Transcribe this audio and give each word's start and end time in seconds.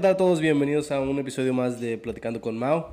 ¿qué 0.00 0.04
tal 0.04 0.14
a 0.14 0.16
todos? 0.16 0.40
Bienvenidos 0.40 0.90
a 0.92 0.98
un 0.98 1.18
episodio 1.18 1.52
más 1.52 1.78
de 1.78 1.98
Platicando 1.98 2.40
con 2.40 2.56
Mao. 2.56 2.90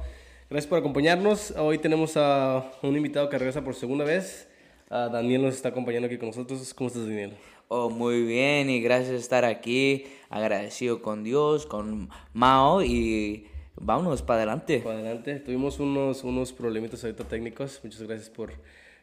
Gracias 0.49 0.67
por 0.67 0.77
acompañarnos. 0.77 1.51
Hoy 1.51 1.77
tenemos 1.77 2.17
a 2.17 2.69
un 2.83 2.97
invitado 2.97 3.29
que 3.29 3.37
regresa 3.37 3.63
por 3.63 3.75
segunda 3.75 4.03
vez. 4.03 4.49
A 4.89 5.07
Daniel 5.07 5.43
nos 5.43 5.55
está 5.55 5.69
acompañando 5.69 6.07
aquí 6.07 6.17
con 6.17 6.27
nosotros. 6.27 6.73
¿Cómo 6.73 6.89
estás, 6.89 7.03
Daniel? 7.03 7.37
Oh, 7.69 7.89
muy 7.89 8.23
bien 8.23 8.69
y 8.69 8.81
gracias 8.81 9.11
por 9.11 9.19
estar 9.19 9.45
aquí. 9.45 10.03
Agradecido 10.29 11.01
con 11.01 11.23
Dios, 11.23 11.65
con 11.65 12.09
Mao 12.33 12.83
y 12.83 13.47
vámonos 13.77 14.21
para 14.21 14.39
adelante. 14.39 14.79
Para 14.79 14.99
adelante. 14.99 15.39
Tuvimos 15.39 15.79
unos, 15.79 16.25
unos 16.25 16.51
problemitas 16.51 17.01
ahorita 17.05 17.23
técnicos. 17.23 17.79
Muchas 17.85 18.03
gracias 18.03 18.29
por, 18.29 18.51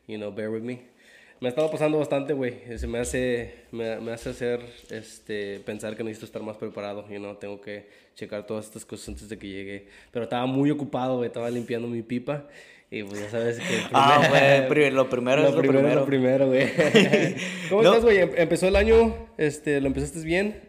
you 0.06 0.18
know, 0.18 0.30
bear 0.30 0.50
with 0.50 0.60
me. 0.60 0.94
Me 1.40 1.48
ha 1.48 1.50
estado 1.50 1.70
pasando 1.70 1.98
bastante, 1.98 2.32
güey. 2.32 2.78
Se 2.78 2.86
me 2.86 2.98
hace, 3.00 3.64
me, 3.72 4.00
me, 4.00 4.12
hace 4.12 4.30
hacer, 4.30 4.60
este, 4.88 5.60
pensar 5.60 5.96
que 5.96 6.04
necesito 6.04 6.26
estar 6.26 6.42
más 6.42 6.56
preparado. 6.56 7.06
You 7.10 7.18
know, 7.18 7.34
tengo 7.34 7.60
que 7.60 7.86
checar 8.14 8.46
todas 8.46 8.66
estas 8.66 8.84
cosas 8.84 9.08
antes 9.08 9.28
de 9.28 9.38
que 9.38 9.48
llegue. 9.48 9.88
Pero 10.10 10.24
estaba 10.24 10.46
muy 10.46 10.70
ocupado, 10.70 11.16
güey. 11.16 11.26
Estaba 11.28 11.50
limpiando 11.50 11.88
mi 11.88 12.02
pipa. 12.02 12.44
Y 12.90 13.02
pues 13.02 13.20
ya 13.20 13.30
sabes 13.30 13.58
que... 13.58 13.80
ah, 13.92 14.66
güey, 14.68 14.90
lo 14.90 15.08
primero 15.08 15.42
lo 15.42 15.48
es 15.48 15.54
lo 15.54 15.60
primero. 15.60 15.80
primero. 15.80 16.00
Lo 16.00 16.06
primero, 16.06 16.46
güey. 16.48 16.68
¿Cómo 17.68 17.82
No. 17.82 17.88
estás, 17.90 18.04
güey? 18.04 18.18
Em- 18.18 18.32
Empezó 18.36 18.68
el 18.68 18.76
año, 18.76 19.14
este, 19.36 19.80
¿lo 19.80 19.86
empezaste 19.88 20.20
bien? 20.20 20.60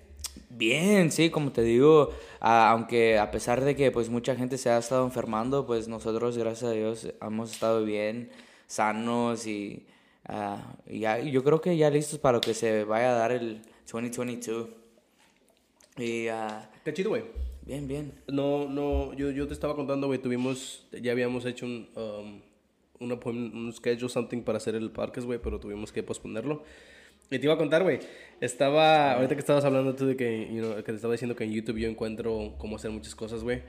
Bien, 0.50 1.12
sí, 1.12 1.30
como 1.30 1.52
te 1.52 1.62
digo, 1.64 2.12
ah, 2.40 2.70
aunque 2.72 3.20
a 3.20 3.30
pesar 3.30 3.62
de 3.64 3.76
que 3.76 3.92
pues 3.92 4.10
mucha 4.10 4.36
gente 4.38 4.58
se 4.58 4.70
ha 4.70 4.78
estado 4.78 5.04
enfermando, 5.06 5.68
pues 5.68 5.90
nosotros, 5.90 6.38
gracias 6.38 6.72
a 6.72 6.74
Dios, 6.74 7.10
hemos 7.22 7.52
estado 7.52 7.84
bien, 7.84 8.30
sanos 8.66 9.46
y 9.48 9.86
ah, 10.26 10.76
ya, 10.88 11.20
yo 11.20 11.44
creo 11.44 11.60
que 11.60 11.76
ya 11.76 11.90
listos 11.90 12.20
para 12.20 12.38
lo 12.38 12.42
que 12.42 12.54
se 12.54 12.86
vaya 12.86 13.12
a 13.12 13.16
dar 13.20 13.34
el 13.34 13.64
2022. 13.92 14.70
Y 15.98 16.28
ah, 16.30 16.70
Qué 16.86 16.94
chido, 16.94 17.10
güey. 17.10 17.24
bien, 17.64 17.88
bien. 17.88 18.14
No, 18.28 18.70
no, 18.70 19.12
yo, 19.16 19.32
yo 19.32 19.48
te 19.48 19.54
estaba 19.56 19.76
contando, 19.76 20.06
güey, 20.06 20.22
tuvimos, 20.22 20.86
ya 20.92 21.14
habíamos 21.14 21.44
hecho 21.48 21.66
un, 21.66 21.90
um, 21.96 22.42
un 23.00 23.12
appointment, 23.12 23.56
un 23.56 23.74
schedule, 23.74 24.08
something 24.08 24.44
para 24.44 24.60
hacer 24.60 24.76
el 24.76 24.92
podcast, 24.92 25.26
güey, 25.26 25.40
pero 25.42 25.60
tuvimos 25.60 25.92
que 25.92 26.04
posponerlo. 26.04 26.62
Y 27.32 27.40
te 27.40 27.46
iba 27.46 27.56
a 27.56 27.58
contar, 27.58 27.82
güey, 27.82 28.02
estaba, 28.40 29.14
ahorita 29.14 29.34
que 29.34 29.40
estabas 29.40 29.66
hablando 29.66 29.96
tú 29.96 30.06
de 30.06 30.16
que, 30.16 30.48
you 30.54 30.62
know, 30.62 30.76
que 30.76 30.84
te 30.84 30.94
estaba 30.94 31.14
diciendo 31.14 31.36
que 31.36 31.44
en 31.44 31.54
YouTube 31.54 31.80
yo 31.80 31.90
encuentro 31.90 32.54
cómo 32.60 32.76
hacer 32.76 32.92
muchas 32.92 33.16
cosas, 33.16 33.42
güey. 33.42 33.64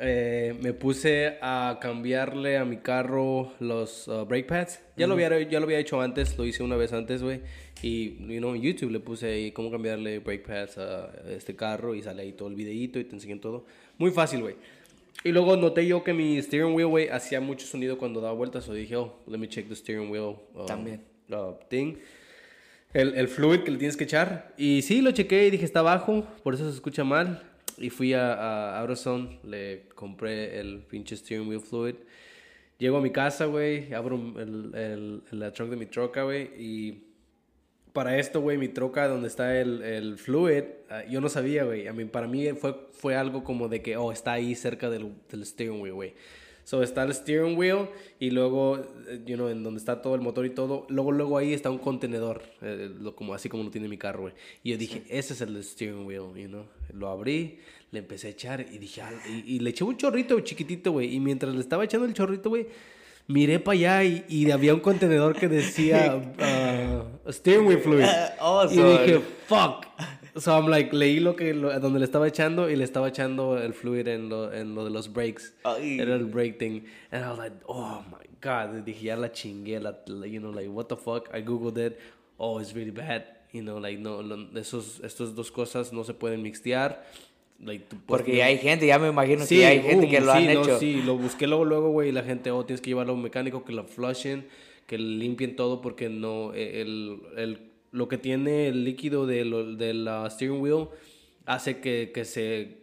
Eh, 0.00 0.54
me 0.60 0.72
puse 0.72 1.38
a 1.40 1.78
cambiarle 1.80 2.56
a 2.58 2.64
mi 2.64 2.78
carro 2.78 3.52
los 3.60 4.08
uh, 4.08 4.24
brake 4.24 4.46
pads. 4.46 4.80
Ya, 4.96 5.06
lo 5.06 5.14
había, 5.14 5.40
ya 5.42 5.60
lo 5.60 5.66
había 5.66 5.78
hecho 5.78 6.00
antes, 6.00 6.36
lo 6.36 6.44
hice 6.44 6.62
una 6.62 6.76
vez 6.76 6.92
antes, 6.92 7.22
güey. 7.22 7.42
Y, 7.80 8.16
you 8.26 8.38
know, 8.38 8.54
en 8.54 8.62
YouTube 8.62 8.90
le 8.90 8.98
puse 9.00 9.26
ahí 9.26 9.52
cómo 9.52 9.70
cambiarle 9.70 10.18
brake 10.18 10.44
pads 10.46 10.78
a 10.78 11.12
este 11.28 11.54
carro 11.54 11.94
y 11.94 12.02
sale 12.02 12.22
ahí 12.22 12.32
todo 12.32 12.48
el 12.48 12.54
videíto 12.54 12.98
y 12.98 13.04
te 13.04 13.14
enseñan 13.14 13.40
todo. 13.40 13.66
Muy 13.98 14.10
fácil, 14.10 14.40
güey. 14.40 14.56
Y 15.22 15.30
luego 15.30 15.56
noté 15.56 15.86
yo 15.86 16.02
que 16.02 16.12
mi 16.12 16.42
steering 16.42 16.74
wheel, 16.74 16.88
güey, 16.88 17.08
hacía 17.08 17.40
mucho 17.40 17.66
sonido 17.66 17.96
cuando 17.96 18.20
daba 18.20 18.34
vueltas. 18.34 18.68
O 18.68 18.74
dije, 18.74 18.96
oh, 18.96 19.20
let 19.28 19.38
me 19.38 19.48
check 19.48 19.68
the 19.68 19.76
steering 19.76 20.10
wheel. 20.10 20.36
um, 20.54 20.66
También. 20.66 21.02
uh, 21.30 21.54
thing. 21.68 21.96
El, 22.92 23.14
el 23.14 23.28
fluid 23.28 23.60
que 23.60 23.70
le 23.70 23.78
tienes 23.78 23.96
que 23.96 24.04
echar. 24.04 24.52
Y 24.56 24.82
sí, 24.82 25.00
lo 25.00 25.12
chequé 25.12 25.46
y 25.46 25.50
dije, 25.50 25.64
está 25.64 25.82
bajo, 25.82 26.26
por 26.42 26.54
eso 26.54 26.68
se 26.68 26.74
escucha 26.74 27.04
mal. 27.04 27.42
Y 27.78 27.90
fui 27.90 28.12
a, 28.14 28.80
a 28.80 28.86
le 29.44 29.88
compré 29.94 30.60
el 30.60 30.80
pinche 30.82 31.16
steering 31.16 31.48
wheel 31.48 31.60
fluid. 31.60 31.96
Llego 32.78 32.98
a 32.98 33.00
mi 33.00 33.10
casa, 33.10 33.46
güey, 33.46 33.92
abro 33.94 34.16
el, 34.16 34.74
el, 34.74 35.22
la 35.30 35.52
trunk 35.52 35.70
de 35.70 35.76
mi 35.76 35.86
troca, 35.86 36.24
güey, 36.24 36.50
y 36.58 37.04
para 37.92 38.18
esto, 38.18 38.40
güey, 38.40 38.58
mi 38.58 38.68
troca 38.68 39.06
donde 39.06 39.28
está 39.28 39.58
el, 39.58 39.80
el 39.80 40.18
fluid, 40.18 40.64
ah, 40.90 41.04
yo 41.04 41.20
no 41.20 41.28
sabía, 41.28 41.62
güey. 41.62 41.86
A 41.86 41.92
mí, 41.92 42.04
para 42.04 42.26
mí 42.26 42.48
fue, 42.54 42.88
fue 42.92 43.14
algo 43.14 43.44
como 43.44 43.68
de 43.68 43.82
que, 43.82 43.96
oh, 43.96 44.10
está 44.10 44.32
ahí 44.32 44.56
cerca 44.56 44.90
del, 44.90 45.12
del 45.30 45.46
steering 45.46 45.80
wheel, 45.80 45.94
güey. 45.94 46.14
So 46.64 46.82
está 46.82 47.02
el 47.02 47.12
steering 47.14 47.56
wheel 47.58 47.88
y 48.18 48.30
luego, 48.30 48.78
eh, 49.08 49.20
you 49.26 49.36
know, 49.36 49.48
en 49.48 49.62
donde 49.62 49.78
está 49.78 50.00
todo 50.00 50.14
el 50.14 50.22
motor 50.22 50.46
y 50.46 50.50
todo, 50.50 50.86
luego, 50.88 51.12
luego 51.12 51.36
ahí 51.36 51.52
está 51.52 51.70
un 51.70 51.76
contenedor, 51.78 52.42
eh, 52.62 52.90
lo, 53.00 53.14
como, 53.14 53.34
así 53.34 53.50
como 53.50 53.64
lo 53.64 53.70
tiene 53.70 53.86
mi 53.86 53.98
carro, 53.98 54.22
güey. 54.22 54.34
Y 54.62 54.70
yo 54.70 54.78
dije, 54.78 55.02
ese 55.10 55.34
es 55.34 55.40
el 55.42 55.62
steering 55.62 56.06
wheel, 56.06 56.32
you 56.34 56.48
know. 56.48 56.64
Lo 56.94 57.08
abrí, 57.08 57.58
le 57.90 57.98
empecé 57.98 58.28
a 58.28 58.30
echar 58.30 58.60
y 58.62 58.78
dije, 58.78 59.02
ah, 59.02 59.12
y, 59.28 59.56
y 59.56 59.58
le 59.58 59.70
eché 59.70 59.84
un 59.84 59.96
chorrito 59.98 60.40
chiquitito, 60.40 60.92
güey. 60.92 61.14
Y 61.14 61.20
mientras 61.20 61.54
le 61.54 61.60
estaba 61.60 61.84
echando 61.84 62.06
el 62.06 62.14
chorrito, 62.14 62.48
güey, 62.48 62.66
miré 63.26 63.58
para 63.60 63.74
allá 63.76 64.04
y, 64.04 64.24
y 64.28 64.50
había 64.50 64.72
un 64.72 64.80
contenedor 64.80 65.36
que 65.36 65.48
decía 65.48 66.16
uh, 67.26 67.30
steering 67.30 67.66
wheel 67.66 67.78
fluid. 67.80 68.04
Oh, 68.40 68.64
y 68.70 68.74
so- 68.74 68.98
dije, 68.98 69.20
fuck. 69.46 69.84
So 70.36 70.52
I'm 70.52 70.66
like, 70.68 70.92
leí 70.92 71.20
lo 71.20 71.36
que, 71.36 71.54
lo- 71.54 71.78
donde 71.78 72.00
le 72.00 72.04
estaba 72.04 72.26
echando 72.26 72.68
y 72.68 72.74
le 72.76 72.82
estaba 72.84 73.08
echando 73.08 73.56
el 73.56 73.72
fluid 73.72 74.08
en 74.08 74.28
lo, 74.28 74.52
en 74.52 74.74
lo 74.74 74.84
de 74.84 74.90
los 74.90 75.12
brakes. 75.12 75.54
Ay. 75.62 75.98
Era 76.00 76.14
el 76.16 76.24
brake 76.24 76.58
thing. 76.58 76.82
And 77.12 77.24
I 77.24 77.28
was 77.28 77.38
like, 77.38 77.54
oh 77.66 78.02
my 78.10 78.26
god. 78.42 78.76
Y 78.78 78.82
dije, 78.82 79.04
ya 79.04 79.16
la 79.16 79.30
chingué, 79.30 79.78
la, 79.80 79.94
you 80.26 80.40
know, 80.40 80.50
like, 80.52 80.68
what 80.68 80.86
the 80.88 80.96
fuck. 80.96 81.28
I 81.32 81.40
googled 81.42 81.78
it. 81.78 81.98
Oh, 82.36 82.58
it's 82.58 82.74
really 82.74 82.90
bad. 82.90 83.24
You 83.52 83.62
know, 83.62 83.78
like, 83.78 84.00
no, 84.00 84.22
lo- 84.22 84.48
esos, 84.58 85.00
estas 85.04 85.36
dos 85.36 85.52
cosas 85.52 85.92
no 85.92 86.02
se 86.02 86.14
pueden 86.14 86.42
mixtear. 86.42 87.04
Like, 87.60 87.84
Porque 88.06 88.36
ya 88.36 88.46
hay 88.46 88.58
gente, 88.58 88.84
ya 88.88 88.98
me 88.98 89.08
imagino 89.08 89.46
que 89.46 89.56
ya 89.58 89.68
hay 89.68 89.80
gente 89.80 90.06
uh, 90.06 90.10
que 90.10 90.20
lo 90.20 90.32
han 90.32 90.40
sí, 90.42 90.54
no, 90.54 90.62
hecho. 90.62 90.78
sí, 90.80 91.02
lo 91.02 91.16
busqué 91.16 91.46
luego, 91.46 91.64
luego, 91.64 91.90
güey, 91.90 92.08
y 92.08 92.12
la 92.12 92.24
gente, 92.24 92.50
oh, 92.50 92.64
tienes 92.66 92.80
que 92.80 92.90
llevarlo 92.90 93.12
a 93.12 93.14
un 93.14 93.22
mecánico 93.22 93.64
que 93.64 93.72
lo 93.72 93.84
flushen, 93.84 94.48
que 94.88 94.98
limpien 94.98 95.54
todo 95.54 95.80
porque 95.80 96.08
no, 96.08 96.52
eh, 96.52 96.80
el, 96.82 97.20
el, 97.36 97.58
lo 97.94 98.08
que 98.08 98.18
tiene 98.18 98.68
el 98.68 98.84
líquido 98.84 99.26
de 99.26 99.44
lo- 99.44 99.74
del 99.76 100.06
ah, 100.08 100.28
steering 100.28 100.60
wheel 100.60 100.88
hace 101.46 101.78
que, 101.80 102.10
que 102.12 102.24
se, 102.24 102.78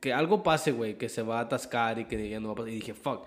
que 0.00 0.12
algo 0.12 0.42
pase, 0.42 0.72
güey, 0.72 0.98
que 0.98 1.08
se 1.08 1.22
va 1.22 1.38
a 1.38 1.42
atascar 1.42 1.98
y 1.98 2.04
que 2.06 2.28
ya 2.28 2.40
no 2.40 2.48
va 2.48 2.52
a 2.52 2.56
pasar. 2.56 2.72
Y 2.72 2.76
dije, 2.76 2.92
fuck. 2.94 3.26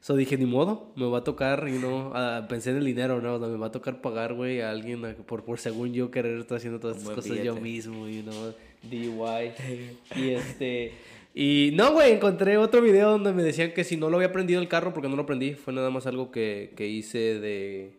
So 0.00 0.16
dije, 0.16 0.36
ni 0.36 0.46
modo, 0.46 0.92
me 0.96 1.06
va 1.06 1.18
a 1.18 1.24
tocar, 1.24 1.68
you 1.68 1.78
know, 1.78 2.10
ah, 2.14 2.46
pensé 2.48 2.70
en 2.70 2.78
el 2.78 2.84
dinero, 2.84 3.20
¿no? 3.20 3.38
Me 3.38 3.56
va 3.56 3.66
a 3.68 3.70
tocar 3.70 4.00
pagar, 4.00 4.34
güey, 4.34 4.60
a 4.60 4.70
alguien 4.72 5.00
por, 5.26 5.44
por 5.44 5.60
según 5.60 5.92
yo 5.94 6.10
querer 6.10 6.40
estar 6.40 6.56
haciendo 6.58 6.80
todas 6.80 6.96
estas 6.96 7.14
cosas 7.14 7.36
yo 7.36 7.54
billete. 7.54 7.60
mismo, 7.60 8.08
you 8.08 8.22
know, 8.22 8.52
DUI. 8.82 9.52
y 10.16 10.30
este, 10.30 10.92
y 11.34 11.70
no, 11.74 11.92
güey, 11.92 12.14
encontré 12.14 12.56
otro 12.56 12.82
video 12.82 13.10
donde 13.12 13.32
me 13.32 13.44
decían 13.44 13.72
que 13.72 13.84
si 13.84 13.96
no 13.96 14.10
lo 14.10 14.16
había 14.16 14.32
prendido 14.32 14.60
el 14.60 14.66
carro, 14.66 14.92
porque 14.92 15.08
no 15.08 15.14
lo 15.14 15.24
prendí, 15.24 15.54
fue 15.54 15.72
nada 15.72 15.90
más 15.90 16.06
algo 16.08 16.32
que, 16.32 16.72
que 16.76 16.88
hice 16.88 17.38
de, 17.38 17.92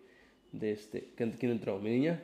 de 0.51 0.71
este, 0.73 1.07
¿quién 1.15 1.31
quién 1.31 1.53
entró? 1.53 1.79
¿Mi 1.79 1.89
niña? 1.91 2.21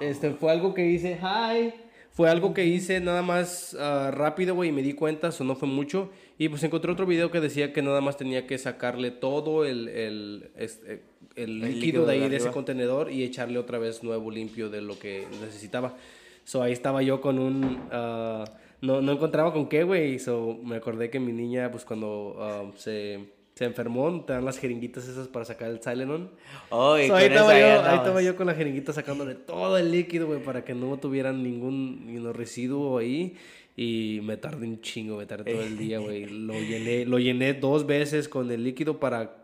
Este, 0.00 0.30
fue 0.30 0.52
algo 0.52 0.74
que 0.74 0.86
hice, 0.86 1.18
hi, 1.20 1.72
fue 2.10 2.28
algo 2.28 2.52
que 2.52 2.64
hice 2.64 3.00
nada 3.00 3.22
más 3.22 3.76
ah, 3.78 4.10
rápido, 4.12 4.54
güey, 4.54 4.70
y 4.70 4.72
me 4.72 4.82
di 4.82 4.92
cuenta, 4.92 5.28
eso 5.28 5.44
no 5.44 5.54
fue 5.54 5.68
mucho. 5.68 6.10
Y 6.36 6.48
pues 6.48 6.62
encontré 6.62 6.90
otro 6.90 7.06
video 7.06 7.30
que 7.30 7.40
decía 7.40 7.72
que 7.72 7.82
nada 7.82 8.00
más 8.00 8.16
tenía 8.16 8.46
que 8.46 8.58
sacarle 8.58 9.10
todo 9.10 9.64
el, 9.64 9.88
el, 9.88 10.50
este, 10.56 11.02
el 11.36 11.60
líquido, 11.60 11.80
líquido 11.80 12.06
de 12.06 12.12
ahí 12.12 12.20
de 12.20 12.28
de 12.30 12.36
ese 12.36 12.50
contenedor 12.50 13.10
y 13.10 13.22
echarle 13.22 13.58
otra 13.58 13.78
vez 13.78 14.02
nuevo 14.02 14.30
limpio 14.30 14.68
de 14.68 14.80
lo 14.82 14.98
que 14.98 15.26
necesitaba. 15.40 15.96
So 16.44 16.62
ahí 16.62 16.72
estaba 16.72 17.02
yo 17.02 17.20
con 17.20 17.38
un... 17.38 17.78
ah, 17.92 18.44
no, 18.80 19.00
no 19.00 19.12
encontraba 19.12 19.52
con 19.52 19.68
qué, 19.68 19.82
güey. 19.82 20.18
So 20.18 20.58
me 20.62 20.76
acordé 20.76 21.10
que 21.10 21.20
mi 21.20 21.32
niña, 21.32 21.70
pues 21.70 21.84
cuando 21.84 22.36
ah, 22.40 22.70
se, 22.76 23.28
se 23.58 23.64
enfermó, 23.64 24.24
te 24.24 24.34
dan 24.34 24.44
las 24.44 24.56
jeringuitas 24.56 25.08
esas 25.08 25.26
para 25.26 25.44
sacar 25.44 25.68
el 25.68 25.80
Tylenol. 25.80 26.30
Oh, 26.70 26.96
So, 27.08 27.16
ahí, 27.16 27.26
estaba 27.26 27.58
yo, 27.58 27.82
ahí 27.82 27.96
estaba 27.96 28.22
yo 28.22 28.36
con 28.36 28.46
la 28.46 28.54
jeringuita 28.54 28.92
sacándole 28.92 29.34
todo 29.34 29.76
el 29.76 29.90
líquido, 29.90 30.28
güey, 30.28 30.40
para 30.40 30.64
que 30.64 30.74
no 30.74 30.96
tuvieran 30.98 31.42
ningún 31.42 32.06
know, 32.06 32.32
residuo 32.32 32.98
ahí. 32.98 33.36
Y 33.74 34.20
me 34.22 34.36
tardé 34.36 34.64
un 34.64 34.80
chingo, 34.80 35.16
me 35.16 35.26
tardé 35.26 35.52
todo 35.54 35.62
el 35.64 35.76
día, 35.76 35.98
güey. 35.98 36.26
Lo 36.26 36.54
llené, 36.54 37.04
lo 37.04 37.18
llené 37.18 37.52
dos 37.52 37.84
veces 37.84 38.28
con 38.28 38.48
el 38.52 38.62
líquido 38.62 39.00
para 39.00 39.37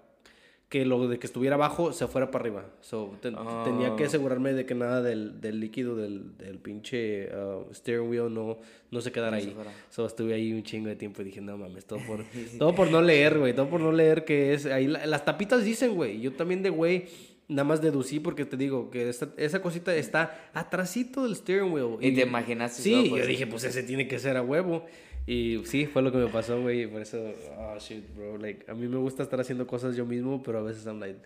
que 0.69 0.85
lo 0.85 1.07
de 1.07 1.19
que 1.21 1.27
estuviera 1.27 1.55
abajo 1.55 1.93
se 1.93 2.07
fuera 2.09 2.31
para 2.33 2.43
arriba. 2.43 2.67
So, 2.81 3.17
te- 3.21 3.31
Tenía 3.65 3.95
que 3.97 4.05
asegurarme 4.07 4.53
de 4.55 4.67
que 4.67 4.75
nada 4.75 5.03
del, 5.03 5.41
del 5.41 5.61
líquido 5.61 5.95
del, 5.95 6.37
del 6.37 6.59
pinche 6.59 7.29
uh, 7.37 7.73
steering 7.73 8.09
wheel 8.11 8.33
no, 8.35 8.59
no 8.91 9.01
se 9.01 9.13
quedara 9.13 9.37
ahí. 9.37 9.53
fuera. 9.55 9.73
So, 9.91 10.05
estuve 10.07 10.35
ahí 10.35 10.53
un 10.53 10.63
chingo 10.65 10.89
de 10.89 10.97
tiempo 10.97 11.23
y 11.23 11.27
dije, 11.27 11.41
no 11.41 11.57
mames, 11.57 11.85
todo 11.85 12.01
por, 12.07 12.25
todo 12.59 12.75
por 12.75 12.91
no 12.91 13.03
leer, 13.03 13.39
güey. 13.39 13.55
Todo 13.55 13.69
por 13.69 13.81
no 13.81 13.93
leer 13.93 14.25
que 14.25 14.53
es... 14.55 14.67
Ahí 14.67 14.89
la- 14.89 15.07
las 15.07 15.25
tapitas 15.25 15.65
dicen, 15.65 15.95
güey. 15.95 16.21
Yo 16.21 16.33
también 16.33 16.63
de 16.63 16.71
güey 16.71 17.05
nada 17.47 17.65
más 17.65 17.83
deducí 17.83 18.19
porque 18.21 18.45
te 18.47 18.57
digo 18.57 18.91
que 18.91 19.09
esta- 19.09 19.33
esa 19.37 19.61
cosita 19.63 19.95
está 19.95 20.51
atrasito 20.55 21.23
del 21.25 21.37
steering 21.37 21.71
wheel. 21.73 21.99
Y 22.01 22.13
te 22.15 22.23
imaginaste 22.23 22.83
Sí, 22.83 23.11
yo 23.11 23.25
dije, 23.27 23.47
pues 23.47 23.63
ese 23.65 23.83
tiene 23.85 24.09
que 24.09 24.19
ser 24.19 24.37
a 24.39 24.43
huevo. 24.43 24.87
Y 25.27 25.63
sí, 25.65 25.87
fue 25.87 26.03
lo 26.03 26.13
que 26.13 26.19
me 26.19 26.27
pasó, 26.29 26.61
güey. 26.61 26.87
Por 26.87 27.01
eso, 27.03 27.19
oh 27.59 27.79
shit, 27.79 28.05
bro. 28.15 28.37
Like, 28.39 28.71
a 28.71 28.75
mí 28.75 28.87
me 28.89 28.99
gusta 28.99 29.23
estar 29.23 29.41
haciendo 29.41 29.67
cosas 29.67 29.97
yo 29.97 30.05
mismo, 30.05 30.43
pero 30.43 30.59
a 30.59 30.63
veces 30.63 30.85
I'm 30.87 31.01
like, 31.01 31.19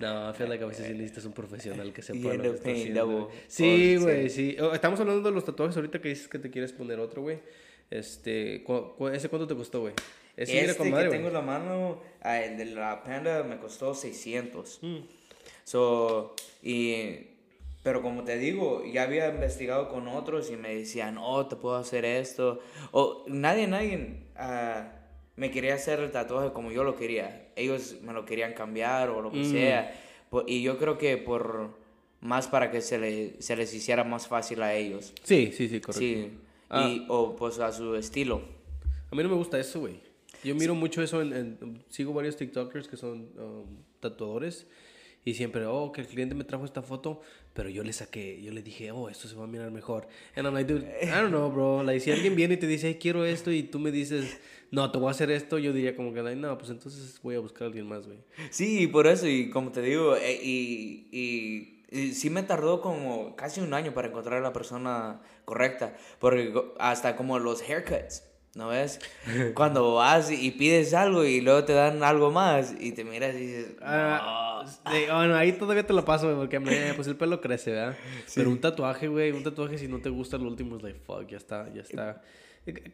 no, 0.00 0.30
I 0.30 0.34
feel 0.34 0.48
like 0.48 0.64
a 0.64 0.66
veces 0.66 0.86
sí 0.88 0.92
necesitas 0.92 1.24
un 1.24 1.32
profesional 1.34 1.92
que 1.92 2.02
sepa 2.02 2.18
You 2.18 2.32
lo 2.34 2.42
que 2.42 2.48
está 2.50 2.70
haciendo. 2.72 3.06
double. 3.06 3.26
Sí, 3.46 3.96
Oh, 3.98 4.02
güey, 4.02 4.28
sí. 4.30 4.56
Oh, 4.60 4.74
Estamos 4.74 4.98
hablando 4.98 5.22
de 5.28 5.34
los 5.34 5.44
tatuajes 5.44 5.76
ahorita 5.76 6.00
que 6.00 6.08
dices 6.08 6.26
que 6.26 6.38
te 6.40 6.50
quieres 6.50 6.72
poner 6.72 6.98
otro, 6.98 7.22
güey. 7.22 7.38
Este, 7.90 8.64
cu- 8.64 8.94
cu- 8.96 9.08
¿ese 9.08 9.28
cuánto 9.28 9.46
te 9.46 9.54
costó, 9.54 9.80
güey? 9.82 9.94
Ese 10.36 10.58
Este 10.64 10.76
con 10.76 10.86
que 10.86 10.92
madre, 10.92 11.10
tengo 11.10 11.28
güey. 11.28 11.28
en 11.28 11.34
la 11.34 11.40
mano, 11.42 12.00
ah, 12.22 12.40
el 12.40 12.56
de 12.58 12.64
la 12.64 13.04
Panda 13.04 13.44
me 13.44 13.58
costó 13.58 13.94
600. 13.94 14.80
Mm. 14.82 14.96
So, 15.62 16.34
y 16.62 17.28
Pero 17.84 18.02
como 18.02 18.24
te 18.24 18.38
digo, 18.38 18.82
ya 18.84 19.02
había 19.04 19.28
investigado 19.28 19.88
con 19.88 20.08
otros 20.08 20.50
y 20.50 20.56
me 20.56 20.74
decían, 20.74 21.16
oh, 21.18 21.46
te 21.46 21.54
puedo 21.54 21.76
hacer 21.76 22.04
esto. 22.04 22.58
O 22.90 23.24
nadie, 23.28 23.66
nadie 23.68 24.24
ah, 24.34 24.90
me 25.36 25.50
quería 25.52 25.74
hacer 25.74 26.00
el 26.00 26.10
tatuaje 26.10 26.52
como 26.52 26.72
yo 26.72 26.82
lo 26.82 26.96
quería. 26.96 27.48
Ellos 27.54 27.96
me 28.02 28.12
lo 28.12 28.24
querían 28.24 28.54
cambiar 28.54 29.10
o 29.10 29.20
lo 29.22 29.30
que 29.30 29.40
Mm. 29.40 29.52
sea. 29.52 30.00
Y 30.48 30.62
yo 30.62 30.78
creo 30.78 30.98
que 30.98 31.16
por 31.18 31.76
más 32.20 32.48
para 32.48 32.70
que 32.70 32.80
se, 32.80 32.98
le- 32.98 33.40
se 33.42 33.54
les 33.54 33.72
hiciera 33.74 34.02
más 34.02 34.26
fácil 34.26 34.62
a 34.62 34.74
ellos. 34.74 35.12
Sí, 35.22 35.52
sí, 35.54 35.68
sí, 35.68 35.80
correcto. 35.80 35.98
Sí. 36.00 36.32
Ah. 36.70 36.88
Y, 36.88 37.04
o 37.08 37.36
pues 37.36 37.58
a 37.60 37.70
su 37.70 37.94
estilo. 37.96 38.40
A 39.12 39.14
mí 39.14 39.22
no 39.22 39.28
me 39.28 39.34
gusta 39.36 39.60
eso, 39.60 39.80
güey. 39.80 40.00
Yo 40.42 40.54
miro 40.54 40.74
mucho 40.74 41.02
eso 41.02 41.20
en, 41.20 41.32
en- 41.34 41.84
Sigo 41.90 42.12
varios 42.14 42.36
TikTokers 42.36 42.88
que 42.88 42.96
son 42.96 43.28
um, 43.38 43.66
tatuadores. 44.00 44.66
Y 45.24 45.34
siempre, 45.34 45.64
oh, 45.64 45.90
que 45.90 46.02
el 46.02 46.06
cliente 46.06 46.34
me 46.34 46.44
trajo 46.44 46.64
esta 46.66 46.82
foto, 46.82 47.22
pero 47.54 47.70
yo 47.70 47.82
le 47.82 47.92
saqué, 47.94 48.42
yo 48.42 48.52
le 48.52 48.62
dije, 48.62 48.90
oh, 48.90 49.08
esto 49.08 49.26
se 49.26 49.34
va 49.34 49.44
a 49.44 49.46
mirar 49.46 49.70
mejor. 49.70 50.06
And 50.36 50.46
I'm 50.46 50.52
like, 50.54 50.70
dude, 50.70 50.86
I 51.02 51.06
don't 51.06 51.28
know, 51.28 51.50
bro. 51.50 51.82
Like, 51.82 52.00
si 52.00 52.10
alguien 52.10 52.36
viene 52.36 52.54
y 52.54 52.56
te 52.58 52.66
dice, 52.66 52.88
hey, 52.88 52.98
quiero 53.00 53.24
esto, 53.24 53.50
y 53.50 53.62
tú 53.62 53.78
me 53.78 53.90
dices, 53.90 54.38
no, 54.70 54.90
te 54.90 54.98
voy 54.98 55.08
a 55.08 55.10
hacer 55.12 55.30
esto, 55.30 55.58
yo 55.58 55.72
diría 55.72 55.96
como 55.96 56.12
que, 56.12 56.22
like, 56.22 56.38
no, 56.38 56.58
pues 56.58 56.70
entonces 56.70 57.18
voy 57.22 57.36
a 57.36 57.40
buscar 57.40 57.62
a 57.62 57.66
alguien 57.68 57.86
más, 57.86 58.06
güey. 58.06 58.18
Sí, 58.50 58.86
por 58.86 59.06
eso, 59.06 59.26
y 59.26 59.48
como 59.48 59.72
te 59.72 59.80
digo, 59.80 60.14
eh, 60.16 60.38
y, 60.42 61.08
y, 61.90 62.12
sí 62.12 62.28
me 62.28 62.42
tardó 62.42 62.82
como 62.82 63.34
casi 63.36 63.60
un 63.60 63.72
año 63.72 63.94
para 63.94 64.08
encontrar 64.08 64.40
a 64.40 64.42
la 64.42 64.52
persona 64.52 65.22
correcta, 65.46 65.96
porque 66.18 66.52
hasta 66.78 67.16
como 67.16 67.38
los 67.38 67.62
haircuts, 67.62 68.24
¿no 68.56 68.68
ves? 68.68 69.00
Cuando 69.54 69.94
vas 69.94 70.30
y 70.30 70.50
pides 70.52 70.94
algo 70.94 71.24
y 71.24 71.40
luego 71.40 71.64
te 71.64 71.72
dan 71.72 72.02
algo 72.02 72.30
más 72.30 72.74
y 72.78 72.92
te 72.92 73.04
miras 73.04 73.34
y 73.34 73.38
dices, 73.38 73.76
Ah, 73.82 74.64
sí, 74.66 75.04
bueno, 75.10 75.34
ahí 75.36 75.52
todavía 75.52 75.86
te 75.86 75.92
lo 75.92 76.04
paso, 76.04 76.26
güey, 76.26 76.36
porque 76.36 76.56
eh, 76.56 76.92
pues 76.94 77.08
el 77.08 77.16
pelo 77.16 77.40
crece, 77.40 77.72
¿verdad? 77.72 77.96
Pero 78.34 78.50
un 78.50 78.60
tatuaje, 78.60 79.08
güey, 79.08 79.32
un 79.32 79.42
tatuaje 79.42 79.78
si 79.78 79.88
no 79.88 80.00
te 80.00 80.08
gusta 80.10 80.36
el 80.36 80.42
último 80.42 80.76
es 80.76 80.82
like, 80.82 81.00
fuck, 81.00 81.26
ya 81.26 81.36
está, 81.36 81.72
ya 81.72 81.82
está. 81.82 82.22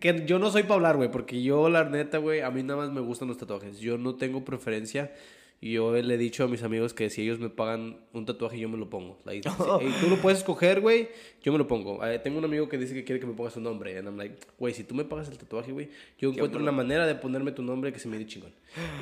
Que 0.01 0.25
yo 0.27 0.41
no 0.41 0.51
soy 0.51 0.65
para 0.65 0.75
hablar, 0.75 0.97
güey, 0.97 1.11
porque 1.11 1.43
yo 1.43 1.69
la 1.69 1.85
neta, 1.85 2.19
güey, 2.19 2.41
a 2.41 2.51
mí 2.51 2.63
nada 2.63 2.81
más 2.81 2.91
me 2.91 3.01
gustan 3.01 3.29
los 3.29 3.39
tatuajes. 3.39 3.79
Yo 3.79 3.99
no 3.99 4.17
tengo 4.17 4.45
preferencia. 4.45 5.13
Y 5.63 5.73
yo 5.73 5.93
le 5.93 6.15
he 6.15 6.17
dicho 6.17 6.43
a 6.43 6.49
mis 6.49 6.63
amigos 6.63 6.95
que 6.95 7.11
si 7.11 7.21
ellos 7.21 7.39
me 7.39 7.51
pagan 7.51 7.99
un 8.15 8.25
tatuaje, 8.25 8.59
yo 8.59 8.71
me 8.71 8.79
lo 8.79 8.89
pongo. 8.89 9.19
Like, 9.27 9.47
hey, 9.47 9.95
tú 10.01 10.09
lo 10.09 10.17
puedes 10.17 10.39
escoger, 10.39 10.81
güey, 10.81 11.11
yo 11.43 11.53
me 11.53 11.59
lo 11.59 11.69
pongo. 11.69 12.03
Eh, 12.07 12.19
tengo 12.19 12.39
un 12.39 12.45
amigo 12.47 12.67
que 12.67 12.79
dice 12.79 12.95
que 12.95 13.05
quiere 13.05 13.21
que 13.21 13.27
me 13.27 13.35
ponga 13.35 13.51
su 13.51 13.61
nombre. 13.61 13.99
And 13.99 14.09
I'm 14.09 14.17
like, 14.17 14.37
güey, 14.59 14.73
si 14.73 14.85
tú 14.85 14.95
me 14.95 15.05
pagas 15.05 15.29
el 15.29 15.37
tatuaje, 15.37 15.73
güey, 15.73 15.91
yo 16.19 16.31
encuentro 16.31 16.63
una 16.63 16.73
manera 16.73 17.07
de 17.07 17.15
ponerme 17.15 17.53
tu 17.53 17.63
nombre 17.63 17.93
que 17.93 17.99
se 17.99 18.09
me 18.09 18.17
dé 18.17 18.27
chingón. 18.27 18.53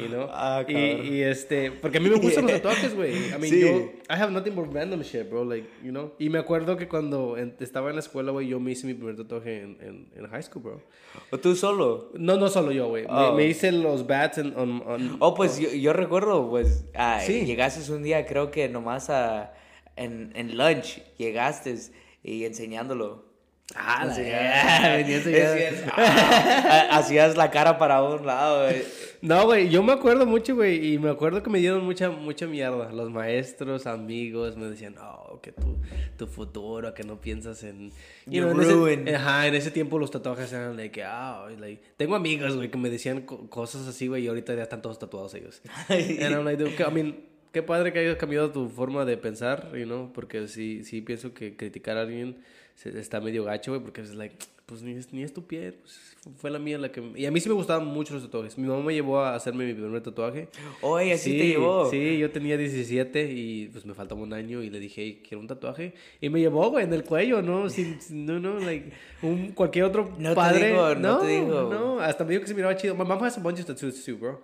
You 0.00 0.06
know? 0.08 0.28
Ah, 0.32 0.64
y, 0.66 0.72
y 0.76 1.22
este, 1.22 1.70
porque 1.70 1.98
a 1.98 2.00
mí 2.00 2.08
me 2.08 2.16
gustan 2.20 2.44
los 2.44 2.52
tatuajes, 2.54 2.94
güey. 2.94 3.12
I 3.28 3.38
mean, 3.38 3.52
Sí. 3.52 3.60
yo, 3.60 3.68
I 4.08 4.14
have 4.18 4.32
nothing 4.32 4.54
but 4.54 4.72
random 4.72 5.02
shit, 5.02 5.28
bro, 5.28 5.44
like, 5.44 5.68
you 5.84 5.90
know. 5.90 6.12
Y 6.18 6.30
me 6.30 6.38
acuerdo 6.38 6.76
que 6.78 6.88
cuando 6.88 7.36
en- 7.36 7.54
estaba 7.60 7.90
en 7.90 7.96
la 7.96 8.00
escuela, 8.00 8.32
güey, 8.32 8.48
yo 8.48 8.58
me 8.60 8.70
hice 8.72 8.86
mi 8.86 8.94
primer 8.94 9.16
tatuaje 9.16 9.60
en, 9.60 9.76
en, 9.82 10.08
en 10.16 10.26
high 10.30 10.42
school, 10.42 10.62
bro. 10.62 10.82
¿o 11.30 11.38
tú 11.38 11.54
solo? 11.54 12.10
No, 12.14 12.36
no 12.38 12.48
solo 12.48 12.72
yo, 12.72 12.88
güey. 12.88 13.04
Me- 13.04 13.10
Oh. 13.10 13.34
Me, 13.34 13.44
hice 13.46 13.70
los 13.72 14.06
bats 14.06 14.38
en, 14.38 14.56
on, 14.56 14.82
on- 14.86 15.16
Oh, 15.20 15.34
pues 15.34 15.58
yo, 15.60 15.70
yo 15.70 15.92
recuerdo, 15.92 16.48
pues, 16.48 16.86
ah, 16.94 17.20
Sí. 17.20 17.44
llegaste 17.44 17.92
un 17.92 18.02
día, 18.02 18.24
creo 18.24 18.50
que 18.50 18.68
nomás 18.70 19.10
a, 19.10 19.52
en, 19.96 20.32
en 20.34 20.56
lunch, 20.56 21.02
llegaste 21.18 21.74
y 22.22 22.44
enseñándolo. 22.44 23.27
Ah, 23.74 24.04
la 24.06 24.12
Enseñaba- 24.12 24.96
venía 24.96 25.16
enseñando. 25.16 25.52
Decías, 25.52 25.84
ah, 25.96 26.88
hacías 26.92 27.36
la 27.36 27.50
cara 27.50 27.78
para 27.78 28.02
un 28.02 28.24
lado. 28.26 28.64
güey. 28.64 28.82
No, 29.20 29.44
güey, 29.46 29.68
yo 29.68 29.82
me 29.82 29.92
acuerdo 29.92 30.24
mucho, 30.26 30.54
güey, 30.54 30.94
y 30.94 30.98
me 30.98 31.10
acuerdo 31.10 31.42
que 31.42 31.50
me 31.50 31.58
dieron 31.58 31.84
mucha, 31.84 32.08
mucha 32.08 32.46
mierda. 32.46 32.90
Los 32.92 33.10
maestros, 33.10 33.86
amigos, 33.86 34.56
me 34.56 34.66
decían, 34.70 34.94
no, 34.94 35.40
que 35.42 35.50
tu, 35.52 35.76
tu 36.16 36.26
futuro, 36.28 36.94
que 36.94 37.02
no 37.02 37.20
piensas 37.20 37.62
en... 37.64 37.90
You 38.26 38.44
know, 38.48 38.86
en 38.86 39.06
ese- 39.08 39.16
ajá, 39.16 39.46
en 39.48 39.54
ese 39.56 39.70
tiempo 39.72 39.98
los 39.98 40.10
tatuajes 40.12 40.52
eran 40.52 40.76
de 40.76 40.90
que, 40.92 41.02
ah, 41.04 41.46
like... 41.58 41.82
Tengo 41.96 42.14
amigos, 42.14 42.54
güey, 42.56 42.70
que 42.70 42.78
me 42.78 42.90
decían 42.90 43.22
co- 43.22 43.50
cosas 43.50 43.86
así, 43.88 44.06
güey, 44.06 44.24
y 44.24 44.28
ahorita 44.28 44.54
ya 44.54 44.62
están 44.62 44.82
todos 44.82 44.98
tatuados 45.00 45.34
ellos. 45.34 45.60
And 45.88 46.32
I'm 46.32 46.44
like, 46.44 46.62
I 46.82 46.90
mean, 46.92 47.16
qué 47.52 47.62
padre 47.62 47.92
que 47.92 47.98
hayas 47.98 48.16
cambiado 48.16 48.50
tu 48.52 48.68
forma 48.68 49.04
de 49.04 49.16
pensar, 49.16 49.72
you 49.76 49.84
know, 49.84 50.12
porque 50.14 50.46
sí, 50.46 50.84
sí 50.84 51.00
pienso 51.02 51.34
que 51.34 51.56
criticar 51.56 51.98
a 51.98 52.02
alguien 52.02 52.38
está 52.84 53.20
medio 53.20 53.44
gacho, 53.44 53.72
güey, 53.72 53.82
porque 53.82 54.00
es 54.02 54.14
like, 54.14 54.36
pues 54.66 54.82
ni 54.82 54.92
es, 54.92 55.12
ni 55.12 55.22
es 55.22 55.32
tu 55.32 55.46
piel, 55.46 55.74
pues 55.74 55.98
fue 56.36 56.50
la 56.50 56.58
mía 56.58 56.76
la 56.76 56.92
que... 56.92 57.02
Y 57.16 57.24
a 57.24 57.30
mí 57.30 57.40
sí 57.40 57.48
me 57.48 57.54
gustaban 57.54 57.86
mucho 57.86 58.12
los 58.12 58.22
tatuajes. 58.22 58.58
Mi 58.58 58.68
mamá 58.68 58.82
me 58.82 58.92
llevó 58.92 59.20
a 59.20 59.34
hacerme 59.34 59.64
mi 59.64 59.72
primer 59.72 60.02
tatuaje. 60.02 60.48
Oye, 60.82 61.14
así 61.14 61.38
te 61.38 61.46
llevó. 61.46 61.90
Sí, 61.90 62.18
yo 62.18 62.30
tenía 62.30 62.58
17 62.58 63.32
y 63.32 63.68
pues 63.68 63.86
me 63.86 63.94
faltaba 63.94 64.20
un 64.20 64.34
año 64.34 64.62
y 64.62 64.68
le 64.68 64.78
dije, 64.78 65.02
"Hey, 65.02 65.22
quiero 65.26 65.40
un 65.40 65.46
tatuaje. 65.46 65.94
Y 66.20 66.28
me 66.28 66.40
llevó, 66.40 66.68
güey, 66.70 66.84
en 66.84 66.92
el 66.92 67.04
cuello, 67.04 67.40
¿no? 67.40 67.70
Sin, 67.70 67.98
no, 68.10 68.38
no, 68.38 68.58
like, 68.58 68.92
un, 69.22 69.52
cualquier 69.52 69.86
otro 69.86 70.12
No 70.18 70.30
te 70.30 70.34
padre. 70.34 70.68
digo, 70.68 70.94
no 70.96 71.18
te 71.20 71.26
digo. 71.28 71.70
No, 71.72 72.00
hasta 72.00 72.24
me 72.24 72.30
dijo 72.32 72.42
que 72.42 72.48
se 72.48 72.54
miraba 72.54 72.76
chido. 72.76 72.94
My 72.94 73.04
mom 73.06 73.22
has 73.24 73.38
a 73.38 73.40
bunch 73.40 73.60
of 73.60 73.66
tattoos 73.66 74.04
too, 74.04 74.18
bro. 74.18 74.42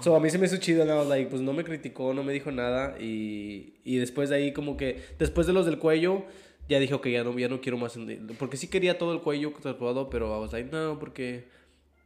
So 0.00 0.16
a 0.16 0.20
mí 0.20 0.28
se 0.28 0.38
me 0.38 0.46
hizo 0.46 0.56
chido, 0.56 0.84
was 0.84 1.06
like, 1.06 1.30
pues 1.30 1.40
no 1.40 1.52
me 1.52 1.62
criticó, 1.62 2.12
no 2.12 2.24
me 2.24 2.32
dijo 2.32 2.50
nada. 2.50 2.96
Y, 3.00 3.74
y 3.84 3.96
después 3.98 4.28
de 4.28 4.36
ahí, 4.36 4.52
como 4.52 4.76
que, 4.76 5.00
después 5.18 5.46
de 5.46 5.52
los 5.52 5.66
del 5.66 5.78
cuello, 5.78 6.24
ya 6.68 6.78
dijo 6.78 7.00
que 7.00 7.10
ya 7.12 7.24
no, 7.24 7.38
ya 7.38 7.48
no 7.48 7.60
quiero 7.60 7.76
más. 7.78 7.98
Porque 8.38 8.56
sí 8.56 8.68
quería 8.68 8.98
todo 8.98 9.12
el 9.12 9.20
cuello 9.20 9.52
tatuado, 9.62 10.08
pero 10.10 10.26
I 10.36 10.40
was 10.40 10.52
like, 10.52 10.70
no, 10.70 10.98
porque 10.98 11.44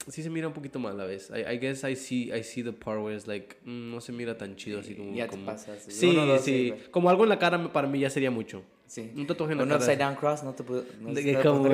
sí 0.09 0.23
se 0.23 0.31
mira 0.31 0.49
un 0.49 0.55
poquito 0.55 0.79
mal 0.79 0.93
a 0.95 0.97
la 0.97 1.05
vez. 1.05 1.31
I, 1.31 1.55
I 1.55 1.59
guess 1.59 1.85
I 1.85 1.95
see, 1.97 2.33
I 2.33 2.43
see 2.43 2.63
the 2.63 2.73
part 2.73 3.01
where 3.01 3.15
it's 3.17 3.27
like, 3.27 3.57
mm, 3.65 3.91
no 3.91 4.01
se 4.01 4.13
mira 4.13 4.37
tan 4.37 4.57
chido 4.57 4.81
así 4.81 4.95
como. 4.95 5.15
Ya 5.15 5.25
te 5.27 5.33
como- 5.33 5.47
pasas. 5.47 5.85
Sí, 5.89 6.09
Uno, 6.09 6.27
dos, 6.27 6.41
sí. 6.43 6.71
güey. 6.71 6.91
Como 6.91 7.11
algo 7.11 7.25
en 7.25 7.29
la 7.31 7.39
cara 7.39 7.73
para 7.73 7.87
mí 7.89 8.01
ya 8.01 8.11
sería 8.11 8.31
mucho. 8.31 8.63
Sí. 8.87 9.11
Un 9.17 9.27
tatuaje 9.27 9.53
en 9.53 9.59
la 9.59 9.65
Un 9.65 9.71
cara. 9.71 9.81
upside 9.81 9.99
down 9.99 10.15
cross 10.15 10.45
no 10.45 10.55
te 10.55 10.63
puedo. 10.63 10.85
No 11.01 11.09
como, 11.43 11.67
el 11.67 11.73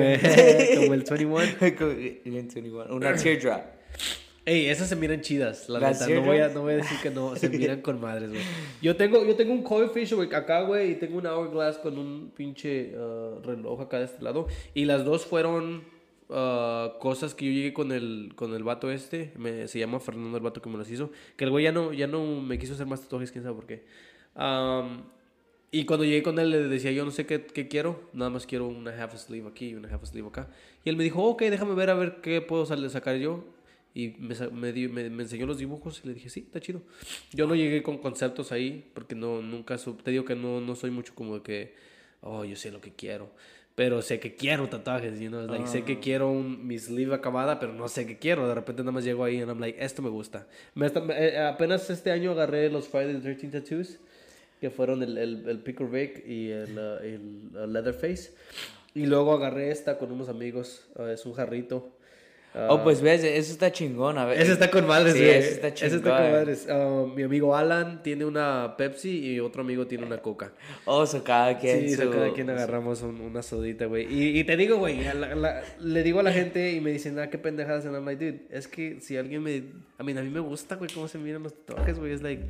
21. 1.03 1.39
Como- 1.77 1.93
bien 1.93 2.21
21. 2.25 2.85
Una 2.95 3.15
teardrop. 3.15 3.61
Ey, 4.45 4.67
esas 4.67 4.89
se 4.89 4.97
miran 4.97 5.21
chidas, 5.21 5.69
la 5.69 5.79
¿Las 5.79 6.01
neta. 6.01 6.19
No 6.19 6.25
voy, 6.25 6.39
a, 6.39 6.49
no 6.49 6.61
voy 6.63 6.73
a 6.73 6.75
decir 6.77 6.97
que 7.01 7.09
no, 7.09 7.33
se 7.37 7.47
miran 7.57 7.81
con 7.81 8.01
madres, 8.01 8.29
güey. 8.29 8.41
Yo 8.81 8.97
tengo, 8.97 9.25
yo 9.25 9.35
tengo 9.35 9.53
un 9.53 9.63
koi 9.63 9.87
fish, 9.87 10.13
güey, 10.13 10.33
acá, 10.33 10.63
güey, 10.63 10.91
y 10.91 10.95
tengo 10.95 11.17
un 11.17 11.25
hourglass 11.25 11.77
con 11.77 11.97
un 11.97 12.29
pinche 12.35 12.93
ah, 12.97 13.35
reloj 13.41 13.81
acá 13.81 13.99
de 13.99 14.05
este 14.05 14.21
lado. 14.21 14.47
Y 14.73 14.83
las 14.83 15.05
dos 15.05 15.25
fueron 15.25 15.85
ah, 16.29 16.97
cosas 16.99 17.33
que 17.35 17.45
yo 17.45 17.51
llegué 17.53 17.71
con 17.71 17.93
el, 17.93 18.33
con 18.35 18.53
el 18.53 18.63
vato 18.65 18.91
este. 18.91 19.31
Me, 19.37 19.69
se 19.69 19.79
llama 19.79 20.01
Fernando 20.01 20.35
el 20.35 20.43
vato 20.43 20.61
que 20.61 20.69
me 20.69 20.77
las 20.77 20.91
hizo. 20.91 21.09
Que 21.37 21.45
el 21.45 21.49
güey 21.49 21.63
ya 21.63 21.71
no, 21.71 21.93
ya 21.93 22.07
no 22.07 22.41
me 22.41 22.59
quiso 22.59 22.73
hacer 22.73 22.85
más 22.85 23.01
tatuajes, 23.01 23.31
quién 23.31 23.45
sabe 23.45 23.55
por 23.55 23.65
qué. 23.65 23.85
Am, 24.35 25.03
y 25.71 25.85
cuando 25.85 26.03
llegué 26.03 26.21
con 26.21 26.37
él 26.37 26.49
le 26.49 26.67
decía, 26.67 26.91
yo 26.91 27.05
no 27.05 27.11
sé 27.11 27.25
qué, 27.25 27.45
qué 27.45 27.69
quiero, 27.69 28.09
nada 28.11 28.29
más 28.29 28.45
quiero 28.45 28.67
una 28.67 28.91
half 28.91 29.15
sleeve 29.15 29.47
aquí 29.47 29.69
y 29.69 29.75
una 29.75 29.87
half 29.87 30.03
sleeve 30.03 30.27
acá. 30.27 30.49
Y 30.83 30.89
él 30.89 30.97
me 30.97 31.05
dijo, 31.05 31.23
ok, 31.23 31.43
déjame 31.43 31.75
ver 31.75 31.89
a 31.89 31.93
ver 31.93 32.17
qué 32.21 32.41
puedo 32.41 32.65
sacar 32.65 33.15
yo. 33.15 33.45
Y 33.95 34.15
me, 34.19 34.35
me, 34.51 34.87
me, 34.87 35.09
me 35.09 35.23
enseñó 35.23 35.45
los 35.45 35.59
dibujos 35.59 36.01
y 36.03 36.07
le 36.07 36.13
dije, 36.15 36.29
sí, 36.29 36.41
está 36.41 36.59
chido. 36.59 36.81
Yo 37.31 37.45
no 37.45 37.55
llegué 37.55 37.83
con 37.83 37.99
conceptos 37.99 38.51
ahí, 38.51 38.89
porque 38.93 39.13
no, 39.13 39.41
nunca, 39.41 39.77
te 39.77 40.11
digo 40.11 40.25
que 40.25 40.35
no, 40.35 40.61
no 40.61 40.75
soy 40.75 40.89
mucho 40.89 41.13
como 41.13 41.35
de 41.35 41.41
que, 41.43 41.75
oh, 42.21 42.43
yo 42.43 42.55
sé 42.55 42.71
lo 42.71 42.81
que 42.81 42.91
quiero. 42.91 43.29
Pero 43.75 44.03
sé 44.03 44.19
que 44.19 44.35
quiero 44.35 44.69
tatuajes, 44.69 45.19
you 45.19 45.29
know, 45.29 45.47
like, 45.47 45.67
sé 45.67 45.83
que 45.83 45.99
quiero 45.99 46.29
un, 46.29 46.67
mi 46.67 46.77
sleeve 46.77 47.15
acabada, 47.15 47.59
pero 47.59 47.73
no 47.73 47.87
sé 47.87 48.05
qué 48.05 48.19
quiero. 48.19 48.47
De 48.47 48.53
repente 48.53 48.83
nada 48.83 48.91
más 48.91 49.03
llego 49.03 49.23
ahí 49.23 49.37
y 49.37 49.39
I'm 49.39 49.59
like, 49.59 49.83
esto 49.83 50.03
me 50.03 50.09
gusta. 50.09 50.47
Eh, 50.75 51.39
apenas 51.39 51.89
este 51.89 52.11
año 52.11 52.31
agarré 52.31 52.69
los 52.69 52.87
Friday 52.87 53.15
the 53.15 53.21
13 53.21 53.47
Tattoos, 53.47 53.97
que 54.61 54.69
fueron 54.69 55.01
el, 55.01 55.17
el, 55.17 55.49
el 55.49 55.59
Picker 55.59 55.87
Vic 55.87 56.23
y 56.27 56.49
el, 56.51 56.77
uh, 56.77 57.03
el 57.03 57.49
uh, 57.55 57.67
Leatherface. 57.67 58.35
Y 58.93 59.07
luego 59.07 59.33
agarré 59.33 59.71
esta 59.71 59.97
con 59.97 60.11
unos 60.11 60.29
amigos, 60.29 60.85
uh, 60.95 61.05
es 61.05 61.25
un 61.25 61.33
jarrito. 61.33 61.97
Oh, 62.69 62.83
pues 62.83 63.01
ves, 63.01 63.23
eso 63.23 63.51
está 63.51 63.71
chingón. 63.71 64.17
A 64.19 64.25
ver. 64.25 64.39
Ese 64.39 64.51
está 64.53 64.69
con 64.69 64.85
madres, 64.85 65.13
Sí, 65.15 65.23
ese 65.27 65.51
está 65.53 65.73
chingón. 65.73 66.01
con 66.01 66.11
madres. 66.11 66.67
Ah, 66.69 67.05
mi 67.15 67.23
amigo 67.23 67.55
Alan 67.55 68.03
tiene 68.03 68.25
una 68.25 68.75
Pepsi 68.77 69.09
y 69.33 69.39
otro 69.39 69.61
amigo 69.63 69.87
tiene 69.87 70.05
una 70.05 70.19
Coca. 70.19 70.51
Oh, 70.85 71.05
so 71.07 71.23
cada 71.23 71.57
quien. 71.57 71.81
Sí, 71.89 71.95
so 71.95 72.03
su- 72.03 72.11
cada 72.11 72.31
quien 72.31 72.49
agarramos 72.51 73.01
un- 73.01 73.21
una 73.21 73.41
sodita, 73.41 73.85
güey. 73.87 74.05
Y, 74.13 74.39
y 74.39 74.43
te 74.43 74.55
digo, 74.55 74.77
güey, 74.77 74.99
le 75.79 76.03
digo 76.03 76.19
a 76.19 76.23
la 76.23 76.31
gente 76.31 76.71
y 76.73 76.79
me 76.79 76.91
dicen, 76.91 77.17
ah, 77.19 77.29
qué 77.29 77.37
pendejadas. 77.39 77.85
And 77.85 77.95
I'm 77.95 78.05
like, 78.05 78.23
dude, 78.23 78.41
es 78.51 78.67
que 78.67 78.99
si 79.01 79.17
alguien 79.17 79.41
me... 79.41 79.63
A 79.97 80.03
mí, 80.03 80.11
a 80.17 80.21
mí 80.21 80.29
me 80.29 80.39
gusta, 80.39 80.75
güey, 80.75 80.91
cómo 80.93 81.07
se 81.07 81.17
miran 81.17 81.41
los 81.43 81.53
tatuajes, 81.65 81.97
güey. 81.97 82.13
Es 82.13 82.21
like, 82.21 82.43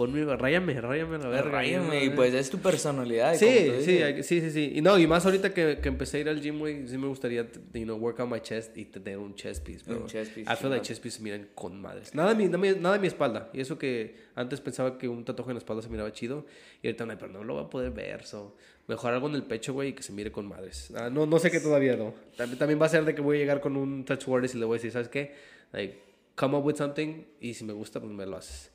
ponme, 0.00 0.24
ráyame, 0.34 0.80
ráyame 0.80 1.18
la 1.18 1.28
verga. 1.28 1.50
Ráyame, 1.50 2.04
y 2.04 2.08
pues 2.10 2.32
es 2.32 2.48
tu 2.48 2.58
personalidad. 2.58 3.34
Sí, 3.34 3.46
sí, 3.84 4.22
sí, 4.22 4.40
sí, 4.40 4.50
sí. 4.50 4.72
Y 4.76 4.80
no, 4.80 4.98
y 4.98 5.06
más 5.06 5.26
ahorita 5.26 5.52
que, 5.52 5.78
que 5.82 5.88
empecé 5.88 6.16
a 6.16 6.20
ir 6.20 6.28
al 6.30 6.40
gym, 6.40 6.58
güey, 6.58 6.88
sí 6.88 6.96
me 6.96 7.06
gustaría, 7.06 7.46
you 7.74 7.84
know, 7.84 7.98
work 7.98 8.18
on 8.20 8.30
my 8.30 8.40
chest 8.40 8.74
y 8.78 8.86
tener 8.86 9.18
un 9.18 9.34
chest 9.34 9.62
piece, 9.62 9.84
bro. 9.84 10.00
Un 10.00 10.06
chest 10.06 10.32
piece, 10.32 10.50
I 10.50 10.56
feel 10.56 10.70
like 10.70 10.86
chest 10.86 11.02
piece 11.02 11.18
se 11.18 11.22
miran 11.22 11.48
con 11.54 11.78
madres. 11.78 12.14
Nada 12.14 12.32
de, 12.32 12.34
mi, 12.34 12.48
nada, 12.48 12.94
de 12.94 12.98
mi- 12.98 13.06
espalda. 13.08 13.50
Y 13.52 13.60
eso 13.60 13.76
que 13.78 14.16
antes 14.34 14.62
pensaba 14.62 14.96
que 14.96 15.06
un 15.06 15.22
tatuaje 15.22 15.50
en 15.50 15.56
la 15.56 15.58
espalda 15.58 15.82
se 15.82 15.90
miraba 15.90 16.10
chido. 16.12 16.46
Y 16.82 16.86
ahorita, 16.86 17.04
no, 17.04 17.18
pero 17.18 17.30
no 17.32 17.44
lo 17.44 17.54
voy 17.56 17.64
a 17.64 17.68
poder 17.68 17.90
ver, 17.90 18.24
so. 18.24 18.56
Mejor 18.88 19.12
algo 19.12 19.28
en 19.28 19.34
el 19.34 19.42
pecho, 19.42 19.74
güey, 19.74 19.90
y 19.90 19.92
que 19.92 20.02
se 20.02 20.12
mire 20.14 20.32
con 20.32 20.48
madres. 20.48 20.90
Ah, 20.96 21.10
no, 21.10 21.26
no 21.26 21.38
sé 21.38 21.50
qué 21.50 21.60
todavía, 21.60 21.94
no. 21.96 22.14
También, 22.38 22.58
también 22.58 22.80
va 22.80 22.86
a 22.86 22.88
ser 22.88 23.04
de 23.04 23.14
que 23.14 23.20
voy 23.20 23.36
a 23.36 23.40
llegar 23.40 23.60
con 23.60 23.76
un 23.76 24.04
tattoo 24.06 24.34
artist 24.34 24.54
y 24.54 24.58
le 24.58 24.64
voy 24.64 24.76
a 24.76 24.78
decir, 24.78 24.90
¿sabes 24.92 25.08
qué? 25.08 25.34
Like, 25.72 25.98
come 26.34 26.56
up 26.56 26.64
with 26.64 26.76
something 26.76 27.24
y 27.38 27.52
si 27.52 27.64
me 27.64 27.74
gusta, 27.74 28.00
pues 28.00 28.10
me 28.10 28.24
lo 28.24 28.38
haces. 28.38 28.72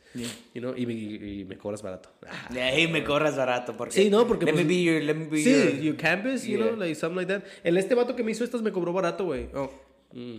You 0.53 0.61
know, 0.61 0.73
y, 0.77 0.85
me- 0.85 0.93
y- 0.93 1.39
y 1.41 1.45
me 1.45 1.57
cobras 1.57 1.81
barato. 1.81 2.09
Ah. 2.27 2.47
De 2.53 2.61
ahí 2.61 2.87
me 2.87 3.03
corras 3.03 3.35
barato. 3.35 3.75
Porque, 3.75 3.93
Sí, 3.93 4.09
no, 4.09 4.25
porque, 4.27 4.45
Let 4.45 4.53
pues, 4.53 4.65
me 4.65 4.69
be 4.73 4.83
your. 4.83 5.01
Let 5.03 5.13
me 5.15 5.25
be 5.25 5.37
Sí, 5.43 5.51
your- 5.51 5.81
you 5.81 5.97
campus, 5.97 6.43
you 6.45 6.57
Yeah. 6.57 6.67
know, 6.67 6.75
like 6.77 6.95
something 6.95 7.17
like 7.17 7.31
that. 7.33 7.43
El 7.63 7.77
este 7.77 7.95
vato 7.95 8.15
que 8.15 8.23
me 8.23 8.31
hizo 8.31 8.43
estas 8.43 8.61
me 8.61 8.71
cobró 8.71 8.93
barato, 8.93 9.25
güey. 9.25 9.47
Oh, 9.53 9.69
mm. 10.13 10.37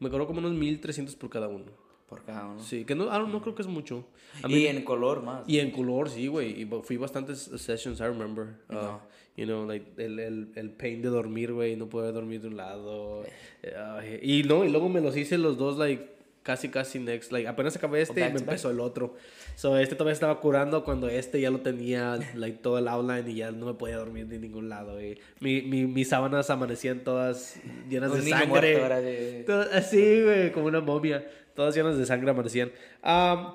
Me 0.00 0.10
cobró 0.10 0.26
como 0.26 0.38
unos 0.40 0.52
1300 0.52 1.16
por 1.16 1.30
cada 1.30 1.48
uno. 1.48 1.66
Por 2.08 2.24
cada 2.24 2.46
uno. 2.46 2.62
Sí, 2.62 2.84
que 2.84 2.94
no, 2.94 3.10
ah, 3.10 3.18
no 3.18 3.42
creo 3.42 3.54
que 3.54 3.62
es 3.62 3.68
mucho. 3.68 4.06
Y 4.48 4.66
en 4.66 4.82
color 4.82 5.22
más. 5.22 5.46
y 5.46 5.58
en 5.58 5.70
color, 5.70 6.08
sí, 6.08 6.26
güey. 6.26 6.62
Y 6.62 6.68
fui 6.82 6.96
bastantes 6.96 7.50
sessions, 7.56 8.00
I 8.00 8.04
remember. 8.04 8.54
Uh, 8.70 8.98
You 9.36 9.44
know, 9.46 9.64
like 9.68 9.86
el, 10.04 10.18
el, 10.18 10.48
el 10.56 10.70
pain 10.72 11.00
de 11.00 11.10
dormir, 11.10 11.52
güey. 11.52 11.76
No 11.76 11.88
poder 11.88 12.12
dormir 12.12 12.40
de 12.40 12.48
un 12.48 12.56
lado. 12.56 13.22
Eh, 13.62 14.18
y 14.20 14.42
no, 14.42 14.64
y 14.64 14.68
luego 14.68 14.88
me 14.88 15.00
los 15.00 15.16
hice 15.16 15.38
los 15.38 15.56
dos, 15.56 15.78
like, 15.78 16.08
casi, 16.48 16.70
casi 16.70 16.98
next. 16.98 17.30
Like, 17.30 17.46
apenas 17.46 17.76
acabé 17.76 18.00
este 18.00 18.20
y 18.20 18.32
me 18.32 18.38
empezó 18.40 18.70
el 18.70 18.80
otro. 18.80 19.14
So, 19.54 19.76
este 19.76 19.94
todavía 19.96 20.14
estaba 20.14 20.40
curando 20.40 20.82
cuando 20.82 21.10
este 21.10 21.40
ya 21.42 21.50
lo 21.50 21.60
tenía, 21.60 22.18
like, 22.34 22.58
todo 22.62 22.78
el 22.78 22.88
outline 22.88 23.28
y 23.28 23.34
ya 23.34 23.50
no 23.50 23.66
me 23.66 23.74
podía 23.74 23.98
dormir 23.98 24.26
de 24.28 24.38
ningún 24.38 24.70
lado, 24.70 24.94
güey. 24.94 25.18
Mi, 25.40 25.60
mi, 25.60 25.86
mis 25.86 26.08
sábanas 26.08 26.48
amanecían 26.48 27.04
todas 27.04 27.60
llenas 27.90 28.10
Un 28.12 28.24
de 28.24 28.30
sangre. 28.30 28.48
muerto, 28.78 29.00
de- 29.02 29.44
Todas- 29.46 29.74
Así, 29.74 30.22
güey, 30.22 30.50
como 30.52 30.66
una 30.66 30.80
momia. 30.80 31.26
Todas 31.54 31.74
llenas 31.76 31.98
de 31.98 32.06
sangre 32.06 32.30
amanecían. 32.30 32.70
Am, 33.02 33.52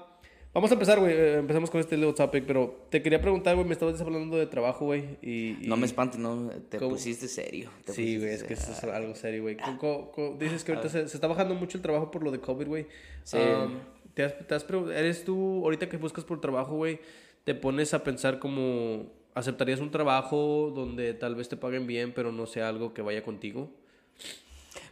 vamos 0.53 0.69
a 0.71 0.73
empezar, 0.73 0.99
güey. 0.99 1.13
Eh, 1.13 1.37
Empezamos 1.39 1.69
con 1.69 1.79
este 1.79 1.97
little 1.97 2.13
topic, 2.13 2.45
pero 2.45 2.85
te 2.89 3.01
quería 3.01 3.19
preguntar, 3.21 3.55
güey. 3.55 3.67
Me 3.67 3.73
estabas 3.73 3.99
hablando 4.01 4.37
de 4.37 4.45
trabajo, 4.47 4.85
güey. 4.85 5.17
Y, 5.21 5.57
y- 5.61 5.67
No 5.67 5.77
me 5.77 5.85
espantes, 5.85 6.19
no. 6.19 6.49
Te 6.69 6.77
¿Cómo? 6.77 6.91
pusiste 6.91 7.27
serio. 7.27 7.69
te 7.85 7.93
Sí, 7.93 8.17
güey, 8.17 8.31
es 8.31 8.43
que 8.43 8.53
esto 8.53 8.71
es 8.71 8.83
algo 8.83 9.15
serio, 9.15 9.41
güey. 9.43 9.57
Co- 9.79 10.37
Dices 10.39 10.63
que 10.63 10.71
ahorita 10.73 10.89
se, 10.89 11.07
se 11.07 11.17
está 11.17 11.27
bajando 11.27 11.55
mucho 11.55 11.77
el 11.77 11.81
trabajo 11.81 12.11
por 12.11 12.23
lo 12.23 12.31
de 12.31 12.39
COVID, 12.39 12.67
güey. 12.67 12.85
Sí. 13.23 13.37
¿te 14.13 14.23
has, 14.23 14.47
te 14.47 14.53
has 14.53 14.65
¿Eres 14.95 15.23
tú, 15.25 15.61
ahorita 15.63 15.89
que 15.89 15.97
buscas 15.97 16.23
por 16.23 16.39
trabajo, 16.39 16.75
güey, 16.75 16.99
te 17.43 17.55
pones 17.55 17.93
a 17.93 18.03
pensar 18.03 18.39
como... 18.39 19.11
¿Aceptarías 19.35 19.79
un 19.79 19.89
trabajo 19.89 20.71
donde 20.75 21.15
tal 21.15 21.33
vez 21.33 21.49
te 21.49 21.57
paguen 21.57 21.87
bien, 21.87 22.13
pero 22.13 22.31
no 22.31 22.45
sea 22.45 22.69
algo 22.69 22.93
que 22.93 23.01
vaya 23.01 23.23
contigo? 23.23 23.67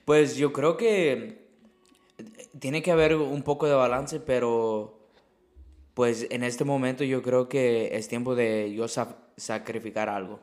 Pues 0.03 0.36
yo 0.36 0.51
creo 0.51 0.77
que 0.77 1.38
tiene 2.60 2.82
que 2.82 2.89
haber 2.89 3.15
un 3.15 3.44
poco 3.44 3.68
de 3.68 3.75
balance, 3.75 4.20
pero 4.20 5.00
pues 6.01 6.25
en 6.31 6.43
este 6.43 6.63
momento 6.63 7.03
yo 7.03 7.22
creo 7.22 7.48
que 7.48 7.96
es 7.96 8.08
tiempo 8.08 8.34
de 8.34 8.74
yo 8.74 8.88
sa- 8.88 9.17
sacrificar 9.38 10.10
algo. 10.10 10.39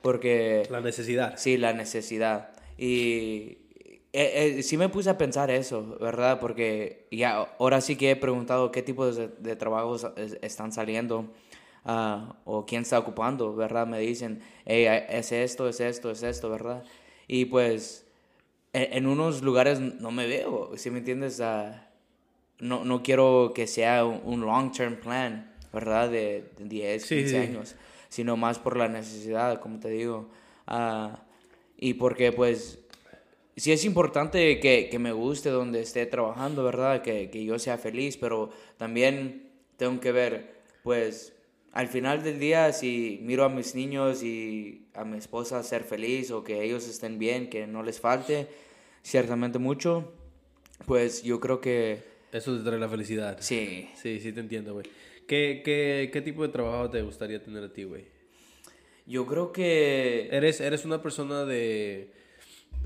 Porque 0.00 0.66
La 0.70 0.80
necesidad. 0.80 1.34
sí, 1.36 1.58
la 1.58 1.74
necesidad. 1.74 2.48
Y 2.78 3.58
eh, 4.14 4.56
eh, 4.58 4.62
sí 4.62 4.78
me 4.78 4.88
puse 4.88 5.10
a 5.10 5.18
pensar 5.18 5.50
eso, 5.50 5.98
¿verdad? 6.00 6.40
Porque 6.40 7.08
ya 7.10 7.40
ahora 7.58 7.82
sí 7.82 7.96
que 7.96 8.12
he 8.12 8.16
preguntado 8.16 8.72
qué 8.72 8.80
tipo 8.80 9.04
de, 9.12 9.28
de 9.28 9.54
trabajos 9.54 10.06
es- 10.16 10.38
están 10.40 10.72
saliendo 10.72 11.26
ah, 11.84 12.36
o 12.46 12.64
quién 12.64 12.80
está 12.80 12.98
ocupando, 12.98 13.54
¿verdad? 13.54 13.86
Me 13.86 13.98
dicen, 14.00 14.40
hey, 14.64 14.86
es 15.10 15.30
esto, 15.30 15.68
es 15.68 15.78
esto, 15.80 16.10
es 16.10 16.22
esto, 16.22 16.48
¿verdad? 16.48 16.84
Y 17.28 17.44
pues 17.44 18.06
en, 18.72 18.94
en 18.94 19.06
unos 19.06 19.42
lugares 19.42 19.78
no 19.78 20.10
me 20.10 20.26
veo, 20.26 20.70
¿sí 20.78 20.90
me 20.90 21.00
entiendes? 21.00 21.38
Ah, 21.42 21.85
no, 22.60 22.84
no 22.84 23.02
quiero 23.02 23.52
que 23.54 23.66
sea 23.66 24.04
un, 24.04 24.20
un 24.24 24.40
long-term 24.42 24.96
plan, 24.96 25.52
¿verdad? 25.72 26.10
De, 26.10 26.50
de 26.58 26.64
10, 26.64 27.02
Sí, 27.02 27.16
15 27.16 27.30
sí. 27.30 27.36
años, 27.36 27.74
sino 28.08 28.36
más 28.36 28.58
por 28.58 28.76
la 28.76 28.88
necesidad, 28.88 29.60
como 29.60 29.78
te 29.80 29.90
digo. 29.90 30.30
Ah, 30.66 31.22
y 31.76 31.94
porque 31.94 32.32
pues 32.32 32.78
sí 33.56 33.72
es 33.72 33.84
importante 33.84 34.58
que, 34.60 34.88
que 34.90 34.98
me 34.98 35.12
guste 35.12 35.50
donde 35.50 35.80
esté 35.80 36.06
trabajando, 36.06 36.64
¿verdad? 36.64 37.02
Que, 37.02 37.30
que 37.30 37.44
yo 37.44 37.58
sea 37.58 37.78
feliz, 37.78 38.16
pero 38.16 38.50
también 38.78 39.50
tengo 39.76 40.00
que 40.00 40.12
ver, 40.12 40.62
pues 40.82 41.34
al 41.72 41.88
final 41.88 42.22
del 42.22 42.38
día, 42.38 42.72
si 42.72 43.18
miro 43.22 43.44
a 43.44 43.50
mis 43.50 43.74
niños 43.74 44.22
y 44.22 44.86
a 44.94 45.04
mi 45.04 45.18
esposa 45.18 45.62
ser 45.62 45.84
feliz 45.84 46.30
o 46.30 46.42
que 46.42 46.62
ellos 46.62 46.88
estén 46.88 47.18
bien, 47.18 47.50
que 47.50 47.66
no 47.66 47.82
les 47.82 48.00
falte 48.00 48.48
ciertamente 49.02 49.58
mucho, 49.58 50.14
pues 50.86 51.22
yo 51.22 51.38
creo 51.38 51.60
que 51.60 52.02
Eso 52.36 52.56
te 52.56 52.62
trae 52.64 52.78
la 52.78 52.88
felicidad. 52.88 53.36
sí. 53.40 53.88
Sí, 54.00 54.20
sí 54.20 54.32
te 54.32 54.40
entiendo, 54.40 54.74
güey. 54.74 54.86
¿Qué, 55.26 55.62
qué, 55.64 56.10
¿Qué 56.12 56.20
tipo 56.20 56.42
de 56.42 56.50
trabajo 56.50 56.88
te 56.90 57.02
gustaría 57.02 57.42
tener 57.42 57.64
a 57.64 57.72
ti, 57.72 57.84
güey? 57.84 58.04
Yo 59.06 59.26
creo 59.26 59.52
que... 59.52 60.28
¿Eres, 60.30 60.60
¿Eres 60.60 60.84
una 60.84 61.00
persona 61.02 61.44
de 61.44 62.10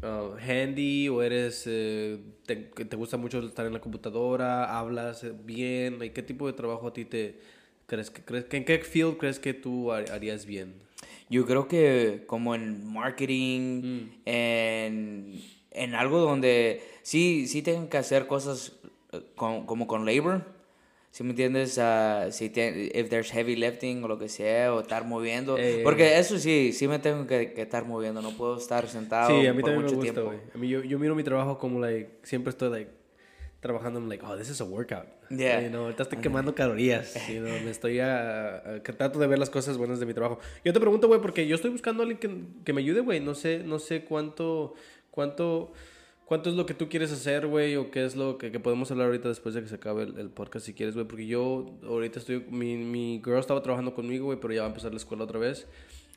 uh, 0.03 0.37
handy 0.39 1.09
o 1.09 1.23
eres... 1.23 1.65
eh, 1.67 2.19
te, 2.47 2.57
te 2.57 2.97
gusta 2.97 3.17
mucho 3.17 3.41
estar 3.41 3.67
en 3.67 3.73
la 3.73 3.81
computadora? 3.81 4.79
¿Hablas 4.79 5.25
eh, 5.25 5.33
bien? 5.45 5.99
¿Qué 6.13 6.23
tipo 6.23 6.47
de 6.47 6.53
trabajo 6.55 6.89
a 6.89 6.93
ti 6.93 7.05
te... 7.05 7.39
¿Crees 7.87 8.11
que, 8.11 8.23
crees, 8.23 8.45
que- 8.45 8.57
¿En 8.59 8.65
qué 8.65 8.79
field 8.79 9.17
crees 9.19 9.39
que 9.39 9.53
tú 9.55 9.91
har- 9.93 10.11
harías 10.13 10.47
bien? 10.47 10.75
Yo 11.29 11.45
creo 11.47 11.69
que 11.69 12.23
como 12.27 12.55
en 12.55 12.87
marketing, 12.93 13.83
Mm. 13.83 14.11
en, 14.27 15.43
en 15.73 15.95
algo 15.95 16.19
donde 16.21 16.83
sí, 17.03 17.47
sí 17.47 17.63
tengan 17.63 17.89
que 17.89 17.97
hacer 17.99 18.27
cosas 18.27 18.73
con- 19.35 19.67
como 19.67 19.87
con 19.87 20.05
labor, 20.07 20.45
¿sí 21.11 21.25
me 21.25 21.31
entiendes? 21.31 21.79
Ah, 21.79 22.29
si 22.31 22.51
te, 22.51 22.91
if 22.99 23.09
there's 23.09 23.31
heavy 23.33 23.57
lifting 23.57 24.03
o 24.05 24.09
lo 24.09 24.19
que 24.19 24.29
sea, 24.29 24.73
o 24.75 24.81
estar 24.81 25.05
moviendo. 25.05 25.57
Eh, 25.59 25.81
Porque 25.85 26.19
eso 26.19 26.39
sí, 26.39 26.73
sí 26.73 26.87
me 26.89 26.99
tengo 26.99 27.27
que, 27.27 27.53
que 27.53 27.63
estar 27.63 27.85
moviendo, 27.85 28.23
no 28.23 28.31
puedo 28.37 28.57
estar 28.57 28.87
sentado 28.89 29.41
Sí, 29.41 29.47
a 29.47 29.53
mí 29.53 29.61
por 29.63 29.71
también 29.71 29.87
me 29.87 29.93
gusta, 29.97 30.13
tiempo. 30.13 30.31
güey. 30.31 30.39
A 30.55 30.59
mí 30.59 30.69
yo, 30.69 30.83
yo 30.83 30.99
miro 30.99 31.15
mi 31.15 31.25
trabajo 31.25 31.59
como, 31.59 31.81
like, 31.81 32.11
siempre 32.23 32.51
estoy, 32.51 32.71
like, 32.71 32.91
trabajando, 33.61 33.99
I'm 34.01 34.09
like, 34.09 34.25
oh, 34.25 34.37
this 34.37 34.49
is 34.49 34.61
a 34.61 34.65
workout. 34.65 35.07
Yeah. 35.29 35.61
You 35.61 35.69
know, 35.69 35.83
ahorita 35.85 36.05
estoy 36.05 36.19
quemando 36.19 36.55
calorías. 36.55 37.15
you 37.29 37.41
know, 37.41 37.53
me 37.65 37.71
estoy 37.71 38.01
a, 38.01 38.57
a- 38.57 38.83
trato 38.83 39.19
de 39.19 39.27
ver 39.27 39.39
las 39.39 39.51
cosas 39.51 39.77
buenas 39.77 40.01
de 40.01 40.07
mi 40.07 40.15
trabajo. 40.15 40.39
Yo 40.65 40.73
te 40.73 40.81
pregunto, 40.81 41.07
güey, 41.09 41.21
porque 41.21 41.47
yo 41.47 41.57
estoy 41.57 41.71
buscando 41.71 42.03
a 42.03 42.07
alguien 42.07 42.19
que, 42.19 42.65
que 42.65 42.73
me 42.73 42.81
ayude, 42.81 43.01
güey. 43.01 43.21
No 43.21 43.35
sé, 43.35 43.59
no 43.65 43.79
sé 43.79 44.03
cuánto, 44.05 44.75
cuánto, 45.11 45.73
cuánto 46.31 46.49
es 46.49 46.55
lo 46.55 46.65
que 46.65 46.75
tú 46.75 46.89
quieres 46.89 47.11
hacer, 47.11 47.49
güey, 47.49 47.75
o 47.75 47.91
qué 47.91 48.05
es 48.05 48.15
lo 48.15 48.39
que, 48.39 48.53
que 48.53 48.61
podemos 48.61 48.89
hablar 48.93 49.07
ahorita 49.07 49.29
después 49.29 49.53
de 49.53 49.63
que 49.63 49.69
se 49.69 49.75
acabe 49.75 50.05
el, 50.05 50.17
el 50.17 50.31
podcast, 50.31 50.65
si 50.65 50.75
quieres, 50.75 50.95
güey. 50.95 51.05
Porque 51.05 51.27
yo 51.27 51.67
ahorita 51.85 52.21
estoy, 52.21 52.47
mi, 52.49 52.77
mi 52.77 53.21
girl 53.25 53.41
estaba 53.41 53.61
trabajando 53.65 53.95
conmigo, 53.95 54.27
güey, 54.27 54.39
pero 54.41 54.55
ya 54.55 54.61
va 54.61 54.67
a 54.67 54.71
empezar 54.71 54.93
la 54.93 54.99
escuela 54.99 55.25
otra 55.25 55.41
vez. 55.41 55.67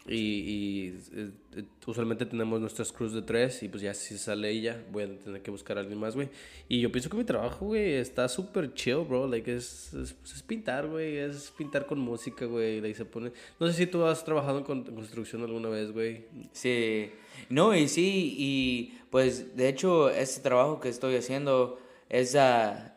Y, 0.06 0.16
y, 0.16 0.88
eh, 1.14 1.30
eh, 1.56 1.64
usualmente 1.88 2.26
tenemos 2.26 2.60
nuestras 2.60 2.92
crews 2.92 3.14
de 3.14 3.22
tres 3.22 3.64
y 3.64 3.70
pues 3.70 3.82
ya 3.82 3.94
si 3.94 4.18
sale 4.18 4.50
ella 4.50 4.84
voy 4.92 5.04
a 5.04 5.18
tener 5.18 5.42
que 5.42 5.50
buscar 5.50 5.78
a 5.78 5.80
alguien 5.82 5.98
más, 5.98 6.14
güey. 6.14 6.28
Y 6.68 6.82
yo 6.82 6.92
pienso 6.92 7.10
que 7.10 7.16
mi 7.16 7.24
trabajo, 7.24 7.68
güey, 7.68 7.94
está 7.94 8.28
súper 8.28 8.74
chill, 8.74 9.06
bro. 9.08 9.28
Like, 9.28 9.56
es, 9.56 9.94
es, 9.94 10.12
pues, 10.14 10.34
es 10.36 10.44
pintar, 10.44 10.88
güey. 10.88 11.16
Es 11.18 11.54
pintar 11.58 11.86
con 11.86 12.00
música, 12.00 12.46
güey. 12.46 12.82
Like, 12.82 12.96
se 12.98 13.06
pone... 13.06 13.32
No 13.60 13.68
sé 13.68 13.74
si 13.74 13.88
tú 13.88 14.04
has 14.04 14.26
trabajado 14.26 14.58
en 14.58 14.66
con- 14.66 14.84
construcción 14.84 15.42
alguna 15.42 15.70
vez, 15.70 15.92
güey. 15.94 16.26
Sí, 16.52 17.10
no, 17.50 17.74
y 17.74 17.88
sí, 17.88 18.36
y 18.38 19.00
pues 19.10 19.56
de 19.56 19.70
hecho 19.70 20.10
este 20.10 20.42
trabajo 20.42 20.80
que 20.82 20.90
estoy 20.90 21.16
haciendo 21.16 21.80
es, 22.10 22.36
ah, 22.36 22.94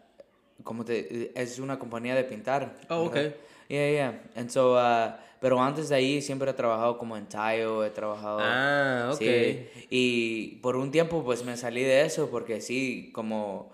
como 0.64 0.84
te, 0.84 1.30
es 1.40 1.58
una 1.60 1.78
compañía 1.78 2.16
de 2.16 2.24
pintar. 2.24 2.76
Oh, 2.88 3.04
ok. 3.04 3.14
¿verdad? 3.14 3.36
Yeah, 3.68 3.90
yeah. 3.90 4.22
And 4.34 4.50
so, 4.50 4.76
ah, 4.78 5.20
pero 5.40 5.60
antes 5.62 5.88
de 5.88 5.96
ahí 5.96 6.22
siempre 6.22 6.50
he 6.50 6.54
trabajado 6.54 6.98
como 6.98 7.16
en 7.16 7.26
Tayo, 7.26 7.84
he 7.84 7.90
trabajado... 7.90 8.38
Ah, 8.42 9.10
ok. 9.12 9.18
Sí, 9.18 9.66
y 9.90 10.46
por 10.62 10.76
un 10.76 10.90
tiempo 10.90 11.22
pues 11.24 11.44
me 11.44 11.56
salí 11.56 11.82
de 11.82 12.04
eso 12.04 12.30
porque 12.30 12.60
sí, 12.60 13.10
como 13.14 13.70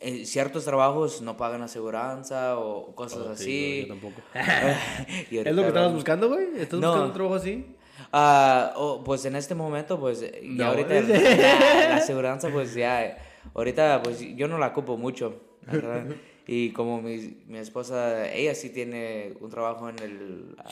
eh, 0.00 0.24
ciertos 0.26 0.64
trabajos 0.64 1.20
no 1.22 1.36
pagan 1.36 1.62
aseguranza 1.62 2.58
o 2.58 2.94
cosas 2.94 3.26
Oh, 3.26 3.30
así. 3.32 3.44
sí, 3.44 3.86
no, 3.88 3.94
yo 3.94 4.00
tampoco. 4.00 4.22
Y 5.30 5.38
¿Es 5.38 5.54
lo 5.54 5.62
que 5.62 5.68
estabas 5.68 5.92
buscando, 5.92 6.28
güey? 6.28 6.46
¿Estás 6.56 6.78
No. 6.80 6.86
buscando 6.88 7.06
un 7.06 7.12
trabajo 7.12 7.34
así? 7.36 7.66
Ah, 8.12 8.72
oh, 8.76 9.02
pues 9.04 9.24
en 9.24 9.34
este 9.36 9.54
momento, 9.56 9.98
pues 9.98 10.20
ya 10.20 10.30
No. 10.42 10.66
ahorita 10.66 10.94
la, 11.02 11.88
la 11.88 11.96
aseguranza, 11.96 12.48
pues 12.50 12.74
ya, 12.74 13.18
ahorita 13.54 14.00
pues 14.02 14.20
yo 14.36 14.46
no 14.48 14.56
la 14.56 14.68
ocupo 14.68 14.96
mucho, 14.96 15.40
¿verdad? 15.66 16.06
Y 16.50 16.70
como 16.72 17.00
mi, 17.02 17.42
mi 17.46 17.58
esposa, 17.58 18.32
ella 18.32 18.54
sí 18.54 18.70
tiene 18.70 19.34
un 19.40 19.50
trabajo 19.50 19.88
en 19.90 19.98
el, 19.98 20.54
ah, 20.56 20.70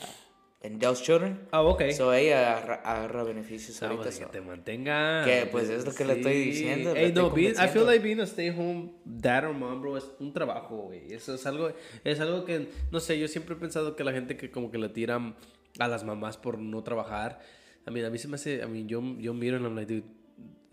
en 0.63 0.79
Dell's 0.79 1.03
Children, 1.03 1.39
Ah, 1.51 1.61
ok. 1.61 1.91
so 1.91 2.11
ella 2.13 2.57
agarra, 2.57 2.75
agarra 2.83 3.23
beneficios 3.23 3.81
Ah, 3.83 3.85
ahorita. 3.85 4.03
pues, 4.05 4.17
que 4.17 4.25
so. 4.25 4.31
te 4.31 4.41
mantenga. 4.41 5.23
Que, 5.23 5.47
pues, 5.51 5.69
es 5.69 5.85
lo 5.85 5.93
que 5.93 6.03
le 6.03 6.13
estoy 6.13 6.33
diciendo, 6.45 6.95
le 6.95 7.05
Ey, 7.05 7.11
no, 7.13 7.29
being- 7.31 7.53
I 7.63 7.67
feel 7.67 7.85
like 7.85 8.03
being 8.03 8.19
a 8.19 8.23
stay 8.25 8.49
home 8.49 8.89
dad 9.05 9.45
or 9.45 9.53
mom, 9.53 9.79
bro, 9.79 9.97
es 9.97 10.09
un 10.19 10.33
trabajo, 10.33 10.77
güey. 10.87 11.13
Eso 11.13 11.35
es 11.35 11.45
algo, 11.45 11.71
es 12.03 12.19
algo 12.19 12.43
que, 12.43 12.69
no 12.91 12.99
sé, 12.99 13.19
yo 13.19 13.27
siempre 13.27 13.53
he 13.53 13.57
pensado 13.59 13.95
que 13.95 14.03
la 14.03 14.11
gente 14.13 14.35
que 14.35 14.49
como 14.49 14.71
que 14.71 14.79
le 14.79 14.89
tiran 14.89 15.35
a 15.77 15.87
las 15.87 16.03
mamás 16.03 16.37
por 16.37 16.57
no 16.57 16.81
trabajar. 16.83 17.39
A 17.85 17.91
mí, 17.91 18.01
a 18.03 18.09
mí 18.09 18.17
se 18.17 18.27
me 18.27 18.35
hace, 18.35 18.63
a 18.63 18.67
mí, 18.67 18.85
yo, 18.87 18.99
yo 19.19 19.35
miro 19.35 19.57
y 19.57 19.61
I'm 19.61 19.75
like, 19.75 19.93
dude, 19.93 20.07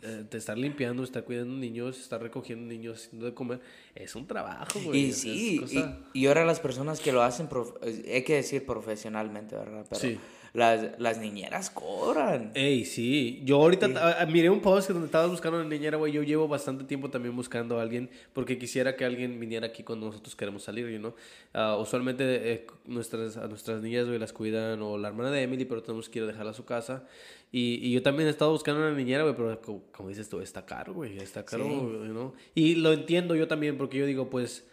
eh, 0.04 0.25
te 0.28 0.37
estar 0.38 0.56
limpiando, 0.58 1.02
estar 1.02 1.25
cuidando 1.25 1.54
niños, 1.56 1.99
estar 1.99 2.23
recogiendo 2.23 2.66
niños, 2.66 3.06
haciendo 3.06 3.26
de 3.26 3.34
comer, 3.34 3.61
es 3.94 4.14
un 4.14 4.26
trabajo, 4.26 4.78
güey. 4.84 5.06
Y 5.06 5.12
sí, 5.12 5.58
cosa- 5.61 6.02
y, 6.12 6.20
y 6.23 6.26
ahora 6.26 6.44
las 6.44 6.61
personas 6.61 7.00
que 7.00 7.11
lo 7.12 7.23
hacen, 7.23 7.49
prof- 7.49 7.75
hay 7.82 8.23
que 8.23 8.34
decir 8.34 8.64
profesionalmente, 8.66 9.56
¿verdad? 9.56 9.87
Pero 9.88 10.00
Sí. 10.00 10.18
Las, 10.54 10.99
las 11.00 11.18
niñeras 11.18 11.68
cobran. 11.68 12.52
Ey, 12.54 12.84
sí. 12.84 13.42
Yo 13.44 13.56
ahorita 13.56 13.87
a- 13.96 14.23
a- 14.23 14.26
miré 14.26 14.49
un 14.50 14.61
post 14.61 14.88
donde 14.90 15.06
estabas 15.06 15.28
buscando 15.28 15.58
una 15.61 15.68
niñera, 15.68 15.96
güey. 15.99 16.12
Yo 16.12 16.23
llevo 16.23 16.46
bastante 16.49 16.84
tiempo 16.84 17.11
también 17.11 17.34
buscando 17.34 17.78
a 17.78 17.82
alguien 17.82 18.08
porque 18.32 18.56
quisiera 18.56 18.94
que 18.96 19.04
alguien 19.04 19.38
viniera 19.40 19.66
aquí 19.66 19.82
cuando 19.82 20.06
nosotros 20.06 20.37
queremos 20.37 20.62
salir, 20.62 20.88
you 20.88 20.99
know? 20.99 21.14
Ah, 21.52 21.76
usualmente 21.76 22.25
eh, 22.52 22.66
nuestras, 22.87 23.37
a 23.37 23.49
nuestras 23.49 23.82
niñas, 23.82 24.06
güey, 24.06 24.18
las 24.18 24.32
cuidan 24.32 24.80
o 24.80 24.96
la 24.96 25.08
hermana 25.08 25.30
de 25.32 25.42
Emily, 25.42 25.64
pero 25.64 25.82
tenemos 25.82 26.08
que 26.08 26.20
ir 26.20 26.23
a 26.25 26.28
dejarla 26.28 26.52
a 26.52 26.54
su 26.54 26.64
casa. 26.64 27.04
Y, 27.50 27.80
y 27.87 27.90
yo 27.92 28.02
también 28.02 28.28
he 28.28 28.30
estado 28.30 28.52
buscando 28.52 28.80
una 28.80 28.96
niñera, 28.96 29.25
güey, 29.25 29.34
pero 29.37 29.61
como, 29.61 29.82
como 29.92 30.08
dices 30.08 30.28
tú, 30.28 30.40
está 30.40 30.64
caro, 30.64 30.94
güey. 30.94 31.18
Está 31.18 31.44
caro, 31.44 31.64
Sí. 31.64 31.70
you 31.70 32.12
know? 32.12 32.32
Y 32.54 32.76
lo 32.76 32.92
entiendo 32.92 33.34
yo 33.34 33.49
también 33.49 33.76
porque 33.76 33.99
yo 33.99 34.06
digo, 34.06 34.30
pues 34.30 34.64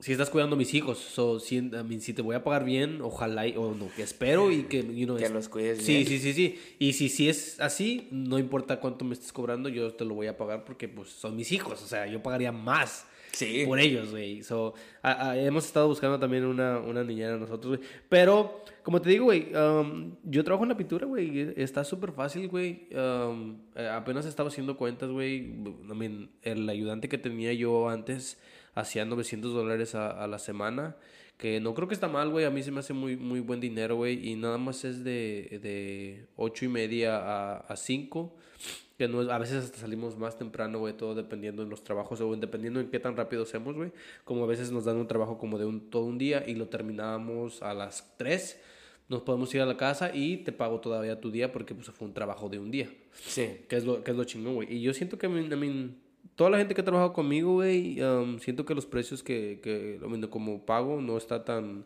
si 0.00 0.12
estás 0.12 0.30
cuidando 0.30 0.54
a 0.54 0.58
mis 0.58 0.74
hijos, 0.74 0.98
so, 0.98 1.40
si, 1.40 1.56
I 1.56 1.62
mean, 1.62 2.00
si 2.00 2.12
te 2.14 2.22
voy 2.22 2.36
a 2.36 2.44
pagar 2.44 2.64
bien, 2.64 3.00
ojalá, 3.02 3.48
y- 3.48 3.56
o 3.56 3.74
no, 3.74 3.88
que 3.96 4.02
espero 4.02 4.52
y 4.52 4.62
que, 4.64 4.78
you 4.94 5.06
know, 5.06 5.16
Que 5.16 5.24
es- 5.24 5.30
los 5.32 5.48
cuides 5.48 5.82
Sí, 5.82 5.94
bien. 5.94 6.06
sí, 6.06 6.18
sí, 6.20 6.32
sí. 6.34 6.58
Y 6.78 6.92
si, 6.92 7.08
si 7.08 7.28
es 7.28 7.58
así, 7.60 8.06
no 8.12 8.38
importa 8.38 8.78
cuánto 8.78 9.04
me 9.04 9.14
estés 9.14 9.32
cobrando, 9.32 9.68
yo 9.68 9.92
te 9.94 10.04
lo 10.04 10.14
voy 10.14 10.28
a 10.28 10.36
pagar 10.36 10.64
porque, 10.64 10.86
pues, 10.88 11.08
son 11.08 11.34
mis 11.34 11.50
hijos, 11.50 11.82
o 11.82 11.86
sea, 11.86 12.06
yo 12.06 12.22
pagaría 12.22 12.52
más. 12.52 13.06
Sí. 13.32 13.64
Por 13.66 13.78
ellos, 13.80 14.10
güey. 14.10 14.42
So, 14.42 14.72
a- 15.02 15.30
a- 15.30 15.38
hemos 15.38 15.66
estado 15.66 15.86
buscando 15.88 16.18
también 16.18 16.44
una, 16.44 16.78
una 16.78 17.02
niñera 17.04 17.36
nosotros, 17.36 17.76
güey. 17.76 17.88
Pero, 18.08 18.64
como 18.84 19.02
te 19.02 19.10
digo, 19.10 19.26
güey, 19.26 19.52
um, 19.54 20.14
yo 20.24 20.42
trabajo 20.44 20.64
en 20.64 20.70
la 20.70 20.76
pintura, 20.76 21.06
güey. 21.06 21.52
Está 21.56 21.84
súper 21.84 22.12
fácil, 22.12 22.48
güey. 22.48 22.88
Um, 22.94 23.58
eh, 23.76 23.86
apenas 23.88 24.24
estaba 24.26 24.48
haciendo 24.48 24.76
cuentas, 24.76 25.10
güey. 25.10 25.38
I 25.38 25.94
mean, 25.94 26.30
el 26.42 26.68
ayudante 26.68 27.08
que 27.08 27.18
tenía 27.18 27.52
yo 27.52 27.88
antes 27.88 28.38
hacía 28.74 29.04
900 29.04 29.52
dólares 29.52 29.94
a, 29.94 30.10
a 30.10 30.26
la 30.26 30.38
semana. 30.38 30.96
Que 31.36 31.60
no 31.60 31.72
creo 31.74 31.86
que 31.86 31.94
está 31.94 32.08
mal, 32.08 32.30
güey. 32.30 32.44
A 32.44 32.50
mí 32.50 32.62
se 32.64 32.72
me 32.72 32.80
hace 32.80 32.92
muy, 32.92 33.16
muy 33.16 33.38
buen 33.40 33.60
dinero, 33.60 33.94
güey. 33.96 34.28
Y 34.28 34.34
nada 34.34 34.58
más 34.58 34.84
es 34.84 35.04
de, 35.04 35.60
de 35.62 36.26
8 36.36 36.64
y 36.64 36.68
media 36.68 37.16
a, 37.18 37.56
a 37.58 37.76
5. 37.76 38.34
Que 38.98 39.06
no 39.06 39.22
es- 39.22 39.28
a 39.28 39.38
veces 39.38 39.62
hasta 39.64 39.78
salimos 39.78 40.18
más 40.18 40.36
temprano, 40.36 40.80
güey, 40.80 40.94
todo 40.96 41.14
dependiendo 41.14 41.62
de 41.62 41.70
los 41.70 41.84
trabajos 41.84 42.20
o 42.20 42.34
dependiendo 42.34 42.80
en 42.80 42.90
qué 42.90 42.98
tan 42.98 43.16
rápido 43.16 43.44
hacemos, 43.44 43.76
güey. 43.76 43.92
Como 44.24 44.42
a 44.42 44.46
veces 44.48 44.72
nos 44.72 44.84
dan 44.84 44.96
un 44.96 45.06
trabajo 45.06 45.38
como 45.38 45.58
de 45.58 45.64
un, 45.66 45.90
todo 45.90 46.02
un 46.06 46.18
día 46.18 46.42
y 46.44 46.56
lo 46.56 46.66
terminamos 46.68 47.62
a 47.62 47.72
las 47.74 48.16
3. 48.16 48.60
Nos 49.08 49.22
podemos 49.22 49.54
ir 49.54 49.60
a 49.60 49.66
la 49.66 49.76
casa 49.76 50.10
y 50.12 50.38
te 50.38 50.50
pago 50.50 50.80
todavía 50.80 51.20
tu 51.20 51.30
día 51.30 51.52
porque 51.52 51.72
pues 51.76 51.86
fue 51.90 52.08
un 52.08 52.14
trabajo 52.14 52.48
de 52.48 52.58
un 52.58 52.72
día. 52.72 52.90
Sí. 53.12 53.60
Que 53.68 53.76
es 53.76 53.84
lo, 53.84 54.02
que 54.02 54.10
es 54.10 54.16
lo 54.16 54.24
chingón, 54.24 54.56
güey. 54.56 54.74
Y 54.74 54.80
yo 54.82 54.92
siento 54.92 55.16
que, 55.18 55.26
I 55.28 55.30
mean, 55.30 55.52
I 55.52 55.56
mean, 55.56 55.96
toda 56.38 56.50
la 56.50 56.58
gente 56.58 56.74
que 56.74 56.80
ha 56.80 56.84
trabajado 56.84 57.12
conmigo, 57.12 57.54
güey, 57.54 58.00
um, 58.00 58.38
siento 58.38 58.64
que 58.64 58.74
los 58.74 58.86
precios 58.86 59.22
que, 59.22 59.60
que 59.62 59.98
como 60.30 60.64
pago 60.64 61.00
no 61.00 61.16
está 61.16 61.44
tan, 61.44 61.84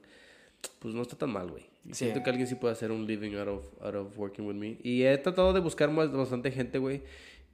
pues 0.78 0.94
no 0.94 1.02
está 1.02 1.16
tan 1.16 1.32
mal, 1.32 1.50
güey. 1.50 1.62
Sí. 1.86 2.04
Siento 2.04 2.22
que 2.22 2.30
alguien 2.30 2.46
sí 2.46 2.54
puede 2.54 2.72
hacer 2.72 2.92
un 2.92 3.06
living 3.06 3.34
out 3.34 3.48
of, 3.48 3.82
out 3.82 3.94
of 3.94 4.18
working 4.18 4.46
with 4.46 4.54
me. 4.54 4.76
Y 4.82 5.04
he 5.04 5.16
tratado 5.18 5.52
de 5.52 5.60
buscar 5.60 5.90
más, 5.90 6.12
bastante 6.12 6.50
gente, 6.50 6.78
güey. 6.78 7.02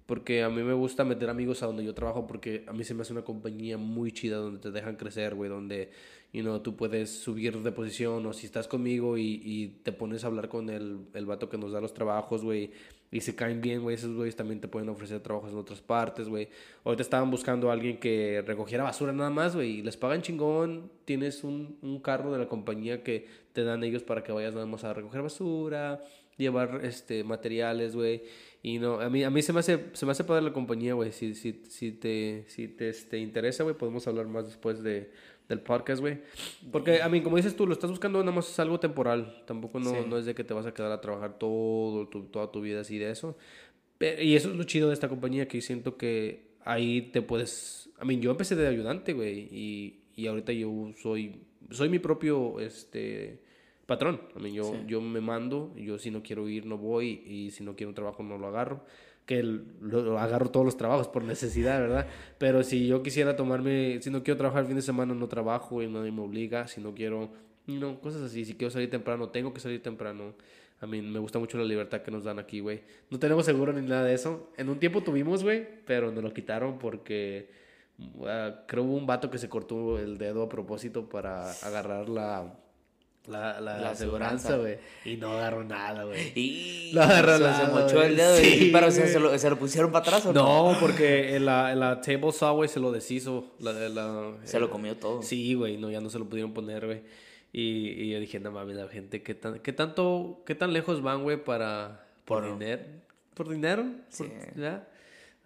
Porque 0.06 0.42
a 0.42 0.48
mí 0.48 0.62
me 0.62 0.72
gusta 0.72 1.04
meter 1.04 1.28
amigos 1.28 1.62
a 1.62 1.66
donde 1.66 1.84
yo 1.84 1.92
trabajo 1.94 2.26
porque 2.26 2.64
a 2.66 2.72
mí 2.72 2.82
se 2.82 2.94
me 2.94 3.02
hace 3.02 3.12
una 3.12 3.22
compañía 3.22 3.76
muy 3.76 4.10
chida 4.10 4.38
donde 4.38 4.58
te 4.58 4.70
dejan 4.70 4.96
crecer, 4.96 5.34
güey, 5.34 5.50
donde, 5.50 5.90
you 6.32 6.40
know, 6.40 6.60
tú 6.60 6.76
puedes 6.76 7.10
subir 7.10 7.58
de 7.58 7.72
posición 7.72 8.24
o 8.24 8.32
si 8.32 8.46
estás 8.46 8.66
conmigo 8.66 9.18
y, 9.18 9.42
y 9.44 9.68
te 9.82 9.92
pones 9.92 10.24
a 10.24 10.28
hablar 10.28 10.48
con 10.48 10.70
el, 10.70 11.00
el 11.12 11.26
vato 11.26 11.50
que 11.50 11.58
nos 11.58 11.72
da 11.72 11.82
los 11.82 11.92
trabajos, 11.92 12.42
güey, 12.42 12.70
y 13.10 13.20
se 13.20 13.34
caen 13.34 13.60
bien, 13.60 13.82
güey, 13.82 13.94
esos 13.96 14.14
güeyes 14.14 14.36
también 14.36 14.60
te 14.60 14.68
pueden 14.68 14.88
ofrecer 14.88 15.20
trabajos 15.20 15.52
en 15.52 15.58
otras 15.58 15.80
partes, 15.80 16.28
güey. 16.28 16.48
Ahorita 16.84 17.02
estaban 17.02 17.30
buscando 17.30 17.70
a 17.70 17.72
alguien 17.72 17.98
que 17.98 18.42
recogiera 18.46 18.84
basura 18.84 19.12
nada 19.12 19.30
más, 19.30 19.54
güey, 19.54 19.82
les 19.82 19.96
pagan 19.96 20.22
chingón, 20.22 20.90
tienes 21.04 21.44
un, 21.44 21.78
un 21.82 22.00
carro 22.00 22.32
de 22.32 22.38
la 22.38 22.48
compañía 22.48 23.02
que 23.02 23.26
te 23.52 23.64
dan 23.64 23.82
ellos 23.82 24.02
para 24.02 24.22
que 24.22 24.32
vayas 24.32 24.54
nada 24.54 24.66
más 24.66 24.84
a 24.84 24.92
recoger 24.92 25.22
basura, 25.22 26.02
llevar 26.38 26.80
este 26.84 27.24
materiales, 27.24 27.94
güey. 27.94 28.22
Y 28.62 28.78
no, 28.78 29.00
a 29.00 29.08
mí, 29.10 29.22
a 29.24 29.30
mí 29.30 29.42
se 29.42 29.52
me 29.52 29.60
hace, 29.60 29.86
se 29.92 30.06
me 30.06 30.12
hace 30.12 30.24
padre 30.24 30.42
la 30.42 30.52
compañía, 30.52 30.94
güey. 30.94 31.12
Si, 31.12 31.34
si, 31.34 31.64
si 31.68 31.92
te, 31.92 32.44
si 32.48 32.68
te 32.68 32.88
este, 32.88 33.18
interesa, 33.18 33.64
güey, 33.64 33.76
podemos 33.76 34.06
hablar 34.08 34.26
más 34.26 34.46
después 34.46 34.82
de, 34.82 35.10
del 35.48 35.60
podcast, 35.60 36.00
güey. 36.00 36.18
Porque, 36.70 37.00
a 37.02 37.08
mí, 37.08 37.22
como 37.22 37.36
dices 37.36 37.56
tú, 37.56 37.66
lo 37.66 37.72
estás 37.72 37.90
buscando 37.90 38.18
nada 38.20 38.32
más 38.36 38.50
es 38.50 38.58
algo 38.58 38.78
temporal. 38.80 39.42
Tampoco 39.46 39.80
no, 39.80 39.90
Sí. 39.90 39.96
no 40.08 40.18
es 40.18 40.26
de 40.26 40.34
que 40.34 40.44
te 40.44 40.52
vas 40.54 40.66
a 40.66 40.74
quedar 40.74 40.92
a 40.92 41.00
trabajar 41.00 41.38
todo, 41.38 42.06
tu- 42.08 42.24
toda 42.24 42.52
tu 42.52 42.60
vida 42.60 42.80
así 42.82 42.98
de 42.98 43.10
eso. 43.10 43.36
Pe- 43.96 44.22
y 44.22 44.36
eso 44.36 44.50
es 44.50 44.56
lo 44.56 44.64
chido 44.64 44.88
de 44.88 44.94
esta 44.94 45.08
compañía, 45.08 45.48
que 45.48 45.60
siento 45.60 45.96
que 45.96 46.48
ahí 46.64 47.02
te 47.12 47.22
puedes... 47.22 47.90
A 47.98 48.04
mí, 48.04 48.18
yo 48.20 48.30
empecé 48.30 48.54
de 48.56 48.66
ayudante, 48.68 49.12
güey. 49.14 49.48
Y, 49.50 50.00
y 50.16 50.26
ahorita 50.26 50.52
yo 50.52 50.92
soy, 51.02 51.40
soy 51.70 51.88
mi 51.88 51.98
propio, 51.98 52.60
este 52.60 53.40
patrón. 53.86 54.20
A 54.36 54.38
mí, 54.38 54.52
yo, 54.52 54.64
Sí. 54.64 54.76
yo 54.86 55.00
me 55.00 55.20
mando, 55.22 55.72
yo 55.76 55.98
si 55.98 56.10
no 56.10 56.22
quiero 56.22 56.46
ir 56.48 56.66
no 56.66 56.76
voy 56.76 57.22
y 57.26 57.50
si 57.52 57.64
no 57.64 57.74
quiero 57.74 57.88
un 57.88 57.94
trabajo 57.94 58.22
no 58.22 58.36
lo 58.36 58.46
agarro. 58.48 58.84
Que 59.28 59.42
lo, 59.42 60.18
agarro 60.18 60.50
todos 60.50 60.64
los 60.64 60.78
trabajos 60.78 61.06
por 61.06 61.22
necesidad, 61.22 61.78
¿verdad? 61.80 62.06
Pero 62.38 62.62
si 62.62 62.86
yo 62.86 63.02
quisiera 63.02 63.36
tomarme, 63.36 64.00
si 64.00 64.08
no 64.10 64.22
quiero 64.22 64.38
trabajar 64.38 64.62
el 64.62 64.68
fin 64.68 64.76
de 64.76 64.82
semana 64.82 65.14
no 65.14 65.28
trabajo 65.28 65.82
y 65.82 65.86
nadie 65.86 66.10
me 66.10 66.22
obliga, 66.22 66.66
si 66.66 66.80
no 66.80 66.94
quiero, 66.94 67.28
no, 67.66 68.00
cosas 68.00 68.22
así, 68.22 68.46
si 68.46 68.54
quiero 68.54 68.70
salir 68.70 68.88
temprano, 68.88 69.28
tengo 69.28 69.52
que 69.52 69.60
salir 69.60 69.82
temprano. 69.82 70.32
A 70.80 70.86
mí 70.86 71.02
me 71.02 71.18
gusta 71.18 71.38
mucho 71.38 71.58
la 71.58 71.64
libertad 71.64 72.00
que 72.00 72.10
nos 72.10 72.24
dan 72.24 72.38
aquí, 72.38 72.60
güey. 72.60 72.80
No 73.10 73.18
tenemos 73.18 73.44
seguro 73.44 73.70
ni 73.74 73.86
nada 73.86 74.04
de 74.04 74.14
eso. 74.14 74.50
En 74.56 74.70
un 74.70 74.78
tiempo 74.78 75.02
tuvimos, 75.02 75.44
güey, 75.44 75.66
pero 75.84 76.10
nos 76.10 76.24
lo 76.24 76.32
quitaron 76.32 76.78
porque 76.78 77.50
ah, 78.24 78.64
creo 78.66 78.84
hubo 78.84 78.96
un 78.96 79.06
vato 79.06 79.30
que 79.30 79.36
se 79.36 79.50
cortó 79.50 79.98
el 79.98 80.16
dedo 80.16 80.42
a 80.42 80.48
propósito 80.48 81.06
para 81.10 81.50
agarrar 81.50 82.08
la, 82.08 82.54
la, 83.28 83.60
la, 83.60 83.78
La 83.78 83.90
aseguranza, 83.90 84.56
güey. 84.56 84.78
Y 85.04 85.16
no 85.16 85.32
agarró 85.32 85.62
nada, 85.64 86.04
güey. 86.04 86.32
Y 86.34 86.90
Lo 86.94 87.02
agarró 87.02 87.36
se, 87.36 87.42
nada, 87.44 87.66
se 87.66 87.72
mochó 87.72 88.02
el 88.02 88.16
dedo. 88.16 88.40
y- 88.40 88.44
Sí, 88.44 88.70
pero 88.72 88.90
se, 88.90 89.18
lo, 89.20 89.38
se 89.38 89.50
lo 89.50 89.58
pusieron 89.58 89.92
para 89.92 90.04
atrás 90.06 90.26
o 90.26 90.32
no? 90.32 90.72
No, 90.72 90.78
porque 90.80 91.36
en 91.36 91.44
la, 91.46 91.72
en 91.72 91.80
la 91.80 92.00
table 92.00 92.32
saw, 92.32 92.54
güey, 92.56 92.68
se 92.68 92.80
lo 92.80 92.90
deshizo. 92.92 93.52
Se 94.44 94.58
lo 94.60 94.70
comió 94.70 94.96
todo. 94.96 95.22
Sí, 95.22 95.54
güey, 95.54 95.76
no, 95.76 95.90
ya 95.90 96.00
no 96.00 96.10
se 96.10 96.18
lo 96.18 96.24
pudieron 96.28 96.52
poner, 96.54 96.86
güey. 96.86 97.02
Y, 97.52 97.88
y 98.02 98.10
yo 98.10 98.20
dije, 98.20 98.40
no 98.40 98.50
mames, 98.50 98.76
la 98.76 98.88
gente, 98.88 99.22
¿qué, 99.22 99.34
tan, 99.34 99.60
qué 99.60 99.72
tanto, 99.72 100.42
qué 100.44 100.54
tan 100.54 100.72
lejos 100.72 101.02
van, 101.02 101.22
güey, 101.22 101.42
para... 101.42 102.04
Por, 102.24 102.42
Por- 102.44 102.52
dinero? 102.58 102.82
¿Por 103.34 103.48
dinero? 103.48 103.86
Sí. 104.10 104.24
Por- 104.24 104.60
¿Ya? 104.60 104.86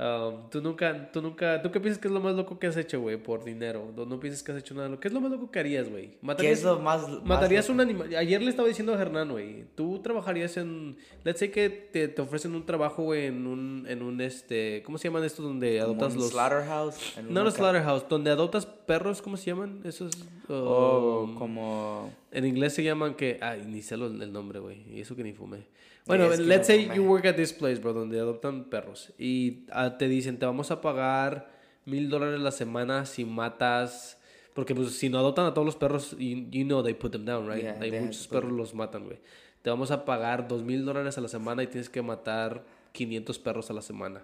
Um, 0.03 0.49
tú 0.51 0.61
nunca, 0.61 1.13
tú 1.13 1.23
nunca, 1.23 1.63
¿tú 1.63 1.71
qué 1.71 1.79
piensas 1.79 2.01
que 2.01 2.09
es 2.09 2.15
lo 2.15 2.19
más 2.21 2.35
loco 2.35 2.59
que 2.59 2.67
has 2.67 2.77
hecho, 2.77 3.01
güey, 3.01 3.23
por 3.23 3.45
dinero? 3.45 3.93
No, 3.95 4.05
no 4.05 4.19
piensas 4.19 4.43
que 4.43 4.51
has 4.51 4.59
hecho 4.59 4.75
nada. 4.75 4.89
lo- 4.89 4.99
¿Qué 4.99 5.07
es 5.07 5.15
lo 5.15 5.21
más 5.21 5.31
loco 5.31 5.51
que 5.51 5.61
harías, 5.61 5.89
güey? 5.89 6.13
¿Qué 6.13 6.19
¿Matarías- 6.23 6.59
es 6.59 6.65
lo 6.65 6.81
más... 6.81 7.07
Matarías 7.25 7.69
loco? 7.69 7.75
un 7.75 7.81
animal. 7.83 8.15
Ayer 8.17 8.43
le 8.43 8.51
estaba 8.51 8.67
diciendo 8.67 8.95
a 8.95 9.01
Hernán, 9.01 9.31
güey. 9.31 9.65
Tú 9.77 10.01
trabajarías 10.03 10.57
en. 10.57 10.97
Let's 11.23 11.39
say 11.39 11.51
que 11.51 11.71
te, 11.71 12.09
te 12.09 12.21
ofrecen 12.23 12.55
un 12.57 12.67
trabajo, 12.67 13.05
güey, 13.05 13.27
en 13.27 13.47
un, 13.47 13.85
en 13.89 14.03
un 14.03 14.21
este. 14.21 14.83
¿Cómo 14.85 14.99
se 14.99 15.09
llaman 15.09 15.23
estos 15.25 15.45
donde 15.45 15.79
adoptas 15.81 16.15
un 16.15 16.19
los. 16.21 16.31
slaughterhouse. 16.31 17.19
en 17.19 17.33
No 17.33 17.45
ca- 17.45 17.51
slaughterhouse, 17.53 18.09
donde 18.09 18.31
adoptas 18.31 18.67
perros, 18.67 19.23
¿cómo 19.23 19.37
se 19.37 19.47
llaman? 19.51 19.83
Esos. 19.85 20.11
O 20.49 21.25
um, 21.29 21.35
como... 21.37 22.13
En 22.33 22.45
inglés 22.47 22.73
se 22.75 22.83
llaman 22.83 23.15
que. 23.15 23.39
Ay, 23.41 23.63
ni 23.67 23.83
sé 23.83 23.95
el 23.95 24.33
nombre, 24.33 24.59
güey. 24.59 24.83
Y 24.91 25.01
eso 25.01 25.15
que 25.15 25.23
ni 25.23 25.33
fumé. 25.33 25.67
Bueno, 26.07 26.29
let's 26.29 26.67
say 26.67 26.87
fumé. 26.87 26.97
you 26.97 27.05
work 27.05 27.25
at 27.27 27.37
this 27.37 27.53
place, 27.53 27.81
bro, 27.81 27.93
donde 27.93 28.19
adoptan 28.19 28.65
perros. 28.65 29.13
Y 29.19 29.67
ah, 29.71 29.97
te 29.99 30.09
dicen, 30.09 30.39
te 30.39 30.47
vamos 30.47 30.71
a 30.71 30.81
pagar 30.81 31.51
mil 31.85 32.09
dólares 32.09 32.41
la 32.41 32.51
semana 32.51 33.07
si 33.07 33.25
matas. 33.25 34.19
Porque 34.55 34.75
pues 34.75 34.93
si 34.99 35.09
no 35.09 35.19
adoptan 35.19 35.47
a 35.47 35.55
todos 35.55 35.65
los 35.65 35.77
perros, 35.77 36.13
you, 36.19 36.47
you 36.51 36.65
know 36.65 36.83
they 36.83 36.95
put 36.95 37.13
them 37.13 37.25
down, 37.25 37.49
right? 37.49 37.63
Yeah, 37.63 37.79
Hay 37.81 37.91
muchos 37.93 38.27
perros 38.29 38.53
los 38.53 38.75
matan, 38.75 39.05
güey. 39.05 39.19
Te 39.63 39.71
vamos 39.71 39.91
a 39.91 40.05
pagar 40.05 40.49
dos 40.49 40.63
mil 40.63 40.85
dólares 40.85 41.17
a 41.17 41.21
la 41.21 41.29
semana 41.29 41.63
y 41.63 41.69
tienes 41.69 41.89
que 41.89 42.03
matar 42.03 42.65
500 42.93 43.39
perros 43.39 43.71
a 43.71 43.73
la 43.73 43.83
semana. 43.83 44.23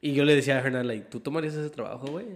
Y 0.00 0.12
yo 0.12 0.24
le 0.24 0.36
decía 0.36 0.56
a 0.56 0.60
Hernán, 0.60 0.86
like, 0.86 1.06
¿tú 1.06 1.20
tomarías 1.20 1.54
ese 1.54 1.70
trabajo, 1.70 2.06
güey? 2.08 2.26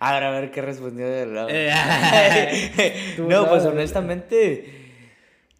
A 0.00 0.12
ver, 0.14 0.24
a 0.24 0.30
ver 0.30 0.50
qué 0.50 0.60
respondió 0.60 1.08
del 1.08 1.34
lado. 1.34 1.48
No, 3.18 3.48
pues 3.48 3.64
honestamente, 3.64 4.87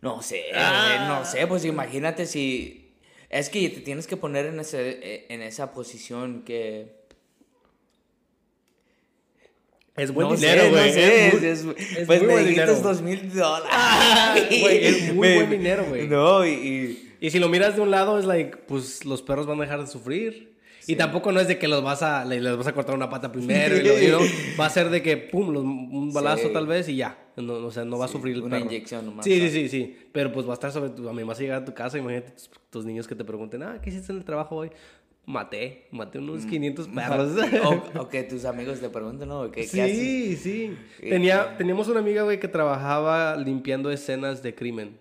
no 0.03 0.23
sé, 0.23 0.45
Ah. 0.55 1.07
no 1.21 1.25
sé, 1.31 1.47
pues 1.47 1.65
imagínate 1.65 2.27
si... 2.27 2.85
Es 3.31 3.51
que 3.51 3.69
te 3.69 3.81
tienes 3.81 4.07
que 4.07 4.17
poner 4.17 4.47
en, 4.47 4.59
ese, 4.61 5.27
en 5.33 5.43
esa 5.43 5.73
posición 5.73 6.43
que... 6.45 6.97
Es 9.97 10.13
buen 10.13 10.29
no 10.29 10.37
dinero, 10.37 10.71
güey. 10.71 10.87
no 10.87 10.93
sé, 10.93 11.27
es 11.29 11.43
es- 11.43 11.65
es 11.97 12.07
pues 12.07 12.23
muy 12.23 12.35
me 12.35 12.43
dijiste 12.45 12.67
dos 12.67 13.03
mil 13.03 13.33
dólares. 13.35 14.61
güey, 14.61 14.87
es 14.87 15.03
muy 15.13 15.17
Me- 15.29 15.35
buen 15.37 15.51
dinero, 15.51 15.85
güey. 15.89 16.07
No, 16.07 16.47
y... 16.47 16.51
y- 16.51 17.05
Y 17.21 17.31
si 17.31 17.41
lo 17.41 17.49
miras 17.49 17.75
de 17.75 17.83
un 17.83 17.91
lado, 17.91 18.17
es 18.19 18.25
like, 18.25 18.57
pues 18.69 19.05
los 19.05 19.23
perros 19.23 19.47
van 19.49 19.59
a 19.59 19.63
dejar 19.63 19.81
de 19.81 19.89
sufrir. 19.89 20.57
Y 20.89 20.97
tampoco 20.97 21.31
no 21.33 21.39
es 21.41 21.47
de 21.49 21.59
que 21.59 21.69
los 21.69 21.83
vas 21.83 22.03
a, 22.03 22.25
le- 22.25 22.41
les 22.41 22.57
vas 22.57 22.67
a 22.67 22.73
cortar 22.73 22.95
una 22.95 23.09
pata 23.11 23.31
primero. 23.31 23.77
y 23.77 23.81
know, 24.09 24.21
va 24.59 24.67
a 24.67 24.71
ser 24.71 24.89
de 24.91 25.03
que, 25.03 25.17
pum, 25.17 25.51
los- 25.53 25.63
un 25.63 26.13
balazo 26.13 26.49
Sí. 26.49 26.53
tal 26.53 26.67
vez 26.67 26.89
y 26.89 26.97
ya. 26.97 27.17
No, 27.37 27.53
o 27.55 27.71
sea, 27.71 27.85
no 27.85 27.99
va 27.99 28.07
a 28.07 28.09
sufrir 28.09 28.35
el 28.37 28.43
una 28.43 28.57
perro. 28.57 28.67
inyección 28.71 29.05
nomás, 29.07 29.25
Sí, 29.25 29.39
sí, 29.39 29.51
sí, 29.51 29.69
sí. 29.69 29.97
Pero 30.13 30.33
pues 30.33 30.47
va 30.47 30.51
a 30.51 30.55
estar 30.55 30.73
sobre 30.73 30.91
tu... 30.91 31.09
A 31.09 31.13
mí 31.13 31.23
vas 31.23 31.39
a 31.39 31.43
llegar 31.43 31.63
a 31.63 31.65
tu 31.65 31.73
casa, 31.75 31.99
imagínate 31.99 32.33
tus, 32.33 32.51
tus 32.71 32.85
niños 32.85 33.07
que 33.07 33.15
te 33.15 33.25
pregunten, 33.25 33.63
ah, 33.63 33.79
¿qué 33.83 33.91
hiciste 33.91 34.11
en 34.13 34.19
el 34.19 34.25
trabajo 34.25 34.57
hoy? 34.57 34.71
Maté, 35.27 35.89
maté 35.91 36.19
unos 36.21 36.47
500 36.47 36.89
perros. 36.95 37.33
o, 37.65 37.83
o 38.01 38.09
que 38.09 38.23
tus 38.23 38.47
amigos 38.47 38.81
te 38.81 38.89
pregunten, 38.89 39.29
¿no? 39.29 39.51
¿Qué, 39.51 39.67
qué 39.69 39.83
haces? 39.83 39.99
Sí, 39.99 40.37
sí. 40.37 40.77
Tenía, 41.01 41.55
teníamos 41.59 41.87
una 41.89 42.01
amiga, 42.01 42.23
güey, 42.23 42.41
que 42.41 42.49
trabajaba 42.49 43.37
limpiando 43.37 43.91
escenas 43.91 44.43
de 44.43 44.55
crimen. 44.55 44.97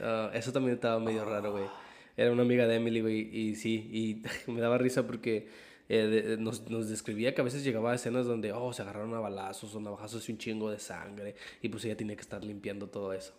Ah, 0.00 0.30
eso 0.34 0.52
también 0.52 0.74
estaba 0.76 1.00
medio 1.00 1.24
raro, 1.24 1.50
güey. 1.50 1.64
Era 2.16 2.32
una 2.32 2.42
amiga 2.42 2.66
de 2.66 2.76
Emily, 2.76 3.00
güey, 3.00 3.36
y 3.36 3.56
sí, 3.56 3.90
y 3.92 4.22
me 4.50 4.60
daba 4.60 4.78
risa 4.78 5.06
porque 5.06 5.48
eh, 5.88 6.36
nos, 6.38 6.68
nos, 6.68 6.88
describía 6.88 7.34
que 7.34 7.40
a 7.42 7.44
veces 7.44 7.62
llegaba 7.62 7.92
a 7.92 7.94
escenas 7.94 8.26
donde, 8.26 8.52
oh, 8.52 8.72
se 8.72 8.82
agarraron 8.82 9.14
a 9.14 9.20
balazos 9.20 9.74
o 9.74 9.80
navajazos 9.80 10.28
y 10.28 10.32
un 10.32 10.38
chingo 10.38 10.70
de 10.70 10.78
sangre, 10.78 11.34
y 11.62 11.68
pues 11.68 11.84
ella 11.84 11.96
tenía 11.96 12.16
que 12.16 12.22
estar 12.22 12.42
limpiando 12.42 12.88
todo 12.88 13.12
eso. 13.12 13.34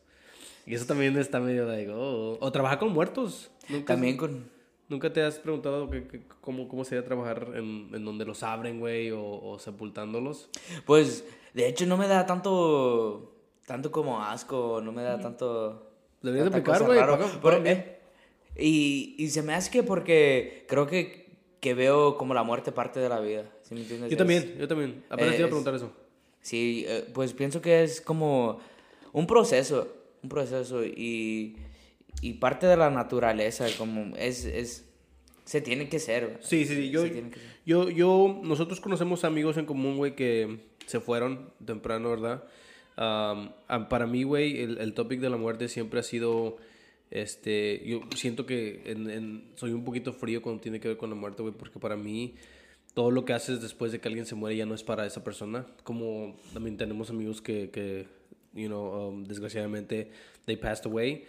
Y 0.66 0.76
eso 0.76 0.86
también 0.86 1.18
está 1.18 1.40
medio, 1.40 1.66
like, 1.66 1.92
oh, 1.92 2.38
o 2.40 2.52
trabaja 2.52 2.78
con 2.78 2.92
muertos. 2.92 3.50
¿Nunca, 3.70 3.94
también 3.94 4.18
con... 4.18 4.58
¿Nunca 4.90 5.12
te 5.12 5.22
has 5.22 5.40
preguntado 5.40 5.90
que, 5.90 6.22
cómo, 6.40 6.70
cómo 6.70 6.86
sería 6.86 7.04
trabajar 7.04 7.52
en, 7.56 7.90
en 7.94 8.06
donde 8.06 8.24
los 8.24 8.42
abren, 8.44 8.80
güey, 8.80 9.12
o, 9.12 9.22
o 9.22 9.60
sepultándolos? 9.60 10.50
Pues, 10.86 11.26
de 11.54 11.68
hecho, 11.68 11.86
no 11.86 11.98
me 11.98 12.08
da 12.08 12.26
tanto, 12.26 13.34
tanto 13.66 13.92
como 13.92 14.22
asco, 14.24 14.80
no 14.82 14.92
me 14.92 15.04
da 15.04 15.20
tanto... 15.20 15.92
Deberías 16.22 16.48
aplicar, 16.48 16.84
güey. 16.84 17.00
Eh, 17.66 17.97
y, 18.58 19.16
y 19.18 19.30
se 19.30 19.42
me 19.42 19.54
hace 19.54 19.72
que 19.72 19.84
porque 19.84 20.66
creo 20.68 20.88
que, 20.88 21.30
que 21.60 21.74
veo 21.74 22.18
como 22.18 22.34
la 22.34 22.44
muerte 22.44 22.72
parte 22.72 23.00
de 23.00 23.10
la 23.10 23.20
vida. 23.20 23.50
¿sí 23.64 23.76
me 23.76 23.82
entiendes? 23.82 24.10
Yo 24.10 24.18
también, 24.18 24.56
yo 24.58 24.68
también. 24.68 25.04
Apenas 25.10 25.32
te 25.32 25.38
iba 25.38 25.48
a 25.48 25.50
preguntar 25.50 25.76
eso. 25.76 25.92
Sí, 26.42 26.86
eh, 26.88 27.06
pues 27.14 27.34
pienso 27.34 27.62
que 27.62 27.84
es 27.84 28.00
como 28.00 28.60
un 29.12 29.28
proceso, 29.28 29.94
un 30.24 30.30
proceso 30.30 30.86
y, 30.86 31.58
y 32.22 32.34
parte 32.34 32.68
de 32.68 32.78
la 32.78 32.90
naturaleza, 32.90 33.68
como 33.78 34.16
es, 34.16 34.46
es 34.46 34.86
se 35.44 35.62
tiene 35.62 35.90
que 35.90 36.00
ser. 36.00 36.40
Sí, 36.42 36.66
sí, 36.66 36.76
sí. 36.76 36.90
Yo, 36.90 37.06
yo, 37.66 37.90
yo, 37.90 38.42
nosotros 38.44 38.80
conocemos 38.80 39.24
amigos 39.24 39.58
en 39.58 39.66
común, 39.66 39.98
güey, 39.98 40.16
que 40.16 40.60
se 40.86 41.00
fueron 41.00 41.52
temprano, 41.66 42.10
¿verdad? 42.10 42.44
para 42.96 44.08
mí, 44.08 44.24
güey, 44.24 44.62
el, 44.62 44.80
el 44.80 44.94
topic 44.94 45.20
de 45.20 45.30
la 45.30 45.38
muerte 45.38 45.68
siempre 45.68 46.00
ha 46.00 46.04
sido 46.04 46.58
este, 47.12 47.84
yo 47.86 48.02
siento 48.16 48.46
que 48.46 48.82
en, 48.86 49.52
soy 49.56 49.72
un 49.72 49.84
poquito 49.84 50.14
frío 50.14 50.42
cuando 50.42 50.62
tiene 50.62 50.80
que 50.80 50.90
ver 50.90 50.98
con 50.98 51.10
la 51.10 51.16
muerte, 51.16 51.44
porque 51.58 51.80
para 51.80 51.96
mí 51.96 52.36
todo 52.94 53.12
lo 53.12 53.26
que 53.26 53.34
haces 53.34 53.62
después 53.62 53.92
de 53.92 54.00
que 54.00 54.08
alguien 54.08 54.26
se 54.26 54.36
muere 54.36 54.58
ya 54.58 54.66
no 54.66 54.74
es 54.74 54.84
para 54.84 55.06
esa 55.06 55.24
persona. 55.24 55.68
Como 55.84 56.36
también 56.54 56.78
tenemos 56.78 57.10
amigos 57.10 57.42
que, 57.42 57.70
que 57.70 58.08
you 58.54 58.68
know, 58.68 59.10
um, 59.10 59.24
desgraciadamente, 59.24 60.12
they 60.46 60.58
passed 60.58 60.86
away. 60.86 61.26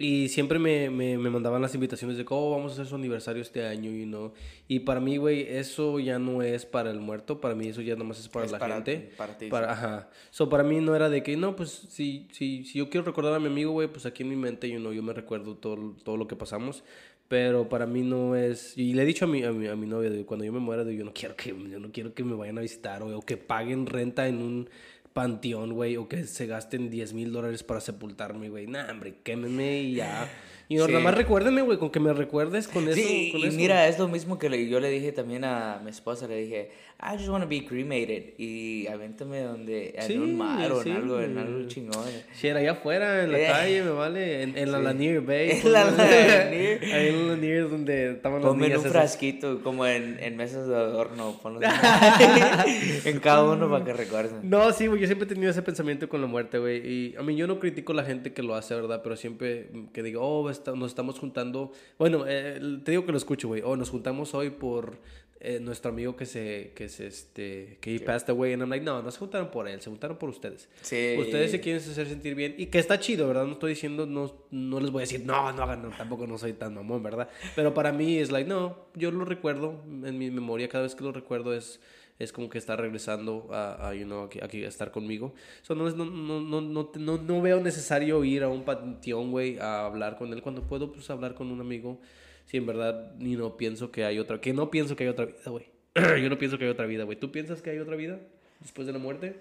Y 0.00 0.28
siempre 0.28 0.60
me, 0.60 0.90
me, 0.90 1.18
me, 1.18 1.28
mandaban 1.28 1.60
las 1.60 1.74
invitaciones 1.74 2.16
de 2.16 2.24
que, 2.24 2.32
oh, 2.32 2.52
vamos 2.52 2.70
a 2.70 2.74
hacer 2.74 2.86
su 2.86 2.94
aniversario 2.94 3.42
este 3.42 3.66
año, 3.66 3.90
you 3.90 4.06
know. 4.06 4.32
Y 4.68 4.80
para 4.80 5.00
mí, 5.00 5.16
güey, 5.16 5.42
eso 5.42 5.98
ya 5.98 6.20
no 6.20 6.40
es 6.40 6.64
para 6.64 6.92
el 6.92 7.00
muerto, 7.00 7.40
para 7.40 7.56
mí 7.56 7.66
eso 7.66 7.82
ya 7.82 7.96
nomás 7.96 8.20
es 8.20 8.28
para 8.28 8.46
la 8.46 8.60
gente. 8.60 9.10
Para 9.16 9.36
ti. 9.36 9.48
Para, 9.48 9.72
ajá. 9.72 10.08
So, 10.30 10.48
para 10.48 10.62
mí 10.62 10.80
no 10.80 10.94
era 10.94 11.08
de 11.08 11.24
que, 11.24 11.36
no, 11.36 11.56
pues, 11.56 11.70
si, 11.70 12.28
si, 12.30 12.64
si 12.64 12.78
yo 12.78 12.90
quiero 12.90 13.06
recordar 13.06 13.34
a 13.34 13.40
mi 13.40 13.48
amigo, 13.48 13.72
güey, 13.72 13.88
pues 13.88 14.06
aquí 14.06 14.22
en 14.22 14.28
mi 14.28 14.36
mente, 14.36 14.70
you 14.70 14.78
know, 14.78 14.92
yo 14.92 15.02
me 15.02 15.12
recuerdo 15.12 15.56
todo, 15.56 15.96
todo 16.04 16.16
lo 16.16 16.28
que 16.28 16.36
pasamos. 16.36 16.84
Pero 17.26 17.68
para 17.68 17.84
mí 17.84 18.02
no 18.02 18.36
es... 18.36 18.78
Y 18.78 18.94
le 18.94 19.02
he 19.02 19.04
dicho 19.04 19.26
a 19.26 19.28
mi, 19.28 19.42
a 19.42 19.52
mi, 19.52 19.66
a 19.66 19.76
mi 19.76 19.86
novia, 19.86 20.10
de, 20.10 20.24
cuando 20.24 20.46
yo 20.46 20.52
me 20.52 20.60
muera, 20.60 20.84
de, 20.84 20.96
yo 20.96 21.04
no 21.04 21.12
quiero 21.12 21.36
que, 21.36 21.48
yo 21.48 21.78
no 21.78 21.90
quiero 21.92 22.14
que 22.14 22.24
me 22.24 22.34
vayan 22.34 22.56
a 22.56 22.62
visitar, 22.62 23.02
o 23.02 23.20
que 23.20 23.36
paguen 23.36 23.84
renta 23.84 24.28
en 24.28 24.38
un 24.38 24.70
panteón, 25.18 25.72
güey, 25.72 25.96
o 25.96 26.06
que 26.06 26.22
se 26.22 26.46
gasten 26.46 26.90
10 26.90 27.12
mil 27.12 27.32
dólares 27.32 27.64
para 27.64 27.80
sepultarme, 27.80 28.50
güey. 28.50 28.68
Nah, 28.68 28.88
hombre, 28.88 29.16
quémenme 29.24 29.80
y 29.80 29.94
ya. 29.96 30.30
Y 30.68 30.76
nada 30.76 31.00
más 31.00 31.16
recuérdeme, 31.16 31.60
güey, 31.62 31.76
con 31.76 31.90
que 31.90 31.98
me 31.98 32.12
recuerdes 32.12 32.68
con 32.68 32.84
eso. 32.86 32.94
Sí, 32.94 33.32
y 33.34 33.50
mira, 33.50 33.88
es 33.88 33.98
lo 33.98 34.06
mismo 34.06 34.38
que 34.38 34.68
yo 34.68 34.78
le 34.78 34.88
dije 34.90 35.10
también 35.10 35.42
a 35.42 35.80
mi 35.82 35.90
esposa, 35.90 36.28
le 36.28 36.36
dije, 36.36 36.70
I 37.00 37.16
just 37.16 37.28
want 37.28 37.44
to 37.44 37.48
be 37.48 37.64
cremated. 37.64 38.34
Y 38.38 38.88
avéntame 38.88 39.42
donde, 39.42 39.94
en 39.96 40.20
un 40.20 40.36
mar 40.36 40.72
o 40.72 40.82
en 40.82 40.92
algo, 40.96 41.20
en 41.20 41.38
algo 41.38 41.68
chingón. 41.68 42.04
Sí, 42.32 42.48
allá 42.48 42.72
afuera, 42.72 43.22
en 43.22 43.30
la 43.30 43.38
eh. 43.38 43.46
calle, 43.46 43.82
me 43.84 43.90
vale, 43.90 44.42
en, 44.42 44.58
en 44.58 44.72
la 44.72 44.80
Lanier 44.80 45.20
Bay. 45.20 45.50
En 45.62 45.72
la 45.72 45.84
Lanier. 45.84 46.82
Ahí 46.92 47.08
en 47.08 47.28
la 47.28 47.34
Lanier 47.34 47.70
donde 47.70 48.10
estaban 48.14 48.42
los 48.42 48.56
niños. 48.56 48.84
un 48.84 48.90
frasquito, 48.90 49.62
como 49.62 49.86
en, 49.86 50.18
en 50.18 50.36
mesas 50.36 50.66
de 50.66 50.74
adorno, 50.74 51.38
en 53.04 53.20
cada 53.20 53.44
uno 53.44 53.70
para 53.70 53.84
que 53.84 53.92
recuerden. 53.92 54.50
No, 54.50 54.72
sí, 54.72 54.88
güey, 54.88 55.00
yo 55.00 55.06
siempre 55.06 55.26
he 55.26 55.28
tenido 55.28 55.52
ese 55.52 55.62
pensamiento 55.62 56.08
con 56.08 56.20
la 56.20 56.26
muerte, 56.26 56.58
güey. 56.58 56.84
Y 56.84 57.16
a 57.16 57.22
mí 57.22 57.36
yo 57.36 57.46
no 57.46 57.60
critico 57.60 57.92
a 57.92 57.96
la 57.96 58.04
gente 58.04 58.32
que 58.32 58.42
lo 58.42 58.56
hace, 58.56 58.74
¿verdad? 58.74 59.02
Pero 59.04 59.14
siempre 59.14 59.70
que 59.92 60.02
digo, 60.02 60.20
oh, 60.22 60.50
nos 60.74 60.90
estamos 60.90 61.20
juntando. 61.20 61.70
Bueno, 61.96 62.24
eh, 62.26 62.60
te 62.84 62.90
digo 62.90 63.06
que 63.06 63.12
lo 63.12 63.18
escucho, 63.18 63.46
güey. 63.46 63.62
Oh, 63.64 63.76
nos 63.76 63.90
juntamos 63.90 64.34
hoy 64.34 64.50
por 64.50 64.98
eh, 65.40 65.60
nuestro 65.60 65.90
amigo 65.90 66.16
que 66.16 66.26
se, 66.26 66.72
que 66.74 66.88
se, 66.88 67.06
este, 67.06 67.78
que 67.80 67.94
he 67.94 68.00
passed 68.00 68.28
away. 68.30 68.52
And 68.52 68.62
I'm 68.62 68.70
like, 68.70 68.84
no, 68.84 69.02
no 69.02 69.10
se 69.10 69.18
juntaron 69.18 69.50
por 69.50 69.68
él, 69.68 69.80
se 69.80 69.88
juntaron 69.88 70.16
por 70.18 70.28
ustedes. 70.28 70.68
Sí. 70.82 71.16
Ustedes 71.18 71.50
se 71.50 71.60
quieren 71.60 71.80
hacer 71.80 72.08
sentir 72.08 72.34
bien. 72.34 72.54
Y 72.58 72.66
que 72.66 72.78
está 72.78 72.98
chido, 72.98 73.28
¿verdad? 73.28 73.46
No 73.46 73.52
estoy 73.52 73.70
diciendo, 73.70 74.06
no, 74.06 74.34
no 74.50 74.80
les 74.80 74.90
voy 74.90 75.00
a 75.00 75.04
decir, 75.04 75.24
no, 75.24 75.52
no 75.52 75.62
hagan, 75.62 75.82
no, 75.82 75.90
tampoco 75.90 76.26
no 76.26 76.38
soy 76.38 76.54
tan 76.54 76.74
mamón, 76.74 77.02
¿verdad? 77.02 77.28
Pero 77.54 77.72
para 77.74 77.92
mí 77.92 78.18
es 78.18 78.30
like, 78.30 78.48
no, 78.48 78.86
yo 78.94 79.10
lo 79.10 79.24
recuerdo 79.24 79.82
en 79.86 80.18
mi 80.18 80.30
memoria, 80.30 80.68
cada 80.68 80.84
vez 80.84 80.94
que 80.94 81.04
lo 81.04 81.12
recuerdo 81.12 81.54
es 81.54 81.80
es 82.18 82.32
como 82.32 82.48
que 82.48 82.58
está 82.58 82.76
regresando 82.76 83.48
a, 83.52 83.88
a 83.88 83.94
you 83.94 84.04
know, 84.04 84.24
aquí, 84.24 84.40
aquí, 84.42 84.64
a 84.64 84.68
estar 84.68 84.90
conmigo. 84.90 85.34
So, 85.62 85.74
no, 85.74 85.88
no, 85.90 86.04
no, 86.04 86.40
no, 86.40 86.90
no, 86.92 87.18
no, 87.18 87.42
veo 87.42 87.60
necesario 87.60 88.24
ir 88.24 88.42
a 88.42 88.48
un 88.48 88.64
panteón, 88.64 89.30
güey, 89.30 89.58
a 89.58 89.86
hablar 89.86 90.18
con 90.18 90.32
él. 90.32 90.42
Cuando 90.42 90.62
puedo, 90.62 90.92
pues, 90.92 91.08
hablar 91.10 91.34
con 91.34 91.50
un 91.50 91.60
amigo. 91.60 92.00
Si 92.48 92.56
en 92.56 92.64
verdad 92.64 93.12
ni 93.18 93.36
no 93.36 93.58
pienso 93.58 93.90
que 93.90 94.06
hay 94.06 94.18
otra... 94.18 94.40
Que 94.40 94.54
no 94.54 94.70
pienso 94.70 94.96
que 94.96 95.04
hay 95.04 95.10
otra 95.10 95.26
vida, 95.26 95.50
güey. 95.50 95.66
Yo 95.94 96.30
no 96.30 96.38
pienso 96.38 96.56
que 96.56 96.64
hay 96.64 96.70
otra 96.70 96.86
vida, 96.86 97.04
güey. 97.04 97.20
¿Tú 97.20 97.30
piensas 97.30 97.60
que 97.60 97.68
hay 97.68 97.78
otra 97.78 97.94
vida 97.94 98.18
después 98.60 98.86
de 98.86 98.94
la 98.94 98.98
muerte? 98.98 99.36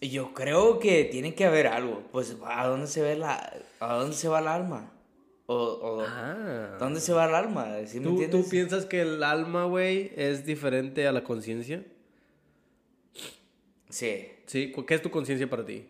Yo 0.00 0.32
creo 0.34 0.78
que 0.78 1.02
tiene 1.02 1.34
que 1.34 1.46
haber 1.46 1.66
algo. 1.66 2.04
Pues, 2.12 2.36
¿a 2.46 2.68
dónde 2.68 2.86
se 2.86 3.02
ve 3.02 3.16
la... 3.16 3.52
¿A 3.80 3.94
dónde 3.94 4.14
se 4.14 4.28
va 4.28 4.38
el 4.38 4.46
alma? 4.46 4.92
O, 5.46 6.04
ah. 6.06 6.76
¿Dónde 6.78 7.00
se 7.00 7.12
va 7.12 7.28
el 7.28 7.34
alma? 7.34 7.78
¿Tú, 8.30 8.48
piensas 8.48 8.86
que 8.86 9.00
el 9.00 9.24
alma, 9.24 9.64
güey, 9.64 10.12
es 10.14 10.46
diferente 10.46 11.08
a 11.08 11.12
la 11.12 11.24
conciencia? 11.24 11.84
Sí. 13.90 14.28
¿Sí? 14.46 14.72
¿Qué 14.86 14.94
es 14.94 15.02
tu 15.02 15.10
conciencia 15.10 15.50
para 15.50 15.66
ti? 15.66 15.88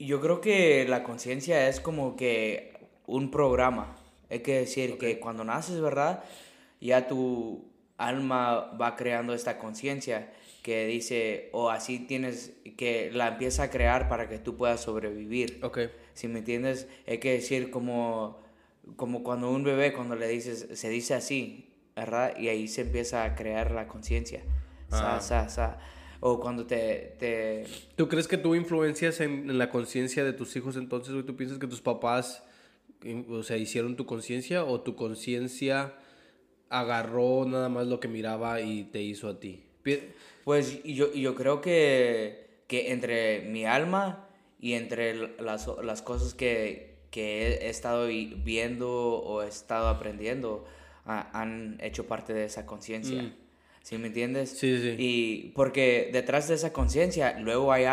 Yo 0.00 0.20
creo 0.20 0.40
que 0.40 0.84
la 0.88 1.04
conciencia 1.04 1.68
es 1.68 1.78
como 1.78 2.16
que 2.16 2.71
un 3.12 3.30
programa. 3.30 3.96
Hay 4.30 4.40
que 4.40 4.54
decir 4.58 4.98
que 4.98 5.20
cuando 5.20 5.44
naces, 5.44 5.80
¿verdad? 5.80 6.24
Ya 6.80 7.06
tu 7.06 7.64
alma 7.98 8.72
va 8.80 8.96
creando 8.96 9.34
esta 9.34 9.58
conciencia 9.58 10.32
que 10.62 10.86
dice, 10.86 11.50
o 11.52 11.70
así 11.70 11.98
tienes, 11.98 12.52
que 12.76 13.10
la 13.12 13.28
empieza 13.28 13.64
a 13.64 13.70
crear 13.70 14.08
para 14.08 14.28
que 14.28 14.38
tú 14.38 14.56
puedas 14.56 14.80
sobrevivir. 14.80 15.60
Ok. 15.62 15.80
Si 16.14 16.28
me 16.28 16.38
entiendes, 16.38 16.88
hay 17.06 17.18
que 17.18 17.32
decir 17.32 17.70
como, 17.70 18.40
como 18.96 19.22
cuando 19.22 19.50
un 19.50 19.64
bebé, 19.64 19.92
cuando 19.92 20.16
le 20.16 20.28
dices, 20.28 20.68
se 20.72 20.88
dice 20.88 21.14
así, 21.14 21.68
¿verdad? 21.94 22.36
Y 22.38 22.48
ahí 22.48 22.68
se 22.68 22.82
empieza 22.82 23.24
a 23.24 23.34
crear 23.34 23.72
la 23.72 23.88
conciencia. 23.88 24.42
Ah. 24.90 25.20
sa, 25.20 25.48
sa. 25.48 25.78
O 26.20 26.38
cuando 26.38 26.66
te, 26.66 27.16
te... 27.18 27.64
¿Tú 27.96 28.08
crees 28.08 28.28
que 28.28 28.38
tú 28.38 28.54
influencias 28.54 29.20
en, 29.20 29.58
la 29.58 29.68
conciencia 29.68 30.22
de 30.24 30.32
tus 30.32 30.54
hijos 30.54 30.76
entonces? 30.76 31.12
¿O 31.14 31.24
tú 31.24 31.36
piensas 31.36 31.58
que 31.58 31.66
tus 31.66 31.80
papás, 31.80 32.44
o 33.28 33.42
sea, 33.42 33.56
hicieron 33.56 33.96
tu 33.96 34.06
conciencia 34.06 34.64
o 34.64 34.80
tu 34.80 34.96
conciencia 34.96 35.94
agarró 36.68 37.44
nada 37.44 37.68
más 37.68 37.86
lo 37.86 38.00
que 38.00 38.08
miraba 38.08 38.60
y 38.60 38.84
te 38.84 39.02
hizo 39.02 39.28
a 39.28 39.38
ti? 39.38 39.64
Pues 40.44 40.82
yo, 40.84 41.12
yo 41.12 41.34
creo 41.34 41.60
que, 41.60 42.62
que 42.66 42.92
entre 42.92 43.42
mi 43.42 43.64
alma 43.64 44.28
y 44.58 44.74
entre 44.74 45.38
las, 45.40 45.68
las 45.82 46.02
cosas 46.02 46.34
que, 46.34 46.98
que, 47.10 47.54
he 47.54 47.68
estado 47.68 48.06
viendo 48.06 48.90
o 48.90 49.42
he 49.42 49.48
estado 49.48 49.88
aprendiendo 49.88 50.64
han 51.04 51.78
hecho 51.82 52.06
parte 52.06 52.32
de 52.32 52.44
esa 52.44 52.64
conciencia. 52.64 53.22
Mm. 53.22 53.34
¿Sí 53.82 53.98
me 53.98 54.06
entiendes? 54.06 54.50
Sí, 54.50 54.80
sí. 54.80 54.94
Y 54.96 55.52
porque 55.56 56.10
detrás 56.12 56.46
de 56.46 56.54
esa 56.54 56.72
conciencia, 56.72 57.38
luego 57.40 57.72
hay, 57.72 57.84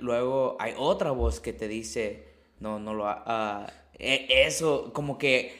luego 0.00 0.56
hay 0.58 0.74
otra 0.76 1.12
voz 1.12 1.38
que 1.38 1.52
te 1.52 1.68
dice, 1.68 2.26
no, 2.60 2.78
no 2.78 2.92
lo... 2.92 3.04
Uh, 3.04 3.66
eso, 3.98 4.92
como 4.92 5.18
que 5.18 5.52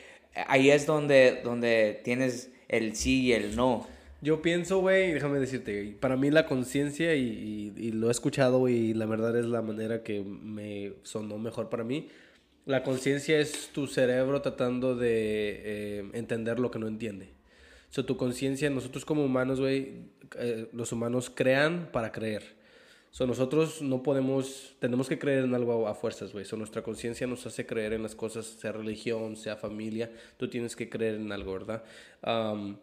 ahí 0.47 0.71
es 0.71 0.87
donde, 0.87 1.41
donde 1.43 2.01
tienes 2.05 2.51
el 2.69 2.95
sí 2.95 3.23
y 3.23 3.33
el 3.33 3.57
no. 3.57 3.87
Yo 4.21 4.43
pienso, 4.43 4.81
güey, 4.81 5.13
déjame 5.13 5.39
decirte, 5.39 5.97
para 6.01 6.17
mí 6.17 6.31
la 6.31 6.47
conciencia, 6.47 7.15
y, 7.15 7.93
lo 7.93 8.09
he 8.09 8.11
escuchado 8.11 8.69
y 8.69 8.95
la 8.95 9.07
verdad 9.07 9.37
es 9.39 9.47
la 9.47 9.63
manera 9.63 10.03
que 10.03 10.23
me 10.23 10.95
sonó 11.05 11.39
mejor 11.39 11.69
para 11.69 11.85
mí, 11.85 12.09
la 12.67 12.83
conciencia 12.83 13.39
es 13.39 13.71
tu 13.73 13.87
cerebro 13.87 14.43
tratando 14.43 14.97
de 14.97 15.63
eh, 15.65 16.11
entender 16.13 16.59
lo 16.59 16.71
que 16.71 16.79
no 16.79 16.89
entiende. 16.89 17.31
O 17.91 17.95
sea, 17.95 18.05
tu 18.05 18.17
conciencia, 18.17 18.69
nosotros 18.69 19.05
como 19.05 19.25
humanos, 19.25 19.61
güey, 19.61 20.03
eh, 20.37 20.69
los 20.73 20.93
humanos 20.93 21.31
crean 21.35 21.89
para 21.93 22.13
creer. 22.13 22.58
So, 23.11 23.27
nosotros 23.27 23.83
no 23.83 24.03
podemos, 24.03 24.77
tenemos 24.79 25.09
que 25.09 25.19
creer 25.19 25.45
en 25.45 25.55
algo 25.55 25.89
a, 25.89 25.95
fuerzas, 25.95 26.33
güey. 26.33 26.45
So, 26.45 26.57
nuestra 26.57 26.83
conciencia 26.83 27.27
nos 27.27 27.47
hace 27.47 27.67
creer 27.67 27.93
en 27.95 28.03
las 28.03 28.15
cosas, 28.15 28.47
sea 28.47 28.73
religión, 28.73 29.37
sea 29.37 29.57
familia. 29.57 30.11
Tú 30.37 30.49
tienes 30.49 30.77
que 30.77 30.89
creer 30.89 31.17
en 31.17 31.33
algo, 31.33 31.53
¿verdad? 31.53 31.83
Um, 32.27 32.77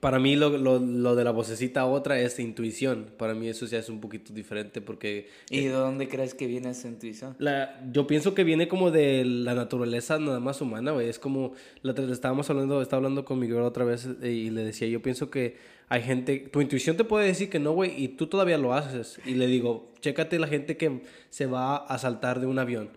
para 0.00 0.18
mí 0.18 0.36
lo, 0.36 0.56
lo, 0.56 0.78
lo, 0.78 1.14
de 1.14 1.22
la 1.24 1.30
vocecita 1.30 1.86
otra 1.86 2.18
es 2.18 2.38
intuición. 2.38 3.10
Para 3.18 3.34
mí 3.34 3.48
eso 3.48 3.66
ya 3.66 3.78
es 3.78 3.88
un 3.88 4.00
poquito 4.00 4.32
diferente 4.32 4.80
porque... 4.80 5.28
¿Y 5.50 5.64
de 5.66 5.70
dónde 5.70 6.08
crees 6.08 6.34
que 6.34 6.46
viene 6.46 6.70
esa 6.70 6.88
intuición? 6.88 7.36
La, 7.38 7.80
yo 7.92 8.06
pienso 8.06 8.34
que 8.34 8.42
viene 8.42 8.68
como 8.68 8.90
de 8.90 9.24
la 9.24 9.54
naturaleza 9.54 10.18
nada 10.18 10.40
más 10.40 10.60
humana, 10.60 10.92
güey. 10.92 11.08
Es 11.08 11.18
como... 11.18 11.52
La, 11.82 11.92
estábamos 11.92 12.48
hablando, 12.50 12.80
estaba 12.80 12.98
hablando 12.98 13.24
con 13.24 13.38
Miguel 13.38 13.60
otra 13.60 13.84
vez 13.84 14.08
eh, 14.22 14.30
y 14.30 14.50
le 14.50 14.64
decía, 14.64 14.88
yo 14.88 15.02
pienso 15.02 15.30
que 15.30 15.56
hay 15.92 16.00
gente... 16.00 16.38
Tu 16.50 16.62
intuición 16.62 16.96
te 16.96 17.04
puede 17.04 17.26
decir 17.26 17.50
que 17.50 17.58
no, 17.58 17.72
güey, 17.72 17.92
y 18.02 18.08
tú 18.08 18.26
todavía 18.26 18.56
lo 18.56 18.72
haces. 18.72 19.20
Y 19.26 19.34
le 19.34 19.46
digo, 19.46 19.92
chécate 20.00 20.38
la 20.38 20.46
gente 20.46 20.78
que 20.78 21.02
se 21.28 21.44
va 21.44 21.76
a 21.76 21.98
saltar 21.98 22.40
de 22.40 22.46
un 22.46 22.58
avión. 22.58 22.88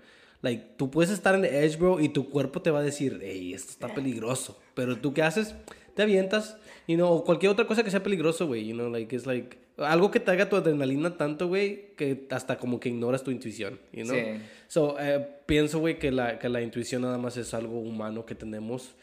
Like, 0.41 0.63
tú 0.77 0.89
puedes 0.89 1.12
estar 1.12 1.36
en 1.36 1.43
edge, 1.43 1.77
bro, 1.77 1.99
y 1.99 2.08
tu 2.08 2.29
cuerpo 2.29 2.62
te 2.62 2.71
va 2.71 2.79
a 2.79 2.84
decir, 2.84 3.19
hey, 3.21 3.53
esto 3.53 3.71
está 3.71 3.93
peligroso. 3.93 4.58
Pero 4.75 4.95
tú 4.95 5.13
qué 5.13 5.23
haces? 5.23 5.55
Te 5.93 6.03
avientas 6.03 6.55
y 6.88 6.95
no, 6.95 7.10
o 7.12 7.25
cualquier 7.25 7.51
otra 7.51 7.67
cosa 7.67 7.84
que 7.84 7.91
sea 7.91 8.01
peligroso, 8.01 8.47
güey, 8.47 8.65
you 8.65 8.73
know, 8.73 8.89
like, 8.89 9.13
it's 9.13 9.25
like, 9.25 9.58
algo 9.77 10.10
que 10.10 10.21
te 10.21 10.31
haga 10.31 10.47
tu 10.47 10.55
adrenalina 10.55 11.17
tanto, 11.17 11.49
güey, 11.49 11.95
que 11.97 12.27
hasta 12.29 12.58
como 12.58 12.79
que 12.79 12.88
ignoras 12.88 13.25
tu 13.25 13.31
intuición, 13.31 13.77
you 13.91 14.05
know? 14.05 14.15
Sí. 14.15 14.41
So, 14.69 14.95
eh, 15.01 15.27
pienso, 15.45 15.79
güey, 15.79 15.99
que 15.99 16.12
la, 16.12 16.39
que 16.39 16.47
la 16.47 16.62
intuición 16.62 17.01
nada 17.01 17.17
más 17.17 17.36
es 17.36 17.53
algo 17.53 17.77
humano 17.77 18.25
que 18.25 18.36
tenemos. 18.36 18.95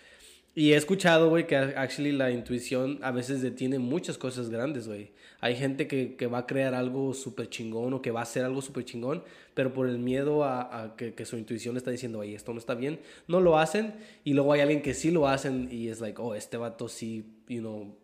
Y 0.54 0.72
he 0.72 0.76
escuchado, 0.76 1.30
güey, 1.30 1.46
que 1.46 1.56
actually 1.56 2.12
la 2.12 2.30
intuición 2.30 2.98
a 3.02 3.10
veces 3.10 3.40
detiene 3.40 3.78
muchas 3.78 4.18
cosas 4.18 4.50
grandes, 4.50 4.86
güey. 4.86 5.12
Hay 5.40 5.56
gente 5.56 5.88
que, 5.88 6.14
que, 6.14 6.26
va 6.26 6.38
a 6.38 6.46
crear 6.46 6.74
algo 6.74 7.14
súper 7.14 7.48
chingón 7.48 7.94
o 7.94 8.02
que 8.02 8.10
va 8.10 8.20
a 8.20 8.22
hacer 8.24 8.44
algo 8.44 8.60
súper 8.60 8.84
chingón, 8.84 9.24
pero 9.54 9.72
por 9.72 9.88
el 9.88 9.98
miedo 9.98 10.44
a, 10.44 10.94
que, 10.96 11.14
que, 11.14 11.24
su 11.24 11.36
intuición 11.38 11.76
está 11.76 11.90
diciendo, 11.90 12.20
ay, 12.20 12.34
esto 12.34 12.52
no 12.52 12.58
está 12.58 12.74
bien, 12.74 13.00
no 13.26 13.40
lo 13.40 13.58
hacen. 13.58 13.94
Y 14.24 14.34
luego 14.34 14.52
hay 14.52 14.60
alguien 14.60 14.82
que 14.82 14.94
sí 14.94 15.10
lo 15.10 15.26
hacen 15.26 15.68
y 15.70 15.88
es 15.88 16.00
like, 16.00 16.20
oh, 16.20 16.34
este 16.34 16.58
vato 16.58 16.88
sí, 16.88 17.24
you 17.48 17.60
know, 17.60 17.96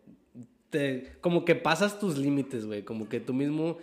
te, 0.71 1.13
como 1.21 1.45
que 1.45 1.55
pasas 1.55 1.99
tus 1.99 2.17
límites, 2.17 2.65
güey. 2.65 2.83
Como 2.83 3.07
que 3.07 3.19
tú 3.19 3.33
mismo 3.33 3.77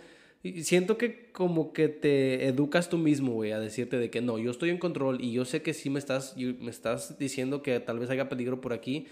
siento 0.63 0.97
que 0.97 1.29
como 1.31 1.73
que 1.73 1.87
te 1.87 2.47
educas 2.47 2.89
tú 2.89 2.97
mismo, 2.97 3.33
güey, 3.33 3.51
a 3.51 3.59
decirte 3.59 3.97
de 3.97 4.09
que 4.09 4.21
no, 4.21 4.37
yo 4.37 4.51
estoy 4.51 4.69
en 4.69 4.77
control 4.77 5.21
y 5.21 5.31
yo 5.31 5.45
sé 5.45 5.61
que 5.61 5.73
sí 5.73 5.89
me 5.89 5.99
estás, 5.99 6.35
me 6.37 6.69
estás 6.69 7.17
diciendo 7.19 7.61
que 7.61 7.79
tal 7.79 7.99
vez 7.99 8.09
haya 8.09 8.29
peligro 8.29 8.61
por 8.61 8.73
aquí, 8.73 9.07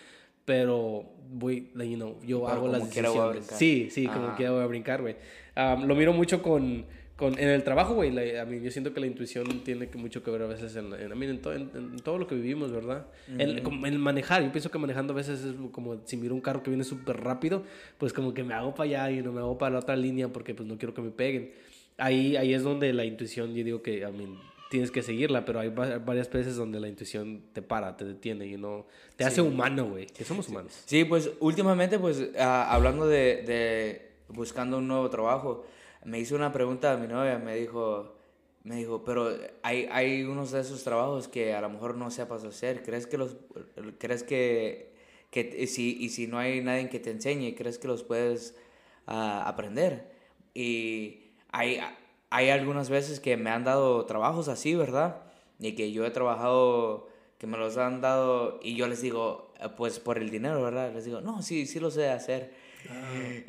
pero 0.46 1.06
voy, 1.30 1.72
you 1.76 1.96
know, 1.96 2.18
yo 2.26 2.48
hago 2.48 2.68
las 2.68 2.90
decisiones. 2.90 3.46
Sí, 3.48 3.90
sí, 3.92 4.08
como 4.08 4.36
quiera 4.36 4.52
voy 4.52 4.64
a 4.64 4.68
brincar, 4.68 5.02
güey. 5.02 5.16
lo 5.56 5.96
miro 5.96 6.14
mucho 6.14 6.42
con 6.42 6.86
con, 7.16 7.40
en 7.40 7.48
el 7.48 7.64
trabajo, 7.64 7.94
güey, 7.94 8.38
a 8.38 8.46
mí 8.46 8.60
yo 8.62 8.70
siento 8.72 8.94
que 8.94 9.00
la 9.00 9.06
intuición 9.06 9.64
tiene 9.64 9.88
que 9.88 9.98
mucho 9.98 10.22
que 10.22 10.32
ver 10.32 10.42
a 10.42 10.48
veces 10.48 10.76
en, 10.76 10.94
en, 10.94 11.12
en, 11.14 12.00
todo 12.04 12.18
lo 12.18 12.28
que 12.28 12.36
vivimos, 12.36 12.74
¿verdad? 12.74 13.08
el, 13.38 13.62
manejar, 13.98 14.44
yo 14.44 14.52
pienso 14.52 14.70
que 14.70 14.78
manejando 14.78 15.14
a 15.14 15.16
veces 15.16 15.46
es 15.46 15.54
como 15.72 16.02
si 16.04 16.18
miro 16.18 16.36
un 16.36 16.42
carro 16.42 16.62
que 16.62 16.70
viene 16.70 16.84
súper 16.84 17.22
rápido, 17.22 17.64
pues 17.98 18.12
como 18.12 18.34
que 18.34 18.44
me 18.44 18.54
hago 18.54 18.76
para 18.76 18.90
allá 18.90 19.12
y 19.12 19.22
no 19.22 19.32
me 19.32 19.40
hago 19.40 19.58
para 19.58 19.74
la 19.74 19.80
otra 19.80 19.96
línea 19.96 20.28
porque 20.28 20.54
pues 20.54 20.68
no 20.68 20.78
quiero 20.78 20.94
que 20.94 21.02
me 21.02 21.12
peguen. 21.12 21.54
Ahí, 21.98 22.36
ahí 22.36 22.54
es 22.54 22.64
donde 22.64 22.92
la 22.92 23.06
intuición, 23.06 23.54
yo 23.54 23.64
digo 23.64 23.82
que, 23.82 24.04
a 24.04 24.12
mí 24.12 24.38
tienes 24.70 24.92
que 24.92 25.02
seguirla, 25.02 25.46
pero 25.46 25.62
hay 25.62 25.70
varias 25.70 26.30
veces 26.30 26.58
donde 26.58 26.82
la 26.82 26.90
intuición 26.90 27.44
te 27.54 27.62
para, 27.62 27.96
te 27.96 28.04
detiene 28.04 28.46
y 28.46 28.58
no 28.58 28.88
te 29.16 29.24
hace 29.24 29.40
humano, 29.40 29.86
güey, 29.86 30.08
que 30.08 30.26
somos 30.26 30.50
humanos. 30.50 30.84
Sí, 30.86 31.06
pues 31.06 31.32
últimamente, 31.40 31.98
pues 31.98 32.32
ah, 32.38 32.74
hablando 32.74 33.08
de, 33.08 33.44
de 33.44 34.12
buscando 34.28 34.80
un 34.80 34.88
nuevo 34.90 35.10
trabajo, 35.10 35.66
me 36.06 36.20
hizo 36.20 36.36
una 36.36 36.52
pregunta 36.52 36.94
a 36.94 36.98
mi 36.98 37.08
novia, 37.08 37.38
me 37.40 37.56
dijo, 37.56 38.16
me 38.64 38.78
dijo, 38.78 39.04
pero 39.04 39.36
hay, 39.64 39.88
hay 39.92 40.24
unos 40.24 40.52
de 40.52 40.62
esos 40.62 40.84
trabajos 40.84 41.28
que 41.28 41.54
a 41.54 41.62
lo 41.62 41.70
mejor 41.70 41.98
no 41.98 42.12
sepas 42.12 42.44
hacer, 42.44 42.84
¿crees 42.84 43.08
que 43.08 43.18
los, 43.18 43.36
crees 43.98 44.24
que, 44.24 44.94
que 45.32 45.68
si, 45.68 45.98
y 46.00 46.10
si 46.10 46.28
no 46.28 46.38
hay 46.38 46.62
nadie 46.62 46.90
que 46.90 47.00
te 47.00 47.12
enseñe, 47.12 47.56
crees 47.56 47.80
que 47.80 47.88
los 47.88 48.04
puedes 48.04 48.56
uh, 49.08 49.42
aprender? 49.46 50.12
Y 50.54 51.32
hay, 51.52 51.80
hay 52.30 52.50
algunas 52.50 52.90
veces 52.90 53.20
que 53.20 53.36
me 53.36 53.50
han 53.50 53.64
dado 53.64 54.06
trabajos 54.06 54.48
así, 54.48 54.76
¿verdad? 54.76 55.24
Y 55.60 55.74
que 55.74 55.92
yo 55.92 56.06
he 56.06 56.12
trabajado, 56.12 57.08
que 57.40 57.48
me 57.48 57.58
los 57.58 57.78
han 57.78 58.02
dado 58.02 58.60
y 58.62 58.76
yo 58.76 58.88
les 58.88 59.02
digo, 59.02 59.54
pues 59.76 60.00
por 60.00 60.18
el 60.18 60.30
dinero, 60.30 60.62
¿verdad? 60.64 60.94
Les 60.94 61.06
digo, 61.06 61.22
no, 61.22 61.42
sí, 61.42 61.66
sí 61.66 61.80
lo 61.80 61.90
sé 61.92 62.10
hacer. 62.10 62.54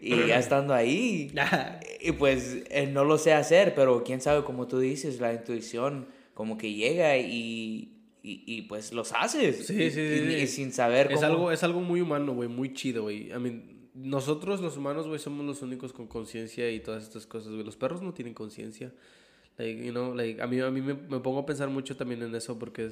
Y 0.00 0.26
ya 0.26 0.38
estando 0.38 0.74
ahí, 0.74 1.32
y 2.00 2.12
pues 2.12 2.64
eh, 2.70 2.86
no 2.86 3.04
lo 3.04 3.18
sé 3.18 3.32
hacer, 3.32 3.74
pero 3.74 4.04
quién 4.04 4.20
sabe, 4.20 4.44
como 4.44 4.66
tú 4.66 4.78
dices, 4.78 5.20
la 5.20 5.32
intuición 5.32 6.06
como 6.34 6.58
que 6.58 6.72
llega 6.74 7.16
y, 7.16 7.96
y, 8.22 8.42
y 8.46 8.62
pues 8.62 8.92
los 8.92 9.12
haces. 9.12 9.66
Sí, 9.66 9.90
sí, 9.90 10.00
Y, 10.00 10.46
sin 10.46 10.72
saber 10.72 11.10
es 11.10 11.22
Algo, 11.22 11.50
es 11.50 11.62
algo 11.62 11.80
muy 11.80 12.00
humano, 12.00 12.34
güey, 12.34 12.48
muy 12.48 12.74
chido, 12.74 13.04
güey. 13.04 13.30
I 13.30 13.38
mean, 13.38 13.90
nosotros 13.94 14.60
los 14.60 14.76
humanos, 14.76 15.06
güey, 15.06 15.18
somos 15.18 15.46
los 15.46 15.62
únicos 15.62 15.92
con 15.92 16.06
conciencia 16.06 16.70
y 16.70 16.80
todas 16.80 17.04
estas 17.04 17.26
cosas, 17.26 17.52
güey. 17.52 17.64
Los 17.64 17.76
perros 17.76 18.02
no 18.02 18.12
tienen 18.12 18.34
conciencia. 18.34 18.92
Like, 19.56 19.82
you 19.82 19.92
know, 19.92 20.14
like, 20.14 20.42
a 20.42 20.46
mí, 20.46 20.60
a 20.60 20.70
mí 20.70 20.82
me, 20.82 20.92
me, 20.92 21.20
pongo 21.20 21.38
a 21.38 21.46
pensar 21.46 21.70
mucho 21.70 21.96
también 21.96 22.22
en 22.22 22.34
eso 22.34 22.58
porque 22.58 22.90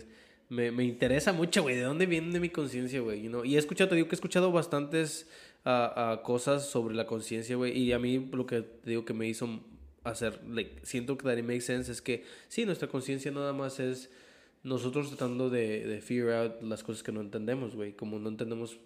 me, 0.49 0.71
me 0.71 0.85
interesa 0.85 1.33
mucho, 1.35 1.63
güey, 1.63 1.77
de 1.77 1.83
dónde 1.83 2.07
viene 2.07 2.41
mi 2.41 2.49
conciencia, 2.49 3.01
güey. 3.01 3.23
You 3.23 3.29
know? 3.29 3.45
Y 3.45 3.57
he 3.57 3.59
escuchado, 3.59 3.91
te 3.91 3.97
digo 3.97 4.09
que 4.09 4.15
he 4.15 4.17
escuchado 4.17 4.51
bastantes 4.51 5.29
a, 5.65 6.21
cosas 6.23 6.67
sobre 6.67 6.95
la 6.95 7.07
conciencia, 7.07 7.57
güey. 7.57 7.77
Y 7.79 7.93
a 7.93 7.99
mí 7.99 8.19
lo 8.33 8.47
que 8.47 8.65
digo 8.85 9.05
que 9.05 9.15
me 9.15 9.27
hizo 9.27 9.61
hacer, 10.05 10.41
like, 10.47 10.85
siento 10.85 11.17
que 11.17 11.25
that 11.25 11.39
it 11.39 11.45
makes 11.45 11.63
sense 11.63 11.91
es 11.91 12.03
que 12.03 12.25
sí, 12.49 12.67
nuestra 12.67 12.89
conciencia 12.89 13.31
nada 13.31 13.53
más 13.53 13.81
es 13.81 14.11
nosotros 14.63 15.09
tratando 15.09 15.51
de, 15.51 15.87
de 15.87 16.01
figure 16.01 16.35
out 16.35 16.63
las 16.63 16.83
cosas 16.83 17.03
que 17.03 17.13
no 17.13 17.21
entendemos, 17.21 17.77
güey. 17.77 17.93
Como 17.93 18.19
no 18.19 18.31
entendemos 18.31 18.79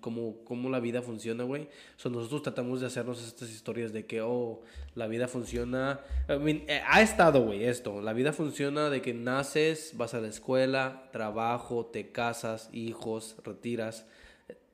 cómo, 0.00 0.42
cómo 0.44 0.68
la 0.70 0.80
vida 0.80 1.02
funciona, 1.02 1.44
güey. 1.44 1.68
So, 1.96 2.10
nosotros 2.10 2.42
tratamos 2.42 2.80
de 2.80 2.88
hacernos 2.88 3.24
estas 3.24 3.48
historias 3.50 3.92
de 3.92 4.06
que, 4.06 4.22
oh, 4.22 4.62
la 4.96 5.06
vida 5.06 5.28
funciona. 5.28 6.00
I 6.28 6.36
mean, 6.38 6.64
eh, 6.66 6.82
ha 6.84 7.00
estado, 7.00 7.44
güey, 7.44 7.62
esto. 7.62 8.00
La 8.00 8.12
vida 8.12 8.32
funciona 8.32 8.90
de 8.90 9.02
que 9.02 9.14
naces, 9.14 9.92
vas 9.96 10.14
a 10.14 10.20
la 10.20 10.26
escuela, 10.26 11.08
trabajo, 11.12 11.86
te 11.86 12.10
casas, 12.10 12.68
hijos, 12.72 13.36
retiras 13.44 14.06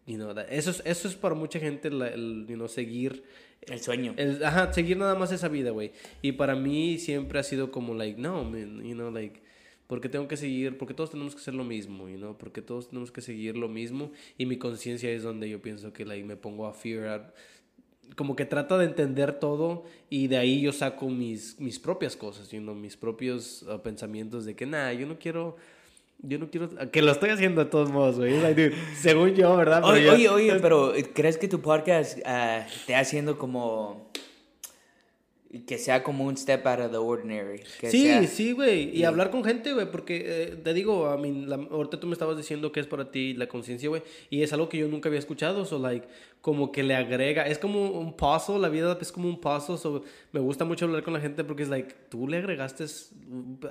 eso, 0.07 0.71
es, 0.71 0.83
eso 0.85 1.09
es 1.09 1.15
para 1.15 1.35
mucha 1.35 1.59
gente 1.59 1.89
el, 1.89 2.47
you 2.49 2.69
seguir... 2.69 3.25
El 3.63 3.81
sueño. 3.81 4.15
El, 4.17 4.45
ajá, 4.45 4.73
seguir 4.73 4.97
nada 4.97 5.17
más 5.17 5.33
esa 5.33 5.49
vida, 5.49 5.71
güey. 5.71 5.91
Y 6.23 6.33
para 6.33 6.55
mí 6.55 6.99
siempre 6.99 7.39
ha 7.39 7.43
sido 7.43 7.73
como, 7.73 7.95
like, 7.95 8.21
no, 8.21 8.45
man, 8.45 8.85
you 8.85 8.95
know, 8.95 9.11
like, 9.11 9.43
porque 9.89 10.09
tengo 10.09 10.29
que 10.29 10.37
seguir, 10.37 10.79
porque 10.79 10.95
todos 10.95 11.11
tenemos 11.11 11.35
que 11.35 11.41
hacer 11.41 11.55
lo 11.55 11.65
mismo, 11.65 12.09
you 12.09 12.17
know, 12.17 12.37
porque 12.37 12.63
todos 12.63 12.89
tenemos 12.89 13.11
que 13.11 13.21
seguir 13.21 13.57
lo 13.57 13.69
mismo. 13.69 14.13
Y 14.39 14.47
mi 14.47 14.57
conciencia 14.57 15.11
es 15.11 15.23
donde 15.23 15.49
yo 15.49 15.61
pienso 15.61 15.93
que, 15.93 16.05
like, 16.05 16.25
me 16.25 16.37
pongo 16.37 16.67
a 16.67 16.75
fear 16.75 17.35
como 18.15 18.37
que 18.37 18.45
trato 18.45 18.79
de 18.79 18.85
entender 18.85 19.41
todo 19.41 19.85
y 20.09 20.29
de 20.29 20.37
ahí 20.37 20.61
yo 20.61 20.73
saco 20.73 21.09
mis, 21.09 21.59
mis 21.59 21.81
propias 21.81 22.15
cosas, 22.15 22.51
you 22.53 22.61
know, 22.61 22.75
mis 22.75 22.97
propios 22.97 23.63
uh, 23.63 23.81
pensamientos 23.83 24.45
de 24.45 24.55
que, 24.55 24.65
nada, 24.65 24.93
yo 24.93 25.07
no 25.07 25.19
quiero 25.19 25.57
yo 26.19 26.39
no 26.39 26.51
quiero. 26.51 26.69
Que 26.91 27.03
lo 27.03 27.13
estoy 27.13 27.31
haciendo 27.31 27.65
de 27.65 27.71
todos 27.71 27.91
modos, 27.91 28.17
güey. 28.17 28.35
según 28.97 29.35
yo, 29.35 29.57
¿verdad? 29.57 29.85
oye, 29.85 30.11
oye, 30.11 30.29
oye, 30.29 30.57
pero 30.63 30.93
¿crees 31.15 31.39
que 31.39 31.49
tu 31.49 31.61
podcast 31.61 32.19
uh, 32.19 32.67
te 32.87 32.95
haciendo 32.95 33.39
como. 33.39 34.11
Que 35.67 35.79
sea 35.79 36.03
como 36.03 36.25
un 36.25 36.37
step 36.37 36.67
out 36.67 36.81
of 36.81 36.91
the 36.91 36.99
ordinary? 36.99 37.63
sí, 37.89 38.27
sí, 38.27 38.53
güey. 38.53 38.95
Y, 38.95 39.05
hablar 39.05 39.31
con 39.31 39.43
gente, 39.43 39.73
güey. 39.73 39.91
Porque 39.91 40.25
eh, 40.27 40.57
te 40.57 40.75
digo, 40.75 41.07
a 41.07 41.17
mí, 41.17 41.47
ahorita 41.71 41.99
tú 41.99 42.07
me 42.07 42.13
estabas 42.13 42.37
diciendo 42.37 42.73
que 42.73 42.81
es 42.81 42.87
para 42.87 43.11
ti 43.11 43.33
la 43.33 43.47
conciencia, 43.47 43.89
güey. 43.89 44.03
Y 44.29 44.43
es 44.43 44.53
algo 44.53 44.69
que 44.69 44.77
yo 44.77 44.89
nunca 44.89 45.09
había 45.09 45.21
escuchado. 45.21 45.65
So, 45.65 45.79
like, 45.79 46.09
como 46.43 46.73
que 46.73 46.83
le 46.83 46.95
agrega. 46.95 47.47
Es 47.47 47.59
como 47.59 47.91
un 47.91 48.17
paso, 48.17 48.59
la 48.59 48.69
vida 48.69 48.99
es 49.01 49.13
como 49.13 49.29
un 49.29 49.41
paso. 49.41 49.79
So, 49.79 50.05
me 50.33 50.41
gusta 50.41 50.67
mucho 50.67 50.85
hablar 50.87 51.05
con 51.05 51.15
la 51.15 51.21
gente 51.21 51.43
porque 51.43 51.63
es 51.63 51.71
like, 51.71 51.95
tú 52.11 52.29
le 52.29 52.39
agregaste. 52.39 52.85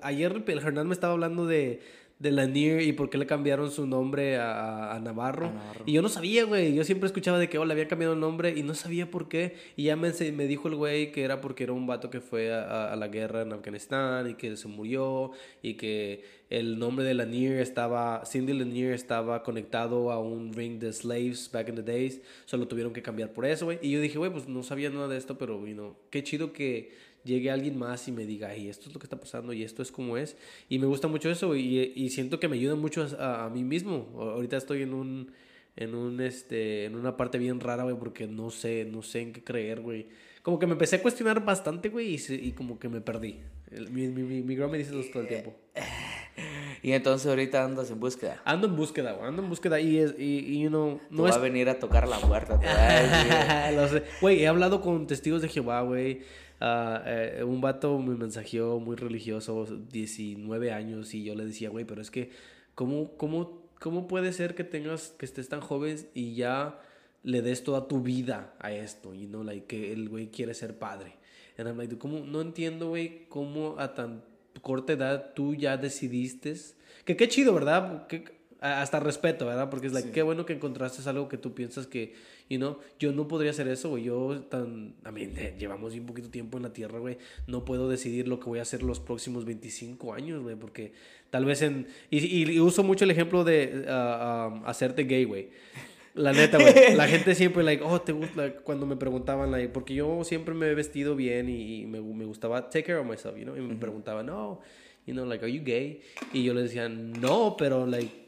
Ayer 0.02 0.44
el 0.48 0.58
Hernán 0.58 0.88
me 0.88 0.94
estaba 0.94 1.14
hablando 1.14 1.46
de 1.46 1.82
de 2.18 2.32
Lanier 2.32 2.82
y 2.82 2.94
por 2.94 3.10
qué 3.10 3.18
le 3.18 3.26
cambiaron 3.26 3.72
su 3.72 3.86
nombre 3.86 4.38
a, 4.38 5.00
Navarro. 5.04 5.52
Y 5.86 5.94
yo 5.94 6.02
no 6.02 6.10
sabía, 6.10 6.46
güey. 6.46 6.74
Yo 6.74 6.84
siempre 6.84 7.08
escuchaba 7.08 7.38
de 7.38 7.50
que 7.50 7.58
oh, 7.58 7.66
le 7.66 7.74
había 7.74 7.88
cambiado 7.88 8.14
el 8.14 8.20
nombre 8.20 8.54
y 8.56 8.64
no 8.64 8.74
sabía 8.74 9.12
por 9.12 9.28
qué. 9.28 9.56
Y 9.76 9.84
ya 9.84 9.96
me, 9.96 10.12
me 10.32 10.48
dijo 10.48 10.68
el 10.70 10.76
güey 10.76 11.12
que 11.12 11.24
era 11.24 11.42
porque 11.42 11.66
era 11.66 11.74
un 11.74 11.86
vato 11.86 12.10
que 12.10 12.22
fue 12.22 12.54
a, 12.54 12.96
la 12.96 13.08
guerra 13.10 13.42
en 13.42 13.52
Afganistán 13.52 14.30
y 14.30 14.36
que 14.36 14.56
se 14.56 14.68
murió 14.68 15.32
y 15.62 15.74
que 15.74 16.24
el 16.50 16.80
nombre 16.80 17.04
de 17.04 17.14
Lanier 17.14 17.60
estaba, 17.60 18.24
Cindy 18.26 18.54
Lanier 18.54 18.94
estaba 18.94 19.44
conectado 19.44 20.12
a 20.12 20.20
un 20.20 20.54
ring 20.54 20.80
de 20.80 20.94
slaves 20.94 21.50
back 21.52 21.68
in 21.68 21.76
the 21.76 21.84
days. 21.84 22.22
Solo 22.46 22.68
tuvieron 22.68 22.94
que 22.94 23.02
cambiar 23.02 23.34
por 23.34 23.46
eso, 23.46 23.66
güey. 23.66 23.80
Y 23.82 23.92
yo 23.92 24.00
dije, 24.00 24.18
güey, 24.18 24.32
pues 24.32 24.48
no 24.48 24.64
sabía 24.64 24.90
nada 24.90 25.10
de 25.10 25.18
esto, 25.18 25.38
pero, 25.38 25.68
you 25.68 25.74
know, 25.74 25.96
qué 26.10 26.24
chido 26.24 26.54
que 26.54 26.94
llegue 27.26 27.52
alguien 27.52 27.78
más 27.78 28.08
y 28.08 28.12
me 28.12 28.26
diga, 28.26 28.56
y 28.56 28.70
esto 28.70 28.88
es 28.88 28.94
lo 28.94 29.00
que 29.00 29.06
está 29.06 29.20
pasando 29.20 29.52
y 29.52 29.64
esto 29.64 29.82
es 29.82 29.92
como 29.92 30.16
es. 30.18 30.38
Y 30.70 30.80
me 30.80 30.86
gusta 30.86 31.08
mucho 31.08 31.30
eso 31.30 31.56
y, 31.56 31.92
y 31.96 32.10
siento 32.10 32.40
que 32.40 32.48
me 32.48 32.56
ayuda 32.56 32.76
mucho 32.76 33.08
a, 33.20 33.46
a, 33.46 33.50
mí 33.50 33.64
mismo. 33.64 34.08
Ahorita 34.18 34.56
estoy 34.56 34.84
en 34.84 34.94
un, 34.94 35.32
en 35.76 35.96
un, 35.96 36.22
este, 36.22 36.86
en 36.86 36.96
una 36.96 37.18
parte 37.18 37.38
bien 37.38 37.60
rara, 37.60 37.84
güey, 37.84 37.98
porque 37.98 38.28
no 38.28 38.52
sé, 38.52 38.86
no 38.86 39.02
sé 39.02 39.22
en 39.22 39.34
qué 39.34 39.44
creer, 39.44 39.82
güey. 39.82 40.08
Como 40.42 40.60
que 40.60 40.68
me 40.68 40.74
empecé 40.74 40.98
a 40.98 41.02
cuestionar 41.02 41.44
bastante, 41.44 41.90
güey, 41.90 42.16
y, 42.16 42.34
y 42.34 42.52
como 42.52 42.78
que 42.78 42.88
me 42.88 43.02
perdí. 43.02 43.40
mi, 43.92 44.08
mi, 44.08 44.22
mi, 44.24 44.44
mi 44.44 44.56
me 44.56 44.78
dice 44.78 44.98
eso 44.98 45.10
todo 45.12 45.24
el 45.24 45.28
tiempo. 45.28 45.54
Y 46.86 46.92
entonces 46.92 47.28
ahorita 47.28 47.64
andas 47.64 47.90
en 47.90 48.00
búsqueda. 48.00 48.40
Ando 48.46 48.68
en 48.68 48.76
búsqueda, 48.76 49.14
güey. 49.14 49.28
Ando 49.28 49.42
en 49.42 49.50
búsqueda 49.50 49.80
y, 49.80 49.98
es, 49.98 50.14
y, 50.20 50.40
y 50.40 50.62
you 50.62 50.70
know, 50.70 51.00
No 51.10 51.24
va 51.24 51.30
es... 51.30 51.36
a 51.36 51.40
venir 51.40 51.68
a 51.68 51.80
tocar 51.80 52.08
la 52.08 52.20
puerta. 52.20 52.58
va. 52.58 54.02
Güey, 54.22 54.44
he 54.44 54.48
hablado 54.48 54.82
con 54.82 55.08
testigos 55.08 55.42
de 55.42 55.48
Jehová, 55.48 55.82
güey. 55.82 56.22
Ah, 56.62 57.04
eh, 57.06 57.44
un 57.46 57.62
vato 57.62 58.00
me 58.00 58.16
mensajeó 58.16 58.80
muy 58.80 58.96
religioso, 58.96 59.66
19 59.92 60.72
años, 60.72 61.14
y 61.14 61.24
yo 61.24 61.36
le 61.36 61.46
decía, 61.46 61.70
güey, 61.70 61.86
pero 61.86 62.02
es 62.02 62.12
que, 62.12 62.32
¿cómo, 62.76 63.12
cómo, 63.18 63.68
¿cómo 63.80 64.08
puede 64.08 64.32
ser 64.34 64.56
que 64.56 64.64
tengas, 64.64 65.10
que 65.18 65.26
estés 65.26 65.50
tan 65.50 65.62
joven 65.62 65.98
y 66.14 66.36
ya 66.36 66.80
le 67.24 67.42
des 67.42 67.64
toda 67.64 67.88
tu 67.88 68.02
vida 68.02 68.54
a 68.60 68.72
esto? 68.72 69.14
Y 69.14 69.28
no, 69.28 69.44
like, 69.44 69.68
que 69.68 69.92
el 69.92 70.10
güey 70.10 70.28
quiere 70.28 70.54
ser 70.54 70.78
padre. 70.78 71.16
And 71.58 71.68
I'm 71.68 71.78
like, 71.78 71.98
¿cómo? 71.98 72.20
No 72.20 72.42
entiendo, 72.42 72.90
güey, 72.90 73.28
cómo 73.30 73.76
a 73.80 73.94
tan 73.94 74.24
corta 74.62 74.94
edad 74.94 75.34
tú 75.34 75.56
ya 75.56 75.78
decidiste. 75.78 76.56
Que 77.06 77.16
qué 77.16 77.28
chido, 77.28 77.54
¿verdad? 77.54 78.08
Que, 78.08 78.36
hasta 78.60 79.00
respeto, 79.00 79.46
¿verdad? 79.46 79.70
Porque 79.70 79.88
es 79.88 79.94
like, 79.94 80.12
qué 80.12 80.24
bueno 80.24 80.46
que 80.46 80.54
encontraste 80.54 81.08
algo 81.08 81.30
que 81.30 81.38
tú 81.38 81.54
piensas 81.54 81.88
que, 81.88 82.16
you 82.50 82.58
know, 82.58 82.78
yo 83.00 83.12
no 83.12 83.28
podría 83.28 83.52
hacer 83.52 83.68
eso, 83.68 83.90
güey. 83.90 84.04
Yo 84.04 84.42
tan, 84.50 84.96
a 85.04 85.12
mí, 85.12 85.28
llevamos 85.58 85.94
un 85.94 86.06
poquito 86.06 86.30
tiempo 86.30 86.58
en 86.58 86.64
la 86.64 86.74
tierra, 86.74 87.00
güey. 87.00 87.18
No 87.48 87.66
puedo 87.66 87.90
decidir 87.90 88.28
lo 88.28 88.40
que 88.40 88.46
voy 88.46 88.60
a 88.60 88.64
hacer 88.64 88.84
los 88.84 89.00
próximos 89.00 89.46
25 89.46 90.14
años, 90.14 90.42
güey, 90.44 90.56
porque 90.56 90.94
tal 91.30 91.46
vez 91.46 91.62
en, 91.62 91.88
y, 92.10 92.20
y- 92.26 92.52
y 92.52 92.60
uso 92.60 92.84
mucho 92.84 93.04
el 93.06 93.12
ejemplo 93.12 93.44
de 93.44 93.86
ah, 93.88 94.60
ah, 94.64 94.70
hacerte 94.70 95.04
gay, 95.06 95.24
güey. 95.26 95.50
La 96.14 96.32
neta, 96.32 96.58
güey. 96.58 96.74
La 96.96 97.08
gente 97.08 97.36
siempre, 97.36 97.62
like, 97.64 97.84
oh, 97.84 98.00
te 98.00 98.14
gusta, 98.14 98.54
cuando 98.58 98.86
me 98.86 98.96
preguntaban, 98.96 99.52
like, 99.52 99.70
porque 99.70 99.94
yo 99.96 100.24
siempre 100.24 100.54
me 100.56 100.68
he 100.68 100.74
vestido 100.76 101.16
bien 101.16 101.50
y, 101.50 101.82
y 101.82 101.86
me, 101.88 102.00
me 102.00 102.24
gustaba 102.26 102.70
take 102.70 102.84
care 102.86 103.00
of 103.00 103.06
myself, 103.06 103.36
you 103.38 103.44
know, 103.44 103.58
y 103.58 103.62
me 103.62 103.76
preguntaban, 103.76 104.28
no, 104.28 104.62
you 105.06 105.14
know, 105.14 105.26
like, 105.26 105.44
are 105.44 105.52
you 105.54 105.62
gay? 105.62 106.00
Y 106.32 106.44
yo 106.44 106.54
les 106.54 106.66
decía, 106.66 106.88
no, 106.88 107.56
pero, 107.58 107.86
like, 107.86 108.25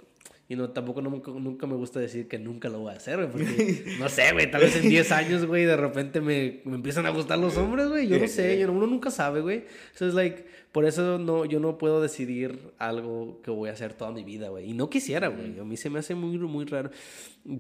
you 0.50 0.56
know, 0.56 0.70
tampoco 0.70 1.02
nunca, 1.02 1.32
nunca 1.32 1.68
me 1.68 1.76
gusta 1.76 2.00
decir 2.00 2.28
que 2.28 2.40
nunca 2.40 2.70
lo 2.70 2.80
voy 2.80 2.94
a 2.94 2.98
hacer, 2.98 3.18
güey, 3.18 3.30
porque, 3.30 3.96
no 4.00 4.08
sé, 4.10 4.32
güey, 4.32 4.50
tal 4.50 4.62
vez 4.62 4.76
en 4.78 4.90
10 4.90 5.12
años, 5.12 5.46
güey, 5.46 5.66
de 5.66 5.76
repente 5.76 6.22
me, 6.22 6.62
me 6.64 6.76
empiezan 6.76 7.06
a 7.06 7.10
gustar 7.10 7.38
los 7.38 7.58
hombres, 7.58 7.88
güey, 7.90 8.08
yo 8.08 8.18
no 8.18 8.28
sé, 8.28 8.58
yo, 8.58 8.68
no- 8.68 8.74
uno 8.74 8.88
nunca 8.88 9.12
sabe, 9.12 9.42
güey. 9.42 9.66
Entonces, 9.92 10.14
like, 10.14 10.46
por 10.72 10.86
eso 10.86 11.18
no, 11.18 11.44
yo 11.46 11.60
no 11.60 11.78
puedo 11.78 12.02
decidir 12.02 12.72
algo 12.78 13.42
que 13.42 13.50
voy 13.52 13.70
a 13.70 13.74
hacer 13.74 13.94
toda 13.94 14.12
mi 14.12 14.24
vida, 14.24 14.50
güey. 14.50 14.70
Y 14.70 14.74
no 14.74 14.90
quisiera, 14.90 15.28
güey. 15.30 15.60
A 15.60 15.64
mí 15.64 15.76
se 15.76 15.90
me 15.90 16.00
hace 16.00 16.14
muy, 16.14 16.38
muy 16.38 16.66
raro. 16.66 16.92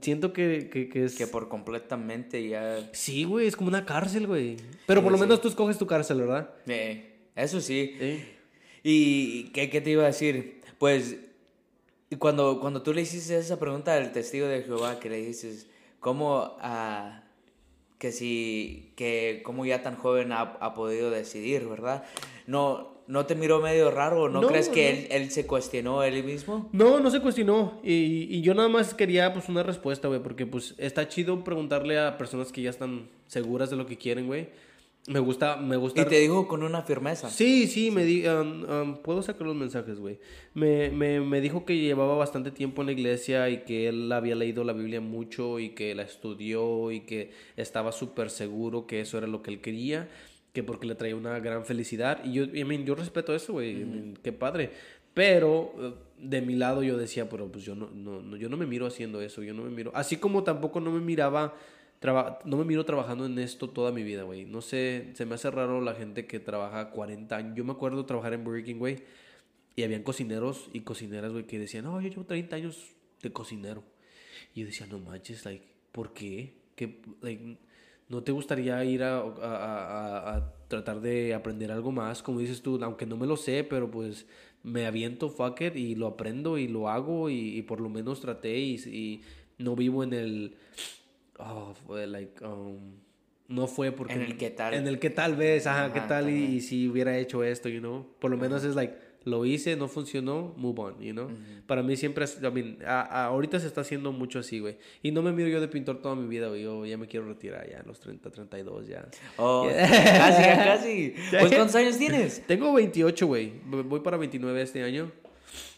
Siento 0.01 0.33
que, 0.33 0.69
que, 0.71 0.87
que 0.87 1.05
es... 1.05 1.15
que 1.15 1.25
por 1.25 1.49
completamente 1.49 2.47
ya... 2.47 2.89
Sí, 2.93 3.23
güey, 3.23 3.47
es 3.47 3.55
como 3.55 3.69
una 3.69 3.85
cárcel, 3.85 4.27
güey. 4.27 4.57
Pero 4.85 5.01
por 5.01 5.11
lo 5.11 5.17
menos 5.17 5.41
tú 5.41 5.47
escoges 5.47 5.77
tu 5.79 5.87
cárcel, 5.87 6.19
¿verdad? 6.19 6.51
Eh, 6.67 7.15
eso 7.35 7.59
sí. 7.59 7.95
Sí. 7.99 8.19
¿Y 8.83 9.43
qué, 9.49 9.69
qué 9.69 9.81
te 9.81 9.89
iba 9.91 10.03
a 10.03 10.07
decir? 10.07 10.61
Pues 10.77 11.17
y 12.09 12.15
cuando, 12.15 12.59
cuando 12.59 12.81
tú 12.81 12.93
le 12.93 13.01
hiciste 13.01 13.37
esa 13.37 13.59
pregunta 13.59 13.95
al 13.95 14.11
testigo 14.11 14.47
de 14.47 14.63
Jehová, 14.63 14.99
que 14.99 15.09
le 15.09 15.17
dices, 15.17 15.67
¿cómo, 15.99 16.55
ah, 16.61 17.23
que 17.97 18.11
si, 18.11 18.93
que 18.95 19.41
cómo 19.43 19.65
ya 19.65 19.81
tan 19.83 19.95
joven 19.95 20.31
ha, 20.31 20.41
ha 20.41 20.73
podido 20.73 21.09
decidir, 21.09 21.67
verdad? 21.67 22.03
¿No, 22.45 22.95
¿No 23.07 23.25
te 23.25 23.35
miró 23.35 23.61
medio 23.61 23.89
raro? 23.89 24.27
¿No, 24.29 24.41
No, 24.41 24.47
crees 24.47 24.67
que 24.67 24.83
no. 24.91 24.97
él, 24.99 25.07
él 25.11 25.31
se 25.31 25.47
cuestionó 25.47 26.03
él 26.03 26.23
mismo? 26.25 26.69
No, 26.73 26.99
no 26.99 27.09
se 27.09 27.21
cuestionó. 27.21 27.79
Y, 27.83 28.27
y 28.29 28.41
yo 28.41 28.53
nada 28.53 28.67
más 28.67 28.93
quería, 28.93 29.31
pues, 29.33 29.47
una 29.47 29.63
respuesta, 29.63 30.09
güey. 30.09 30.21
Porque, 30.21 30.45
pues, 30.45 30.75
está 30.77 31.07
chido 31.07 31.43
preguntarle 31.43 31.97
a 31.99 32.17
personas 32.17 32.51
que 32.51 32.61
ya 32.61 32.69
están 32.69 33.09
seguras 33.27 33.69
de 33.69 33.77
lo 33.77 33.85
que 33.85 33.97
quieren, 33.97 34.27
güey. 34.27 34.49
Me 35.07 35.19
gusta, 35.19 35.55
me 35.55 35.77
gusta... 35.77 36.01
Y 36.01 36.05
te 36.05 36.19
dijo 36.19 36.49
con 36.49 36.63
una 36.63 36.81
firmeza. 36.81 37.29
Sí, 37.29 37.67
sí, 37.67 37.91
me 37.91 38.03
di, 38.03 38.27
um, 38.27 38.63
um, 38.69 38.97
puedo 38.97 39.21
sacar 39.23 39.47
los 39.47 39.55
mensajes, 39.55 39.99
güey. 39.99 40.19
Me, 40.53 40.89
me, 40.89 41.21
me 41.21 41.39
dijo 41.39 41.63
que 41.65 41.77
llevaba 41.77 42.15
bastante 42.17 42.51
tiempo 42.51 42.81
en 42.81 42.87
la 42.87 42.91
iglesia 42.91 43.49
y 43.49 43.59
que 43.63 43.87
él 43.87 44.11
había 44.11 44.35
leído 44.35 44.65
la 44.65 44.73
Biblia 44.73 44.99
mucho 44.99 45.59
y 45.59 45.69
que 45.69 45.95
la 45.95 46.03
estudió 46.03 46.91
y 46.91 47.01
que 47.01 47.31
estaba 47.55 47.93
súper 47.93 48.29
seguro 48.29 48.85
que 48.85 48.99
eso 48.99 49.17
era 49.17 49.27
lo 49.27 49.41
que 49.41 49.51
él 49.51 49.61
quería, 49.61 50.09
que 50.51 50.61
porque 50.61 50.85
le 50.87 50.95
traía 50.95 51.15
una 51.15 51.39
gran 51.39 51.63
felicidad. 51.63 52.19
Y 52.25 52.33
yo, 52.33 52.43
I 52.43 52.65
mean, 52.65 52.83
yo 52.85 52.93
respeto 52.93 53.33
eso, 53.33 53.53
güey, 53.53 53.81
I 53.81 53.85
mean, 53.85 54.19
qué 54.21 54.33
padre. 54.33 54.71
Pero 55.13 55.73
eh, 55.79 55.93
de 56.19 56.41
mi 56.41 56.55
lado 56.55 56.83
yo 56.83 56.97
decía, 56.97 57.29
pero 57.29 57.47
pues 57.49 57.63
yo 57.63 57.75
no, 57.75 57.89
no, 57.95 58.21
no- 58.21 58.35
yo 58.35 58.49
no 58.49 58.57
me 58.57 58.65
miro 58.65 58.85
haciendo 58.85 59.21
eso, 59.21 59.41
yo 59.41 59.53
no 59.53 59.63
me 59.63 59.69
miro. 59.69 59.91
Así 59.95 60.17
como 60.17 60.43
tampoco 60.43 60.81
no 60.81 60.91
me 60.91 60.99
miraba 60.99 61.55
No 62.45 62.57
me 62.57 62.63
miro 62.65 62.85
trabajando 62.85 63.25
en 63.25 63.37
esto 63.39 63.69
toda 63.69 63.91
mi 63.91 64.03
vida, 64.03 64.23
güey. 64.23 64.45
No 64.45 64.61
sé, 64.61 65.11
se 65.13 65.25
me 65.25 65.35
hace 65.35 65.49
raro 65.51 65.81
la 65.81 65.93
gente 65.95 66.25
que 66.27 66.39
trabaja 66.39 66.89
40 66.91 67.35
años. 67.37 67.55
Yo 67.55 67.63
me 67.63 67.71
acuerdo 67.73 68.05
trabajar 68.05 68.33
en 68.33 68.43
Burger 68.43 68.63
King, 68.63 68.75
güey. 68.77 68.97
Y 69.75 69.83
habían 69.83 70.03
cocineros 70.03 70.69
y 70.73 70.81
cocineras, 70.81 71.31
güey, 71.31 71.45
que 71.45 71.59
decían, 71.59 71.85
no, 71.85 71.99
yo 72.01 72.09
llevo 72.09 72.25
30 72.25 72.55
años 72.55 72.95
de 73.21 73.31
cocinero. 73.31 73.83
Y 74.55 74.61
yo 74.61 74.65
decía, 74.67 74.87
no 74.87 74.99
manches, 74.99 75.45
like, 75.45 75.65
¿por 75.91 76.13
qué? 76.13 76.53
¿Qué, 76.75 77.01
like, 77.21 77.57
¿No 78.09 78.23
te 78.23 78.31
gustaría 78.31 78.83
ir 78.85 79.03
a, 79.03 79.17
a- 79.19 80.35
a- 80.37 80.53
tratar 80.67 81.01
de 81.01 81.33
aprender 81.33 81.71
algo 81.71 81.91
más? 81.91 82.23
Como 82.23 82.39
dices 82.39 82.61
tú, 82.61 82.79
aunque 82.83 83.05
no 83.05 83.17
me 83.17 83.27
lo 83.27 83.35
sé, 83.37 83.63
pero 83.63 83.89
pues 83.91 84.25
me 84.63 84.85
aviento, 84.85 85.29
fuck 85.29 85.61
it, 85.61 85.75
y 85.75 85.95
lo 85.95 86.07
aprendo 86.07 86.57
y 86.57 86.67
lo 86.67 86.89
hago 86.89 87.29
y, 87.29 87.57
y 87.57 87.61
por 87.63 87.79
lo 87.81 87.89
menos 87.89 88.21
traté 88.21 88.57
y, 88.59 88.75
y 88.87 89.21
no 89.57 89.75
vivo 89.75 90.03
en 90.03 90.13
el... 90.13 90.55
Oh, 91.39 91.73
fue 91.85 92.07
like, 92.07 92.43
um, 92.43 92.77
no 93.47 93.67
fue 93.67 93.91
porque... 93.91 94.13
En 94.13 94.21
el 94.21 94.37
qué 94.37 94.49
tal. 94.49 94.73
En 94.73 94.87
el 94.87 94.99
que 94.99 95.09
tal 95.09 95.35
vez, 95.35 95.67
ajá, 95.67 95.93
qué 95.93 95.99
Ajá, 95.99 96.07
tal 96.07 96.29
y, 96.29 96.55
y 96.55 96.61
si 96.61 96.87
hubiera 96.87 97.17
hecho 97.17 97.43
esto, 97.43 97.69
you 97.69 97.79
know. 97.79 98.05
Por 98.19 98.31
lo 98.31 98.37
menos 98.37 98.63
es 98.63 98.75
like, 98.75 98.95
lo 99.23 99.45
hice, 99.45 99.75
no 99.75 99.87
funcionó, 99.87 100.53
move 100.57 100.79
on, 100.81 100.99
you 101.01 101.11
know. 101.13 101.29
Para 101.65 101.83
mí 101.83 101.95
siempre, 101.97 102.23
es- 102.25 102.39
I 102.41 102.49
mean, 102.49 102.77
a- 102.85 103.01
a- 103.01 103.25
ahorita 103.25 103.59
se 103.59 103.67
está 103.67 103.81
haciendo 103.81 104.11
mucho 104.13 104.39
así, 104.39 104.59
güey. 104.59 104.77
Y 105.03 105.11
no 105.11 105.21
me 105.21 105.31
miro 105.33 105.49
yo 105.49 105.59
de 105.61 105.67
pintor 105.67 106.01
toda 106.01 106.15
mi 106.15 106.27
vida, 106.27 106.47
güey. 106.47 106.63
Yo 106.63 106.85
ya 106.85 106.97
me 106.97 107.07
quiero 107.07 107.27
retirar 107.27 107.69
ya, 107.69 107.79
a 107.81 107.83
los 107.83 107.99
30, 107.99 108.29
32 108.31 108.87
ya. 108.87 109.05
Oh, 109.37 109.67
casi, 109.69 110.41
ya 110.41 110.63
casi. 110.65 111.13
Pues, 111.29 111.53
¿Cuántos 111.53 111.75
años 111.75 111.97
tienes? 111.97 112.41
Tengo 112.47 112.73
28, 112.73 113.27
güey. 113.27 113.51
Voy 113.65 113.99
para 113.99 114.17
29 114.17 114.61
este 114.61 114.81
año. 114.83 115.11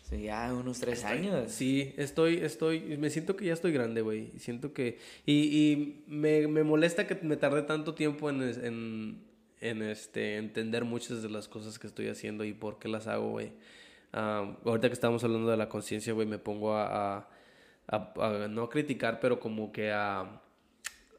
Sí, 0.10 0.24
ya 0.24 0.52
unos 0.54 0.80
tres 0.80 1.04
años. 1.06 1.52
Sí, 1.52 1.94
estoy, 1.98 2.38
estoy, 2.38 2.98
me 2.98 3.10
siento 3.12 3.36
que 3.36 3.46
ya 3.46 3.54
estoy 3.54 3.72
grande, 3.72 4.02
güey. 4.02 4.32
Siento 4.40 4.74
que, 4.74 4.98
y, 5.26 5.34
y 5.72 6.04
me, 6.08 6.48
me 6.48 6.64
molesta 6.64 7.06
que 7.06 7.16
me 7.22 7.38
tardé 7.38 7.62
tanto 7.62 7.94
tiempo 7.94 8.30
en, 8.32 8.42
en, 8.42 9.22
en 9.62 9.82
este, 9.84 10.38
entender 10.38 10.84
muchas 10.84 11.22
de 11.22 11.30
las 11.30 11.48
cosas 11.48 11.78
que 11.78 11.86
estoy 11.86 12.08
haciendo 12.08 12.44
y 12.44 12.54
por 12.54 12.80
qué 12.80 12.88
las 12.88 13.06
hago, 13.08 13.30
güey. 13.30 13.52
Ah, 14.12 14.56
ahorita 14.66 14.88
que 14.88 14.94
estamos 14.94 15.24
hablando 15.24 15.52
de 15.52 15.58
la 15.58 15.70
conciencia, 15.70 16.14
güey, 16.14 16.26
me 16.28 16.40
pongo 16.40 16.74
a, 16.76 17.18
a, 17.18 17.28
a- 17.88 18.14
a 18.46 18.48
no 18.48 18.64
a 18.64 18.70
criticar, 18.72 19.20
pero 19.20 19.40
como 19.40 19.72
que 19.72 19.92
a, 19.92 20.22
a- 20.22 20.42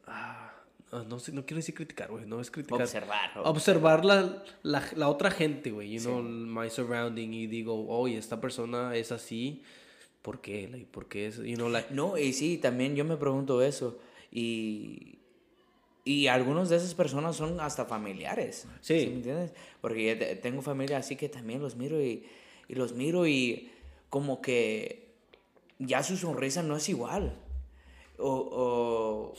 a- 0.07 0.50
no 0.91 1.19
sé, 1.19 1.31
no 1.31 1.45
quiero 1.45 1.57
decir 1.57 1.73
criticar, 1.73 2.11
güey, 2.11 2.25
no 2.25 2.41
es 2.41 2.51
criticar. 2.51 2.81
Observar. 2.81 3.31
¿no? 3.35 3.43
Observar 3.43 4.05
la, 4.05 4.43
la, 4.63 4.83
la 4.95 5.09
otra 5.09 5.31
gente, 5.31 5.71
güey, 5.71 5.91
you 5.91 6.01
know, 6.01 6.21
my 6.21 6.69
surrounding 6.69 7.33
y 7.33 7.47
digo, 7.47 7.87
oye, 7.87 8.17
esta 8.17 8.41
persona 8.41 8.95
es 8.95 9.11
así, 9.11 9.63
¿por 10.21 10.41
qué? 10.41 10.67
Like, 10.67 10.87
¿Por 10.91 11.07
qué 11.07 11.27
es, 11.27 11.37
you 11.37 11.55
know, 11.55 11.69
like, 11.69 11.93
No, 11.93 12.17
y 12.17 12.33
sí, 12.33 12.57
también 12.57 12.95
yo 12.95 13.05
me 13.05 13.17
pregunto 13.17 13.61
eso. 13.61 13.99
Y, 14.31 15.19
y 16.03 16.27
algunos 16.27 16.69
de 16.69 16.77
esas 16.77 16.93
personas 16.93 17.35
son 17.35 17.59
hasta 17.59 17.85
familiares. 17.85 18.67
Sí. 18.81 19.07
¿Me 19.07 19.15
entiendes? 19.15 19.53
Porque 19.81 20.17
yo 20.17 20.39
tengo 20.39 20.61
familia 20.61 20.97
así 20.97 21.15
que 21.15 21.29
también 21.29 21.61
los 21.61 21.75
miro 21.75 22.01
y, 22.01 22.25
y 22.67 22.75
los 22.75 22.93
miro 22.93 23.27
y 23.27 23.71
como 24.09 24.41
que 24.41 25.13
ya 25.79 26.03
su 26.03 26.17
sonrisa 26.17 26.63
no 26.63 26.75
es 26.75 26.89
igual. 26.89 27.33
O, 28.17 28.29
o, 28.29 29.33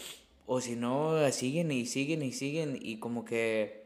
o 0.54 0.60
si 0.60 0.76
no, 0.76 1.30
siguen 1.32 1.72
y 1.72 1.86
siguen 1.86 2.22
y 2.22 2.32
siguen 2.32 2.78
y 2.78 2.98
como 2.98 3.24
que... 3.24 3.82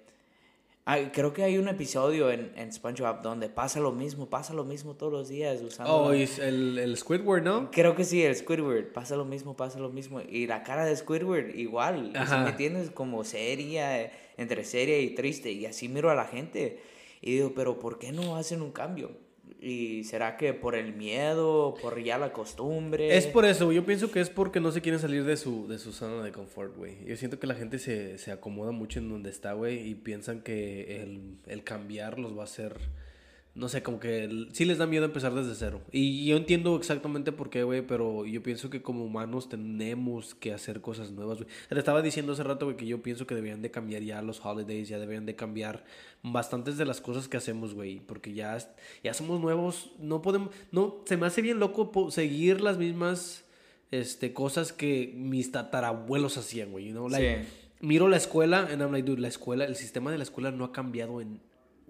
Ay, 0.85 1.11
creo 1.13 1.33
que 1.33 1.45
hay 1.45 1.59
un 1.59 1.69
episodio 1.69 2.31
en, 2.31 2.53
en 2.57 2.73
SpongeBob 2.73 3.23
donde 3.23 3.49
pasa 3.49 3.79
lo 3.79 3.93
mismo, 3.93 4.27
pasa 4.27 4.53
lo 4.53 4.65
mismo 4.65 4.95
todos 4.95 5.13
los 5.13 5.29
días 5.29 5.63
usando... 5.63 5.93
oh, 5.95 6.13
es 6.13 6.41
el, 6.41 6.77
el 6.79 6.97
Squidward, 6.97 7.45
¿no? 7.45 7.71
Creo 7.71 7.95
que 7.95 8.05
sí, 8.05 8.21
el 8.23 8.35
Squidward. 8.35 8.93
Pasa 8.93 9.15
lo 9.15 9.25
mismo, 9.25 9.57
pasa 9.57 9.79
lo 9.79 9.91
mismo. 9.91 10.21
Y 10.21 10.49
la 10.49 10.65
cara 10.65 10.85
de 10.85 10.97
Squidward 10.97 11.55
igual. 11.55 12.11
¿sí 12.13 12.19
Ajá. 12.19 12.43
¿Me 12.43 12.51
entiendes? 12.51 12.91
Como 12.91 13.23
seria, 13.23 14.13
entre 14.37 14.65
seria 14.65 14.99
y 14.99 15.11
triste. 15.15 15.53
Y 15.53 15.67
así 15.67 15.89
miro 15.89 16.11
a 16.11 16.17
la 16.17 16.25
gente. 16.25 16.81
Y 17.21 17.33
digo, 17.33 17.53
pero 17.55 17.79
¿por 17.79 18.01
qué 18.01 18.11
no 18.11 18.37
hacen 18.37 18.61
un 18.61 18.73
cambio? 18.73 19.11
¿Y 19.67 20.05
será 20.05 20.37
que 20.37 20.55
por 20.55 20.77
el 20.77 20.95
miedo, 20.95 21.75
por 21.83 22.01
ya 22.01 22.19
la 22.19 22.33
costumbre? 22.33 23.17
Es 23.17 23.27
por 23.27 23.45
eso, 23.45 23.73
yo 23.73 23.85
pienso 23.85 24.13
que 24.13 24.21
es 24.21 24.31
porque 24.31 24.61
no 24.61 24.71
se 24.71 24.81
quieren 24.81 25.01
salir 25.01 25.25
de 25.25 25.37
su, 25.37 25.67
de 25.67 25.81
su 25.81 25.93
zona 25.93 26.23
de 26.23 26.31
confort, 26.31 26.77
güey. 26.77 27.05
Yo 27.05 27.17
siento 27.17 27.41
que 27.41 27.49
la 27.49 27.57
gente 27.57 27.81
se, 27.81 28.17
se 28.19 28.31
acomoda 28.31 28.71
mucho 28.71 29.01
en 29.01 29.09
donde 29.09 29.29
está, 29.29 29.55
güey, 29.55 29.89
y 29.89 29.97
piensan 29.97 30.41
que 30.41 31.03
el, 31.03 31.39
el 31.49 31.65
cambiar 31.65 32.21
los 32.21 32.37
va 32.37 32.43
a 32.43 32.45
hacer 32.45 32.77
no 33.57 33.71
sé, 33.71 33.83
como 33.83 33.99
que 33.99 34.49
sí 34.53 34.67
les 34.67 34.77
da 34.77 34.87
miedo 34.87 35.07
empezar 35.07 35.35
desde 35.35 35.55
cero. 35.55 35.81
Y 35.91 36.27
yo 36.27 36.37
entiendo 36.37 36.77
exactamente 36.77 37.33
por 37.33 37.49
qué, 37.49 37.63
güey, 37.63 37.81
pero 37.81 38.27
yo 38.27 38.43
pienso 38.43 38.69
que 38.69 38.83
como 38.83 39.03
humanos 39.05 39.49
tenemos 39.49 40.35
que 40.35 40.53
hacer 40.53 40.83
cosas 40.83 41.11
nuevas, 41.13 41.39
güey. 41.39 41.49
Te 41.71 41.79
estaba 41.79 42.03
diciendo 42.03 42.35
hace 42.35 42.43
rato, 42.43 42.67
güey, 42.67 42.77
que 42.77 42.87
yo 42.87 43.03
pienso 43.03 43.27
que 43.27 43.35
deberían 43.35 43.63
de 43.63 43.71
cambiar 43.71 44.03
ya 44.03 44.21
los 44.21 44.45
holidays, 44.45 44.89
ya 44.91 44.99
deberían 44.99 45.25
de 45.25 45.37
cambiar 45.37 45.85
bastantes 46.23 46.77
de 46.77 46.85
las 46.85 47.01
cosas 47.01 47.29
que 47.29 47.39
hacemos, 47.39 47.73
güey, 47.73 48.01
porque 48.01 48.35
ya, 48.35 48.59
ya 49.03 49.15
somos 49.15 49.41
nuevos, 49.41 49.91
no 49.99 50.21
podemos, 50.21 50.51
no, 50.71 51.03
se 51.07 51.17
me 51.17 51.27
hace 51.27 51.41
bien 51.41 51.59
loco 51.59 52.11
seguir 52.11 52.61
las 52.61 52.77
mismas, 52.77 53.45
este, 53.91 54.35
cosas 54.35 54.75
que 54.75 55.15
mis 55.17 55.51
tatarabuelos 55.51 56.37
hacían, 56.37 56.73
güey, 56.73 56.89
you 56.89 56.93
know, 56.93 57.09
like, 57.09 57.45
Sí. 57.45 57.49
miro 57.81 58.09
la 58.09 58.19
escuela, 58.19 58.69
and 58.71 58.83
I'm 58.83 58.93
like, 58.93 59.09
dude, 59.09 59.23
la 59.23 59.29
escuela, 59.29 59.65
el 59.65 59.77
sistema 59.77 60.11
de 60.11 60.19
la 60.19 60.25
escuela 60.25 60.51
no 60.51 60.65
ha 60.65 60.73
cambiado 60.73 61.23
en 61.23 61.41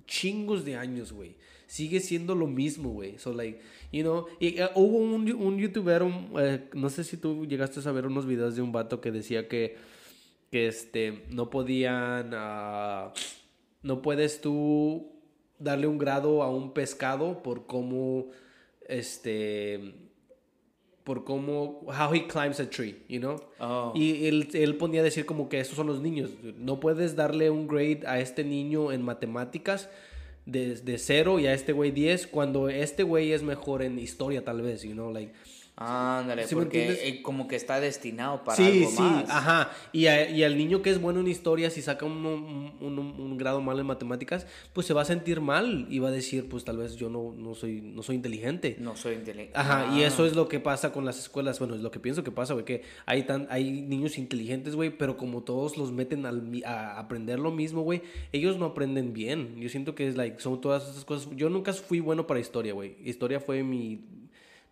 chingos 0.06 0.64
de 0.64 0.76
años, 0.76 1.12
güey. 1.12 1.34
Sigue 1.66 2.00
siendo 2.00 2.34
lo 2.34 2.46
mismo, 2.46 2.90
güey. 2.90 3.18
So, 3.18 3.32
like, 3.32 3.60
you 3.92 4.02
know, 4.02 4.26
y, 4.38 4.60
eh, 4.60 4.68
hubo 4.74 4.98
un, 4.98 5.30
un 5.32 5.58
youtuber, 5.58 6.02
un, 6.02 6.30
eh, 6.38 6.68
no 6.74 6.88
sé 6.90 7.02
si 7.02 7.16
tú 7.16 7.44
llegaste 7.44 7.86
a 7.86 7.92
ver 7.92 8.06
unos 8.06 8.26
videos 8.26 8.54
de 8.54 8.62
un 8.62 8.72
vato 8.72 9.00
que 9.00 9.10
decía 9.10 9.48
que, 9.48 9.76
que 10.50 10.68
este, 10.68 11.24
no 11.30 11.50
podían, 11.50 12.30
ah, 12.34 13.12
no 13.82 14.02
puedes 14.02 14.40
tú 14.40 15.12
darle 15.58 15.86
un 15.86 15.98
grado 15.98 16.42
a 16.42 16.50
un 16.50 16.72
pescado 16.72 17.42
por 17.42 17.66
cómo, 17.66 18.26
este, 18.86 19.94
por 21.02 21.24
cómo, 21.24 21.80
how 21.86 22.12
he 22.14 22.26
climbs 22.26 22.60
a 22.60 22.68
tree, 22.68 22.96
you 23.08 23.18
know? 23.18 23.36
Oh. 23.58 23.92
Y 23.94 24.26
él, 24.26 24.48
él 24.52 24.76
ponía 24.76 25.00
a 25.00 25.04
decir 25.04 25.26
como 25.26 25.48
que 25.48 25.60
estos 25.60 25.76
son 25.76 25.86
los 25.86 26.00
niños. 26.00 26.30
No 26.58 26.80
puedes 26.80 27.16
darle 27.16 27.50
un 27.50 27.66
grade 27.66 28.02
a 28.06 28.20
este 28.20 28.44
niño 28.44 28.92
en 28.92 29.02
matemáticas 29.02 29.88
de, 30.46 30.76
de 30.76 30.98
cero 30.98 31.38
y 31.38 31.46
a 31.46 31.52
este 31.52 31.72
güey 31.72 31.90
10 31.90 32.28
cuando 32.28 32.68
este 32.68 33.02
güey 33.02 33.32
es 33.32 33.42
mejor 33.42 33.82
en 33.82 33.98
historia 33.98 34.44
tal 34.44 34.62
vez, 34.62 34.82
you 34.82 34.92
know, 34.92 35.12
like... 35.12 35.32
Ándale, 35.78 36.46
¿Sí 36.46 36.54
porque 36.54 37.06
eh, 37.06 37.20
como 37.22 37.46
que 37.48 37.54
está 37.54 37.80
destinado 37.80 38.44
para 38.44 38.56
sí, 38.56 38.62
algo 38.64 38.90
sí, 38.90 39.02
más. 39.02 39.28
ajá. 39.28 39.70
Y, 39.92 40.06
a- 40.06 40.30
y 40.30 40.42
al 40.42 40.56
niño 40.56 40.80
que 40.80 40.88
es 40.88 40.98
bueno 40.98 41.20
en 41.20 41.28
historia, 41.28 41.68
si 41.68 41.82
saca 41.82 42.06
un, 42.06 42.24
un- 42.24 42.72
un- 42.80 42.98
un 42.98 43.36
grado 43.36 43.60
mal 43.60 43.78
en 43.78 43.84
matemáticas, 43.84 44.46
pues 44.72 44.86
se 44.86 44.94
va 44.94 45.02
a 45.02 45.04
sentir 45.04 45.42
mal 45.42 45.86
y 45.90 45.98
va 45.98 46.08
a 46.08 46.12
decir, 46.12 46.48
pues 46.48 46.64
tal 46.64 46.78
vez 46.78 46.96
yo 46.96 47.10
no, 47.10 47.34
no, 47.36 47.54
soy, 47.54 47.82
no 47.82 48.02
soy 48.02 48.16
inteligente. 48.16 48.76
No 48.80 48.96
soy 48.96 49.16
inteligente. 49.16 49.52
Ajá, 49.58 49.94
y 49.94 50.02
Ah. 50.02 50.06
eso 50.06 50.24
es 50.24 50.34
lo 50.34 50.48
que 50.48 50.60
pasa 50.60 50.92
con 50.92 51.04
las 51.04 51.18
escuelas. 51.18 51.58
Bueno, 51.58 51.74
es 51.74 51.82
lo 51.82 51.90
que 51.90 52.00
pienso 52.00 52.24
que 52.24 52.30
pasa, 52.30 52.54
güey, 52.54 52.64
que 52.64 52.80
hay, 53.04 53.24
tan, 53.24 53.46
hay 53.50 53.82
niños 53.82 54.16
inteligentes, 54.16 54.74
güey, 54.76 54.88
pero 54.96 55.18
como 55.18 55.42
todos 55.42 55.76
los 55.76 55.92
meten 55.92 56.24
al 56.24 56.42
a 56.64 56.98
aprender 56.98 57.38
lo 57.38 57.50
mismo, 57.50 57.82
güey, 57.82 58.00
ellos 58.32 58.56
no 58.58 58.64
aprenden 58.64 59.12
bien. 59.12 59.60
Yo 59.60 59.68
siento 59.68 59.94
que 59.94 60.08
es, 60.08 60.16
like, 60.16 60.40
son 60.40 60.58
todas 60.58 60.88
esas 60.88 61.04
cosas. 61.04 61.28
Yo 61.36 61.50
nunca 61.50 61.74
fui 61.74 62.00
bueno 62.00 62.26
para 62.26 62.40
historia, 62.40 62.72
güey. 62.72 62.96
Historia 63.04 63.40
fue 63.40 63.62
mi, 63.62 64.00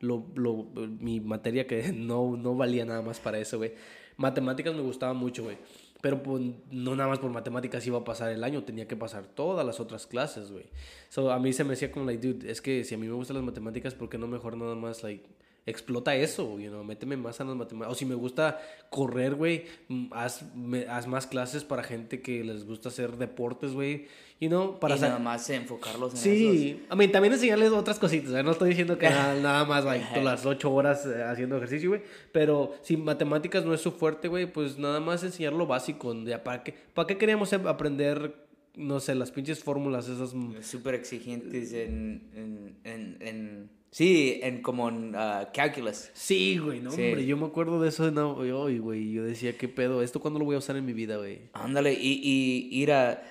lo, 0.05 0.27
lo- 0.35 0.67
mi 1.01 1.21
materia 1.21 1.67
que 1.67 1.93
no, 1.95 2.37
no 2.37 2.55
valía 2.55 2.85
nada 2.85 3.03
más 3.03 3.19
para 3.21 3.39
eso, 3.39 3.59
güey. 3.59 3.73
Matemáticas 4.17 4.75
me 4.75 4.83
gustaba 4.83 5.13
mucho, 5.13 5.43
güey. 5.45 5.57
Pero 6.01 6.23
pues, 6.23 6.43
no 6.71 6.95
nada 6.95 7.09
más 7.09 7.19
por 7.19 7.31
matemáticas 7.31 7.87
iba 7.87 7.99
a 7.99 8.05
pasar 8.05 8.31
el 8.31 8.45
año, 8.45 8.63
tenía 8.63 8.87
que 8.87 8.95
pasar 8.95 9.25
todas 9.27 9.65
las 9.65 9.81
otras 9.81 10.07
clases, 10.07 10.53
güey. 10.53 10.67
So, 11.09 11.33
a 11.33 11.39
mí 11.39 11.53
se 11.55 11.65
me 11.65 11.71
decía 11.71 11.91
como, 11.91 12.05
like, 12.05 12.27
dude, 12.27 12.51
es 12.51 12.61
que 12.61 12.85
si 12.85 12.95
a 12.95 12.99
mí 12.99 13.07
me 13.07 13.15
gustan 13.15 13.37
las 13.37 13.45
matemáticas, 13.45 13.95
¿por 13.95 14.11
qué 14.11 14.19
no 14.19 14.27
mejor 14.27 14.57
nada 14.59 14.75
más, 14.75 15.03
like, 15.03 15.25
explota 15.67 16.15
eso, 16.15 16.59
you 16.59 16.69
know, 16.69 16.85
méteme 16.85 17.17
más 17.17 17.41
en 17.41 17.47
las 17.49 17.57
matemáticas. 17.57 17.91
O 17.91 17.95
si 17.99 18.05
me 18.05 18.15
gusta 18.15 18.61
correr, 18.91 19.35
güey, 19.35 19.65
mm, 19.89 20.09
haz, 20.13 20.45
haz 20.91 21.07
más 21.07 21.27
clases 21.27 21.65
para 21.65 21.83
gente 21.83 22.21
que 22.21 22.45
les 22.45 22.67
gusta 22.67 22.91
hacer 22.91 23.17
deportes, 23.17 23.73
güey. 23.73 24.07
You 24.41 24.49
know, 24.49 24.79
para 24.81 24.97
y 24.97 25.01
nada 25.01 25.19
más 25.21 25.49
enfocarlos 25.49 26.13
en 26.13 26.19
esos. 26.19 26.61
Sí, 26.61 26.83
a 26.89 26.97
mí 26.97 27.07
también 27.09 27.33
enseñarles 27.35 27.71
otras 27.71 27.99
cositas, 28.01 28.33
¿eh? 28.35 28.43
no 28.43 28.51
estoy 28.51 28.71
diciendo 28.71 28.99
que 28.99 29.07
nada, 29.11 29.41
nada 29.41 29.65
más 29.65 29.85
like, 29.85 30.07
todas 30.11 30.25
las 30.25 30.45
ocho 30.45 30.73
horas 30.73 31.07
eh, 31.07 31.23
haciendo 31.23 31.57
ejercicio, 31.57 31.91
güey, 31.91 32.03
pero 32.33 32.75
si 32.83 32.97
matemáticas 32.97 33.65
no 33.65 33.73
es 33.73 33.81
su 33.81 33.93
fuerte, 33.93 34.27
güey, 34.29 34.53
pues 34.53 34.77
nada 34.77 34.99
más 35.01 35.23
enseñar 35.23 35.53
lo 35.53 35.67
básico, 35.67 36.13
ya, 36.25 36.43
¿para 36.43 36.65
qué, 36.65 36.75
para 36.93 37.07
qué 37.07 37.17
queríamos 37.17 37.53
aprender, 37.53 38.35
no 38.75 38.99
sé, 38.99 39.15
las 39.15 39.31
pinches 39.31 39.63
fórmulas 39.63 40.09
esas? 40.09 40.35
mm, 40.35 40.57
Súper 40.63 40.95
exigentes 40.95 41.73
en, 41.73 42.29
en, 42.35 42.77
en, 42.85 43.17
en- 43.21 43.71
Sí, 43.95 44.41
en 44.43 44.61
como 44.61 44.89
en 44.89 45.13
ah, 45.15 45.51
calculus. 45.55 46.11
Sí, 46.15 46.59
güey, 46.59 46.81
no, 46.81 46.91
Sí. 46.91 47.01
hombre, 47.01 47.25
yo 47.27 47.37
me 47.37 47.47
acuerdo 47.47 47.81
de 47.81 47.91
eso, 47.91 48.11
no, 48.11 48.33
hoy, 48.33 48.79
güey, 48.79 49.13
yo 49.13 49.23
decía, 49.23 49.57
¿qué 49.57 49.69
pedo? 49.69 50.03
¿Esto 50.03 50.19
cuándo 50.19 50.41
lo 50.41 50.45
voy 50.45 50.57
a 50.57 50.59
usar 50.59 50.75
en 50.77 50.85
mi 50.85 50.93
vida, 50.93 51.17
güey? 51.19 51.43
Ándale, 51.53 51.93
y, 51.95 52.21
y 52.21 52.77
ir 52.77 52.91
a... 52.91 53.23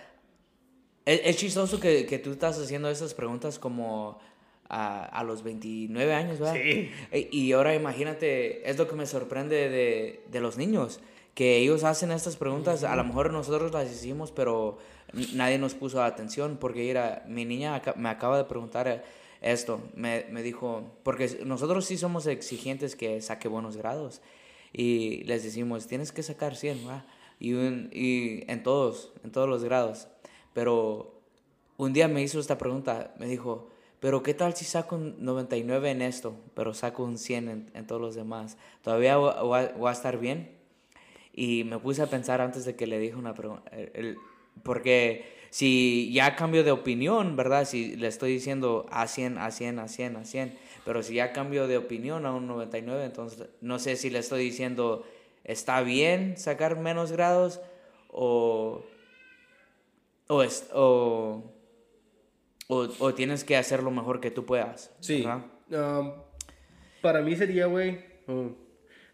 Es, 1.05 1.21
es 1.25 1.37
chistoso 1.37 1.79
que, 1.79 2.05
que 2.05 2.19
tú 2.19 2.31
estás 2.31 2.57
haciendo 2.59 2.89
esas 2.89 3.13
preguntas 3.13 3.59
como 3.59 4.19
a, 4.69 5.03
a 5.05 5.23
los 5.23 5.43
29 5.43 6.13
años, 6.13 6.39
¿verdad? 6.39 6.55
Sí. 6.55 6.89
E- 7.11 7.29
Y 7.31 7.51
ahora 7.51 7.75
imagínate, 7.75 8.69
es 8.69 8.77
lo 8.77 8.87
que 8.87 8.95
me 8.95 9.05
sorprende 9.05 9.69
de, 9.69 10.23
de 10.31 10.39
los 10.39 10.57
niños, 10.57 10.99
que 11.35 11.57
ellos 11.57 11.83
hacen 11.83 12.11
estas 12.11 12.35
preguntas, 12.37 12.83
a 12.83 12.95
lo 12.95 13.03
mejor 13.03 13.31
nosotros 13.31 13.71
las 13.73 13.91
hicimos, 13.91 14.31
pero 14.31 14.77
nadie 15.33 15.57
nos 15.57 15.73
puso 15.73 16.01
atención, 16.03 16.57
porque 16.59 16.89
era, 16.89 17.23
mi 17.27 17.43
niña 17.45 17.75
aca- 17.75 17.95
me 17.97 18.09
acaba 18.09 18.37
de 18.37 18.45
preguntar 18.45 19.03
esto, 19.41 19.81
me, 19.95 20.25
me 20.31 20.41
dijo, 20.41 20.83
porque 21.03 21.39
nosotros 21.45 21.85
sí 21.85 21.97
somos 21.97 22.27
exigentes 22.27 22.95
que 22.95 23.19
saque 23.21 23.47
buenos 23.47 23.75
grados, 23.77 24.21
y 24.71 25.23
les 25.25 25.43
decimos, 25.43 25.85
tienes 25.87 26.11
que 26.11 26.23
sacar 26.23 26.55
100, 26.55 26.85
¿verdad? 26.85 27.05
Y, 27.39 27.53
un- 27.53 27.89
y 27.91 28.49
en 28.49 28.63
todos, 28.63 29.11
en 29.23 29.31
todos 29.31 29.49
los 29.49 29.63
grados, 29.63 30.07
pero 30.53 31.21
un 31.77 31.93
día 31.93 32.07
me 32.07 32.21
hizo 32.21 32.39
esta 32.39 32.57
pregunta, 32.57 33.13
me 33.19 33.27
dijo, 33.27 33.69
pero 33.99 34.21
¿qué 34.21 34.33
tal 34.33 34.53
si 34.53 34.65
saco 34.65 34.95
un 34.95 35.15
99 35.23 35.91
en 35.91 36.01
esto, 36.01 36.35
pero 36.55 36.73
saco 36.73 37.03
un 37.03 37.17
100 37.17 37.47
en, 37.47 37.71
en 37.73 37.87
todos 37.87 38.01
los 38.01 38.15
demás? 38.15 38.57
¿Todavía 38.81 39.15
voy 39.15 39.69
a, 39.87 39.91
estar 39.91 40.19
bien? 40.19 40.51
Y 41.33 41.63
me 41.63 41.79
puse 41.79 42.01
a 42.01 42.07
pensar 42.07 42.41
antes 42.41 42.65
de 42.65 42.75
que 42.75 42.85
le 42.85 42.99
dije 42.99 43.15
una 43.15 43.33
pregunta, 43.33 43.71
porque 44.61 45.25
si 45.49 46.11
ya 46.11 46.35
cambio 46.35 46.63
de 46.63 46.71
opinión, 46.71 47.35
¿verdad? 47.35 47.65
Si 47.65 47.95
le 47.95 48.07
estoy 48.07 48.33
diciendo 48.33 48.87
a 48.91 49.07
100, 49.07 49.37
a 49.37 49.51
100, 49.51 49.79
a 49.79 49.87
100, 49.87 50.15
a 50.17 50.25
100, 50.25 50.57
pero 50.83 51.01
si 51.01 51.13
ya 51.13 51.31
cambio 51.31 51.67
de 51.67 51.77
opinión 51.77 52.25
a 52.25 52.33
un 52.33 52.45
99, 52.47 53.05
entonces 53.05 53.47
no 53.61 53.79
sé 53.79 53.95
si 53.95 54.09
le 54.09 54.19
estoy 54.19 54.43
diciendo, 54.43 55.05
¿está 55.43 55.81
bien 55.81 56.37
sacar 56.37 56.77
menos 56.77 57.11
grados 57.11 57.61
o... 58.11 58.83
O, 60.27 60.41
es- 60.43 60.69
o, 60.73 61.53
o, 62.67 62.87
o 62.99 63.13
tienes 63.13 63.43
que 63.43 63.57
hacer 63.57 63.83
lo 63.83 63.91
mejor 63.91 64.19
que 64.19 64.31
tú 64.31 64.45
puedas. 64.45 64.95
Sí. 64.99 65.25
Um, 65.69 66.11
para 67.01 67.21
mí 67.21 67.35
sería, 67.35 67.65
güey. 67.67 67.99
oh, 68.27 68.51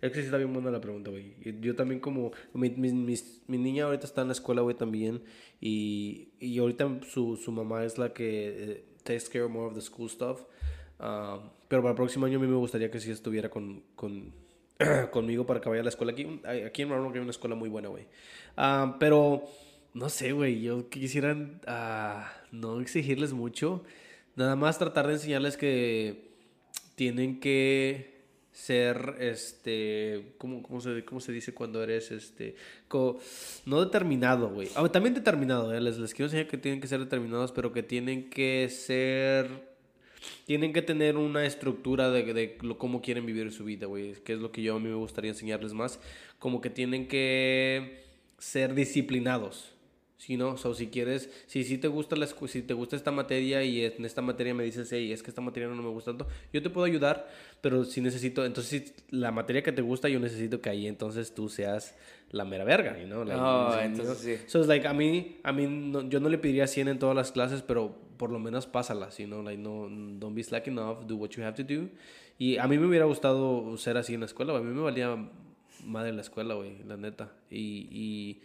es 0.01 0.11
que 0.11 0.19
sí 0.19 0.25
está 0.25 0.37
bien 0.37 0.53
buena 0.53 0.71
la 0.71 0.79
pregunta, 0.79 1.09
güey. 1.11 1.35
Yo 1.61 1.75
también, 1.75 1.99
como. 1.99 2.31
Mi, 2.53 2.69
mi, 2.69 2.91
mis- 2.93 3.41
mi 3.47 3.57
niña 3.57 3.85
ahorita 3.85 4.05
está 4.05 4.21
en 4.21 4.27
la 4.27 4.33
escuela, 4.33 4.61
güey, 4.61 4.75
también. 4.77 5.23
Y, 5.59 6.29
y 6.39 6.57
ahorita 6.59 6.99
su, 7.09 7.35
su 7.35 7.51
mamá 7.51 7.83
es 7.83 7.97
la 7.97 8.13
que 8.13 8.71
eh, 8.71 8.85
takes 9.03 9.25
care 9.31 9.47
more 9.47 9.67
of 9.67 9.73
the 9.73 9.81
school 9.81 10.09
stuff. 10.09 10.41
Um, 10.99 11.49
pero 11.67 11.81
para 11.81 11.91
el 11.91 11.95
próximo 11.95 12.25
año 12.25 12.37
a 12.37 12.41
mí 12.41 12.47
me 12.47 12.55
gustaría 12.57 12.89
que 12.91 12.99
sí 12.99 13.09
estuviera 13.11 13.49
con, 13.49 13.83
con, 13.95 14.33
conmigo 15.11 15.45
para 15.45 15.59
que 15.59 15.67
vaya 15.69 15.81
a 15.81 15.83
la 15.83 15.89
escuela. 15.89 16.11
Aquí, 16.13 16.41
aquí 16.65 16.81
en 16.83 16.89
Roanoke 16.89 17.15
hay 17.15 17.21
una 17.21 17.31
escuela 17.31 17.55
muy 17.55 17.69
buena, 17.69 17.89
güey. 17.89 18.05
Pero. 18.99 19.43
No 19.93 20.09
sé, 20.09 20.31
güey. 20.31 20.61
Yo 20.61 20.89
quisiera 20.89 21.35
ah, 21.67 22.31
no 22.51 22.81
exigirles 22.81 23.33
mucho. 23.33 23.83
Nada 24.35 24.55
más 24.55 24.77
tratar 24.77 25.07
de 25.07 25.13
enseñarles 25.13 25.57
que 25.57 26.29
tienen 26.95 27.39
que 27.39 28.19
ser, 28.51 29.15
este, 29.19 30.33
¿cómo, 30.37 30.61
cómo, 30.61 30.81
se, 30.81 31.05
cómo 31.05 31.21
se 31.21 31.31
dice 31.31 31.53
cuando 31.53 31.81
eres, 31.81 32.11
este, 32.11 32.55
no 33.65 33.83
determinado, 33.83 34.49
güey? 34.49 34.67
Ah, 34.75 34.87
también 34.89 35.13
determinado, 35.13 35.73
¿eh? 35.73 35.79
les, 35.79 35.97
les 35.97 36.13
quiero 36.13 36.25
enseñar 36.25 36.47
que 36.47 36.57
tienen 36.57 36.81
que 36.81 36.87
ser 36.87 36.99
determinados, 36.99 37.51
pero 37.51 37.71
que 37.71 37.83
tienen 37.83 38.29
que 38.29 38.67
ser, 38.69 39.47
tienen 40.45 40.73
que 40.73 40.81
tener 40.81 41.15
una 41.15 41.45
estructura 41.45 42.11
de, 42.11 42.33
de 42.33 42.57
lo, 42.61 42.77
cómo 42.77 43.01
quieren 43.01 43.25
vivir 43.25 43.51
su 43.51 43.63
vida, 43.63 43.87
güey, 43.87 44.13
que 44.23 44.33
es 44.33 44.39
lo 44.39 44.51
que 44.51 44.61
yo 44.61 44.75
a 44.75 44.79
mí 44.79 44.89
me 44.89 44.95
gustaría 44.95 45.31
enseñarles 45.31 45.73
más, 45.73 45.99
como 46.37 46.59
que 46.59 46.69
tienen 46.69 47.07
que 47.07 48.03
ser 48.37 48.73
disciplinados. 48.73 49.78
Si 50.19 50.35
no, 50.35 50.57
so, 50.57 50.73
si 50.73 50.87
quieres, 50.87 51.29
si, 51.47 51.63
si 51.63 51.77
te 51.77 51.87
gusta 51.87 52.17
la 52.17 52.27
si 52.27 52.61
te 52.61 52.73
gusta 52.73 52.97
esta 52.97 53.09
materia 53.09 53.63
y 53.63 53.85
en 53.85 54.03
esta 54.03 54.21
materia 54.21 54.53
me 54.53 54.65
dices, 54.65 54.91
hey, 54.91 55.13
es 55.13 55.23
que 55.23 55.31
esta 55.31 55.39
materia 55.39 55.69
no 55.69 55.81
me 55.81 55.87
gusta 55.87 56.11
tanto, 56.11 56.27
yo 56.51 56.61
te 56.61 56.69
puedo 56.69 56.85
ayudar, 56.85 57.29
pero 57.61 57.85
si 57.85 58.01
necesito, 58.01 58.43
entonces 58.45 58.91
si 59.09 59.15
la 59.15 59.31
materia 59.31 59.63
que 59.63 59.71
te 59.71 59.81
gusta, 59.81 60.09
yo 60.09 60.19
necesito 60.19 60.59
que 60.59 60.69
ahí 60.69 60.87
entonces 60.87 61.33
tú 61.33 61.47
seas 61.47 61.95
la 62.31 62.43
mera 62.43 62.65
verga, 62.65 62.99
you 62.99 63.05
know? 63.07 63.23
Like, 63.23 63.39
Oh, 63.41 63.69
you 63.69 63.69
know? 63.69 63.79
entonces 63.79 64.17
sí. 64.17 64.43
So 64.47 64.59
it's 64.59 64.67
like, 64.67 64.85
a 64.85 64.91
mí, 64.93 65.37
a 65.41 65.53
mí 65.53 65.67
no- 65.67 66.09
yo 66.09 66.19
no 66.19 66.27
le 66.27 66.37
pediría 66.37 66.67
100 66.67 66.89
en 66.89 66.99
todas 66.99 67.15
las 67.15 67.31
clases, 67.31 67.61
pero 67.61 67.95
por 68.17 68.29
lo 68.29 68.39
menos 68.39 68.67
pásalas, 68.67 69.17
you 69.19 69.25
know? 69.25 69.41
Like, 69.41 69.61
no, 69.61 69.87
don't 70.19 70.35
be 70.35 70.43
slack 70.43 70.67
enough, 70.67 71.05
do 71.07 71.15
what 71.15 71.29
you 71.29 71.43
have 71.43 71.55
to 71.55 71.63
do. 71.63 71.87
Y 72.37 72.57
a 72.57 72.67
mí 72.67 72.77
me 72.77 72.87
hubiera 72.87 73.05
gustado 73.05 73.77
ser 73.77 73.95
así 73.95 74.15
en 74.15 74.19
la 74.19 74.25
escuela, 74.25 74.53
a 74.53 74.59
mí 74.59 74.73
me 74.73 74.81
valía 74.81 75.15
madre 75.85 76.11
la 76.11 76.23
escuela, 76.23 76.55
güey, 76.55 76.83
la 76.85 76.97
neta. 76.97 77.31
Y, 77.49 77.87
y 77.89 78.41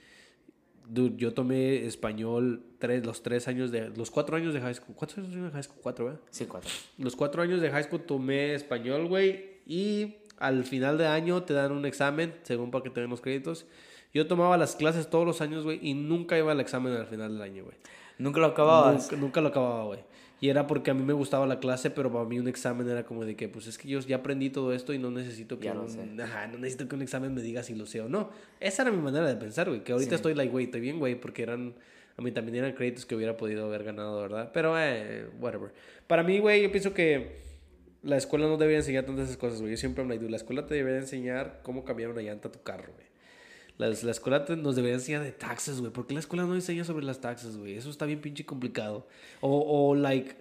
dude, 0.89 1.17
yo 1.17 1.33
tomé 1.35 1.87
español 1.87 2.65
tres, 2.79 3.05
los 3.05 3.23
tres 3.23 3.49
años 3.49 3.71
de, 3.71 3.91
los 3.91 4.11
cuatro 4.11 4.37
años 4.37 4.55
de 4.55 4.61
high 4.61 4.75
school. 4.75 4.95
¿Cuántos 4.95 5.19
años 5.19 5.35
de 5.35 5.51
high 5.51 5.63
school? 5.63 5.79
Cuatro, 5.83 6.05
¿verdad? 6.07 6.21
Sí, 6.31 6.47
cuatro. 6.47 6.71
Los 6.99 7.17
cuatro 7.17 7.43
años 7.43 7.61
de 7.61 7.71
high 7.71 7.85
school 7.85 8.03
tomé 8.03 8.55
español, 8.55 9.07
güey. 9.07 9.55
Y 9.67 10.17
al 10.39 10.65
final 10.65 10.99
de 10.99 11.07
año 11.07 11.43
te 11.43 11.55
dan 11.55 11.73
un 11.73 11.87
examen, 11.87 12.35
según 12.43 12.71
para 12.71 12.85
que 12.85 12.91
te 12.91 13.01
den 13.01 13.11
los 13.11 13.21
créditos. 13.21 13.67
Yo 14.13 14.27
tomaba 14.27 14.57
las 14.57 14.77
clases 14.77 15.11
todos 15.11 15.27
los 15.27 15.41
años, 15.41 15.65
güey, 15.65 15.81
y 15.83 15.95
nunca 15.95 16.39
iba 16.39 16.53
al 16.53 16.61
examen 16.61 16.93
al 16.93 17.07
final 17.07 17.33
del 17.33 17.43
año, 17.43 17.65
güey. 17.65 17.77
¿Nunca 18.19 18.41
lo 18.41 18.47
acababas? 18.47 19.03
Nunca, 19.11 19.17
nunca 19.17 19.41
lo 19.41 19.49
acababa, 19.49 19.85
güey. 19.85 20.01
Y 20.41 20.49
era 20.51 20.67
porque 20.67 20.91
a 20.91 20.95
mí 20.95 21.03
me 21.03 21.13
gustaba 21.13 21.47
la 21.47 21.59
clase, 21.59 21.91
pero 21.91 22.13
para 22.13 22.25
mí 22.27 22.39
un 22.39 22.49
examen 22.49 22.89
era 22.89 23.05
como 23.05 23.25
de 23.25 23.35
que, 23.37 23.49
pues 23.49 23.67
es 23.67 23.79
que 23.79 23.89
yo 23.89 24.01
ya 24.01 24.17
aprendí 24.17 24.51
todo 24.51 24.73
esto 24.75 24.93
y 24.93 24.99
no 24.99 25.11
necesito 25.11 25.59
que, 25.59 25.67
Ya 25.67 25.73
un, 25.75 25.89
sé. 25.89 26.01
ajá, 26.23 26.49
no 26.49 26.59
necesito 26.59 26.87
que 26.89 26.97
un 26.97 27.03
examen 27.03 27.33
me 27.33 27.41
diga 27.41 27.63
si 27.63 27.75
lo 27.75 27.87
sé 27.87 28.01
o 28.01 28.09
no. 28.09 28.31
Esa 28.61 28.83
era 28.83 28.91
mi 28.91 28.99
manera 29.01 29.27
de 29.27 29.37
pensar, 29.37 29.69
güey. 29.69 29.83
Que 29.85 29.93
ahorita 29.93 30.15
estoy 30.17 30.35
like, 30.35 30.51
güey, 30.53 30.67
estoy 30.67 30.81
bien, 30.81 30.99
güey, 30.99 31.15
porque 31.15 31.43
eran, 31.45 31.75
a 32.17 32.23
mí 32.23 32.31
también 32.33 32.57
eran 32.59 32.73
créditos 32.73 33.07
que 33.07 33.15
hubiera 33.15 33.37
podido 33.37 33.65
haber 33.67 33.85
ganado, 33.85 34.21
¿verdad? 34.21 34.51
Pero, 34.53 34.75
eh, 34.79 35.27
whatever. 35.41 35.71
Para 36.07 36.23
mí, 36.23 36.39
güey, 36.41 36.63
yo 36.63 36.71
pienso 36.71 36.93
que 36.93 37.37
la 38.03 38.17
escuela 38.19 38.47
no 38.47 38.59
debería 38.59 38.79
enseñar 38.79 39.07
tantas 39.07 39.27
esas 39.27 39.39
cosas, 39.39 39.61
güey. 39.61 39.71
Yo 39.71 39.77
siempre 39.79 40.05
me 40.05 40.19
digo, 40.19 40.29
la 40.31 40.37
escuela 40.37 40.67
te 40.67 40.75
debería 40.75 40.99
enseñar 41.01 41.61
cómo 41.63 41.85
cambiar 41.85 42.11
una 42.11 42.21
llanta 42.21 42.49
a 42.49 42.53
tu 42.53 42.63
carro, 42.63 42.93
güey. 42.93 43.07
La, 43.79 43.89
la 43.89 44.11
escuela 44.11 44.45
te- 44.45 44.57
nos 44.57 44.77
debería 44.77 44.95
enseñar 44.97 45.23
de 45.25 45.33
taxes, 45.33 45.81
güey. 45.81 45.93
¿Por 45.93 46.07
qué 46.07 46.15
la 46.15 46.21
escuela 46.21 46.45
no 46.45 46.55
enseña 46.55 46.85
sobre 46.85 47.05
las 47.05 47.21
taxes, 47.21 47.57
güey? 47.57 47.75
Eso 47.75 47.91
está 47.91 48.07
bien 48.07 48.21
pinche 48.21 48.47
complicado. 48.47 49.09
O, 49.41 49.89
o 49.91 49.95
like, 49.97 50.37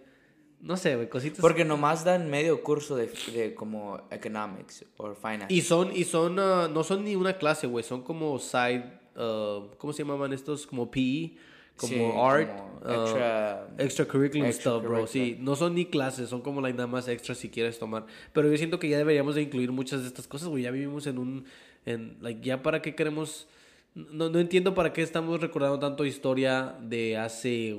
no 0.62 0.78
sé, 0.78 0.96
güey, 0.96 1.10
cositas. 1.10 1.40
Porque 1.40 1.66
nomás 1.66 2.04
dan 2.06 2.30
medio 2.30 2.62
curso 2.64 2.96
de, 2.96 3.10
de 3.34 3.56
como 3.56 4.00
economics 4.12 4.86
o 4.98 5.14
finance. 5.16 5.54
Y 5.54 5.62
son, 5.62 5.92
y 5.96 6.04
son, 6.04 6.38
ah, 6.40 6.70
no 6.72 6.84
son 6.84 7.04
ni 7.04 7.16
una 7.16 7.38
clase, 7.38 7.66
güey. 7.68 7.84
Son 7.84 8.04
como 8.04 8.38
side, 8.40 8.84
ah, 9.16 9.62
¿cómo 9.80 9.94
se 9.94 10.04
llamaban 10.04 10.32
estos? 10.32 10.68
Como 10.68 10.92
PE, 10.92 11.36
como 11.76 11.92
Sí, 11.92 12.02
art. 12.16 12.56
como 12.56 12.82
ah, 12.86 12.94
extra- 13.04 13.68
extracurriculum 13.84 14.52
stuff, 14.54 14.84
bro. 14.84 15.08
Sí, 15.08 15.38
no 15.40 15.56
son 15.56 15.74
ni 15.74 15.86
clases, 15.88 16.30
son 16.30 16.42
como 16.42 16.62
like, 16.62 16.78
nada 16.78 16.86
más 16.88 17.08
extras 17.08 17.40
si 17.40 17.50
quieres 17.50 17.80
tomar. 17.80 18.06
Pero 18.32 18.50
yo 18.52 18.56
siento 18.58 18.78
que 18.78 18.90
ya 18.90 18.98
deberíamos 19.00 19.34
de 19.34 19.42
incluir 19.42 19.72
muchas 19.72 20.02
de 20.04 20.08
estas 20.08 20.28
cosas, 20.28 20.50
güey. 20.50 20.62
Ya 20.64 20.70
vivimos 20.72 21.08
en 21.08 21.18
un, 21.18 21.46
en, 21.86 22.18
like, 22.22 22.42
ya 22.46 22.62
para 22.62 22.82
qué 22.82 22.96
queremos... 22.96 23.48
No, 23.96 24.30
no 24.30 24.40
entiendo 24.40 24.74
para 24.74 24.92
qué 24.92 25.04
estamos 25.04 25.40
recordando 25.40 25.78
tanto 25.78 26.04
historia 26.04 26.76
de 26.82 27.16
hace 27.16 27.78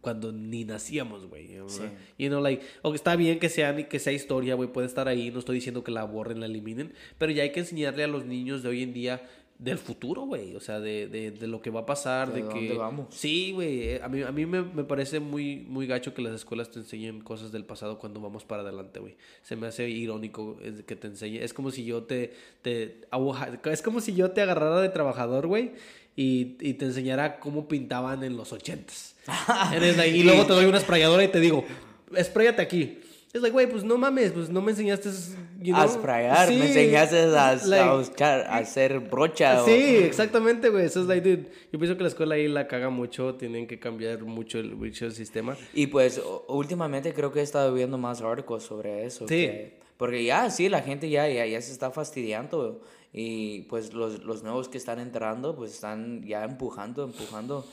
cuando 0.00 0.32
ni 0.32 0.64
nacíamos, 0.64 1.26
güey. 1.26 1.48
Sí. 1.66 1.82
You 2.18 2.28
know, 2.28 2.42
like, 2.42 2.64
ok, 2.82 2.94
está 2.94 3.16
bien 3.16 3.38
que 3.38 3.48
sea, 3.48 3.76
que 3.88 3.98
sea 3.98 4.12
historia, 4.12 4.54
güey, 4.54 4.70
puede 4.70 4.86
estar 4.86 5.08
ahí, 5.08 5.30
no 5.30 5.38
estoy 5.38 5.56
diciendo 5.56 5.84
que 5.84 5.92
la 5.92 6.04
borren, 6.04 6.40
la 6.40 6.46
eliminen, 6.46 6.92
pero 7.18 7.32
ya 7.32 7.42
hay 7.42 7.52
que 7.52 7.60
enseñarle 7.60 8.04
a 8.04 8.06
los 8.06 8.26
niños 8.26 8.62
de 8.62 8.68
hoy 8.70 8.82
en 8.82 8.92
día 8.92 9.22
del 9.60 9.76
futuro, 9.78 10.22
güey, 10.22 10.56
o 10.56 10.60
sea, 10.60 10.80
de, 10.80 11.06
de, 11.06 11.30
de 11.32 11.46
lo 11.46 11.60
que 11.60 11.68
va 11.68 11.80
a 11.80 11.86
pasar, 11.86 12.32
¿De 12.32 12.42
de, 12.42 12.48
que... 12.48 12.54
dónde 12.60 12.74
vamos? 12.78 13.06
Sí, 13.10 13.52
güey, 13.52 14.00
a 14.00 14.08
mí, 14.08 14.22
a 14.22 14.32
mí 14.32 14.46
me, 14.46 14.62
me 14.62 14.84
parece 14.84 15.20
muy, 15.20 15.56
muy 15.68 15.86
gacho 15.86 16.14
que 16.14 16.22
las 16.22 16.34
escuelas 16.34 16.70
te 16.70 16.78
enseñen 16.78 17.20
cosas 17.20 17.52
del 17.52 17.64
pasado 17.66 17.98
cuando 17.98 18.20
vamos 18.20 18.44
para 18.44 18.62
adelante, 18.62 19.00
güey. 19.00 19.16
Se 19.42 19.56
me 19.56 19.66
hace 19.66 19.88
irónico 19.90 20.56
que 20.86 20.96
te 20.96 21.08
enseñe, 21.08 21.40
es 21.42 21.52
como 21.52 21.70
si 21.70 21.84
yo 21.84 22.04
te, 22.04 22.32
te, 22.62 23.02
aguja- 23.10 23.50
es 23.70 23.82
como 23.82 24.00
si 24.00 24.14
yo 24.14 24.30
te 24.30 24.40
agarrara 24.40 24.80
de 24.80 24.88
trabajador, 24.88 25.46
güey. 25.46 25.72
Y, 26.16 26.56
y 26.60 26.74
te 26.74 26.86
enseñara 26.86 27.38
cómo 27.38 27.68
pintaban 27.68 28.24
en 28.24 28.36
los 28.36 28.52
ochentas. 28.52 29.14
Y 30.12 30.22
luego 30.22 30.44
te 30.46 30.52
doy 30.54 30.64
una 30.64 30.80
sprayadora 30.80 31.22
y 31.24 31.28
te 31.28 31.38
digo, 31.40 31.64
sprayate 32.20 32.60
aquí. 32.62 32.98
Es 33.32 33.40
like, 33.42 33.52
güey, 33.52 33.68
pues 33.70 33.84
no 33.84 33.96
mames, 33.96 34.32
pues 34.32 34.50
no 34.50 34.60
me 34.60 34.72
enseñaste 34.72 35.08
you 35.60 35.72
a 35.76 35.84
know? 35.86 35.94
sprayar, 35.94 36.48
Sí, 36.48 36.56
me 36.58 36.66
enseñaste 36.66 37.20
a, 37.20 37.54
like, 37.64 37.76
a 37.88 37.94
buscar, 37.94 38.40
a 38.40 38.56
hacer 38.56 38.98
brocha. 38.98 39.62
o- 39.62 39.66
Sí, 39.66 39.72
exactamente, 39.98 40.68
güey. 40.68 40.86
Eso 40.86 41.00
es 41.02 41.06
like, 41.06 41.28
dude, 41.36 41.48
yo 41.72 41.78
pienso 41.78 41.96
que 41.96 42.02
la 42.02 42.08
escuela 42.08 42.34
ahí 42.34 42.48
la 42.48 42.66
caga 42.66 42.90
mucho, 42.90 43.36
tienen 43.36 43.68
que 43.68 43.78
cambiar 43.78 44.22
mucho 44.24 44.58
el, 44.58 44.74
mucho 44.74 45.06
el 45.06 45.12
sistema. 45.12 45.56
Y 45.74 45.86
pues 45.86 46.20
últimamente 46.48 47.14
creo 47.14 47.32
que 47.32 47.38
he 47.38 47.42
estado 47.44 47.72
viendo 47.72 47.98
más 47.98 48.20
artículos 48.20 48.64
sobre 48.64 49.04
eso. 49.06 49.28
Sí. 49.28 49.34
que- 49.34 49.80
porque 49.96 50.24
ya, 50.24 50.48
sí, 50.50 50.68
la 50.70 50.80
gente 50.80 51.08
ya, 51.10 51.28
ya, 51.28 51.44
ya 51.46 51.60
se 51.60 51.70
está 51.72 51.90
fastidiando. 51.90 52.80
Y 53.12 53.62
pues 53.62 53.92
los, 53.92 54.24
los 54.24 54.42
nuevos 54.42 54.68
que 54.68 54.78
están 54.78 54.98
entrando, 54.98 55.54
pues 55.54 55.72
están 55.74 56.24
ya 56.26 56.42
empujando, 56.44 57.04
empujando. 57.04 57.66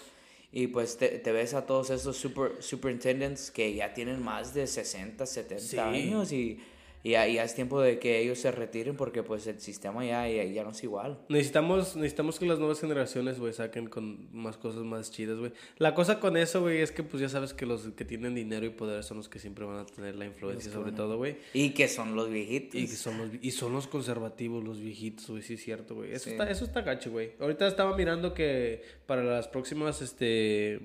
Y 0.52 0.68
pues 0.68 0.98
te, 0.98 1.10
te 1.20 1.32
ves 1.32 1.54
a 1.54 1.66
todos 1.66 1.90
esos 1.90 2.16
super, 2.18 2.62
superintendents 2.64 3.52
que 3.52 3.74
ya 3.76 3.94
tienen 3.94 4.24
más 4.24 4.54
de 4.54 4.66
60, 4.68 5.26
70 5.26 5.62
Sí. 5.64 5.78
años 5.78 6.32
y, 6.32 6.60
y 7.04 7.12
ya, 7.12 7.28
ya 7.28 7.44
es 7.44 7.56
tiempo 7.56 7.80
de 7.82 8.00
que 8.00 8.20
ellos 8.20 8.40
se 8.40 8.52
retiren 8.52 8.96
porque 8.96 9.24
pues 9.24 9.48
el 9.48 9.60
sistema 9.60 10.04
ya, 10.06 10.28
ya, 10.28 10.44
ya 10.44 10.64
no 10.64 10.72
es 10.72 10.84
igual. 10.84 11.20
Necesitamos, 11.30 11.96
necesitamos 11.96 12.40
que 12.40 12.46
las 12.46 12.60
nuevas 12.60 12.80
generaciones, 12.82 13.40
güey, 13.40 13.54
saquen 13.54 13.88
con 13.88 14.28
más 14.36 14.58
cosas 14.58 14.84
más 14.84 15.12
chidas, 15.12 15.38
güey. 15.38 15.52
La 15.78 15.94
cosa 15.94 16.20
con 16.20 16.38
eso, 16.38 16.62
güey, 16.62 16.80
es 16.82 16.92
que 16.92 17.04
pues 17.04 17.22
ya 17.22 17.30
sabes 17.30 17.54
que 17.54 17.66
los 17.66 17.88
que 17.96 18.06
tienen 18.06 18.36
dinero 18.36 18.66
y 18.66 18.70
poder 18.70 19.04
son 19.04 19.18
los 19.18 19.30
que 19.30 19.40
siempre 19.40 19.66
van 19.66 19.80
a 19.80 19.86
tener 19.86 20.16
la 20.16 20.26
influencia 20.26 20.72
sobre 20.72 20.92
todo, 20.92 21.18
güey. 21.18 21.38
Y 21.54 21.72
que 21.72 21.88
son 21.88 22.16
los 22.16 22.30
viejitos. 22.30 22.76
Y, 22.76 22.88
que 22.88 22.96
son 22.96 23.18
los, 23.18 23.30
y 23.42 23.52
son 23.52 23.74
los 23.74 23.88
conservativos, 23.88 24.64
los 24.64 24.80
viejitos, 24.80 25.30
güey, 25.30 25.42
sí 25.44 25.54
es 25.54 25.64
cierto, 25.64 25.96
güey. 25.96 26.14
Eso, 26.14 26.26
Sí. 26.26 26.32
está, 26.32 26.50
eso 26.50 26.66
está 26.66 26.82
gacho, 26.82 27.12
güey. 27.12 27.32
Ahorita 27.40 27.68
estaba 27.68 27.96
mirando 27.96 28.34
que 28.34 28.82
para 29.06 29.24
las 29.24 29.48
próximas 29.48 30.02
este, 30.02 30.80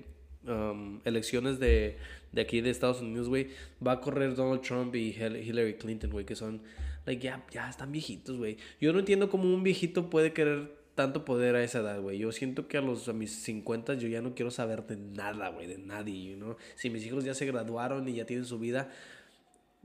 um, 0.47 0.99
elecciones 1.05 1.59
de, 1.59 1.97
de 2.33 2.41
aquí 2.41 2.59
de 2.61 2.69
Estados 2.71 3.01
Unidos, 3.01 3.29
güey, 3.29 3.47
va 3.85 3.93
a 3.93 4.01
correr 4.01 4.35
Donald 4.35 4.61
Trump 4.61 4.93
y 4.95 5.13
Hil- 5.13 5.41
Hillary 5.41 5.75
Clinton, 5.75 6.09
güey, 6.11 6.25
que 6.25 6.35
son, 6.35 6.61
like, 7.05 7.23
ya, 7.23 7.45
ya 7.51 7.69
están 7.69 7.91
viejitos, 7.91 8.37
güey. 8.37 8.57
Yo 8.81 8.91
no 8.91 8.99
entiendo 8.99 9.29
cómo 9.29 9.45
un 9.53 9.63
viejito 9.63 10.09
puede 10.09 10.33
querer 10.33 10.81
tanto 10.95 11.25
poder 11.25 11.55
a 11.55 11.63
esa 11.63 11.79
edad, 11.79 12.01
güey. 12.01 12.17
Yo 12.19 12.31
siento 12.31 12.67
que 12.67 12.77
a 12.77 12.81
los 12.81 13.07
a 13.07 13.13
mis 13.13 13.31
50 13.31 13.95
yo 13.95 14.07
ya 14.07 14.21
no 14.21 14.35
quiero 14.35 14.51
saber 14.51 14.85
de 14.85 14.97
nada, 14.97 15.49
güey, 15.49 15.67
de 15.67 15.77
nadie, 15.77 16.31
you 16.31 16.35
know? 16.37 16.57
Si 16.75 16.89
mis 16.89 17.05
hijos 17.05 17.23
ya 17.23 17.33
se 17.33 17.45
graduaron 17.45 18.07
y 18.09 18.13
ya 18.15 18.25
tienen 18.25 18.45
su 18.45 18.59
vida, 18.59 18.89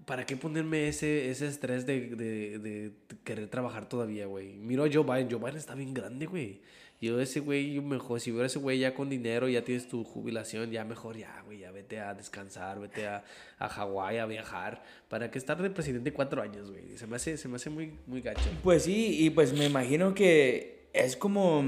¿Para 0.06 0.24
qué 0.24 0.36
ponerme 0.36 0.88
ese, 0.88 1.28
ese 1.28 1.48
estrés 1.48 1.84
de, 1.84 2.14
de, 2.14 2.58
de 2.60 2.92
querer 3.24 3.48
trabajar 3.48 3.88
todavía, 3.88 4.26
güey? 4.26 4.54
Miro 4.56 4.84
a 4.84 4.88
Joe 4.90 5.02
Biden. 5.02 5.28
Joe 5.30 5.38
Biden 5.40 5.56
está 5.56 5.74
bien 5.74 5.92
grande, 5.92 6.24
güey. 6.26 6.62
Yo 7.00 7.20
ese 7.20 7.38
güey, 7.38 7.80
mejor, 7.80 8.20
si 8.20 8.32
veo 8.32 8.42
a 8.42 8.46
ese 8.46 8.58
güey 8.58 8.80
ya 8.80 8.92
con 8.92 9.08
dinero, 9.08 9.48
ya 9.48 9.62
tienes 9.62 9.86
tu 9.88 10.02
jubilación, 10.02 10.72
ya 10.72 10.84
mejor 10.84 11.16
ya, 11.16 11.42
güey, 11.46 11.58
ya 11.60 11.70
vete 11.70 12.00
a 12.00 12.12
descansar, 12.12 12.80
vete 12.80 13.06
a, 13.06 13.22
a 13.58 13.68
Hawái 13.68 14.18
a 14.18 14.26
viajar. 14.26 14.82
¿Para 15.08 15.30
qué 15.30 15.38
estar 15.38 15.62
de 15.62 15.70
presidente 15.70 16.12
cuatro 16.12 16.42
años, 16.42 16.72
güey? 16.72 16.98
Se 16.98 17.06
me 17.06 17.14
hace, 17.14 17.36
se 17.36 17.46
me 17.46 17.54
hace 17.54 17.70
muy, 17.70 17.96
muy 18.06 18.20
gacho. 18.20 18.50
Pues 18.64 18.82
sí, 18.82 19.24
y 19.24 19.30
pues 19.30 19.52
me 19.52 19.66
imagino 19.66 20.12
que 20.12 20.88
es 20.92 21.16
como, 21.16 21.64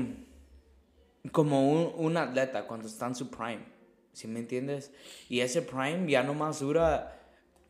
como 1.30 1.70
un, 1.70 1.92
un 1.96 2.16
atleta 2.16 2.66
cuando 2.66 2.88
está 2.88 3.06
en 3.06 3.14
su 3.14 3.30
prime, 3.30 3.64
¿sí 4.12 4.26
me 4.26 4.40
entiendes? 4.40 4.90
Y 5.28 5.40
ese 5.40 5.62
prime 5.62 6.10
ya 6.10 6.24
nomás 6.24 6.58
dura, 6.58 7.20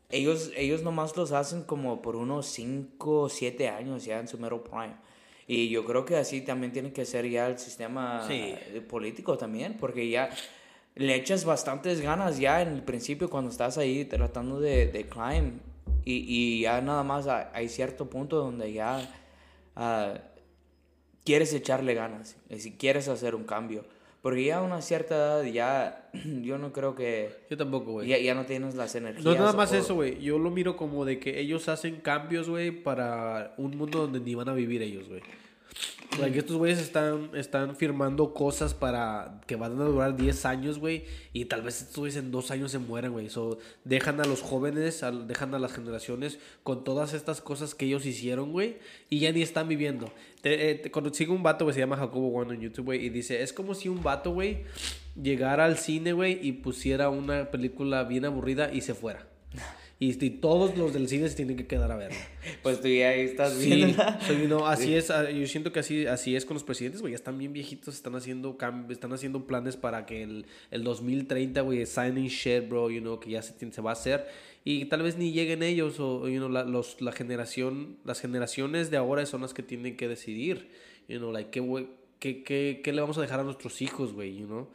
ellos, 0.09 0.51
ellos 0.57 0.83
nomás 0.83 1.15
los 1.15 1.33
hacen 1.33 1.65
como 1.65 2.01
por 2.01 2.17
unos 2.17 2.47
5 2.47 3.21
o 3.21 3.29
7 3.29 3.69
años 3.69 4.07
ya 4.07 4.19
en 4.19 4.29
su 4.29 4.39
mero 4.39 4.65
prime. 4.65 4.97
Y 5.53 5.69
yo 5.69 5.85
creo 5.85 6.05
que 6.05 6.17
así 6.17 6.43
también 6.43 6.73
tiene 6.73 6.93
que 6.93 7.05
ser 7.05 7.29
ya 7.29 7.49
el 7.49 7.59
sistema 7.59 8.25
Sí. 8.29 8.35
eh, 8.55 8.81
político 8.89 9.37
también, 9.37 9.77
porque 9.81 10.09
ya 10.09 10.31
le 10.95 11.15
echas 11.17 11.45
bastantes 11.45 12.01
ganas 12.01 12.39
ya 12.39 12.63
en 12.63 12.69
el 12.69 12.83
principio 12.85 13.29
cuando 13.29 13.51
estás 13.51 13.77
ahí 13.77 14.05
tratando 14.05 14.61
de, 14.61 14.87
de 14.87 15.07
climb 15.09 15.59
y, 16.05 16.25
y 16.29 16.61
ya 16.61 16.81
nada 16.81 17.03
más 17.03 17.27
ha- 17.27 17.51
hay 17.53 17.69
cierto 17.69 18.09
punto 18.09 18.37
donde 18.37 18.73
ya 18.73 19.13
ah, 19.75 20.15
quieres 21.25 21.53
echarle 21.53 21.95
ganas, 21.95 22.37
y 22.49 22.61
si 22.61 22.73
quieres 22.77 23.09
hacer 23.09 23.35
un 23.35 23.43
cambio. 23.45 23.85
Porque 24.23 24.45
ya 24.45 24.59
a 24.59 24.63
una 24.63 24.83
cierta 24.83 25.15
edad 25.15 25.45
ya 25.45 26.11
yo 26.43 26.59
no 26.59 26.73
creo 26.73 26.95
que 26.95 27.31
Yo 27.49 27.57
tampoco, 27.57 27.93
güey. 27.93 28.09
ya, 28.09 28.19
ya 28.19 28.35
no 28.35 28.45
tienes 28.45 28.75
las 28.75 28.95
energías. 28.95 29.25
No 29.25 29.35
nada 29.35 29.53
más 29.55 29.73
o- 29.73 29.77
eso, 29.77 29.95
güey. 29.95 30.21
Yo 30.21 30.39
lo 30.39 30.51
miro 30.51 30.77
como 30.77 31.05
de 31.05 31.19
que 31.19 31.41
ellos 31.41 31.69
hacen 31.69 31.97
cambios, 32.03 32.49
güey, 32.49 32.71
para 32.71 33.55
un 33.57 33.77
mundo 33.77 34.01
donde 34.01 34.21
ni 34.21 34.35
van 34.35 34.49
a 34.49 34.53
vivir 34.53 34.83
ellos, 34.83 35.09
güey. 35.09 35.23
Like, 36.19 36.39
estos 36.39 36.57
güeyes 36.57 36.79
están, 36.81 37.31
están 37.35 37.77
firmando 37.77 38.35
cosas 38.35 38.75
para 38.75 39.41
que 39.47 39.55
van 39.57 39.81
a 39.81 39.85
durar 39.85 40.17
10 40.17 40.45
años, 40.45 40.79
güey. 40.79 41.05
Y 41.33 41.45
tal 41.47 41.63
vez 41.63 41.81
estos 41.81 41.97
güeyes 41.99 42.17
en 42.17 42.31
dos 42.31 42.51
años 42.51 42.73
se 42.73 42.79
mueran, 42.79 43.13
güey. 43.13 43.31
So, 43.31 43.59
dejan 43.85 44.21
a 44.21 44.25
los 44.25 44.43
jóvenes, 44.43 45.03
dejan 45.27 45.55
a 45.55 45.59
las 45.59 45.73
generaciones 45.73 46.39
con 46.63 46.83
todas 46.85 47.15
estas 47.15 47.41
cosas 47.41 47.75
que 47.75 47.87
ellos 47.87 48.05
hicieron, 48.05 48.51
güey. 48.53 48.79
Y 49.09 49.21
ya 49.21 49.33
ni 49.33 49.41
están 49.41 49.69
viviendo. 49.69 50.13
Te, 50.43 50.71
eh, 50.71 50.75
te- 50.75 50.91
un 51.29 51.43
vato, 51.43 51.65
güey, 51.65 51.75
se 51.75 51.81
llama 51.81 51.97
Jacobo 51.97 52.29
One 52.37 52.55
en 52.55 52.61
YouTube, 52.61 52.87
güey. 52.87 53.07
Y 53.07 53.09
dice, 53.11 53.43
es 53.43 53.53
como 53.53 53.75
si 53.75 53.89
un 53.89 54.03
vato, 54.03 54.33
güey, 54.33 54.65
llegara 55.21 55.65
al 55.65 55.79
cine, 55.79 56.13
güey, 56.13 56.39
y 56.47 56.53
pusiera 56.53 57.09
una 57.09 57.51
película 57.51 58.03
bien 58.05 58.25
aburrida 58.25 58.73
y 58.73 58.81
se 58.81 58.95
fuera. 58.95 59.27
Y, 60.03 60.25
y 60.25 60.31
todos 60.31 60.77
los 60.79 60.95
del 60.95 61.09
cine 61.09 61.29
se 61.29 61.37
tienen 61.37 61.57
que 61.59 61.67
quedar 61.67 61.93
a 61.93 61.97
ver. 61.97 62.11
Pues 62.63 62.81
tú 62.81 62.89
ya 62.89 63.11
ahí 63.11 63.21
estás 63.21 63.53
Sí, 63.53 63.69
viendo. 63.75 64.03
so, 64.27 64.33
you 64.33 64.47
know, 64.47 64.67
así 64.67 64.95
es, 64.95 65.11
ah, 65.11 65.31
yo 65.31 65.47
siento 65.47 65.73
que 65.73 65.81
así, 65.81 66.07
así 66.07 66.35
es 66.35 66.47
con 66.47 66.55
los 66.55 66.65
presidentes, 66.65 67.03
güey, 67.03 67.13
ya 67.13 67.17
están 67.17 67.37
bien 67.37 67.53
viejitos, 67.53 67.95
están 67.95 68.15
haciendo 68.17 68.57
están 68.89 69.13
haciendo 69.13 69.47
planes 69.47 69.77
para 69.77 70.07
que 70.07 70.23
el, 70.23 70.47
el 70.71 70.83
2030, 70.85 71.61
güey, 71.61 71.85
signing 71.85 72.29
shit, 72.29 72.67
bro, 72.69 72.91
you 72.91 73.01
know, 73.01 73.21
que 73.21 73.31
ya 73.31 73.43
se, 73.43 73.55
se 73.71 73.81
va 73.83 73.91
a 73.91 73.93
hacer 73.93 74.27
y 74.65 74.87
tal 74.87 75.03
vez 75.03 75.17
ni 75.17 75.33
lleguen 75.33 75.63
ellos 75.63 76.01
o, 76.01 76.27
you 76.29 76.39
know, 76.39 76.49
la, 76.49 76.65
los, 76.65 77.01
la 77.03 77.13
generación, 77.13 77.99
las 78.05 78.21
generaciones 78.21 78.91
de 78.91 78.97
ahora 78.97 79.25
son 79.27 79.43
las 79.43 79.53
que 79.55 79.63
tienen 79.63 79.97
que 79.99 80.09
decidir, 80.09 80.71
you 81.09 81.19
know, 81.19 81.31
like, 81.31 81.51
qué, 81.51 81.87
¿qué, 82.19 82.43
qué, 82.43 82.81
qué 82.83 82.93
le 82.93 83.01
vamos 83.03 83.19
a 83.19 83.21
dejar 83.21 83.41
a 83.41 83.45
nuestros 83.45 83.81
hijos, 83.83 84.13
güey? 84.15 84.37
You 84.39 84.47
know? 84.47 84.69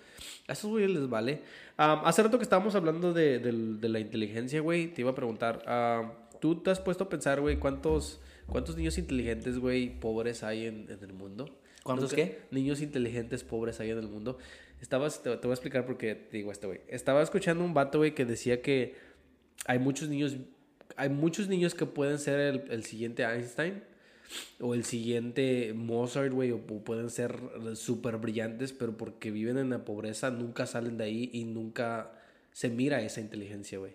A 0.47 0.53
esos 0.53 0.69
güeyes 0.69 0.91
les 0.91 1.09
vale. 1.09 1.41
Um, 1.78 2.05
hace 2.05 2.23
rato 2.23 2.38
que 2.38 2.43
estábamos 2.43 2.73
hablando 2.76 3.11
de, 3.13 3.39
de, 3.39 3.51
de 3.51 3.89
la 3.89 3.99
inteligencia, 3.99 4.61
güey, 4.61 4.93
te 4.93 5.01
iba 5.01 5.11
a 5.11 5.15
preguntar, 5.15 5.61
uh, 5.67 6.38
¿tú 6.39 6.61
te 6.61 6.71
has 6.71 6.80
puesto 6.80 7.03
a 7.03 7.09
pensar, 7.09 7.41
güey, 7.41 7.57
cuántos, 7.57 8.21
cuántos 8.47 8.78
niños 8.78 8.97
inteligentes, 8.97 9.57
güey, 9.59 9.99
pobres 9.99 10.43
hay 10.43 10.67
en, 10.67 10.88
en 10.89 10.99
el 11.03 11.13
mundo? 11.13 11.49
¿Cuántos 11.84 12.11
¿Nunca- 12.11 12.15
qué? 12.15 12.39
Niños 12.51 12.82
inteligentes 12.82 13.43
pobres 13.43 13.80
hay 13.82 13.91
en 13.91 13.97
el 13.99 14.07
mundo. 14.07 14.38
Estabas, 14.82 15.21
te, 15.21 15.30
te 15.36 15.47
voy 15.47 15.51
a 15.51 15.53
explicar 15.53 15.86
por 15.86 15.97
qué 15.97 16.15
te 16.15 16.38
digo 16.38 16.51
esto, 16.51 16.67
güey. 16.67 16.80
Estaba 16.88 17.21
escuchando 17.21 17.63
un 17.65 17.73
vato, 17.73 17.97
güey, 17.99 18.15
que 18.15 18.23
decía 18.26 18.61
que 18.61 18.95
hay 19.65 19.78
muchos 19.80 20.07
niños, 20.07 20.38
hay 20.95 21.09
muchos 21.09 21.49
niños 21.49 21.76
que 21.76 21.86
pueden 21.86 22.19
ser 22.19 22.39
el, 22.39 22.71
el 22.71 22.84
siguiente 22.86 23.23
Einstein 23.23 23.84
o 24.59 24.73
el 24.73 24.84
siguiente 24.86 25.73
Mozart, 25.76 26.32
güey, 26.34 26.51
o, 26.51 26.59
pueden 26.59 27.09
ser 27.09 27.38
súper 27.76 28.17
brillantes, 28.17 28.73
pero 28.73 28.97
porque 28.97 29.32
viven 29.32 29.57
en 29.57 29.69
la 29.69 29.86
pobreza 29.86 30.32
nunca 30.32 30.65
salen 30.65 30.97
de 30.97 31.03
ahí 31.05 31.30
y 31.34 31.43
nunca 31.45 32.11
se 32.51 32.69
mira 32.69 33.01
esa 33.01 33.21
inteligencia, 33.21 33.78
güey. 33.80 33.93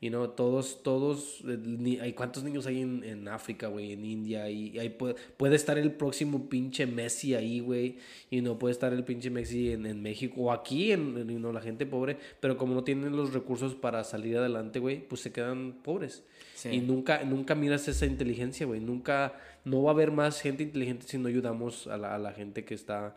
Y 0.00 0.10
no, 0.10 0.30
todos, 0.30 0.82
todos, 0.82 1.42
eh, 1.46 1.56
ni- 1.64 2.00
hay 2.00 2.12
cuántos 2.12 2.42
niños 2.42 2.66
hay 2.66 2.80
en, 2.80 3.04
en 3.04 3.28
África, 3.28 3.68
güey, 3.68 3.92
en 3.92 4.04
India, 4.04 4.50
y 4.50 4.76
ahí 4.76 4.88
puede, 4.88 5.14
puede 5.36 5.54
estar 5.54 5.78
el 5.78 5.92
próximo 5.92 6.48
pinche 6.48 6.86
Messi 6.88 7.36
ahí, 7.36 7.60
güey, 7.60 7.98
y 8.28 8.40
no 8.40 8.58
puede 8.58 8.72
estar 8.72 8.92
el 8.92 9.04
pinche 9.04 9.30
Messi 9.30 9.70
en, 9.70 9.86
en 9.86 10.02
México, 10.02 10.34
o 10.40 10.52
aquí, 10.52 10.90
en, 10.90 11.16
en, 11.18 11.28
you 11.28 11.38
know, 11.38 11.52
la 11.52 11.60
gente 11.60 11.86
pobre, 11.86 12.16
pero 12.40 12.56
como 12.56 12.74
no 12.74 12.82
tienen 12.82 13.14
los 13.16 13.32
recursos 13.32 13.76
para 13.76 14.02
salir 14.02 14.36
adelante, 14.36 14.80
güey, 14.80 15.06
pues 15.06 15.20
se 15.20 15.30
quedan 15.30 15.74
pobres. 15.84 16.24
Sí. 16.56 16.70
Y 16.70 16.80
nunca, 16.80 17.22
nunca 17.22 17.54
miras 17.54 17.86
esa 17.86 18.04
inteligencia, 18.04 18.66
güey, 18.66 18.80
nunca, 18.80 19.38
no 19.64 19.82
va 19.82 19.90
a 19.90 19.94
haber 19.94 20.10
más 20.10 20.40
gente 20.40 20.62
inteligente 20.62 21.06
si 21.08 21.18
no 21.18 21.28
ayudamos 21.28 21.86
a 21.86 21.96
la, 21.96 22.14
a 22.14 22.18
la 22.18 22.32
gente 22.32 22.64
que 22.64 22.74
está, 22.74 23.16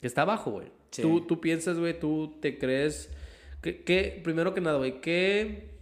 que 0.00 0.06
está 0.06 0.22
abajo, 0.22 0.50
güey. 0.52 0.68
Sí. 0.90 1.02
Tú, 1.02 1.20
tú 1.22 1.40
piensas, 1.40 1.78
güey, 1.78 1.98
tú 1.98 2.36
te 2.40 2.58
crees, 2.58 3.10
que, 3.62 3.82
que 3.82 4.20
primero 4.22 4.54
que 4.54 4.60
nada, 4.60 4.78
güey, 4.78 5.00
¿qué... 5.00 5.72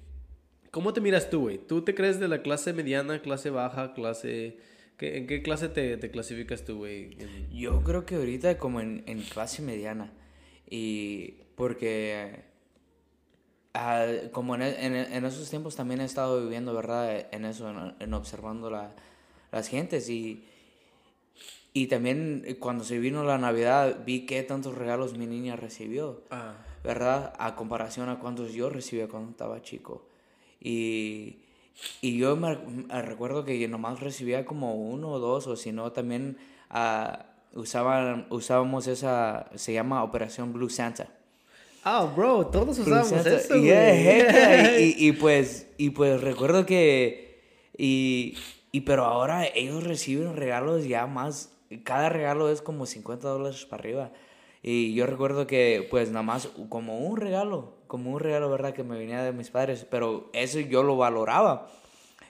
¿Cómo 0.70 0.92
te 0.94 1.02
miras 1.02 1.28
tú, 1.28 1.40
güey? 1.42 1.58
¿Tú 1.58 1.82
te 1.82 1.94
crees 1.94 2.18
de 2.18 2.28
la 2.28 2.40
clase 2.42 2.72
mediana, 2.72 3.20
clase 3.20 3.50
baja, 3.50 3.92
clase... 3.92 4.56
¿qué- 4.96 5.18
¿En 5.18 5.26
qué 5.26 5.42
clase 5.42 5.68
te, 5.68 5.98
te 5.98 6.10
clasificas 6.10 6.64
tú, 6.64 6.78
güey? 6.78 7.12
En- 7.20 7.50
Yo 7.50 7.82
creo 7.82 8.06
que 8.06 8.14
ahorita 8.14 8.56
como 8.56 8.80
en, 8.80 9.02
en 9.06 9.20
clase 9.20 9.60
mediana. 9.60 10.10
Y 10.70 11.34
porque 11.56 12.44
ah, 13.74 14.06
como 14.32 14.54
en, 14.54 14.62
en- 14.62 15.24
esos 15.26 15.48
tiempos 15.50 15.76
también 15.76 16.00
he 16.00 16.04
estado 16.04 16.42
viviendo, 16.42 16.74
¿verdad? 16.74 17.26
En 17.32 17.44
eso, 17.44 17.68
en, 17.68 17.94
en 18.00 18.14
observando 18.14 18.70
la, 18.70 18.94
las 19.52 19.68
gentes. 19.68 20.08
Y, 20.08 20.44
y 21.72 21.86
también 21.86 22.42
eh, 22.46 22.56
cuando 22.56 22.82
se 22.82 22.98
vino 22.98 23.22
la 23.22 23.38
Navidad 23.38 24.00
vi 24.04 24.26
qué 24.26 24.42
tantos 24.42 24.74
regalos 24.74 25.16
mi 25.16 25.26
niña 25.26 25.54
recibió. 25.54 26.22
Ah, 26.30 26.54
¿verdad? 26.82 27.32
A 27.38 27.54
comparación 27.54 28.08
a 28.08 28.18
cuántos 28.18 28.52
yo 28.52 28.68
recibía 28.68 29.08
cuando 29.08 29.30
estaba 29.30 29.62
chico. 29.62 30.06
Y, 30.60 31.36
y 32.00 32.18
yo 32.18 32.36
me, 32.36 32.58
recuerdo 33.02 33.44
que 33.44 33.58
yo 33.58 33.68
nomás 33.68 34.00
recibía 34.00 34.44
como 34.44 34.74
uno 34.74 35.10
o 35.10 35.18
dos, 35.18 35.46
o 35.46 35.56
si 35.56 35.72
no, 35.72 35.92
también 35.92 36.38
ah, 36.70 37.26
usaban, 37.54 38.26
usábamos 38.30 38.86
esa, 38.86 39.50
se 39.54 39.72
llama 39.72 40.02
Operación 40.02 40.52
Blue 40.52 40.70
Santa. 40.70 41.08
Ah, 41.84 42.12
bro, 42.14 42.46
todos 42.46 42.76
Santa. 42.76 43.36
eso. 43.36 43.56
Yeah, 43.56 43.94
yeah. 43.94 44.80
y, 44.80 44.94
y, 44.98 45.08
y 45.08 45.12
pues, 45.12 45.68
y 45.78 45.90
pues 45.90 46.20
recuerdo 46.20 46.64
que, 46.64 47.40
y, 47.76 48.36
y 48.72 48.80
pero 48.80 49.04
ahora 49.04 49.46
ellos 49.46 49.84
reciben 49.84 50.36
regalos 50.36 50.86
ya 50.86 51.06
más, 51.06 51.54
cada 51.84 52.08
regalo 52.08 52.50
es 52.50 52.62
como 52.62 52.86
50 52.86 53.28
dólares 53.28 53.66
para 53.66 53.82
arriba. 53.82 54.12
Y 54.62 54.94
yo 54.94 55.06
recuerdo 55.06 55.46
que 55.46 55.86
pues 55.90 56.08
nada 56.10 56.22
más 56.22 56.48
como 56.68 56.98
un 56.98 57.16
regalo, 57.16 57.74
como 57.86 58.12
un 58.12 58.20
regalo, 58.20 58.48
¿verdad? 58.50 58.72
Que 58.72 58.84
me 58.84 58.96
venía 58.96 59.22
de 59.22 59.32
mis 59.32 59.50
padres, 59.50 59.86
pero 59.90 60.30
eso 60.32 60.60
yo 60.60 60.82
lo 60.82 60.96
valoraba. 60.96 61.68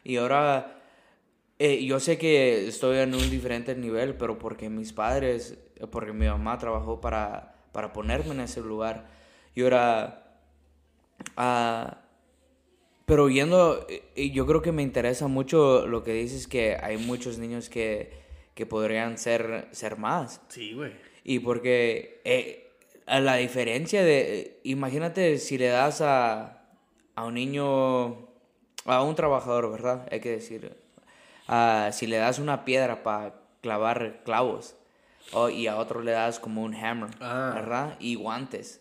Y 0.03 0.17
ahora 0.17 0.83
eh, 1.59 1.85
yo 1.85 2.01
sé 2.01 2.19
que 2.19 2.67
estoy 2.67 2.99
en 2.99 3.15
un 3.15 3.31
diferente 3.31 3.77
nivel, 3.77 4.17
pero 4.17 4.39
porque 4.39 4.69
mis 4.69 4.93
padres, 4.93 5.59
porque 5.93 6.13
mi 6.13 6.27
mamá 6.27 6.59
trabajó 6.59 7.01
para, 7.01 7.55
para 7.71 7.93
ponerme 7.93 8.33
en 8.33 8.41
ese 8.41 8.61
lugar. 8.63 9.07
Y 9.55 9.63
ahora, 9.63 10.41
ah, 11.37 12.02
pero 13.13 13.29
yendo, 13.29 13.87
eh, 13.91 14.31
yo 14.31 14.47
creo 14.47 14.63
que 14.63 14.73
me 14.73 14.83
interesa 14.83 15.29
mucho 15.29 15.87
lo 15.87 16.03
que 16.03 16.15
dices, 16.15 16.47
que 16.49 16.79
hay 16.83 16.97
muchos 16.97 17.37
niños 17.37 17.69
que, 17.69 18.11
que 18.55 18.65
podrían 18.65 19.19
ser, 19.19 19.69
ser 19.73 19.99
más. 19.99 20.41
Sí, 20.49 20.73
güey. 20.73 20.93
Y 21.23 21.41
porque 21.41 22.23
eh, 22.25 22.71
a 23.05 23.21
la 23.21 23.37
diferencia 23.37 24.03
de, 24.03 24.59
imagínate 24.65 25.37
si 25.37 25.59
le 25.59 25.67
das 25.67 26.01
a, 26.01 26.65
a 27.15 27.25
un 27.27 27.35
niño, 27.35 28.29
a 28.87 29.03
un 29.03 29.15
trabajador, 29.15 29.71
¿verdad? 29.71 30.09
Hay 30.11 30.21
que 30.21 30.31
decir, 30.31 30.75
si 31.93 32.07
le 32.07 32.17
das 32.17 32.39
una 32.39 32.65
piedra 32.65 33.03
para 33.03 33.35
clavar 33.61 34.23
clavos 34.25 34.75
o- 35.35 35.51
y 35.51 35.67
a 35.67 35.77
otro 35.77 36.01
le 36.01 36.13
das 36.13 36.41
como 36.41 36.63
un 36.63 36.75
hammer, 36.75 37.11
Ah. 37.21 37.53
¿verdad? 37.55 37.97
Y 38.01 38.15
guantes. 38.15 38.81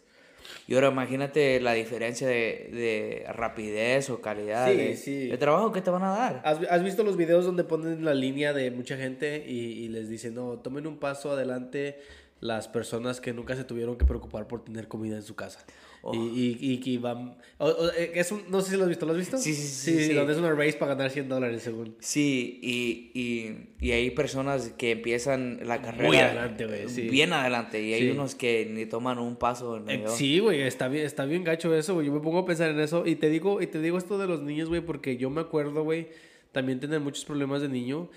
Y 0.68 0.76
ahora 0.76 0.90
imagínate 0.90 1.60
la 1.60 1.74
diferencia 1.74 2.28
de, 2.28 2.70
de 2.72 3.26
rapidez 3.34 4.10
o 4.10 4.22
calidad 4.22 4.70
Sí, 4.72 4.78
de, 4.78 4.96
sí. 4.98 5.28
de 5.28 5.38
trabajo 5.38 5.72
que 5.72 5.82
te 5.82 5.90
van 5.90 6.04
a 6.04 6.10
dar. 6.12 6.42
¿Has, 6.46 6.60
has 6.70 6.84
visto 6.84 7.04
los 7.04 7.18
videos 7.18 7.46
donde 7.46 7.64
ponen 7.64 8.04
la 8.06 8.14
línea 8.14 8.54
de 8.54 8.72
mucha 8.72 8.98
gente 8.98 9.44
y, 9.48 9.60
y 9.84 9.88
les 9.90 10.10
dicen, 10.10 10.36
no, 10.36 10.60
tomen 10.60 10.88
un 10.88 10.98
paso 10.98 11.32
adelante 11.32 12.00
las 12.40 12.68
personas 12.68 13.22
que 13.22 13.34
nunca 13.34 13.56
se 13.56 13.64
tuvieron 13.64 13.98
que 13.98 14.06
preocupar 14.06 14.48
por 14.48 14.64
tener 14.64 14.88
comida 14.88 15.16
en 15.16 15.24
su 15.24 15.36
casa? 15.36 15.64
Oh. 16.04 16.16
Y, 16.16 16.58
y, 16.60 16.72
y 16.74 16.78
que 16.80 16.98
van... 16.98 17.38
o- 17.60 17.68
o, 17.68 17.90
eh, 17.92 18.14
es 18.16 18.32
un- 18.32 18.42
no 18.50 18.62
sé 18.62 18.72
si 18.72 18.78
lo 18.78 18.84
has 18.84 18.90
visto, 18.90 19.06
¿lo 19.06 19.12
has 19.12 19.20
visto? 19.20 19.38
Sí, 19.38 19.54
sí, 19.54 19.62
sí, 19.98 20.04
sí. 20.08 20.14
donde 20.14 20.34
es 20.34 20.40
una 20.40 20.52
race 20.52 20.74
para 20.74 20.96
ganar 20.96 21.12
100 21.12 21.30
dólares 21.30 21.62
según. 21.62 21.96
Sí, 22.00 22.60
y, 22.64 23.12
y, 23.14 23.70
y 23.88 23.92
hay 23.92 24.10
personas 24.12 24.70
que 24.78 24.92
empiezan 24.92 25.60
la 25.64 25.80
carrera 25.82 26.08
Muy 26.08 26.18
adelante, 26.18 26.66
güey, 26.66 26.90
sí. 26.90 27.04
bien 27.10 27.34
adelante 27.34 27.82
y 27.84 27.94
hay 27.94 28.02
Sí. 28.02 28.10
unos 28.10 28.34
que 28.34 28.66
ni 28.72 28.88
toman 28.88 29.20
un 29.20 29.36
paso 29.36 29.78
en 29.78 29.84
Eh, 29.84 29.98
medio. 30.00 30.10
Sí, 30.10 30.40
güey, 30.40 30.62
está 30.62 30.88
bien, 30.88 31.06
está 31.06 31.26
bien 31.26 31.44
gacho 31.44 31.76
eso, 31.76 31.94
güey. 31.94 32.08
Yo 32.08 32.14
me 32.14 32.20
pongo 32.20 32.40
a 32.40 32.46
pensar 32.46 32.72
en 32.72 32.80
eso 32.80 33.06
y 33.06 33.16
te 33.18 33.30
digo, 33.30 33.62
y 33.62 33.68
te 33.68 33.80
digo 33.80 34.00
esto 34.00 34.18
de 34.18 34.26
los 34.26 34.42
niños, 34.42 34.70
güey, 34.70 34.82
porque 34.82 35.18
yo 35.18 35.30
me 35.30 35.42
acuerdo, 35.42 35.84
güey, 35.84 36.08
también 36.52 36.80
tener 36.80 37.00
muchos 37.00 37.26
problemas 37.26 37.62
de 37.62 37.70
niño 37.70 38.10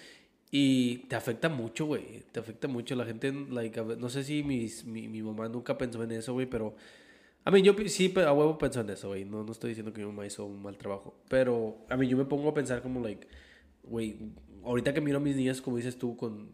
y 0.51 0.99
te 1.09 1.17
afecta 1.17 1.49
mucho, 1.51 1.85
güey. 1.85 2.23
Te 2.33 2.41
afecta 2.41 2.67
mucho 2.67 2.95
la 2.95 3.05
gente, 3.05 3.31
like, 3.51 3.79
no 3.99 4.09
sé 4.09 4.25
si 4.25 4.43
mis, 4.43 4.85
mi, 4.85 5.07
mi 5.09 5.21
mamá 5.23 5.49
nunca 5.49 5.77
pensó 5.77 6.03
en 6.03 6.13
eso, 6.13 6.33
güey, 6.33 6.47
pero 6.47 6.75
a 7.45 7.51
mí 7.51 7.63
yo 7.63 7.75
sí 7.87 8.13
a 8.17 8.33
huevo 8.33 8.57
pensó 8.57 8.81
en 8.81 8.91
eso, 8.91 9.09
güey. 9.09 9.25
No, 9.25 9.45
no 9.45 9.53
estoy 9.53 9.71
diciendo 9.71 9.93
que 9.93 10.01
mi 10.01 10.07
mamá 10.07 10.27
hizo 10.27 10.47
un 10.47 10.63
mal 10.63 10.79
trabajo, 10.79 11.15
pero 11.29 11.77
a 11.91 11.97
mí 11.97 12.09
yo 12.09 12.17
me 12.17 12.25
pongo 12.25 12.49
a 12.49 12.55
pensar 12.55 12.81
como, 12.81 13.01
like, 13.01 13.29
güey, 13.83 14.17
ahorita 14.65 14.95
que 14.95 15.01
miro 15.01 15.19
a 15.19 15.21
mis 15.21 15.37
niñas, 15.37 15.61
como 15.61 15.77
dices 15.77 15.99
tú, 15.99 16.17
con 16.17 16.53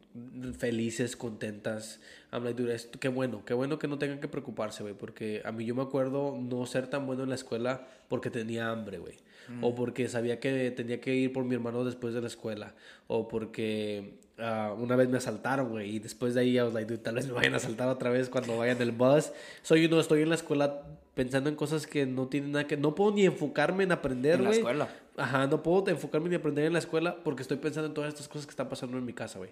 felices, 0.58 1.16
contentas, 1.16 2.00
I'm 2.32 2.44
like, 2.44 2.60
dude, 2.60 2.74
esto- 2.74 2.98
qué 3.00 3.08
bueno, 3.08 3.44
qué 3.44 3.54
bueno 3.54 3.78
que 3.78 3.88
no 3.88 3.98
tengan 3.98 4.20
que 4.20 4.28
preocuparse, 4.28 4.82
güey, 4.82 4.94
porque 4.94 5.42
a 5.44 5.52
mí 5.52 5.64
yo 5.64 5.74
me 5.74 5.82
acuerdo 5.82 6.38
no 6.40 6.64
ser 6.66 6.86
tan 6.86 7.06
bueno 7.06 7.22
en 7.24 7.28
la 7.28 7.34
escuela 7.34 7.86
porque 8.08 8.30
tenía 8.30 8.70
hambre, 8.70 8.98
güey, 8.98 9.14
o 9.62 9.74
porque 9.74 10.08
sabía 10.08 10.38
que 10.38 10.70
tenía 10.70 11.00
que 11.00 11.14
ir 11.14 11.32
por 11.32 11.44
mi 11.44 11.54
hermano 11.56 11.84
después 11.84 12.14
de 12.14 12.20
la 12.20 12.28
escuela, 12.28 12.74
o 13.08 13.26
porque 13.26 14.14
ah, 14.38 14.74
una 14.78 14.94
vez 14.96 15.08
me 15.08 15.16
asaltaron, 15.18 15.70
güey, 15.70 15.96
y 15.96 15.98
después 15.98 16.34
de 16.34 16.42
ahí 16.42 16.56
I 16.56 16.62
was 16.62 16.72
like, 16.72 16.86
dude, 16.88 17.02
tal 17.02 17.16
vez 17.16 17.26
me 17.26 17.32
vayan 17.32 17.54
a 17.54 17.56
asaltar 17.56 17.88
otra 17.88 18.10
vez 18.10 18.28
cuando 18.28 18.56
vaya 18.56 18.72
en 18.72 18.80
el 18.82 18.92
bus. 18.92 19.32
Soy 19.62 19.84
uno, 19.86 19.98
estoy 20.00 20.22
en 20.22 20.28
la 20.28 20.36
escuela 20.36 20.82
pensando 21.14 21.50
en 21.50 21.56
cosas 21.56 21.86
que 21.88 22.06
no 22.06 22.28
tienen 22.28 22.52
nada 22.52 22.66
que, 22.68 22.76
no 22.76 22.94
puedo 22.94 23.10
ni 23.12 23.26
enfocarme 23.26 23.82
en 23.84 23.90
aprender, 23.92 24.36
En 24.36 24.42
la 24.44 24.48
güey. 24.50 24.58
escuela. 24.60 24.88
Ajá, 25.20 25.46
no 25.46 25.62
puedo 25.62 25.86
enfocarme 25.88 26.28
ni 26.30 26.34
aprender 26.36 26.64
en 26.64 26.72
la 26.72 26.78
escuela 26.78 27.22
porque 27.22 27.42
estoy 27.42 27.58
pensando 27.58 27.88
en 27.88 27.94
todas 27.94 28.08
estas 28.08 28.26
cosas 28.26 28.46
que 28.46 28.50
están 28.50 28.68
pasando 28.68 28.96
en 28.96 29.04
mi 29.04 29.12
casa, 29.12 29.38
güey. 29.38 29.50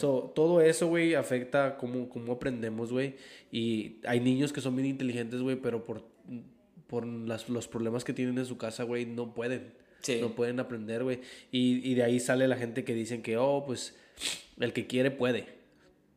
So, 0.00 0.32
todo 0.34 0.60
eso, 0.60 0.86
güey, 0.86 1.14
afecta 1.14 1.76
cómo, 1.76 2.08
cómo 2.08 2.32
aprendemos, 2.32 2.90
güey. 2.92 3.16
Y 3.50 3.96
hay 4.06 4.20
niños 4.20 4.52
que 4.52 4.60
son 4.60 4.74
bien 4.74 4.88
inteligentes, 4.88 5.40
güey, 5.42 5.56
pero 5.56 5.84
por, 5.84 6.04
por 6.86 7.06
las- 7.06 7.48
los 7.48 7.68
problemas 7.68 8.04
que 8.04 8.12
tienen 8.12 8.38
en 8.38 8.46
su 8.46 8.56
casa, 8.56 8.84
güey, 8.84 9.04
no 9.04 9.34
pueden. 9.34 9.74
Sí. 10.00 10.18
No 10.20 10.34
pueden 10.34 10.58
aprender, 10.60 11.04
güey. 11.04 11.20
Y, 11.50 11.88
y 11.88 11.94
de 11.94 12.02
ahí 12.04 12.18
sale 12.18 12.48
la 12.48 12.56
gente 12.56 12.82
que 12.84 12.94
dicen 12.94 13.22
que, 13.22 13.36
oh, 13.36 13.64
pues, 13.66 13.94
el 14.58 14.72
que 14.72 14.86
quiere 14.86 15.10
puede. 15.10 15.46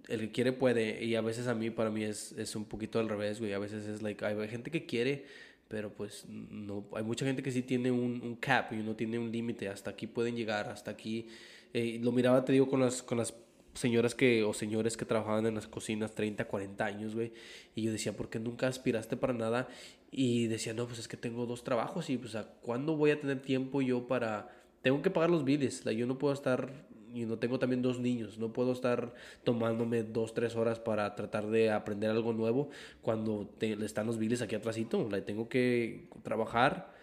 El 0.08 0.20
que 0.22 0.32
quiere 0.32 0.54
puede. 0.54 1.04
Y 1.04 1.16
a 1.16 1.22
veces 1.22 1.48
a 1.48 1.54
mí, 1.54 1.70
para 1.70 1.90
mí, 1.92 2.04
es, 2.04 2.32
es 2.34 2.56
un 2.56 2.66
poquito 2.66 3.00
al 3.00 3.10
revés, 3.10 3.40
güey. 3.40 3.54
A 3.54 3.60
veces 3.60 3.86
es 3.88 4.02
like, 4.02 4.24
hay 4.26 4.48
gente 4.48 4.72
que 4.72 4.86
quiere, 4.86 5.26
pero 5.68 5.94
pues 5.94 6.26
no. 6.28 6.86
Hay 6.94 7.04
mucha 7.04 7.26
gente 7.26 7.42
que 7.42 7.52
sí 7.52 7.62
tiene 7.62 7.92
un, 7.92 8.22
un 8.24 8.36
cap 8.36 8.72
y 8.74 8.78
no 8.78 8.96
tiene 8.96 9.20
un 9.20 9.32
límite. 9.32 9.68
Hasta 9.68 9.92
aquí 9.92 10.08
pueden 10.08 10.36
llegar, 10.36 10.70
hasta 10.70 10.92
aquí. 10.92 11.28
Eh, 11.74 12.00
lo 12.02 12.12
miraba, 12.12 12.46
te 12.46 12.54
digo, 12.54 12.70
con 12.70 12.80
las, 12.80 13.04
con 13.04 13.18
las 13.18 13.34
señoras 13.74 14.16
que, 14.16 14.44
o 14.44 14.54
señores 14.54 14.96
que 14.98 15.06
trabajaban 15.06 15.46
en 15.46 15.56
las 15.56 15.68
cocinas 15.68 16.16
30, 16.16 16.46
40 16.46 16.86
años, 16.86 17.16
güey. 17.16 17.34
Y 17.76 17.84
yo 17.84 17.92
decía, 17.92 18.16
¿por 18.16 18.30
qué 18.30 18.40
nunca 18.40 18.68
aspiraste 18.68 19.18
para 19.18 19.34
nada? 19.34 19.68
Y 20.12 20.48
decía, 20.48 20.74
no, 20.74 20.88
pues 20.88 21.00
es 21.00 21.08
que 21.08 21.18
tengo 21.18 21.46
dos 21.46 21.64
trabajos 21.64 22.10
y 22.10 22.18
pues, 22.18 22.36
¿a 22.36 22.46
cuándo 22.62 22.96
voy 22.96 23.12
a 23.12 23.20
tener 23.20 23.42
tiempo 23.42 23.82
yo 23.82 24.08
para... 24.08 24.50
Tengo 24.82 25.02
que 25.02 25.10
pagar 25.10 25.32
los 25.32 25.44
biles, 25.44 25.84
like, 25.84 26.00
yo 26.00 26.06
no 26.06 26.20
puedo 26.20 26.34
estar 26.34 26.86
y 27.16 27.26
no 27.26 27.40
tengo 27.40 27.58
también 27.58 27.82
dos 27.82 28.00
niños. 28.00 28.38
No 28.38 28.52
puedo 28.52 28.74
estar 28.74 29.14
tomándome 29.44 30.04
dos, 30.04 30.34
tres 30.34 30.56
horas 30.56 30.80
para 30.80 31.16
tratar 31.16 31.48
de 31.48 31.72
aprender 31.72 32.10
algo 32.12 32.34
nuevo 32.34 32.70
cuando 33.02 33.48
te, 33.58 33.74
están 33.86 34.08
los 34.08 34.18
biles 34.18 34.42
aquí 34.42 34.56
atrásito. 34.56 35.08
La 35.10 35.24
tengo 35.24 35.48
que 35.48 36.10
trabajar 36.24 36.94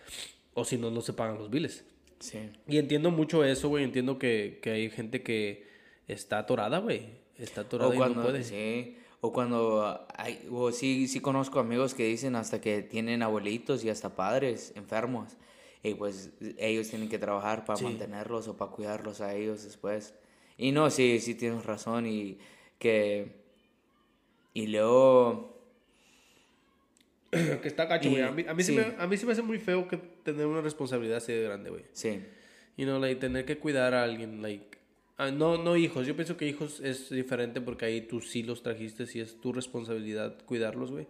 o 0.55 0.65
si 0.65 0.77
no, 0.77 0.91
no 0.91 1.01
se 1.01 1.15
pagan 1.15 1.39
los 1.39 1.51
biles. 1.51 1.85
Sí. 2.21 2.39
Y 2.69 2.77
entiendo 2.77 3.11
mucho 3.11 3.45
eso, 3.45 3.69
güey. 3.69 3.85
Entiendo 3.85 4.19
que, 4.19 4.61
que 4.63 4.71
hay 4.71 4.91
gente 4.91 5.23
que 5.23 5.67
está 6.07 6.39
atorada, 6.39 6.79
güey. 6.79 7.07
Está 7.39 7.63
atorada 7.63 7.95
y 7.95 7.99
no 7.99 8.23
puede. 8.23 8.45
Sí. 8.45 8.99
O 9.21 9.33
cuando 9.33 10.05
hay, 10.17 10.47
o 10.51 10.73
sí, 10.73 11.09
sí 11.09 11.21
conozco 11.21 11.61
amigos 11.61 11.95
que 11.95 12.05
dicen 12.05 12.37
hasta 12.37 12.61
que 12.61 12.83
tienen 12.83 13.23
abuelitos 13.23 13.85
y 13.85 13.89
hasta 13.89 14.15
padres 14.17 14.73
enfermos. 14.77 15.37
Y 15.83 15.95
pues 15.95 16.31
ellos 16.59 16.89
tienen 16.89 17.09
que 17.09 17.19
trabajar 17.19 17.65
para 17.65 17.81
mantenerlos 17.83 18.47
o 18.49 18.57
para 18.57 18.71
cuidarlos 18.71 19.21
a 19.21 19.35
ellos 19.35 19.65
después. 19.65 20.15
Y 20.57 20.71
no, 20.71 20.91
sí, 20.91 21.19
sí 21.21 21.35
tienes 21.35 21.65
razón. 21.65 22.07
Y 22.07 22.39
que. 22.79 23.43
Y 24.55 24.69
luego. 24.69 25.61
que 27.31 27.67
está 27.69 27.87
gacho, 27.87 28.11
güey. 28.11 28.23
A 28.23 28.31
mí, 28.31 28.45
a, 28.47 28.55
mí 28.55 28.63
sí. 28.63 28.73
me, 28.73 28.95
a 28.97 29.07
mí 29.07 29.17
sí 29.17 29.27
me 29.27 29.33
hace 29.33 29.43
muy 29.43 29.59
feo 29.59 29.89
que 29.89 29.97
tener 29.97 30.47
una 30.47 30.61
responsabilidad 30.61 31.17
así 31.17 31.33
de 31.33 31.43
grande, 31.43 31.71
güey. 31.71 31.85
Sí. 31.93 32.23
Y 32.77 32.85
no, 32.85 32.99
like, 32.99 33.21
tener 33.21 33.45
que 33.45 33.59
cuidar 33.59 33.95
a 33.95 34.05
alguien, 34.05 34.41
like. 34.41 34.79
Ah, 35.17 35.31
no, 35.31 35.59
no 35.59 35.77
hijos. 35.77 36.07
Yo 36.07 36.15
pienso 36.15 36.37
que 36.37 36.47
hijos 36.47 36.81
es 36.81 37.11
diferente 37.11 37.61
porque 37.61 37.87
ahí 37.87 38.03
tú 38.03 38.21
sí 38.21 38.43
los 38.43 38.63
trajiste 38.63 39.05
y 39.15 39.21
es 39.21 39.41
tu 39.41 39.53
responsabilidad 39.53 40.37
cuidarlos, 40.47 40.91
güey. 40.91 41.07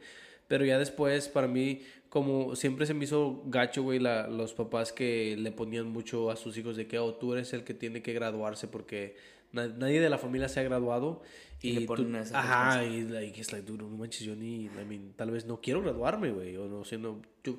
Pero 0.48 0.64
ya 0.64 0.78
después, 0.78 1.28
para 1.28 1.48
mí, 1.48 1.82
como 2.12 2.54
siempre 2.56 2.84
se 2.84 2.92
me 2.92 3.04
hizo 3.04 3.42
gacho, 3.46 3.82
güey, 3.82 3.98
la, 3.98 4.28
los 4.28 4.52
papás 4.52 4.92
que 4.92 5.34
le 5.38 5.50
ponían 5.50 5.88
mucho 5.88 6.30
a 6.30 6.36
sus 6.36 6.58
hijos 6.58 6.76
de 6.76 6.86
que, 6.86 6.98
oh, 6.98 7.14
tú 7.14 7.32
eres 7.32 7.54
el 7.54 7.64
que 7.64 7.72
tiene 7.72 8.02
que 8.02 8.12
graduarse 8.12 8.68
porque 8.68 9.16
nadie 9.50 9.98
de 9.98 10.10
la 10.10 10.18
familia 10.18 10.50
se 10.50 10.60
ha 10.60 10.62
graduado. 10.62 11.22
Y, 11.62 11.72
le 11.72 11.86
ponen 11.86 12.22
tú, 12.22 12.30
Ajá, 12.34 12.84
y 12.84 13.04
like, 13.04 13.40
es 13.40 13.50
like, 13.50 13.72
no 13.72 13.88
manches, 13.88 14.26
yo 14.26 14.36
ni, 14.36 14.66
I 14.66 14.84
mean, 14.86 15.14
tal 15.16 15.30
vez 15.30 15.46
no 15.46 15.62
quiero 15.62 15.80
graduarme, 15.80 16.32
güey, 16.32 16.54
o 16.58 16.68
no 16.68 16.84
sé, 16.84 16.98
no, 16.98 17.22
yo 17.44 17.56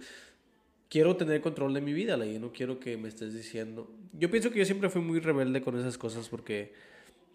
quiero 0.87 1.15
tener 1.15 1.41
control 1.41 1.73
de 1.73 1.81
mi 1.81 1.91
vida, 1.91 2.15
like, 2.15 2.35
yo 2.35 2.39
no 2.39 2.53
quiero 2.53 2.79
que 2.79 2.95
me 2.95 3.07
estés 3.07 3.33
diciendo. 3.33 3.89
Yo 4.11 4.29
pienso 4.29 4.51
que 4.51 4.59
yo 4.59 4.65
siempre 4.65 4.91
fui 4.91 5.01
muy 5.01 5.19
rebelde 5.19 5.63
con 5.63 5.79
esas 5.79 5.97
cosas 5.97 6.29
porque 6.29 6.73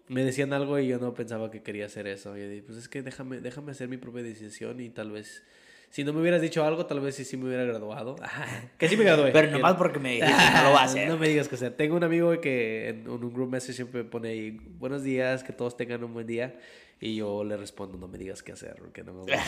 me 0.07 0.23
decían 0.23 0.53
algo 0.53 0.79
y 0.79 0.87
yo 0.87 0.99
no 0.99 1.13
pensaba 1.13 1.51
que 1.51 1.63
quería 1.63 1.87
hacer 1.87 2.07
eso. 2.07 2.37
Y 2.37 2.39
yo 2.39 2.49
dije, 2.49 2.63
pues 2.63 2.77
es 2.77 2.87
que 2.87 3.01
déjame, 3.01 3.41
déjame 3.41 3.73
hacer 3.73 3.89
mi 3.89 3.97
propia 3.97 4.23
decisión 4.23 4.79
y 4.79 4.89
tal 4.89 5.11
vez 5.11 5.43
si 5.89 6.03
no 6.03 6.13
me 6.13 6.21
hubieras 6.21 6.41
dicho 6.41 6.63
algo, 6.63 6.85
tal 6.85 6.99
vez 6.99 7.15
sí, 7.15 7.25
sí 7.25 7.35
me 7.35 7.47
hubiera 7.47 7.63
graduado. 7.63 8.15
que 8.77 8.87
sí 8.87 8.95
me 8.95 9.03
gradué. 9.03 9.31
Pero 9.31 9.51
nomás 9.51 9.75
porque 9.75 9.99
me 9.99 10.13
dijiste 10.13 10.31
no 10.31 10.63
lo 10.63 10.71
vas 10.73 10.81
a 10.81 10.83
hacer. 10.85 11.07
No 11.07 11.17
me 11.17 11.27
digas 11.27 11.47
que 11.47 11.57
sea. 11.57 11.75
Tengo 11.75 11.95
un 11.95 12.03
amigo 12.03 12.39
que 12.39 12.89
en 12.89 13.09
un 13.09 13.33
group 13.33 13.49
message 13.49 13.73
siempre 13.73 14.03
pone 14.03 14.29
ahí, 14.29 14.51
buenos 14.77 15.03
días, 15.03 15.43
que 15.43 15.51
todos 15.51 15.75
tengan 15.75 16.03
un 16.03 16.13
buen 16.13 16.27
día. 16.27 16.55
Y 17.01 17.15
yo 17.15 17.45
le 17.45 17.55
respondo, 17.55 17.97
no 17.97 18.09
me 18.09 18.17
digas 18.17 18.43
qué 18.43 18.51
hacer, 18.51 18.75
porque 18.77 19.03
no 19.03 19.13
me 19.13 19.19
gusta. 19.21 19.39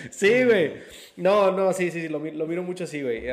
sí, 0.10 0.44
güey. 0.44 0.72
No, 1.16 1.52
no, 1.52 1.74
sí, 1.74 1.90
sí, 1.90 2.08
lo, 2.08 2.18
lo 2.18 2.46
miro 2.46 2.62
mucho 2.62 2.84
así, 2.84 3.02
güey. 3.02 3.24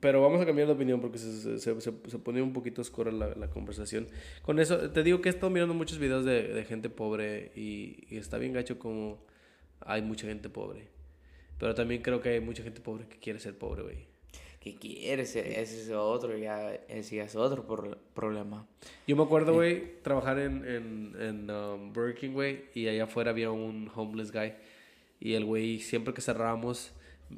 Pero 0.00 0.20
vamos 0.20 0.40
a 0.40 0.46
cambiar 0.46 0.66
de 0.66 0.74
opinión 0.74 1.00
porque 1.00 1.18
se, 1.18 1.58
se, 1.58 1.80
se, 1.80 1.92
pone 1.92 2.42
un 2.42 2.52
poquito 2.52 2.80
oscura 2.80 3.12
la, 3.12 3.34
la, 3.34 3.50
conversación. 3.50 4.08
Con 4.42 4.58
eso, 4.58 4.90
te 4.90 5.02
digo 5.02 5.20
que 5.20 5.28
he 5.28 5.32
estado 5.32 5.50
mirando 5.50 5.74
muchos 5.74 5.98
videos 5.98 6.24
de, 6.24 6.48
de 6.48 6.64
gente 6.64 6.90
pobre 6.90 7.52
y, 7.54 8.04
y, 8.08 8.16
está 8.16 8.38
bien 8.38 8.52
gacho 8.52 8.78
como 8.78 9.18
hay 9.80 10.02
mucha 10.02 10.26
gente 10.26 10.48
pobre. 10.48 10.88
Pero 11.58 11.74
también 11.74 12.02
creo 12.02 12.20
que 12.20 12.30
hay 12.30 12.40
mucha 12.40 12.62
gente 12.62 12.80
pobre 12.80 13.06
que 13.08 13.18
quiere 13.18 13.38
ser 13.38 13.56
pobre, 13.56 13.82
güey 13.82 14.16
que 14.66 14.74
quieres, 14.74 15.36
ese 15.36 15.62
es 15.62 15.90
otro, 15.90 16.36
ya, 16.36 16.74
ese 16.88 17.20
es 17.20 17.36
otro 17.36 17.64
problema. 18.14 18.66
Yo 19.06 19.14
me 19.14 19.22
acuerdo, 19.22 19.54
güey, 19.54 20.02
trabajar 20.02 20.40
en, 20.40 20.64
en, 20.64 21.16
en 21.20 21.50
um, 21.50 21.92
Burger 21.92 22.16
King, 22.16 22.32
güey, 22.32 22.64
y 22.74 22.88
allá 22.88 23.04
afuera 23.04 23.30
había 23.30 23.52
un 23.52 23.88
homeless 23.94 24.32
guy. 24.32 24.54
Y 25.20 25.34
el 25.34 25.44
güey, 25.44 25.78
siempre 25.78 26.12
que 26.12 26.20
cerrábamos, 26.20 26.92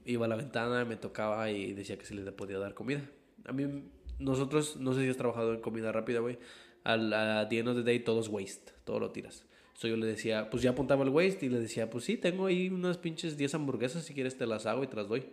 iba 0.05 0.26
a 0.26 0.28
la 0.28 0.36
ventana, 0.36 0.84
me 0.84 0.97
tocaba 0.97 1.51
y 1.51 1.72
decía 1.72 1.99
que 1.99 2.05
se 2.05 2.14
le 2.14 2.32
podía 2.32 2.59
dar 2.59 2.74
comida. 2.74 3.03
A 3.45 3.53
mí, 3.53 3.84
nosotros, 4.18 4.76
no 4.76 4.95
sé 4.95 5.03
si 5.03 5.09
has 5.09 5.16
trabajado 5.16 5.55
en 5.55 5.61
comida 5.61 5.93
rápida, 5.93 6.20
güey. 6.20 6.39
Al, 6.84 7.12
a 7.12 7.49
the 7.49 7.59
end 7.59 7.68
of 7.68 7.76
the 7.76 7.82
day, 7.82 8.01
todo 8.01 8.20
es 8.20 8.28
waste, 8.28 8.72
todo 8.84 9.01
lo 9.01 9.11
tiras. 9.11 9.45
So 9.74 9.86
yo 9.86 9.97
le 9.97 10.07
decía, 10.07 10.51
pues 10.51 10.62
ya 10.62 10.70
apuntaba 10.70 11.05
el 11.05 11.11
waste 11.11 11.47
y 11.47 11.49
le 11.49 11.61
decía, 11.61 11.89
pues 11.89 12.05
sí, 12.05 12.16
tengo 12.16 12.47
ahí 12.47 12.68
unas 12.68 12.99
pinches 12.99 13.36
10 13.36 13.55
hamburguesas, 13.55 14.05
si 14.05 14.14
quieres 14.14 14.36
te 14.36 14.47
las 14.47 14.66
hago 14.66 14.82
y 14.82 14.89
te 14.89 14.97
las 14.97 15.09
doy. 15.09 15.24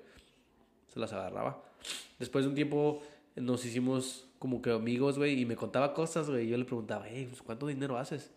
Se 0.87 0.99
las 0.99 1.13
agarraba. 1.13 1.63
Después 2.19 2.45
de 2.45 2.49
un 2.49 2.55
tiempo 2.55 3.01
nos 3.35 3.65
hicimos 3.65 4.27
como 4.39 4.61
que 4.61 4.71
amigos, 4.71 5.17
güey, 5.17 5.41
y 5.41 5.45
me 5.45 5.55
contaba 5.55 5.93
cosas, 5.93 6.29
güey. 6.29 6.47
Yo 6.47 6.57
le 6.57 6.65
preguntaba, 6.65 7.05
hey, 7.09 7.25
pues, 7.27 7.41
¿cuánto 7.41 7.67
dinero 7.67 7.97
haces? 7.97 8.31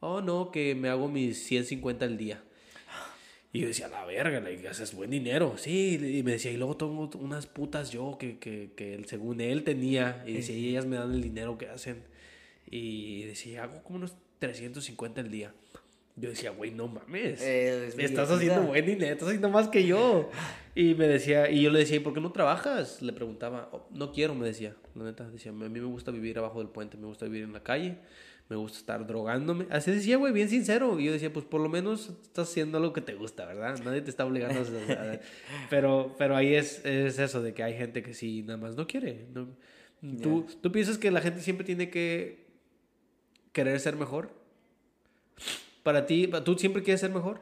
Oh, 0.00 0.20
no, 0.20 0.50
que 0.50 0.74
me 0.74 0.88
hago 0.88 1.08
mis 1.08 1.44
150 1.44 2.04
al 2.04 2.18
día. 2.18 2.42
Y 3.54 3.60
yo 3.60 3.68
decía, 3.68 3.86
la 3.86 4.04
verga, 4.04 4.40
le 4.40 4.68
haces 4.68 4.92
buen 4.96 5.10
dinero. 5.10 5.54
Sí, 5.56 5.94
y 6.18 6.24
me 6.24 6.32
decía, 6.32 6.50
y 6.50 6.56
luego 6.56 6.76
tengo 6.76 7.08
unas 7.20 7.46
putas 7.46 7.92
yo 7.92 8.18
que, 8.18 8.36
que, 8.40 8.72
que 8.74 9.00
según 9.06 9.40
él 9.40 9.62
tenía. 9.62 10.24
Y 10.26 10.32
decía, 10.32 10.56
y 10.56 10.70
ellas 10.70 10.86
me 10.86 10.96
dan 10.96 11.12
el 11.12 11.22
dinero 11.22 11.56
que 11.56 11.68
hacen. 11.68 12.02
Y 12.68 13.22
decía, 13.22 13.62
hago 13.62 13.80
como 13.84 13.98
unos 13.98 14.16
350 14.40 15.20
al 15.20 15.30
día. 15.30 15.54
Yo 16.16 16.30
decía, 16.30 16.50
güey, 16.50 16.72
no 16.72 16.88
mames. 16.88 17.40
Eh, 17.42 17.92
estás 17.96 18.28
haciendo 18.28 18.62
buen 18.62 18.84
dinero, 18.84 19.12
estás 19.12 19.28
haciendo 19.28 19.50
más 19.50 19.68
que 19.68 19.86
yo. 19.86 20.30
Y 20.76 20.96
me 20.96 21.06
decía, 21.06 21.48
y 21.48 21.62
yo 21.62 21.70
le 21.70 21.78
decía, 21.78 21.98
¿y 21.98 22.00
por 22.00 22.14
qué 22.14 22.20
no 22.20 22.32
trabajas? 22.32 23.00
Le 23.00 23.12
preguntaba, 23.12 23.68
oh, 23.70 23.86
no 23.92 24.10
quiero, 24.10 24.34
me 24.34 24.44
decía. 24.44 24.74
La 24.96 25.04
neta, 25.04 25.30
decía, 25.30 25.52
a 25.52 25.54
mí 25.54 25.68
me 25.68 25.86
gusta 25.86 26.10
vivir 26.10 26.36
abajo 26.36 26.58
del 26.58 26.66
puente, 26.66 26.96
me 26.96 27.06
gusta 27.06 27.26
vivir 27.26 27.44
en 27.44 27.52
la 27.52 27.62
calle, 27.62 27.98
me 28.48 28.56
gusta 28.56 28.78
estar 28.78 29.06
drogándome. 29.06 29.66
Así 29.70 29.90
decía, 29.90 30.16
güey, 30.16 30.32
bien 30.32 30.48
sincero. 30.48 31.00
Y 31.00 31.04
yo 31.06 31.12
decía, 31.12 31.32
pues 31.32 31.46
por 31.46 31.60
lo 31.60 31.68
menos 31.68 32.10
estás 32.22 32.50
haciendo 32.50 32.78
algo 32.78 32.92
que 32.92 33.00
te 33.00 33.14
gusta, 33.14 33.46
¿verdad? 33.46 33.78
Nadie 33.84 34.02
te 34.02 34.10
está 34.10 34.26
obligando 34.26 34.60
a 34.60 35.20
pero, 35.70 36.14
pero 36.18 36.36
ahí 36.36 36.54
es, 36.54 36.84
es 36.84 37.18
eso, 37.18 37.42
de 37.42 37.54
que 37.54 37.62
hay 37.62 37.74
gente 37.74 38.02
que 38.02 38.12
sí, 38.12 38.42
nada 38.42 38.58
más 38.58 38.76
no 38.76 38.86
quiere. 38.86 39.26
No, 39.32 39.48
¿Tú, 40.22 40.46
¿Tú 40.60 40.70
piensas 40.70 40.98
que 40.98 41.10
la 41.10 41.22
gente 41.22 41.40
siempre 41.40 41.64
tiene 41.64 41.88
que 41.88 42.46
querer 43.52 43.80
ser 43.80 43.96
mejor? 43.96 44.30
Para 45.82 46.04
ti, 46.04 46.30
¿tú 46.44 46.58
siempre 46.58 46.82
quieres 46.82 47.00
ser 47.00 47.10
mejor? 47.10 47.40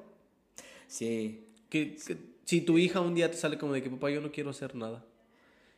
Sí. 0.87 1.49
Que, 1.69 1.97
si 2.45 2.61
tu 2.61 2.79
hija 2.79 3.01
un 3.01 3.15
día 3.15 3.31
te 3.31 3.37
sale 3.37 3.59
como 3.59 3.73
de 3.73 3.83
que 3.83 3.91
papá 3.91 4.11
yo 4.11 4.21
no 4.21 4.31
quiero 4.31 4.51
hacer 4.51 4.75
nada, 4.77 5.05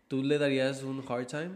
¿tú 0.09 0.23
le 0.23 0.39
darías 0.39 0.83
un 0.83 1.03
hard 1.09 1.27
time? 1.27 1.53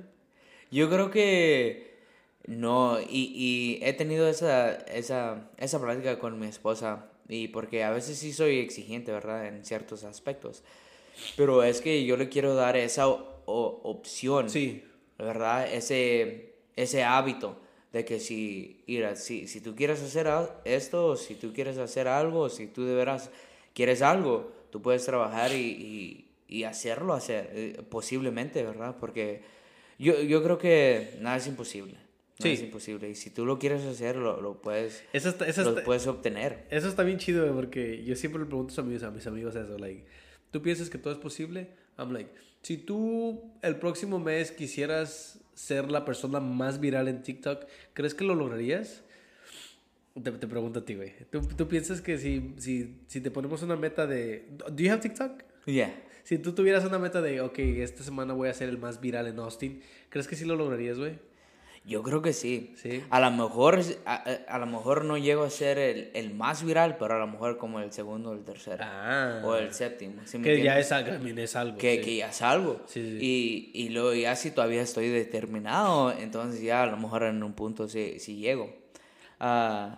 Yo 0.71 0.89
creo 0.89 1.11
que 1.11 1.98
no, 2.47 3.01
y, 3.01 3.33
y 3.35 3.79
he 3.83 3.93
tenido 3.93 4.29
esa, 4.29 4.73
esa, 4.73 5.51
esa 5.59 5.81
práctica 5.81 6.19
con 6.19 6.39
mi 6.39 6.47
esposa, 6.47 7.07
y 7.29 7.49
porque 7.49 7.85
a 7.85 7.91
veces 7.91 8.19
sí 8.19 8.33
soy 8.33 8.59
exigente, 8.59 9.13
¿verdad? 9.13 9.47
En 9.47 9.65
ciertos 9.65 10.05
aspectos. 10.05 10.63
Pero 11.37 11.63
es 11.63 11.81
que 11.81 12.05
yo 12.05 12.17
le 12.17 12.29
quiero 12.29 12.55
dar 12.55 12.77
esa 12.77 13.07
opción. 13.09 14.49
Sí. 14.49 14.85
¿Verdad? 15.19 15.73
Ese, 15.73 16.55
ese 16.77 17.03
hábito 17.03 17.61
de 17.93 18.05
que 18.05 18.21
si, 18.21 18.85
mira, 18.87 19.17
si, 19.17 19.49
si 19.49 19.61
tú 19.61 19.75
quieres 19.75 20.01
hacer 20.01 20.29
esto, 20.65 21.17
si 21.17 21.35
tú 21.35 21.53
quieres 21.53 21.77
hacer 21.79 22.07
algo, 22.07 22.49
si 22.49 22.67
tú 22.67 22.85
de 22.85 22.95
veras 22.95 23.31
quieres 23.75 24.01
algo, 24.03 24.53
tú 24.71 24.81
puedes 24.81 25.05
trabajar 25.05 25.53
y, 25.53 26.29
y, 26.47 26.65
hacerlo, 26.65 27.15
hacer, 27.15 27.51
eh, 27.53 27.83
posiblemente, 27.89 28.63
¿verdad? 28.63 28.97
Porque 29.01 29.43
yo, 29.99 30.21
yo 30.21 30.43
creo 30.43 30.59
que 30.59 31.17
nada 31.21 31.37
es 31.39 31.47
imposible. 31.47 31.97
Sí. 32.39 32.51
es 32.51 32.63
imposible. 32.63 33.09
Y 33.09 33.15
si 33.15 33.31
tú 33.31 33.45
lo 33.47 33.59
quieres 33.59 33.85
hacer, 33.85 34.17
lo, 34.17 34.41
lo 34.41 34.61
puedes, 34.61 35.05
eso 35.13 35.35
lo 35.65 35.85
puedes 35.85 36.07
obtener. 36.07 36.67
Eso 36.71 36.89
está 36.89 37.03
bien 37.03 37.19
chido, 37.19 37.53
porque 37.55 38.05
yo 38.05 38.17
siempre 38.17 38.41
le 38.41 38.47
pregunto 38.47 38.81
a 38.81 38.85
mis, 38.85 39.03
a 39.03 39.11
mis 39.11 39.27
amigos 39.27 39.57
eso, 39.57 39.79
like, 39.79 40.05
¿tú 40.51 40.63
piensas 40.63 40.91
que 40.91 40.99
todo 40.99 41.13
es 41.13 41.19
posible? 41.19 41.69
I'm 41.99 42.13
like, 42.13 42.31
si 42.63 42.77
tú 42.77 43.53
el 43.63 43.77
próximo 43.77 44.19
mes 44.19 44.53
quisieras 44.53 45.41
ser 45.55 45.91
la 45.91 46.05
persona 46.05 46.41
más 46.41 46.81
viral 46.81 47.09
en 47.09 47.23
TikTok, 47.23 47.65
¿crees 47.93 48.15
que 48.15 48.25
lo 48.25 48.35
lograrías? 48.35 49.03
Te, 50.23 50.33
te 50.33 50.47
pregunto 50.47 50.81
a 50.81 50.85
ti, 50.85 50.95
güey. 50.95 51.15
¿Tú, 51.31 51.41
¿Tú, 51.41 51.69
piensas 51.69 52.01
que 52.01 52.19
si, 52.19 52.55
si, 52.59 53.01
si 53.07 53.21
te 53.21 53.31
ponemos 53.31 53.63
una 53.63 53.77
meta 53.77 54.07
de... 54.07 54.49
¿Do 54.51 54.83
you 54.83 54.91
have 54.91 55.01
TikTok? 55.01 55.43
Yeah. 55.67 55.95
Si 56.25 56.39
tú 56.39 56.53
tuvieras 56.53 56.85
una 56.85 56.99
meta 56.99 57.23
de, 57.23 57.41
ok, 57.41 57.59
esta 57.59 58.03
semana 58.03 58.35
voy 58.35 58.49
a 58.49 58.55
ser 58.55 58.69
el 58.69 58.79
más 58.79 59.01
viral 59.01 59.27
en 59.29 59.39
Austin, 59.39 59.81
¿crees 60.11 60.29
que 60.29 60.37
sí 60.37 60.45
lo 60.45 60.57
lograrías, 60.57 60.99
güey? 60.99 61.19
Yo 61.89 62.03
creo 62.03 62.21
que 62.21 62.35
sí. 62.35 62.75
¿Sí? 62.77 63.03
A 63.09 63.19
lo 63.19 63.31
mejor, 63.31 63.81
a, 64.05 64.59
lo 64.59 64.67
mejor 64.67 65.07
no 65.07 65.17
llego 65.17 65.45
a 65.45 65.49
ser 65.49 65.79
el, 65.79 66.11
el, 66.13 66.35
más 66.35 66.63
viral, 66.63 66.99
pero 66.99 67.15
a 67.15 67.19
lo 67.19 67.27
mejor 67.27 67.57
como 67.57 67.81
el 67.81 67.91
segundo 67.93 68.31
o 68.31 68.35
el 68.35 68.45
tercero. 68.45 68.85
Ah. 68.87 69.41
O 69.43 69.57
el 69.57 69.73
séptimo. 69.73 70.21
que 70.43 70.63
ya 70.63 70.79
es, 70.79 70.93
algo. 70.93 71.79
Que, 71.79 72.03
que, 72.03 72.17
ya 72.17 72.29
es 72.29 72.43
algo. 72.43 72.85
y, 72.95 73.71
y 73.73 73.89
luego 73.89 74.13
ya 74.13 74.37
si 74.37 74.51
todavía 74.51 74.83
estoy 74.83 75.09
determinado, 75.09 76.13
entonces 76.13 76.61
ya 76.61 76.83
a 76.83 76.87
lo 76.87 76.99
mejor 76.99 77.23
en 77.23 77.43
un 77.43 77.55
punto 77.55 77.89
sí, 77.89 78.19
sí 78.19 78.37
llego. 78.37 78.71
Uh, 79.41 79.97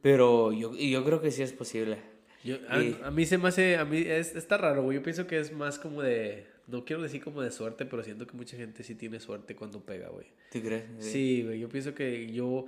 pero 0.00 0.52
yo, 0.52 0.76
yo 0.76 1.04
creo 1.04 1.20
que 1.20 1.32
sí 1.32 1.42
es 1.42 1.52
posible. 1.52 1.98
Yo, 2.44 2.58
a, 2.68 3.10
mí 3.10 3.26
se 3.26 3.38
me 3.38 3.48
hace, 3.48 3.76
a 3.78 3.84
mí 3.84 3.98
es, 3.98 4.36
está 4.36 4.58
raro, 4.58 4.84
güey. 4.84 4.98
Yo 4.98 5.02
pienso 5.02 5.26
que 5.26 5.40
es 5.40 5.52
más 5.52 5.80
como 5.80 6.02
de 6.02 6.51
no 6.66 6.84
quiero 6.84 7.02
decir 7.02 7.22
como 7.22 7.42
de 7.42 7.50
suerte, 7.50 7.86
pero 7.86 8.02
siento 8.02 8.26
que 8.26 8.36
mucha 8.36 8.56
gente 8.56 8.84
sí 8.84 8.94
tiene 8.94 9.20
suerte 9.20 9.56
cuando 9.56 9.80
pega, 9.80 10.08
güey. 10.08 10.26
¿Tú 10.52 10.60
crees? 10.60 10.84
Sí, 10.98 11.42
güey, 11.42 11.60
yo 11.60 11.68
pienso 11.68 11.94
que 11.94 12.30
yo 12.32 12.66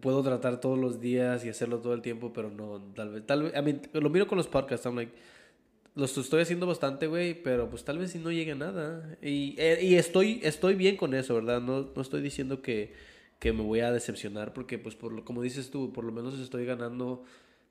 puedo 0.00 0.22
tratar 0.22 0.60
todos 0.60 0.78
los 0.78 1.00
días 1.00 1.44
y 1.44 1.48
hacerlo 1.48 1.78
todo 1.80 1.94
el 1.94 2.02
tiempo, 2.02 2.32
pero 2.32 2.50
no, 2.50 2.80
tal 2.94 3.10
vez, 3.10 3.26
tal 3.26 3.44
vez, 3.44 3.52
I 3.56 3.62
mean, 3.62 3.82
lo 3.92 4.10
miro 4.10 4.26
con 4.26 4.36
los 4.38 4.48
podcasts, 4.48 4.86
I'm 4.86 4.96
like, 4.96 5.12
los 5.94 6.16
estoy 6.18 6.42
haciendo 6.42 6.66
bastante, 6.66 7.06
güey, 7.06 7.42
pero 7.42 7.70
pues 7.70 7.84
tal 7.84 7.98
vez 7.98 8.10
si 8.10 8.18
no 8.18 8.30
llegue 8.30 8.52
a 8.52 8.56
nada. 8.56 9.16
Y, 9.22 9.54
eh, 9.58 9.78
y 9.82 9.94
estoy, 9.94 10.40
estoy 10.42 10.74
bien 10.74 10.96
con 10.96 11.14
eso, 11.14 11.34
¿verdad? 11.34 11.60
No, 11.60 11.90
no 11.94 12.02
estoy 12.02 12.20
diciendo 12.20 12.60
que, 12.60 12.92
que 13.38 13.52
me 13.52 13.62
voy 13.62 13.80
a 13.80 13.90
decepcionar, 13.90 14.52
porque 14.52 14.78
pues 14.78 14.94
por 14.94 15.12
lo, 15.12 15.24
como 15.24 15.40
dices 15.40 15.70
tú, 15.70 15.92
por 15.92 16.04
lo 16.04 16.12
menos 16.12 16.38
estoy 16.38 16.66
ganando 16.66 17.24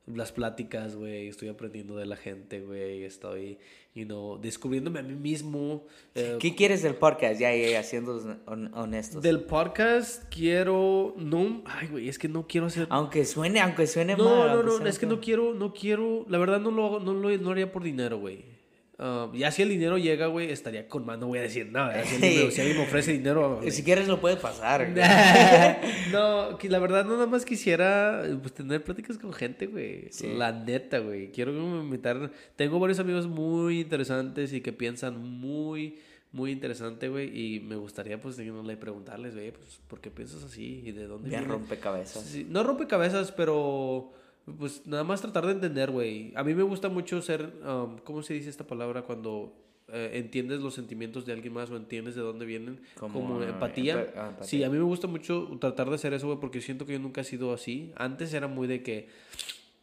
las 0.08 0.32
pláticas, 0.32 0.96
güey, 0.96 1.28
estoy 1.28 1.48
aprendiendo 1.48 1.96
de 1.96 2.06
la 2.06 2.16
gente, 2.16 2.62
güey, 2.62 3.04
estoy, 3.04 3.58
you 3.96 4.06
know, 4.06 4.38
descubriéndome 4.38 5.00
a 5.00 5.04
mí 5.04 5.16
mismo. 5.16 5.86
eh, 6.14 6.38
¿Qué 6.40 6.54
quieres 6.56 6.84
del 6.84 6.96
podcast? 6.96 7.40
Ya, 7.40 7.56
ya, 7.56 7.70
ya, 7.70 7.84
siendo 7.84 8.20
hon- 8.46 8.70
honestos. 8.76 9.24
del 9.24 9.42
podcast 9.46 10.24
quiero, 10.30 11.16
no, 11.18 11.64
ay, 11.66 11.88
güey, 11.88 12.08
es 12.08 12.20
que 12.20 12.28
no 12.28 12.46
quiero 12.48 12.68
hacer... 12.68 12.86
Aunque 12.92 13.26
suene, 13.26 13.60
aunque 13.62 13.88
suene 13.88 14.16
No, 14.16 14.24
mal. 14.26 14.56
no, 14.58 14.64
no, 14.64 14.72
suene 14.74 14.90
es 14.90 15.00
que 15.00 15.08
no 15.08 15.20
quiero, 15.20 15.54
no 15.56 15.74
quiero, 15.74 16.26
la 16.30 16.38
verdad 16.38 16.60
no 16.60 16.70
lo 16.72 16.86
hago, 16.86 17.00
no 17.00 17.14
lo 17.14 17.36
no 17.38 17.50
haría 17.52 17.72
por 17.72 17.84
dinero, 17.84 18.20
güey. 18.20 18.55
Ah, 18.98 19.30
ya 19.34 19.52
si 19.52 19.62
el 19.62 19.70
dinero 19.70 19.98
llega, 19.98 20.28
güey, 20.28 20.50
estaría 20.52 20.88
con 20.88 21.06
más, 21.06 21.20
no 21.20 21.28
voy 21.28 21.40
a 21.40 21.42
decir 21.42 21.70
nada. 21.70 22.02
Si 22.06 22.16
alguien, 22.16 22.22
me, 22.46 22.52
si 22.52 22.62
alguien 22.62 22.78
me 22.78 22.84
ofrece 22.84 23.12
dinero... 23.12 23.62
Si 23.70 23.84
quieres 23.84 24.08
lo 24.08 24.22
puedes 24.22 24.40
pasar. 24.40 24.88
no, 26.12 26.58
que 26.58 26.70
la 26.70 26.80
verdad 26.80 27.06
nada 27.06 27.26
más 27.26 27.44
quisiera 27.44 28.24
pues, 28.42 28.54
tener 28.54 28.84
pláticas 28.84 29.18
con 29.18 29.34
gente, 29.34 29.68
güey. 29.68 30.08
Sí. 30.12 30.34
La 30.34 30.52
neta, 30.52 31.00
güey. 31.00 31.32
Quiero 31.32 31.52
invitar. 31.52 32.32
Tengo 32.56 32.80
varios 32.80 33.00
amigos 33.00 33.28
muy 33.28 33.82
interesantes 33.82 34.54
y 34.54 34.62
que 34.62 34.72
piensan 34.72 35.22
muy, 35.22 36.00
muy 36.32 36.52
interesante, 36.52 37.10
güey. 37.10 37.38
Y 37.38 37.60
me 37.60 37.76
gustaría, 37.76 38.20
pues, 38.22 38.38
le 38.38 38.78
preguntarles, 38.78 39.34
güey, 39.36 39.52
pues, 39.52 39.82
¿por 39.88 40.00
qué 40.00 40.10
piensas 40.10 40.44
así? 40.44 40.84
¿Y 40.86 40.92
de 40.94 41.08
dónde 41.08 41.30
Bien 41.30 41.42
viene? 41.42 41.54
rompecabezas. 41.54 42.24
Sí, 42.24 42.48
no 42.50 42.64
rompecabezas, 42.64 43.34
pero 43.34 44.14
pues 44.58 44.86
nada 44.86 45.04
más 45.04 45.22
tratar 45.22 45.46
de 45.46 45.54
entender, 45.54 45.92
güey. 45.92 46.32
A 46.36 46.44
mí 46.44 46.54
me 46.54 46.64
gusta 46.64 46.90
mucho 46.90 47.22
ser, 47.22 47.54
um, 47.68 47.98
¿cómo 48.04 48.22
se 48.22 48.34
dice 48.36 48.50
esta 48.50 48.66
palabra? 48.68 49.02
Cuando 49.04 49.54
eh, 49.88 50.12
entiendes 50.14 50.62
los 50.62 50.74
sentimientos 50.74 51.26
de 51.26 51.34
alguien 51.34 51.54
más 51.54 51.70
o 51.70 51.78
entiendes 51.78 52.16
de 52.16 52.22
dónde 52.22 52.46
vienen, 52.46 52.80
como, 53.00 53.14
Como, 53.22 53.44
empatía. 53.44 53.96
empa- 53.96 54.14
ah, 54.18 54.28
empatía. 54.30 54.48
Sí, 54.48 54.64
a 54.64 54.70
mí 54.70 54.78
me 54.78 54.84
gusta 54.84 55.08
mucho 55.08 55.48
tratar 55.60 55.90
de 55.90 55.96
hacer 55.96 56.14
eso, 56.14 56.28
güey, 56.28 56.40
porque 56.40 56.62
siento 56.62 56.86
que 56.86 56.94
yo 56.94 57.00
nunca 57.00 57.22
he 57.22 57.24
sido 57.24 57.54
así. 57.54 57.92
Antes 57.96 58.34
era 58.34 58.48
muy 58.48 58.68
de 58.68 58.82
que, 58.84 59.10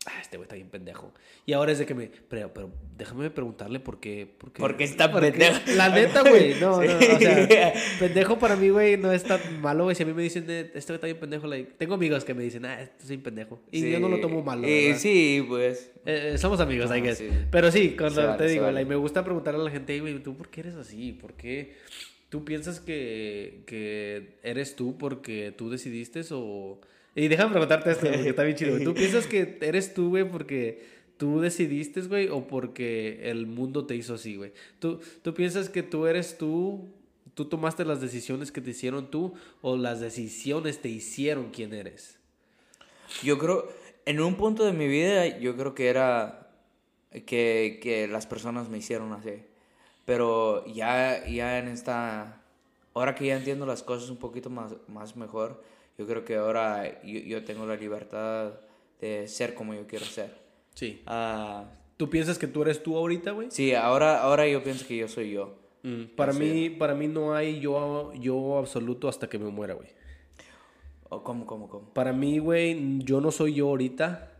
ah, 0.06 0.20
este 0.20 0.36
güey 0.36 0.44
está 0.44 0.56
bien 0.56 0.68
pendejo. 0.68 1.12
Y 1.46 1.52
ahora 1.52 1.72
es 1.72 1.78
de 1.78 1.86
que 1.86 1.94
me, 1.94 2.10
pero, 2.28 2.52
pero 2.52 2.70
déjame 2.96 3.30
preguntarle 3.30 3.80
por 3.80 4.00
qué. 4.00 4.26
Por 4.38 4.52
qué, 4.52 4.60
¿Por 4.60 4.76
qué 4.76 4.84
está 4.84 5.12
pendejo? 5.12 5.58
La 5.76 5.88
neta, 5.88 6.22
güey, 6.22 6.54
no, 6.60 6.82
no, 6.82 7.00
Sí. 7.00 7.06
o 7.06 7.18
sea, 7.18 7.72
pendejo 7.98 8.38
para 8.38 8.56
mí, 8.56 8.68
güey, 8.70 8.96
no 8.96 9.12
es 9.12 9.22
tan 9.24 9.60
malo, 9.60 9.84
güey. 9.84 9.94
Si 9.96 10.02
a 10.02 10.06
mí 10.06 10.12
me 10.12 10.22
dicen, 10.22 10.44
eh, 10.48 10.70
este 10.74 10.92
güey 10.92 10.96
está 10.96 11.06
bien 11.06 11.18
pendejo, 11.20 11.46
like, 11.46 11.72
tengo 11.78 11.94
amigos 11.94 12.24
que 12.24 12.34
me 12.34 12.42
dicen, 12.42 12.64
ah, 12.64 12.80
este 12.80 13.02
es 13.04 13.08
bien 13.08 13.22
pendejo. 13.22 13.60
Y 13.70 13.90
yo 13.90 14.00
no 14.00 14.08
lo 14.08 14.20
tomo 14.20 14.42
malo, 14.42 14.62
¿verdad? 14.62 14.98
sí, 14.98 15.44
pues. 15.48 15.90
Eh, 16.04 16.32
eh, 16.34 16.38
somos 16.38 16.58
amigos, 16.60 16.90
I 16.90 16.94
Ah, 16.94 16.96
guess. 16.96 17.18
sí. 17.18 17.28
Pero 17.50 17.70
sí, 17.70 17.94
cuando 17.96 18.26
vale, 18.26 18.38
te 18.38 18.50
digo, 18.50 18.62
vale. 18.64 18.74
like, 18.74 18.88
me 18.88 18.96
gusta 18.96 19.24
preguntarle 19.24 19.60
a 19.60 19.64
la 19.64 19.70
gente, 19.70 19.92
"Ey, 19.94 20.00
güey, 20.00 20.22
¿tú 20.22 20.36
por 20.36 20.48
qué 20.48 20.60
eres 20.60 20.74
así? 20.74 21.12
¿Por 21.12 21.34
qué 21.34 21.74
tú 22.28 22.44
piensas 22.44 22.80
que, 22.80 23.62
que 23.66 24.38
eres 24.42 24.74
tú 24.74 24.96
porque 24.98 25.52
tú 25.56 25.70
decidiste 25.70 26.22
o...? 26.32 26.80
Y 27.14 27.28
déjame 27.28 27.50
preguntarte 27.50 27.90
esto, 27.90 28.06
porque 28.06 28.28
está 28.28 28.42
bien 28.42 28.56
chido. 28.56 28.78
¿Tú 28.80 28.94
piensas 28.94 29.26
que 29.26 29.58
eres 29.60 29.92
tú, 29.94 30.10
güey, 30.10 30.28
porque 30.28 30.86
tú 31.18 31.40
decidiste, 31.40 32.00
güey, 32.02 32.28
o 32.28 32.46
porque 32.46 33.30
el 33.30 33.46
mundo 33.46 33.86
te 33.86 33.94
hizo 33.94 34.14
así, 34.14 34.36
güey? 34.36 34.52
¿Tú, 34.78 35.00
¿Tú 35.22 35.34
piensas 35.34 35.68
que 35.68 35.82
tú 35.82 36.06
eres 36.06 36.38
tú, 36.38 36.88
tú 37.34 37.46
tomaste 37.46 37.84
las 37.84 38.00
decisiones 38.00 38.50
que 38.50 38.60
te 38.60 38.70
hicieron 38.70 39.10
tú, 39.10 39.34
o 39.60 39.76
las 39.76 40.00
decisiones 40.00 40.80
te 40.80 40.88
hicieron 40.88 41.50
quién 41.50 41.74
eres? 41.74 42.18
Yo 43.22 43.38
creo, 43.38 43.68
en 44.06 44.20
un 44.20 44.36
punto 44.36 44.64
de 44.64 44.72
mi 44.72 44.88
vida, 44.88 45.38
yo 45.38 45.56
creo 45.56 45.74
que 45.74 45.88
era 45.88 46.50
que, 47.26 47.78
que 47.82 48.08
las 48.08 48.26
personas 48.26 48.68
me 48.68 48.78
hicieron 48.78 49.12
así. 49.12 49.44
Pero 50.04 50.66
ya, 50.66 51.26
ya 51.26 51.58
en 51.58 51.68
esta, 51.68 52.42
ahora 52.94 53.14
que 53.14 53.26
ya 53.26 53.36
entiendo 53.36 53.66
las 53.66 53.82
cosas 53.82 54.10
un 54.10 54.16
poquito 54.16 54.50
más, 54.50 54.74
más 54.88 55.14
mejor, 55.16 55.62
yo 55.98 56.06
creo 56.06 56.24
que 56.24 56.36
ahora 56.36 57.02
yo, 57.02 57.20
yo 57.20 57.44
tengo 57.44 57.66
la 57.66 57.76
libertad 57.76 58.52
de 59.00 59.26
ser 59.28 59.54
como 59.54 59.74
yo 59.74 59.86
quiero 59.86 60.04
ser. 60.04 60.34
Sí. 60.74 61.02
Ah, 61.06 61.64
¿Tú 61.96 62.08
piensas 62.08 62.38
que 62.38 62.46
tú 62.46 62.62
eres 62.62 62.82
tú 62.82 62.96
ahorita, 62.96 63.32
güey? 63.32 63.50
sí, 63.50 63.74
ahora, 63.74 64.22
ahora 64.22 64.48
yo 64.48 64.62
pienso 64.62 64.86
que 64.86 64.96
yo 64.96 65.08
soy 65.08 65.32
yo. 65.32 65.58
Mm, 65.82 66.14
para 66.16 66.30
Así 66.32 66.40
mí, 66.40 66.70
para 66.70 66.94
mí 66.94 67.08
no 67.08 67.34
hay 67.34 67.60
yo, 67.60 68.12
yo 68.14 68.56
absoluto 68.58 69.08
hasta 69.08 69.28
que 69.28 69.38
me 69.38 69.50
muera, 69.50 69.74
güey. 69.74 69.88
¿O 71.08 71.22
cómo, 71.22 71.44
cómo, 71.44 71.68
cómo? 71.68 71.88
Para 71.92 72.12
mí, 72.12 72.38
güey, 72.38 72.98
yo 73.00 73.20
no 73.20 73.30
soy 73.30 73.54
yo 73.54 73.68
ahorita. 73.68 74.30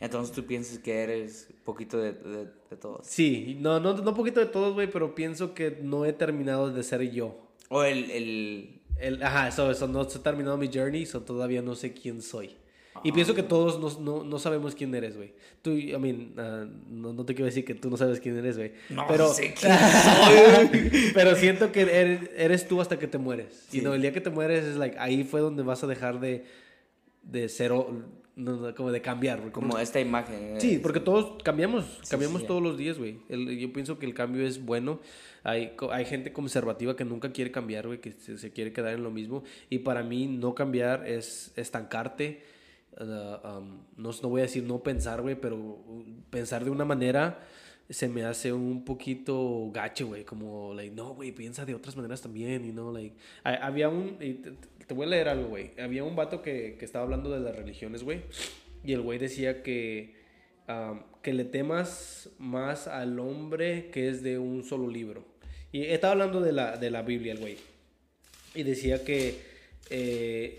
Entonces 0.00 0.34
tú 0.34 0.44
piensas 0.46 0.78
que 0.78 1.02
eres 1.02 1.52
poquito 1.64 1.98
de, 1.98 2.12
de, 2.12 2.44
de 2.70 2.76
todos. 2.80 3.06
Sí, 3.06 3.56
no, 3.60 3.80
no, 3.80 3.94
no 3.94 4.14
poquito 4.14 4.40
de 4.40 4.46
todos, 4.46 4.74
güey, 4.74 4.90
pero 4.90 5.14
pienso 5.14 5.54
que 5.54 5.78
no 5.82 6.04
he 6.04 6.12
terminado 6.12 6.70
de 6.70 6.82
ser 6.82 7.10
yo. 7.10 7.36
O 7.68 7.82
el, 7.82 8.10
el, 8.10 8.80
El, 8.98 9.22
ajá, 9.22 9.48
eso, 9.48 9.70
eso, 9.70 9.86
no 9.86 10.02
he 10.02 10.18
terminado 10.18 10.56
mi 10.56 10.68
journey, 10.72 11.06
so 11.06 11.20
todavía 11.20 11.62
no 11.62 11.74
sé 11.74 11.92
quién 11.92 12.22
soy. 12.22 12.56
Y 13.04 13.12
pienso 13.12 13.34
que 13.34 13.42
todos 13.42 13.78
no, 13.78 14.00
no, 14.00 14.24
no 14.24 14.38
sabemos 14.38 14.74
quién 14.74 14.94
eres, 14.94 15.16
güey. 15.16 15.32
Tú, 15.62 15.72
I 15.72 15.98
mean, 15.98 16.32
ah, 16.38 16.66
no, 16.88 17.12
no 17.12 17.24
te 17.24 17.34
quiero 17.34 17.46
decir 17.46 17.64
que 17.64 17.74
tú 17.74 17.90
no 17.90 17.96
sabes 17.96 18.20
quién 18.20 18.36
eres, 18.36 18.56
güey. 18.56 18.72
No 18.88 19.06
pero, 19.06 19.32
sé 19.32 19.54
quién 19.54 19.72
soy. 19.72 21.10
pero 21.14 21.36
siento 21.36 21.72
que 21.72 21.82
eres, 21.82 22.30
eres 22.36 22.68
tú 22.68 22.80
hasta 22.80 22.98
que 22.98 23.06
te 23.06 23.18
mueres. 23.18 23.66
Sí. 23.68 23.78
Y 23.78 23.80
no, 23.82 23.94
el 23.94 24.02
día 24.02 24.12
que 24.12 24.20
te 24.20 24.30
mueres 24.30 24.64
es 24.64 24.76
like, 24.76 24.96
ahí 24.98 25.24
fue 25.24 25.40
donde 25.40 25.62
vas 25.62 25.84
a 25.84 25.86
dejar 25.86 26.20
de, 26.20 26.44
de 27.22 27.48
ser, 27.48 27.72
como 28.76 28.92
de 28.92 29.00
cambiar. 29.00 29.40
güey. 29.40 29.50
como 29.52 29.78
esta 29.78 29.98
imagen. 30.00 30.60
Sí, 30.60 30.74
eh, 30.74 30.80
porque 30.82 31.00
todos 31.00 31.42
cambiamos, 31.42 31.84
cambiamos 32.10 32.42
sí. 32.42 32.46
todos 32.46 32.62
los 32.62 32.76
días, 32.76 32.98
güey. 32.98 33.18
Yo 33.58 33.72
pienso 33.72 33.98
que 33.98 34.06
el 34.06 34.14
cambio 34.14 34.46
es 34.46 34.64
bueno. 34.64 35.00
Hay, 35.42 35.72
hay 35.90 36.04
gente 36.04 36.32
conservativa 36.32 36.96
que 36.96 37.04
nunca 37.04 37.32
quiere 37.32 37.50
cambiar, 37.50 37.86
güey, 37.86 38.00
que 38.00 38.12
se, 38.12 38.36
se 38.36 38.50
quiere 38.52 38.72
quedar 38.72 38.92
en 38.94 39.02
lo 39.02 39.10
mismo. 39.10 39.42
Y 39.70 39.78
para 39.78 40.02
mí 40.02 40.26
no 40.26 40.54
cambiar 40.54 41.06
es 41.06 41.52
estancarte. 41.56 42.42
Uh, 42.98 43.04
um, 43.58 43.78
no, 43.96 44.10
no 44.22 44.28
voy 44.28 44.40
a 44.40 44.44
decir 44.44 44.64
no 44.64 44.82
pensar, 44.82 45.20
güey, 45.22 45.38
pero 45.38 45.56
uh, 45.56 46.04
pensar 46.30 46.64
de 46.64 46.70
una 46.70 46.84
manera 46.84 47.40
se 47.90 48.08
me 48.08 48.24
hace 48.24 48.52
un 48.52 48.84
poquito 48.84 49.70
gacho, 49.72 50.08
güey. 50.08 50.24
Como, 50.24 50.74
like, 50.74 50.94
no, 50.94 51.14
güey, 51.14 51.30
piensa 51.32 51.64
de 51.64 51.74
otras 51.74 51.94
maneras 51.94 52.20
también, 52.22 52.64
y 52.64 52.72
no, 52.72 52.90
like... 52.92 53.14
ha- 53.44 53.66
Había 53.66 53.88
un... 53.88 54.16
te 54.86 54.94
voy 54.94 55.06
a 55.06 55.10
leer 55.10 55.28
algo, 55.28 55.48
güey. 55.48 55.72
Había 55.78 56.04
un 56.04 56.16
vato 56.16 56.42
que, 56.42 56.76
que 56.78 56.84
estaba 56.84 57.04
hablando 57.04 57.30
de 57.30 57.40
las 57.40 57.56
religiones, 57.56 58.02
güey. 58.02 58.22
Y 58.84 58.92
el 58.92 59.02
güey 59.02 59.18
decía 59.18 59.62
que... 59.62 60.14
um, 60.68 61.00
que 61.26 61.32
le 61.32 61.44
temas 61.44 62.30
más 62.38 62.86
al 62.86 63.18
hombre 63.18 63.90
que 63.90 64.08
es 64.08 64.22
de 64.22 64.38
un 64.38 64.62
solo 64.62 64.88
libro. 64.88 65.24
Y 65.72 65.82
estaba 65.82 66.12
hablando 66.12 66.40
de 66.40 66.52
la, 66.52 66.76
de 66.76 66.88
la 66.88 67.02
Biblia, 67.02 67.32
el 67.32 67.40
güey. 67.40 67.56
Y 68.54 68.62
decía 68.62 69.02
que 69.02 69.40
eh, 69.90 70.58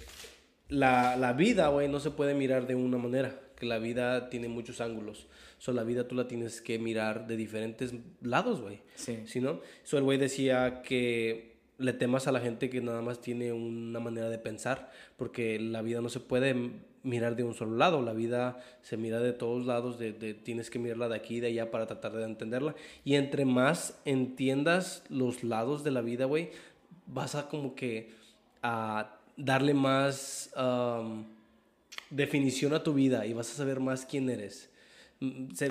la, 0.68 1.16
la 1.16 1.32
vida, 1.32 1.70
güey, 1.70 1.88
no 1.88 2.02
se 2.02 2.12
puede 2.12 2.34
mirar 2.34 2.68
de 2.68 2.76
una 2.76 2.98
manera. 2.98 3.40
Que 3.58 3.66
la 3.66 3.80
vida 3.80 4.30
tiene 4.30 4.50
muchos 4.50 4.82
ángulos. 4.82 5.28
So, 5.58 5.72
la 5.72 5.86
vida 5.86 6.06
tú 6.06 6.16
la 6.16 6.28
tienes 6.28 6.60
que 6.60 6.80
mirar 6.80 7.28
de 7.28 7.38
diferentes 7.38 7.94
lados, 8.22 8.60
güey. 8.60 8.82
Sí. 8.96 9.24
¿Sí, 9.26 9.40
no? 9.40 9.62
So, 9.84 9.98
el 9.98 10.04
güey 10.04 10.18
decía 10.18 10.82
que 10.84 11.57
le 11.78 11.94
temas 11.94 12.28
a 12.28 12.32
la 12.32 12.40
gente 12.40 12.70
que 12.70 12.82
nada 12.82 13.02
más 13.02 13.22
tiene 13.22 13.54
una 13.54 14.00
manera 14.00 14.30
de 14.30 14.40
pensar, 14.40 14.92
porque 15.16 15.60
la 15.60 15.82
vida 15.82 16.02
no 16.02 16.10
se 16.10 16.20
puede 16.20 16.72
mirar 17.04 17.36
de 17.36 17.44
un 17.44 17.54
solo 17.54 17.78
lado, 17.78 18.02
la 18.02 18.14
vida 18.14 18.60
se 18.82 18.98
mira 18.98 19.20
de 19.20 19.34
todos 19.34 19.66
lados, 19.66 19.98
de, 19.98 20.12
tienes 20.34 20.70
que 20.70 20.80
mirarla 20.80 21.08
de 21.08 21.16
aquí 21.16 21.38
y 21.38 21.40
de 21.40 21.48
allá 21.48 21.72
para 21.72 21.88
tratar 21.88 22.14
de 22.14 22.24
entenderla. 22.24 22.76
Y 23.06 23.16
entre 23.16 23.46
más 23.46 24.00
entiendas 24.06 25.04
los 25.10 25.44
lados 25.44 25.84
de 25.84 25.92
la 25.92 26.02
vida, 26.02 26.26
güey, 26.26 26.50
vas 27.06 27.36
a 27.36 27.48
como 27.48 27.76
que 27.76 28.12
a 28.62 29.16
darle 29.38 29.74
más 29.74 30.52
definición 32.10 32.74
a 32.74 32.84
tu 32.84 32.94
vida 32.94 33.26
y 33.26 33.34
vas 33.34 33.52
a 33.52 33.56
saber 33.56 33.80
más 33.80 34.06
quién 34.06 34.30
eres. 34.30 34.70
Se, 35.56 35.70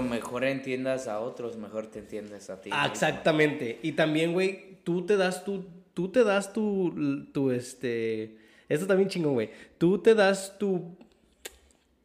mejor 0.00 0.44
entiendas 0.44 1.08
a 1.08 1.20
otros, 1.20 1.56
mejor 1.56 1.88
te 1.88 1.98
entiendes 1.98 2.48
a 2.48 2.60
ti. 2.60 2.70
Ah, 2.72 2.86
exactamente. 2.86 3.78
Y 3.82 3.92
también, 3.92 4.32
güey, 4.32 4.78
tú 4.82 5.04
te 5.04 5.16
das 5.18 5.44
tu, 5.44 5.64
tú 5.92 6.08
te 6.08 6.24
das 6.24 6.52
tu, 6.54 7.26
tu, 7.32 7.50
este, 7.50 8.38
esto 8.68 8.86
también 8.86 9.10
chingón, 9.10 9.34
güey. 9.34 9.50
Tú 9.76 9.98
te 9.98 10.14
das 10.14 10.58
tu, 10.58 10.96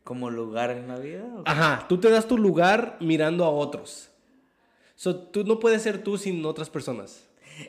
¿Como 0.03 0.29
lugar 0.29 0.71
en 0.71 0.89
la 0.89 0.97
vida? 0.97 1.23
o 1.23 1.43
ajá, 1.45 1.86
tú 1.88 1.97
te 1.99 2.09
das 2.09 2.27
tu 2.27 2.38
lugar 2.38 2.97
mirando 2.99 3.45
a 3.45 3.49
otros. 3.49 4.09
So, 4.95 5.15
tú 5.15 5.45
no 5.45 5.59
puedes 5.59 5.81
ser 5.81 6.03
tú 6.03 6.17
sin 6.17 6.45
otras 6.45 6.69
personas. 6.69 7.25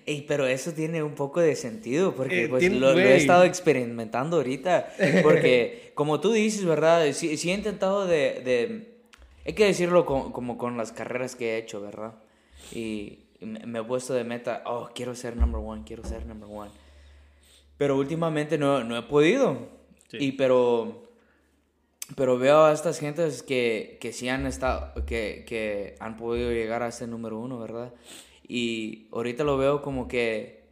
Ey, 0.06 0.22
pero 0.26 0.46
eso 0.46 0.72
tiene 0.72 1.02
un 1.02 1.14
poco 1.14 1.40
de 1.40 1.54
sentido, 1.56 2.14
porque 2.14 2.44
Eh, 2.44 2.48
pues, 2.48 2.70
lo, 2.72 2.92
lo 2.94 2.98
he 2.98 3.16
estado 3.16 3.44
experimentando 3.44 4.38
ahorita. 4.38 4.92
Porque, 5.22 5.92
como 5.94 6.20
tú 6.20 6.32
dices, 6.32 6.64
¿verdad? 6.64 7.12
Sí, 7.12 7.36
sí 7.36 7.50
he 7.50 7.54
intentado 7.54 8.06
de, 8.06 8.40
de- 8.44 8.93
Hay 9.46 9.52
que 9.54 9.64
decirlo 9.66 10.06
co- 10.06 10.32
como 10.32 10.56
con 10.58 10.76
las 10.76 10.92
carreras 10.92 11.36
que 11.36 11.54
he 11.54 11.58
hecho, 11.58 11.80
¿verdad? 11.80 12.14
Y 12.72 13.20
me, 13.40 13.60
me 13.66 13.78
he 13.80 13.84
puesto 13.84 14.14
de 14.14 14.24
meta, 14.24 14.62
oh, 14.66 14.88
quiero 14.94 15.14
ser 15.14 15.36
number 15.36 15.60
one, 15.64 15.82
quiero 15.84 16.04
ser 16.04 16.24
number 16.26 16.48
one. 16.50 16.70
Pero 17.76 17.96
últimamente 17.98 18.56
no, 18.58 18.82
no 18.84 18.96
he 18.96 19.02
podido. 19.02 19.58
Sí. 20.08 20.18
Y 20.20 20.32
pero 20.32 21.02
pero 22.16 22.36
veo 22.38 22.64
a 22.64 22.72
estas 22.72 22.98
gentes 23.00 23.42
que, 23.42 23.96
que 24.00 24.12
sí 24.12 24.28
han 24.28 24.46
estado, 24.46 24.92
que, 25.06 25.44
que 25.48 25.94
han 26.00 26.16
podido 26.18 26.50
llegar 26.52 26.82
a 26.82 26.88
ese 26.88 27.06
número 27.06 27.38
uno, 27.38 27.58
¿verdad? 27.58 27.94
Y 28.46 29.06
ahorita 29.10 29.42
lo 29.42 29.56
veo 29.56 29.80
como 29.80 30.06
que, 30.06 30.64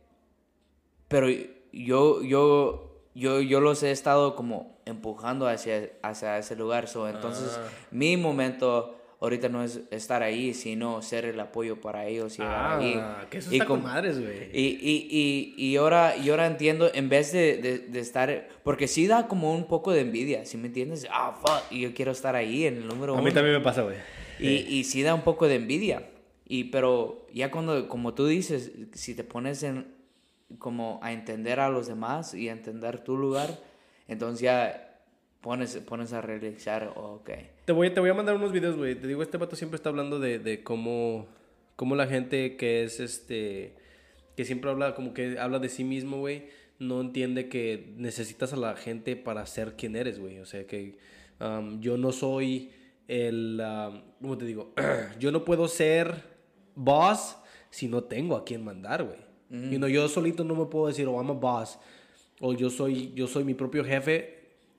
pero 1.09 1.29
yo, 1.73 2.23
yo, 2.23 2.91
yo, 3.14 3.40
yo 3.40 3.60
los 3.60 3.82
he 3.82 3.90
estado 3.90 4.34
como 4.36 4.80
empujando 4.86 5.46
hacia, 5.46 5.90
hacia 6.02 6.38
ese 6.38 6.56
lugar. 6.56 6.88
So, 6.88 7.08
entonces, 7.08 7.58
Ah. 7.58 7.68
mi 7.90 8.16
momento 8.16 8.98
ahorita 9.20 9.48
no 9.48 9.62
es 9.62 9.80
estar 9.92 10.22
ahí, 10.24 10.52
sino 10.52 11.00
ser 11.02 11.24
el 11.26 11.38
apoyo 11.38 11.80
para 11.80 12.06
ellos 12.08 12.38
y. 12.38 12.42
Ah, 12.42 13.24
que 13.30 13.38
eso 13.38 13.50
Y 13.52 13.56
está 13.56 13.66
con 13.66 13.80
com- 13.80 13.88
madres, 13.90 14.20
güey. 14.20 14.50
y, 14.52 14.66
y, 14.80 15.06
y, 15.10 15.54
y, 15.68 15.76
ahora, 15.76 16.16
y 16.16 16.28
ahora 16.30 16.46
entiendo, 16.46 16.90
en 16.92 17.08
vez 17.08 17.32
de, 17.32 17.58
de, 17.58 17.78
de 17.78 18.00
estar, 18.00 18.48
porque 18.64 18.88
sí 18.88 19.06
da 19.06 19.28
como 19.28 19.54
un 19.54 19.68
poco 19.68 19.92
de 19.92 20.00
envidia, 20.00 20.44
¿sí 20.44 20.56
me 20.56 20.66
entiendes? 20.66 21.06
Ah, 21.10 21.38
fuck, 21.40 21.70
y 21.70 21.80
yo 21.82 21.94
quiero 21.94 22.10
estar 22.10 22.34
ahí 22.34 22.64
en 22.66 22.78
el 22.78 22.88
número 22.88 23.12
A 23.12 23.16
uno. 23.16 23.24
mí 23.24 23.30
también 23.32 23.54
me 23.56 23.62
pasa, 23.62 23.82
güey. 23.82 23.96
Y, 24.40 24.48
y 24.78 24.84
sí 24.84 25.02
da 25.02 25.14
un 25.14 25.22
poco 25.22 25.46
de 25.46 25.54
envidia. 25.54 26.08
Y, 26.44 26.64
pero 26.64 27.28
ya 27.32 27.50
cuando, 27.52 27.86
como 27.88 28.14
tú 28.14 28.26
dices, 28.26 28.72
si 28.92 29.14
te 29.14 29.22
pones 29.22 29.62
en, 29.62 29.86
como 30.59 31.00
a 31.03 31.12
entender 31.12 31.61
a 31.61 31.68
los 31.68 31.86
demás 31.86 32.34
y 32.34 32.48
a 32.48 32.53
entender 32.53 33.00
tu 33.00 33.16
lugar, 33.16 33.59
entonces 34.09 34.40
ya 34.40 34.92
pones, 35.42 35.76
pones 35.78 36.12
a 36.12 36.22
realizar, 36.22 36.92
ok. 36.96 37.30
Te 37.66 37.72
voy, 37.72 37.90
te 37.90 38.00
voy 38.00 38.11
a 38.11 38.14
mandar 38.14 38.36
unos 38.36 38.53
videos, 38.53 38.76
güey. 38.76 38.94
Te 38.94 39.07
digo, 39.07 39.22
este 39.22 39.36
vato 39.36 39.57
siempre 39.57 39.76
está 39.76 39.90
hablando 39.90 40.18
de, 40.18 40.38
de 40.38 40.62
cómo, 40.62 41.26
cómo 41.76 41.94
la 41.94 42.07
gente 42.07 42.57
que 42.57 42.84
es 42.84 43.00
este. 43.00 43.74
que 44.36 44.44
siempre 44.44 44.70
habla, 44.70 44.94
como 44.94 45.12
que 45.12 45.38
habla 45.38 45.59
de 45.59 45.68
sí 45.68 45.84
mismo, 45.84 46.18
güey. 46.18 46.44
No 46.78 47.00
entiende 47.00 47.48
que 47.48 47.92
necesitas 47.96 48.53
a 48.53 48.57
la 48.57 48.76
gente 48.76 49.14
para 49.16 49.44
ser 49.46 49.76
quien 49.76 49.94
eres, 49.94 50.18
güey. 50.18 50.38
O 50.38 50.46
sea, 50.46 50.66
que 50.66 50.96
yo 51.80 51.96
no 51.96 52.12
soy 52.12 52.72
el. 53.09 53.61
um, 53.61 54.03
¿Cómo 54.20 54.38
te 54.38 54.44
digo? 54.44 54.72
yo 55.18 55.32
no 55.32 55.44
puedo 55.44 55.68
ser 55.68 56.22
boss 56.74 57.36
si 57.70 57.88
no 57.88 58.05
tengo 58.05 58.36
a 58.36 58.44
quien 58.44 58.64
mandar, 58.64 59.05
güey. 59.05 59.18
You 59.53 59.76
know, 59.76 59.86
yo 59.88 60.09
solito 60.09 60.44
no 60.44 60.55
me 60.55 60.64
puedo 60.64 60.86
decir, 60.86 61.07
oh, 61.07 61.20
I'm 61.20 61.30
a 61.30 61.34
boss. 61.34 61.78
O 62.40 62.55
yo 62.55 62.70
soy, 62.70 63.12
yo 63.14 63.26
soy 63.26 63.44
mi 63.44 63.53
propio 63.55 63.84
jefe 63.84 64.38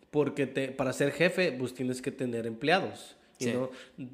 porque 0.10 0.48
te, 0.48 0.70
para 0.70 0.94
ser 0.94 1.12
jefe, 1.12 1.52
pues 1.52 1.74
tienes 1.74 2.02
que 2.02 2.12
tener 2.12 2.48
empleados. 2.48 3.16
you 3.40 3.48
Sí. 3.48 3.52
know. 3.52 3.70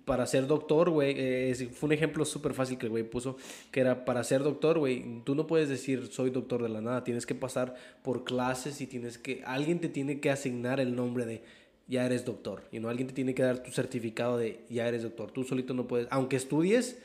Para 0.05 0.26
ser 0.28 0.47
doctor, 0.47 0.89
güey, 0.89 1.14
eh, 1.18 1.70
fue 1.74 1.88
un 1.88 1.93
ejemplo 1.93 2.26
súper 2.26 2.53
fácil 2.53 2.78
que 2.78 2.88
el 2.88 2.89
güey 2.89 3.03
puso, 3.03 3.38
que 3.72 3.80
era 3.82 4.03
para 4.05 4.24
ser 4.24 4.43
doctor, 4.43 4.80
güey, 4.80 5.22
tú 5.24 5.36
no 5.36 5.45
puedes 5.47 5.70
decir 5.70 6.07
soy 6.07 6.30
doctor 6.30 6.62
de 6.64 6.70
la 6.70 6.82
nada, 6.82 7.03
tienes 7.03 7.26
que 7.26 7.36
pasar 7.36 7.76
por 8.01 8.24
clases 8.24 8.82
y 8.82 8.88
tienes 8.88 9.18
que, 9.18 9.43
alguien 9.45 9.80
te 9.80 9.88
tiene 9.89 10.20
que 10.20 10.30
asignar 10.30 10.80
el 10.80 10.95
nombre 10.95 11.26
de 11.26 11.43
ya 11.88 12.05
eres 12.05 12.24
doctor, 12.24 12.64
y 12.72 12.80
no 12.80 12.88
alguien 12.89 13.07
te 13.07 13.14
tiene 13.14 13.34
que 13.34 13.43
dar 13.43 13.62
tu 13.64 13.72
certificado 13.72 14.38
de 14.38 14.62
ya 14.70 14.88
eres 14.88 15.03
doctor, 15.03 15.32
tú 15.32 15.43
solito 15.43 15.74
no 15.74 15.86
puedes, 15.88 16.07
aunque 16.12 16.36
estudies, 16.38 16.97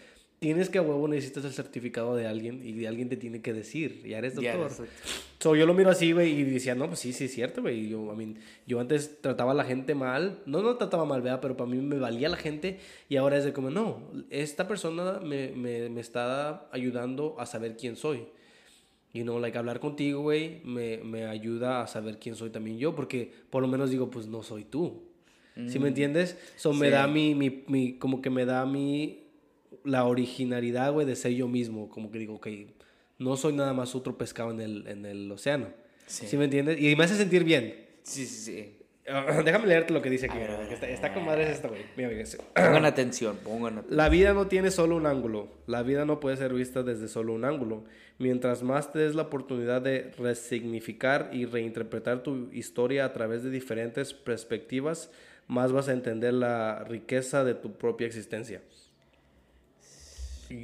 tienes 0.45 0.69
que 0.69 0.77
a 0.77 0.83
huevo 0.83 1.09
necesitas 1.09 1.43
el 1.47 1.53
certificado 1.55 2.15
de 2.15 2.27
alguien 2.27 2.61
y 2.63 2.85
alguien 2.85 3.09
te 3.09 3.17
tiene 3.17 3.41
que 3.41 3.55
decir 3.55 4.03
ya 4.07 4.19
eres 4.19 4.35
Ya, 4.35 4.53
doctor. 4.57 4.71
exacto. 4.85 5.09
So, 5.41 5.57
yo 5.57 5.65
lo 5.65 5.73
miro 5.73 5.89
así, 5.89 6.13
güey, 6.13 6.33
y 6.39 6.43
decía, 6.45 6.75
no, 6.75 6.87
pues 6.89 7.01
sí, 7.01 7.13
sí, 7.15 7.25
es 7.25 7.33
cierto, 7.33 7.63
güey. 7.63 7.89
Yo, 7.89 8.13
I 8.13 8.17
mean, 8.17 8.37
yo 8.67 8.79
antes 8.81 9.21
trataba 9.23 9.53
a 9.53 9.55
la 9.55 9.65
gente 9.65 9.95
mal. 9.95 10.41
No, 10.47 10.63
no 10.63 10.77
trataba 10.77 11.05
mal, 11.07 11.23
¿verdad? 11.23 11.41
Pero 11.41 11.57
para 11.57 11.69
mí 11.71 11.79
me 11.79 11.99
valía 11.99 12.29
la 12.29 12.37
gente. 12.37 12.79
Y 13.09 13.17
ahora 13.17 13.37
es 13.39 13.45
de 13.45 13.53
como, 13.55 13.71
no, 13.71 14.11
esta 14.31 14.69
persona 14.69 15.21
me, 15.21 15.49
me, 15.53 15.89
me 15.89 16.01
está 16.03 16.69
ayudando 16.73 17.37
a 17.39 17.47
saber 17.47 17.77
quién 17.79 17.97
soy. 17.97 18.25
You 19.13 19.23
know, 19.23 19.39
like, 19.39 19.57
hablar 19.57 19.81
contigo, 19.81 20.23
güey, 20.23 20.61
me, 20.65 20.99
me 20.99 21.25
ayuda 21.27 21.83
a 21.83 21.87
saber 21.87 22.19
quién 22.19 22.35
soy 22.37 22.51
también 22.51 22.79
yo. 22.79 22.95
Porque 22.95 23.31
por 23.51 23.61
lo 23.63 23.69
menos 23.69 23.91
digo, 23.91 24.11
pues 24.11 24.27
no 24.27 24.43
soy 24.43 24.65
tú. 24.65 25.03
¿Sí 25.69 25.79
me 25.79 25.89
entiendes? 25.89 26.37
So, 26.57 26.73
me 26.73 26.87
Sí. 26.87 26.93
da 26.93 27.07
mi, 27.07 27.35
mi, 27.35 27.65
mi, 27.69 27.99
como 27.99 28.21
que 28.23 28.29
me 28.31 28.45
da 28.45 28.67
mi, 28.67 29.24
la 29.85 30.05
originalidad, 30.05 30.93
güey, 30.93 31.07
de 31.07 31.17
ser 31.17 31.33
yo 31.33 31.49
mismo. 31.49 31.89
Como 31.89 32.11
que 32.11 32.19
digo, 32.19 32.35
ok, 32.35 32.49
no 33.19 33.37
soy 33.37 33.55
nada 33.55 33.73
más 33.73 33.95
otro 33.95 34.17
pescado 34.19 34.51
en 34.51 34.61
el, 34.61 34.87
en 34.87 35.07
el 35.07 35.31
océano. 35.31 35.69
Sí. 36.07 36.27
Sí. 36.27 36.37
me 36.37 36.45
entiendes? 36.45 36.81
Y 36.81 36.95
me 36.97 37.05
hace 37.05 37.17
sentir 37.17 37.45
bien. 37.45 37.75
Sí, 38.03 38.27
sí, 38.27 38.45
sí. 38.45 38.79
Ah, 39.07 39.43
Déjame 39.45 39.67
leerte 39.67 39.93
lo 39.93 40.01
que 40.01 40.09
dice 40.09 40.27
aquí. 40.27 40.39
Ver, 40.39 40.51
está, 40.71 40.89
está 40.89 41.13
con 41.13 41.25
madres 41.25 41.51
esto, 41.51 41.69
güey. 41.69 41.83
Mira, 41.97 42.09
mira, 42.09 42.25
Pongan 42.55 42.85
atención, 42.87 43.37
pongan 43.45 43.79
atención. 43.79 43.97
La 43.97 44.09
vida 44.09 44.33
no 44.33 44.47
tiene 44.47 44.71
solo 44.71 44.97
un 44.97 45.07
ángulo. 45.07 45.49
La 45.67 45.83
vida 45.83 46.05
no 46.05 46.21
puede 46.21 46.37
ser 46.37 46.55
vista 46.55 46.83
desde 46.83 47.09
solo 47.09 47.35
un 47.35 47.45
ángulo. 47.45 47.85
Mientras 48.19 48.63
más 48.63 48.93
te 48.93 49.01
des 49.01 49.15
la 49.15 49.23
oportunidad 49.23 49.83
de 49.83 50.13
resignificar 50.19 51.31
y 51.33 51.45
reinterpretar 51.47 52.23
tu 52.23 52.51
historia 52.53 53.05
a 53.05 53.13
través 53.13 53.43
de 53.43 53.51
diferentes 53.51 54.15
perspectivas, 54.15 55.11
más 55.49 55.73
vas 55.73 55.89
a 55.89 55.93
entender 55.93 56.33
la 56.33 56.85
riqueza 56.85 57.45
de 57.45 57.55
tu 57.55 57.73
propia 57.73 58.07
existencia. 58.07 58.63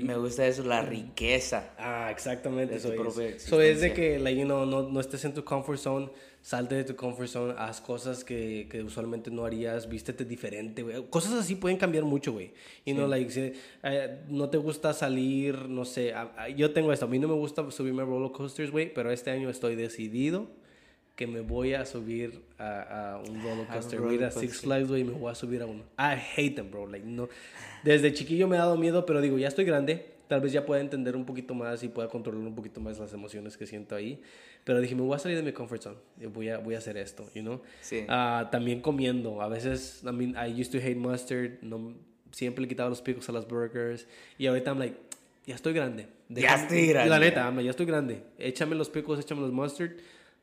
Me 0.02 0.16
gusta 0.16 0.46
eso, 0.46 0.62
la 0.64 0.82
riqueza. 0.82 1.70
Ah, 1.78 2.08
exactamente. 2.10 2.76
Eso 2.76 2.92
es. 2.92 3.42
So 3.42 3.60
es 3.60 3.80
de 3.80 3.92
que, 3.94 4.18
like, 4.18 4.38
you 4.38 4.46
know, 4.46 4.64
no, 4.66 4.88
no 4.88 5.00
estés 5.00 5.24
en 5.24 5.34
tu 5.34 5.44
comfort 5.44 5.78
zone, 5.78 6.10
salte 6.42 6.74
de 6.74 6.84
tu 6.84 6.96
comfort 6.96 7.28
zone, 7.28 7.54
haz 7.58 7.80
cosas 7.80 8.24
que, 8.24 8.66
que 8.70 8.82
usualmente 8.82 9.30
no 9.30 9.44
harías, 9.44 9.88
vístete 9.88 10.24
diferente, 10.24 10.82
güey. 10.82 11.04
Cosas 11.10 11.32
así 11.34 11.54
pueden 11.54 11.76
cambiar 11.78 12.04
mucho, 12.04 12.32
güey. 12.32 12.52
Y 12.84 12.92
no, 12.94 13.06
like, 13.06 13.30
si, 13.30 13.52
eh, 13.82 14.18
no 14.28 14.48
te 14.48 14.58
gusta 14.58 14.92
salir, 14.92 15.68
no 15.68 15.84
sé. 15.84 16.12
a- 16.14 16.32
a- 16.36 16.48
yo 16.48 16.72
tengo 16.72 16.92
esto, 16.92 17.04
a 17.06 17.08
mí 17.08 17.18
no 17.18 17.28
me 17.28 17.34
gusta 17.34 17.70
subirme 17.70 18.02
a 18.02 18.04
roller 18.06 18.32
coasters, 18.32 18.70
güey, 18.70 18.92
pero 18.92 19.10
este 19.10 19.30
año 19.30 19.50
estoy 19.50 19.74
decidido 19.76 20.48
que 21.20 21.26
me 21.26 21.42
voy 21.42 21.74
a 21.74 21.84
subir 21.84 22.40
a, 22.56 23.12
a 23.12 23.18
un 23.18 23.42
roller 23.42 23.66
A 23.68 23.74
coaster. 23.74 24.00
A 24.00 24.26
a 24.28 24.30
Six. 24.30 24.62
Flags, 24.62 24.88
güey, 24.88 25.02
y 25.02 25.04
me 25.04 25.12
voy 25.12 25.30
a 25.30 25.34
subir 25.34 25.60
a 25.60 25.66
uno. 25.66 25.82
I 25.98 26.16
hate 26.34 26.54
them, 26.54 26.70
bro. 26.70 26.86
Like, 26.86 27.04
no. 27.04 27.28
Desde 27.84 28.10
chiquillo 28.14 28.48
me 28.48 28.56
ha 28.56 28.60
dado 28.60 28.78
miedo, 28.78 29.04
pero 29.04 29.20
digo, 29.20 29.36
ya 29.36 29.48
estoy 29.48 29.66
grande. 29.66 30.14
Tal 30.28 30.40
vez 30.40 30.50
ya 30.50 30.64
pueda 30.64 30.80
entender 30.80 31.16
un 31.16 31.26
poquito 31.26 31.52
más 31.52 31.82
y 31.82 31.88
pueda 31.88 32.08
controlar 32.08 32.40
un 32.42 32.54
poquito 32.54 32.80
más 32.80 32.98
las 32.98 33.12
emociones 33.12 33.58
que 33.58 33.66
siento 33.66 33.94
ahí. 33.94 34.22
Pero 34.64 34.80
dije, 34.80 34.94
me 34.94 35.02
voy 35.02 35.14
a 35.14 35.18
salir 35.18 35.36
de 35.36 35.42
mi 35.42 35.52
comfort 35.52 35.82
zone. 35.82 35.98
Voy 36.32 36.48
a, 36.48 36.56
voy 36.56 36.74
a 36.74 36.78
hacer 36.78 36.96
esto, 36.96 37.28
you 37.34 37.42
know? 37.42 37.60
Sí. 37.82 38.06
Ah, 38.08 38.48
también 38.50 38.80
comiendo. 38.80 39.42
A 39.42 39.48
veces, 39.48 40.02
I 40.04 40.12
mean, 40.12 40.34
I 40.38 40.58
used 40.58 40.72
to 40.72 40.78
hate 40.78 40.96
mustard. 40.96 41.60
No, 41.60 41.92
siempre 42.30 42.62
le 42.62 42.68
quitaba 42.68 42.88
los 42.88 43.02
picos 43.02 43.28
a 43.28 43.32
las 43.32 43.46
burgers. 43.46 44.06
Y 44.38 44.46
ahorita 44.46 44.70
I'm 44.70 44.78
like, 44.78 44.96
ya 45.44 45.54
estoy 45.54 45.74
grande. 45.74 46.06
Ya 46.30 46.54
estoy 46.54 46.86
grande. 46.86 47.10
La 47.10 47.18
neta, 47.18 47.46
ama, 47.46 47.60
ya 47.60 47.72
estoy 47.72 47.84
grande. 47.84 48.22
Échame 48.38 48.74
los 48.74 48.88
picos, 48.88 49.20
échame 49.20 49.42
los 49.42 49.52
mustard. 49.52 49.92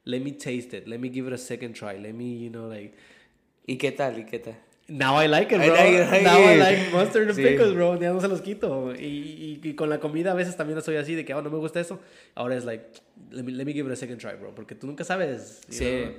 Let 0.08 0.22
me 0.22 0.32
taste 0.32 0.74
it. 0.74 0.88
Let 0.88 1.00
me 1.00 1.10
give 1.10 1.28
it 1.28 1.34
a 1.34 1.38
second 1.38 1.74
try. 1.76 1.98
Let 1.98 2.14
me, 2.14 2.38
you 2.38 2.50
know, 2.50 2.68
like... 2.68 2.94
¿Y 3.68 3.78
qué 3.78 3.92
tal? 3.92 4.18
¿Y 4.18 4.24
qué 4.24 4.40
tal? 4.40 4.56
Now 4.90 5.18
I 5.22 5.28
like 5.28 5.54
it, 5.54 5.60
I 5.60 5.68
bro. 5.68 5.76
like 5.76 5.94
it, 5.94 6.08
I 6.14 6.24
Now 6.24 6.40
I 6.40 6.56
like 6.56 6.92
mustard 6.94 7.28
and 7.28 7.36
Sí. 7.36 7.44
pickles, 7.44 7.74
bro. 7.76 8.00
Ya 8.00 8.14
no 8.14 8.22
se 8.22 8.30
los 8.30 8.40
quito. 8.42 8.96
Y, 8.96 9.04
y, 9.06 9.60
y 9.62 9.74
con 9.74 9.90
la 9.90 10.00
comida 10.00 10.32
a 10.32 10.34
veces 10.34 10.56
también 10.56 10.82
soy 10.82 10.96
así 10.96 11.14
de 11.14 11.26
que, 11.26 11.34
oh, 11.34 11.42
no 11.42 11.50
me 11.50 11.58
gusta 11.58 11.82
eso. 11.82 12.00
Ahora 12.36 12.56
es 12.56 12.64
like, 12.64 12.86
let 13.32 13.44
me, 13.44 13.52
let 13.52 13.66
me 13.66 13.74
give 13.74 13.86
it 13.86 13.92
a 13.92 13.98
second 13.98 14.18
try, 14.22 14.36
bro. 14.40 14.56
Porque 14.56 14.76
tú 14.76 14.88
nunca 14.88 15.04
sabes. 15.04 15.60
Sí. 15.68 15.84
know. 15.84 16.14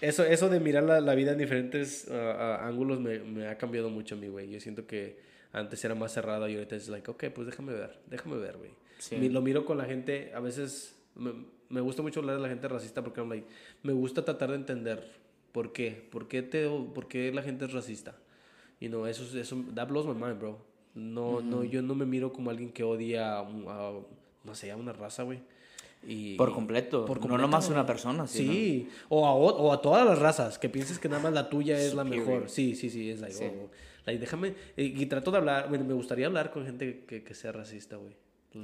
Eso, 0.00 0.24
eso 0.24 0.48
de 0.48 0.58
mirar 0.58 0.82
la, 0.82 1.00
la 1.00 1.14
vida 1.14 1.30
en 1.30 1.38
diferentes 1.38 2.08
ah, 2.10 2.58
ah, 2.60 2.66
ángulos 2.66 2.98
me, 2.98 3.20
me 3.20 3.46
ha 3.46 3.56
cambiado 3.56 3.88
mucho 3.88 4.16
a 4.16 4.18
mí, 4.18 4.26
güey. 4.26 4.50
Yo 4.50 4.58
siento 4.58 4.84
que 4.88 5.20
antes 5.52 5.84
era 5.84 5.94
más 5.94 6.12
cerrado 6.12 6.48
y 6.48 6.54
ahorita 6.56 6.74
es 6.74 6.88
like, 6.88 7.08
ok, 7.08 7.26
pues 7.32 7.46
déjame 7.46 7.72
ver. 7.72 8.00
Déjame 8.10 8.36
ver, 8.38 8.56
güey. 8.56 8.70
Sí. 8.98 9.28
Lo 9.28 9.42
miro 9.42 9.64
con 9.64 9.78
la 9.78 9.84
gente, 9.84 10.32
a 10.34 10.40
veces 10.40 10.96
me, 11.14 11.30
me 11.70 11.80
gusta 11.80 12.02
mucho 12.02 12.20
hablar 12.20 12.36
de 12.36 12.42
la 12.42 12.48
gente 12.48 12.66
racista 12.68 13.02
porque 13.02 13.20
I'm 13.20 13.28
like, 13.30 13.46
me 13.82 13.92
gusta 13.92 14.24
tratar 14.24 14.50
de 14.50 14.56
entender 14.56 15.04
por 15.52 15.72
qué, 15.72 16.06
por 16.10 16.28
qué, 16.28 16.42
te, 16.42 16.68
por 16.94 17.08
qué 17.08 17.32
la 17.32 17.42
gente 17.42 17.64
es 17.66 17.72
racista. 17.72 18.14
You 18.80 18.88
know, 18.88 19.06
eso, 19.06 19.24
es- 19.24 19.34
eso, 19.34 19.56
that 19.74 19.88
blows 19.88 20.06
my 20.06 20.14
mind, 20.14 20.38
bro. 20.38 20.58
No, 20.94 21.40
no, 21.40 21.62
yo 21.64 21.82
no 21.82 21.94
me 21.94 22.06
miro 22.06 22.32
como 22.32 22.50
alguien 22.50 22.70
que 22.70 22.82
odia 22.84 23.38
a, 23.38 23.40
a, 23.40 23.92
no 24.44 24.54
sé, 24.54 24.70
a 24.70 24.76
una 24.76 24.92
raza, 24.92 25.22
güey. 25.24 25.40
Y, 26.06 26.36
Por 26.36 26.52
completo. 26.52 27.04
por 27.04 27.24
No 27.26 27.36
nomás 27.38 27.68
una 27.68 27.84
persona, 27.84 28.26
sino- 28.28 28.52
Sí, 28.52 28.88
o, 29.08 29.26
a, 29.26 29.34
o, 29.34 29.72
a 29.72 29.82
todas 29.82 30.06
las 30.06 30.18
razas, 30.18 30.58
que 30.58 30.68
pienses 30.68 30.98
que 31.00 31.08
nada 31.08 31.22
más 31.22 31.32
la 31.32 31.48
tuya 31.50 31.78
es 31.80 31.92
la 31.94 32.04
mejor. 32.04 32.48
Sí, 32.48 32.74
sí, 32.76 32.88
sí, 32.88 33.10
es 33.10 33.20
like, 33.20 33.34
Sí. 33.34 33.44
oh, 33.46 33.68
like, 34.06 34.20
déjame, 34.20 34.54
y, 34.76 35.02
y 35.02 35.06
trato 35.06 35.30
de 35.32 35.38
hablar, 35.38 35.68
bueno, 35.68 35.84
me 35.84 35.94
gustaría 35.94 36.26
hablar 36.26 36.50
con 36.52 36.64
gente 36.64 37.04
que, 37.06 37.24
que 37.24 37.34
sea 37.34 37.50
racista, 37.52 37.96
güey. 37.96 38.14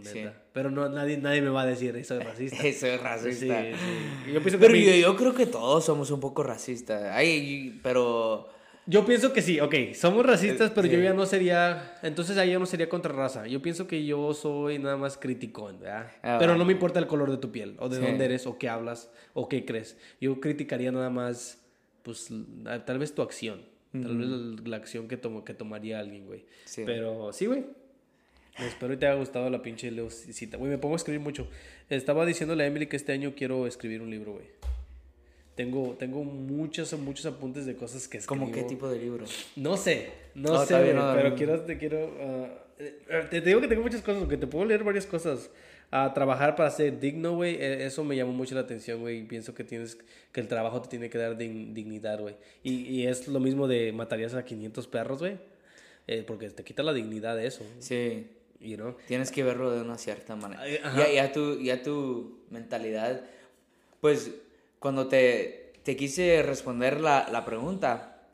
Sí. 0.03 0.24
Pero 0.53 0.70
no, 0.70 0.89
nadie, 0.89 1.18
nadie 1.18 1.43
me 1.43 1.51
va 1.51 1.62
a 1.62 1.66
decir, 1.66 1.95
eso 1.97 2.18
es 2.18 2.24
racista. 2.24 2.57
Eso 2.66 2.87
es 2.87 2.99
Sí, 2.99 3.05
racista. 3.05 3.62
sí. 3.62 4.32
Yo 4.32 4.41
pienso 4.41 4.59
que 4.59 4.66
Pero 4.66 4.74
yo, 4.76 4.95
yo 4.95 5.16
creo 5.16 5.35
que 5.35 5.47
todos 5.47 5.85
somos 5.85 6.11
un 6.11 6.20
poco 6.20 6.43
racistas. 6.43 7.03
Ay, 7.12 7.78
pero... 7.82 8.49
Yo 8.87 9.07
pienso 9.07 9.32
que 9.32 9.41
sí, 9.41 9.61
ok, 9.61 9.74
somos 9.95 10.26
racistas, 10.26 10.70
Eh, 10.70 10.72
pero 10.74 10.87
yo 10.87 10.99
ya 11.01 11.14
no 11.14 11.24
sería, 11.24 11.99
entonces 12.03 12.37
ahí 12.37 12.51
ya 12.51 12.59
no 12.59 12.66
sería 12.66 12.87
contra 12.91 13.12
raza. 13.14 13.47
Yo 13.47 13.62
pienso 13.62 13.87
que 13.87 14.05
yo 14.05 14.35
soy 14.35 14.78
nada 14.78 14.99
más 14.99 15.16
criticón, 15.16 15.80
¿verdad? 15.80 16.11
Ah, 16.22 16.37
pero 16.39 16.57
no 16.59 16.66
me 16.66 16.72
importa 16.74 16.99
el 16.99 17.07
color 17.07 17.30
de 17.30 17.39
tu 17.39 17.51
piel, 17.51 17.76
o 17.78 17.89
de 17.89 17.99
dónde 17.99 18.26
eres, 18.26 18.47
o 18.47 18.59
qué 18.59 18.68
hablas, 18.68 19.11
o 19.32 19.49
qué 19.49 19.64
crees. 19.64 19.97
Yo 20.20 20.39
criticaría 20.39 20.93
nada 20.93 21.09
más, 21.09 21.64
pues, 22.03 22.28
tal 22.85 22.99
vez 22.99 23.14
tu 23.14 23.22
acción, 23.22 23.62
tal 23.93 24.18
vez 24.18 24.28
la, 24.28 24.68
la 24.68 24.76
acción 24.76 25.09
que, 25.09 25.16
tomo, 25.16 25.45
que 25.47 25.55
tomaría 25.55 25.99
alguien, 25.99 26.26
güey. 26.26 26.45
Pero 26.85 27.32
sí, 27.32 27.47
güey. 27.47 27.64
Espero 28.59 28.92
que 28.92 28.98
te 28.98 29.07
haya 29.07 29.16
gustado 29.16 29.50
la 29.50 29.62
pinche 29.62 29.90
cita. 30.11 30.57
Güey, 30.57 30.70
me 30.70 30.78
pongo 30.78 30.94
a 30.94 30.96
escribir 30.96 31.20
mucho. 31.20 31.48
Estaba 31.90 32.24
diciéndole 32.24 32.64
a 32.64 32.66
Emily 32.66 32.86
que 32.86 32.96
este 32.96 33.12
año 33.12 33.34
quiero 33.36 33.66
escribir 33.66 34.00
un 34.00 34.11
libro, 34.11 34.34
güey. 34.34 34.46
Tengo, 35.57 35.94
tengo 35.98 36.24
muchos, 36.24 36.92
muchos 36.98 37.26
apuntes 37.26 37.66
de 37.66 37.76
cosas 37.76 38.09
que 38.09 38.18
escribo. 38.18 38.40
¿Cómo 38.40 38.52
qué 38.52 38.62
tipo 38.64 38.88
de 38.88 38.98
libro? 38.98 39.24
No 39.57 39.76
sé, 39.76 40.11
no, 40.34 40.64
sé, 40.64 40.74
pero 40.74 41.34
quiero, 41.34 41.61
te 41.62 41.78
quiero... 41.78 42.64
Eh, 42.78 43.28
te, 43.30 43.40
digo 43.40 43.61
que 43.61 43.68
tengo 43.68 43.82
muchas 43.82 44.02
cosas, 44.02 44.28
que 44.28 44.36
te 44.36 44.46
puedo 44.46 44.64
leer 44.64 44.82
varias 44.82 45.07
cosas. 45.07 45.50
A 45.90 46.12
trabajar 46.12 46.57
para 46.57 46.70
ser 46.70 46.98
digno, 46.98 47.36
güey, 47.36 47.55
e, 47.55 47.86
eso 47.86 48.02
me 48.02 48.16
llamó 48.16 48.32
mucho 48.32 48.57
la 48.57 48.62
atención, 48.62 49.00
güey. 49.00 49.22
Pienso 49.28 49.55
que 49.55 49.62
tienes, 49.62 49.96
que 50.32 50.40
el 50.40 50.48
trabajo 50.48 50.82
te 50.82 50.88
tiene 50.88 51.09
que 51.09 51.18
dar 51.18 51.36
dignidad, 51.36 52.20
güey. 52.20 52.34
Y, 52.64 52.72
y, 52.86 53.07
es 53.07 53.28
lo 53.28 53.38
mismo 53.38 53.68
de 53.68 53.92
matarías 53.92 54.34
a 54.34 54.44
500 54.44 54.88
perros, 54.88 55.20
güey. 55.20 55.38
Eh, 56.09 56.24
porque 56.26 56.50
te 56.50 56.64
quita 56.64 56.82
la 56.82 56.92
dignidad 56.92 57.36
de 57.36 57.46
eso. 57.46 57.64
Sí. 57.78 58.26
You 58.64 58.76
know? 58.76 58.96
Tienes 59.06 59.30
que 59.30 59.42
verlo 59.42 59.70
de 59.70 59.82
una 59.82 59.98
cierta 59.98 60.36
manera. 60.36 60.66
Ya, 60.68 61.10
ya, 61.12 61.32
tu, 61.32 61.60
ya 61.60 61.82
tu 61.82 62.40
mentalidad, 62.50 63.24
pues 64.00 64.32
cuando 64.78 65.08
te, 65.08 65.74
te 65.82 65.96
quise 65.96 66.42
responder 66.42 67.00
la, 67.00 67.28
la 67.30 67.44
pregunta, 67.44 68.28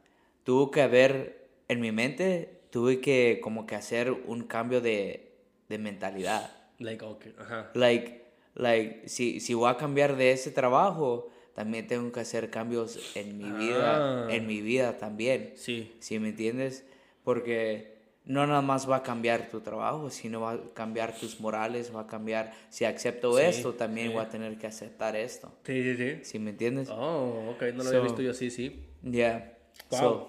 tuvo 0.45 0.70
que 0.70 0.83
haber 0.83 1.49
en 1.68 1.81
mi 1.81 1.93
mente, 1.93 2.61
tuve 2.70 3.01
que 3.01 3.41
como 3.43 3.66
que 3.66 3.74
hacer 3.74 4.11
un 4.11 4.45
cambio 4.45 4.81
de, 4.81 5.33
de 5.68 5.78
mentalidad. 5.78 6.51
Like, 6.78 7.05
okay, 7.05 7.35
ajá. 7.39 7.70
Like, 7.74 8.22
like, 8.55 9.09
si, 9.09 9.41
si 9.41 9.55
voy 9.55 9.70
a 9.70 9.76
cambiar 9.76 10.16
de 10.16 10.33
ese 10.33 10.51
trabajo, 10.51 11.31
también 11.55 11.87
tengo 11.87 12.11
que 12.11 12.20
hacer 12.20 12.51
cambios 12.51 13.16
en 13.16 13.37
mi 13.37 13.51
vida, 13.51 14.26
ah. 14.26 14.35
en 14.35 14.47
mi 14.47 14.61
vida 14.62 14.97
también. 14.99 15.53
Sí. 15.57 15.93
¿Sí 15.99 16.18
me 16.18 16.31
entiendes? 16.31 16.87
Porque 17.22 17.89
no 18.25 18.47
nada 18.47 18.62
más 18.62 18.89
va 18.89 18.97
a 18.97 19.03
cambiar 19.03 19.51
tu 19.51 19.61
trabajo, 19.61 20.11
sino 20.11 20.43
va 20.43 20.53
a 20.53 20.61
cambiar 20.75 21.16
tus 21.16 21.41
morales, 21.41 21.95
va 21.95 22.03
a 22.03 22.07
cambiar, 22.07 22.53
si 22.68 22.85
acepto 22.85 23.39
esto, 23.39 23.75
también 23.75 24.12
voy 24.12 24.23
a 24.23 24.29
tener 24.29 24.57
que 24.59 24.66
aceptar 24.66 25.16
esto. 25.16 25.53
Sí, 25.64 25.83
sí, 25.83 25.97
sí. 25.97 26.25
¿Sí 26.25 26.39
me 26.39 26.51
entiendes? 26.51 26.89
Oh, 26.91 27.53
ok, 27.55 27.62
no 27.75 27.83
lo 27.83 27.91
había 27.91 28.03
visto 28.03 28.23
yo 28.23 28.31
así, 28.31 28.51
sí. 28.51 28.85
Ya. 29.03 29.11
Yeah. 29.11 30.03
Wow. 30.03 30.29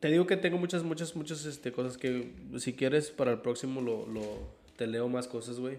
te 0.00 0.08
digo 0.08 0.26
que 0.26 0.36
tengo 0.36 0.56
muchas, 0.58 0.82
muchas, 0.84 1.16
muchas 1.16 1.44
este, 1.44 1.72
cosas 1.72 1.98
que 1.98 2.32
si 2.58 2.72
quieres 2.72 3.10
para 3.10 3.32
el 3.32 3.40
próximo 3.40 3.80
lo, 3.80 4.06
lo 4.06 4.22
te 4.76 4.86
leo 4.86 5.08
más 5.08 5.28
cosas, 5.28 5.58
güey. 5.58 5.78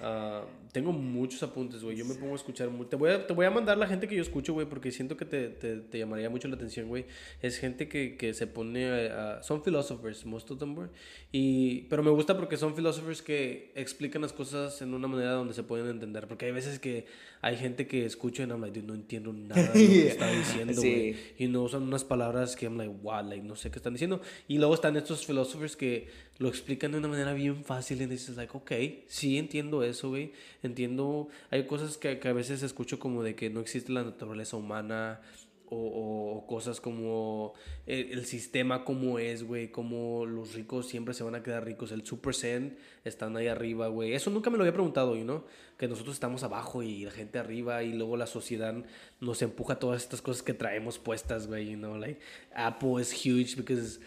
Uh, 0.00 0.46
tengo 0.72 0.92
muchos 0.92 1.42
apuntes, 1.42 1.82
güey. 1.82 1.96
Yo 1.96 2.06
me 2.06 2.14
pongo 2.14 2.32
a 2.32 2.36
escuchar. 2.36 2.70
Te 2.88 2.96
voy 2.96 3.10
a, 3.10 3.26
te 3.26 3.34
voy 3.34 3.44
a 3.44 3.50
mandar 3.50 3.76
la 3.76 3.86
gente 3.86 4.08
que 4.08 4.14
yo 4.14 4.22
escucho, 4.22 4.54
güey, 4.54 4.66
porque 4.66 4.92
siento 4.92 5.16
que 5.16 5.26
te, 5.26 5.48
te, 5.48 5.76
te, 5.76 5.98
llamaría 5.98 6.30
mucho 6.30 6.48
la 6.48 6.54
atención, 6.54 6.88
güey. 6.88 7.04
Es 7.42 7.58
gente 7.58 7.88
que, 7.88 8.16
que 8.16 8.32
se 8.32 8.46
pone 8.46 9.10
a, 9.10 9.42
Son 9.42 9.62
philosophers, 9.62 10.24
most 10.24 10.50
of 10.50 10.58
them, 10.58 10.74
güey. 10.74 10.88
Y, 11.32 11.82
pero 11.82 12.02
me 12.02 12.10
gusta 12.10 12.36
porque 12.36 12.56
son 12.56 12.74
philosophers 12.74 13.20
que 13.20 13.72
explican 13.74 14.22
las 14.22 14.32
cosas 14.32 14.80
en 14.80 14.94
una 14.94 15.06
manera 15.06 15.32
donde 15.32 15.52
se 15.52 15.64
pueden 15.64 15.88
entender. 15.88 16.26
Porque 16.28 16.46
hay 16.46 16.52
veces 16.52 16.78
que 16.78 17.04
hay 17.42 17.56
gente 17.56 17.86
que 17.86 18.06
escucho 18.06 18.42
y 18.42 18.46
I'm 18.46 18.60
like, 18.62 18.80
no 18.82 18.94
entiendo 18.94 19.32
nada 19.34 19.60
de 19.60 19.68
lo 19.68 19.72
que 19.74 20.06
está 20.08 20.30
diciendo, 20.30 20.80
güey. 20.80 21.16
Y 21.36 21.48
no 21.48 21.62
usan 21.62 21.82
unas 21.82 22.04
palabras 22.04 22.56
que 22.56 22.64
I'm 22.64 22.78
like, 22.78 22.94
wow, 23.02 23.22
like, 23.22 23.44
no 23.46 23.54
sé 23.54 23.70
qué 23.70 23.78
están 23.78 23.92
diciendo. 23.92 24.22
Y 24.48 24.56
luego 24.56 24.72
están 24.72 24.96
estos 24.96 25.26
philosophers 25.26 25.76
que 25.76 26.29
lo 26.40 26.48
explican 26.48 26.90
de 26.90 26.98
una 26.98 27.08
manera 27.08 27.34
bien 27.34 27.64
fácil 27.64 28.00
y 28.00 28.06
dices, 28.06 28.34
like, 28.36 28.56
ok, 28.56 28.72
sí 29.06 29.36
entiendo 29.36 29.82
eso, 29.84 30.08
güey. 30.08 30.32
Entiendo, 30.62 31.28
hay 31.50 31.66
cosas 31.66 31.98
que, 31.98 32.18
que, 32.18 32.28
a 32.28 32.32
veces 32.32 32.62
escucho 32.62 32.98
como 32.98 33.22
de 33.22 33.34
que 33.34 33.50
no 33.50 33.60
existe 33.60 33.92
la 33.92 34.02
naturaleza 34.04 34.56
humana 34.56 35.20
o, 35.68 36.46
cosas 36.48 36.80
como 36.80 37.52
el, 37.86 38.24
sistema 38.24 38.86
como 38.86 39.18
es, 39.18 39.44
güey, 39.44 39.70
como 39.70 40.24
los 40.24 40.54
ricos 40.54 40.88
siempre 40.88 41.12
se 41.12 41.24
van 41.24 41.34
a 41.34 41.42
quedar 41.42 41.66
ricos, 41.66 41.92
el 41.92 42.06
Super 42.06 42.34
Zen 42.34 42.78
están 43.04 43.36
ahí 43.36 43.46
arriba, 43.46 43.88
güey. 43.88 44.14
Eso 44.14 44.30
nunca 44.30 44.48
me 44.48 44.56
lo 44.56 44.62
había 44.62 44.72
preguntado, 44.72 45.16
you 45.16 45.24
know? 45.24 45.44
Que 45.76 45.88
nosotros 45.88 46.14
estamos 46.14 46.42
abajo 46.42 46.82
y 46.82 47.04
la 47.04 47.10
gente 47.10 47.38
arriba 47.38 47.82
y 47.82 47.92
luego 47.92 48.16
la 48.16 48.26
sociedad 48.26 48.74
nos 49.20 49.42
empuja 49.42 49.78
todas 49.78 50.02
estas 50.02 50.22
cosas 50.22 50.42
que 50.42 50.54
traemos 50.54 50.98
puestas, 50.98 51.46
güey, 51.46 51.70
you 51.70 51.76
know? 51.76 51.98
Like, 51.98 52.18
Apple 52.54 52.98
is 52.98 53.12
huge 53.12 53.56
because 53.56 54.00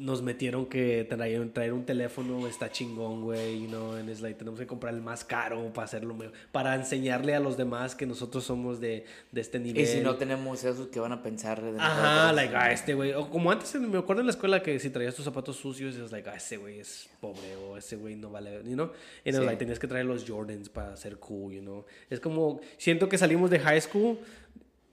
nos 0.00 0.22
metieron 0.22 0.66
que 0.66 1.04
traer, 1.04 1.50
traer 1.50 1.72
un 1.74 1.84
teléfono 1.84 2.46
está 2.46 2.70
chingón, 2.70 3.22
güey, 3.22 3.62
you 3.62 3.68
know, 3.68 3.92
and 3.92 4.08
it's 4.08 4.20
like, 4.22 4.38
tenemos 4.38 4.58
que 4.58 4.66
comprar 4.66 4.94
el 4.94 5.02
más 5.02 5.24
caro 5.24 5.70
para 5.74 5.84
hacerlo 5.84 6.14
mejor, 6.14 6.32
para 6.52 6.74
enseñarle 6.74 7.34
a 7.34 7.40
los 7.40 7.56
demás 7.56 7.94
que 7.94 8.06
nosotros 8.06 8.44
somos 8.44 8.80
de, 8.80 9.04
de 9.30 9.40
este 9.40 9.58
nivel. 9.58 9.82
Y 9.82 9.86
si 9.86 10.00
no 10.00 10.16
tenemos 10.16 10.64
esos 10.64 10.88
que 10.88 10.98
van 11.00 11.12
a 11.12 11.22
pensar 11.22 11.60
de 11.60 11.78
Ajá, 11.78 12.32
like, 12.32 12.54
ah, 12.56 12.72
este 12.72 12.94
güey, 12.94 13.12
o 13.12 13.28
como 13.28 13.50
antes 13.50 13.74
me 13.74 13.98
acuerdo 13.98 14.20
en 14.20 14.26
la 14.26 14.32
escuela 14.32 14.62
que 14.62 14.78
si 14.80 14.88
traías 14.88 15.14
tus 15.14 15.24
zapatos 15.24 15.56
sucios, 15.56 15.94
es 15.96 16.10
like, 16.10 16.28
ah, 16.30 16.36
ese 16.36 16.56
güey 16.56 16.80
es 16.80 17.08
pobre 17.20 17.56
o 17.56 17.76
ese 17.76 17.96
güey 17.96 18.16
no 18.16 18.30
vale, 18.30 18.62
you 18.64 18.74
know, 18.74 18.90
y 19.24 19.32
sí. 19.32 19.38
like, 19.38 19.56
tenías 19.56 19.78
que 19.78 19.86
traer 19.86 20.06
los 20.06 20.28
Jordans 20.28 20.70
para 20.70 20.96
ser 20.96 21.18
cool, 21.18 21.52
you 21.52 21.60
know. 21.60 21.84
Es 22.08 22.20
como 22.20 22.60
siento 22.78 23.08
que 23.08 23.18
salimos 23.18 23.50
de 23.50 23.58
high 23.58 23.80
school 23.80 24.18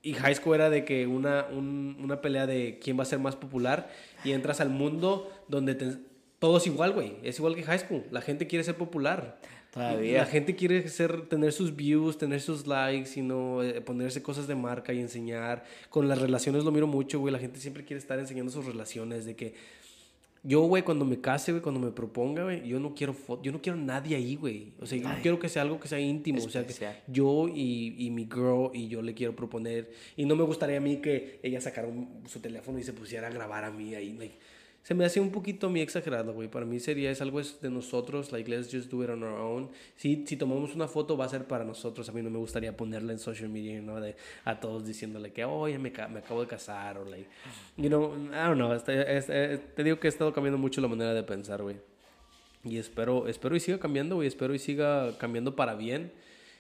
y 0.01 0.13
high 0.13 0.36
school 0.36 0.55
era 0.55 0.70
de 0.70 0.86
que 0.86 1.05
una, 1.05 1.45
una 1.51 2.22
pelea 2.22 2.47
de 2.47 2.80
quién 2.82 2.97
va 2.97 3.03
a 3.03 3.05
ser 3.05 3.20
más 3.20 3.36
popular 3.36 3.89
y 4.28 4.34
entras 4.34 4.59
al 4.59 4.69
mundo 4.69 5.32
donde 5.47 5.75
todo 6.39 6.57
es 6.57 6.67
igual, 6.67 6.91
güey. 6.91 7.15
Es 7.23 7.39
igual 7.39 7.55
que 7.55 7.63
high 7.63 7.80
school. 7.80 8.03
La 8.11 8.21
gente 8.21 8.45
quiere 8.45 8.63
ser 8.63 8.75
popular. 8.75 9.39
Todavía. 9.71 10.19
La 10.19 10.25
gente 10.25 10.55
quiere 10.55 10.88
ser, 10.89 11.28
tener 11.30 11.51
sus 11.51 11.75
views, 11.75 12.17
tener 12.17 12.41
sus 12.41 12.67
likes, 12.67 13.19
y 13.19 13.21
no 13.21 13.63
eh, 13.63 13.82
ponerse 13.82 14.21
cosas 14.21 14.47
de 14.47 14.55
marca 14.55 14.91
y 14.91 14.99
enseñar. 14.99 15.63
Con 15.89 16.07
las 16.07 16.19
relaciones 16.19 16.63
lo 16.63 16.71
miro 16.71 16.88
mucho, 16.88 17.19
güey. 17.19 17.32
La 17.32 17.39
gente 17.39 17.59
siempre 17.59 17.86
quiere 17.86 17.99
estar 17.99 18.19
enseñando 18.19 18.51
sus 18.51 18.65
relaciones, 18.65 19.25
de 19.25 19.36
que 19.36 19.53
yo, 20.44 20.62
güey, 20.62 20.84
cuando 20.84 21.06
me 21.06 21.20
case, 21.20 21.52
güey, 21.52 21.62
cuando 21.62 21.80
me 21.80 21.92
proponga, 21.92 22.44
güey, 22.44 22.68
yo 22.68 22.80
no 22.80 22.94
quiero 22.94 23.16
yo 23.42 23.52
no 23.52 23.62
quiero 23.62 23.78
nadie 23.78 24.16
ahí, 24.16 24.36
güey. 24.36 24.74
O 24.80 24.86
sea, 24.86 24.98
yo 24.98 25.10
quiero 25.22 25.40
que 25.40 25.50
sea 25.50 25.64
algo 25.64 25.80
que 25.80 25.88
sea 25.88 26.00
íntimo, 26.00 26.44
o 26.44 26.50
sea, 26.50 26.66
que 26.66 26.74
yo 27.08 27.48
y, 27.48 27.96
y, 27.98 28.10
mi 28.12 28.26
girl 28.26 28.72
y 28.74 28.88
yo 28.88 29.02
le 29.02 29.14
quiero 29.14 29.36
proponer. 29.36 29.92
Y 30.16 30.26
no 30.26 30.36
me 30.36 30.44
gustaría 30.44 30.78
a 30.78 30.82
mí 30.82 30.98
que 30.98 31.40
ella 31.44 31.62
sacara 31.62 31.90
su 32.28 32.40
teléfono 32.40 32.80
y 32.80 32.84
se 32.84 32.94
pusiera 32.94 33.28
a 33.28 33.32
grabar 33.32 33.64
a 33.64 33.72
mí 33.72 33.96
ahí, 33.96 34.14
like, 34.14 34.38
se 34.88 34.94
me 34.96 35.04
hace 35.04 35.20
un 35.20 35.32
poquito 35.32 35.70
muy 35.70 35.82
exagerado, 35.82 36.32
güey. 36.32 36.48
Para 36.48 36.66
mí 36.66 36.80
sería, 36.80 37.12
es 37.12 37.20
algo 37.22 37.42
de 37.42 37.70
nosotros, 37.70 38.32
like, 38.32 38.50
let's 38.50 38.72
just 38.72 38.90
do 38.90 39.04
it 39.04 39.10
on 39.10 39.22
our 39.22 39.38
own. 39.38 39.70
Si, 39.98 40.26
si 40.26 40.38
tomamos 40.38 40.74
una 40.76 40.88
foto, 40.88 41.18
va 41.18 41.26
a 41.26 41.28
ser 41.28 41.44
para 41.44 41.66
nosotros. 41.66 42.08
A 42.08 42.14
mí 42.14 42.22
no 42.22 42.30
me 42.30 42.38
gustaría 42.38 42.72
ponerla 42.78 43.12
en 43.12 43.20
social 43.20 43.50
media, 43.50 43.82
¿no? 43.82 44.00
De, 44.00 44.16
a 44.46 44.58
todos 44.62 44.88
diciéndole 44.88 45.34
que, 45.34 45.44
oye, 45.44 45.78
me, 45.78 45.92
me 45.92 46.20
acabo 46.20 46.40
de 46.40 46.48
casar, 46.48 47.00
o, 47.00 47.04
like, 47.04 47.28
you 47.76 47.90
know, 47.90 48.16
I 48.32 48.48
don't 48.48 48.56
know. 48.56 48.72
Este, 48.72 49.18
este, 49.18 49.58
te 49.58 49.84
digo 49.84 50.00
que 50.00 50.08
he 50.08 50.10
estado 50.10 50.32
cambiando 50.32 50.58
mucho 50.58 50.80
la 50.80 50.88
manera 50.88 51.14
de 51.14 51.24
pensar, 51.24 51.62
güey. 51.62 51.76
Y 52.64 52.78
espero, 52.78 53.28
espero 53.28 53.58
y 53.58 53.60
siga 53.60 53.80
cambiando, 53.80 54.16
güey. 54.16 54.30
Espero 54.30 54.56
y 54.56 54.60
siga 54.60 55.18
cambiando 55.18 55.54
para 55.58 55.76
bien. 55.76 56.14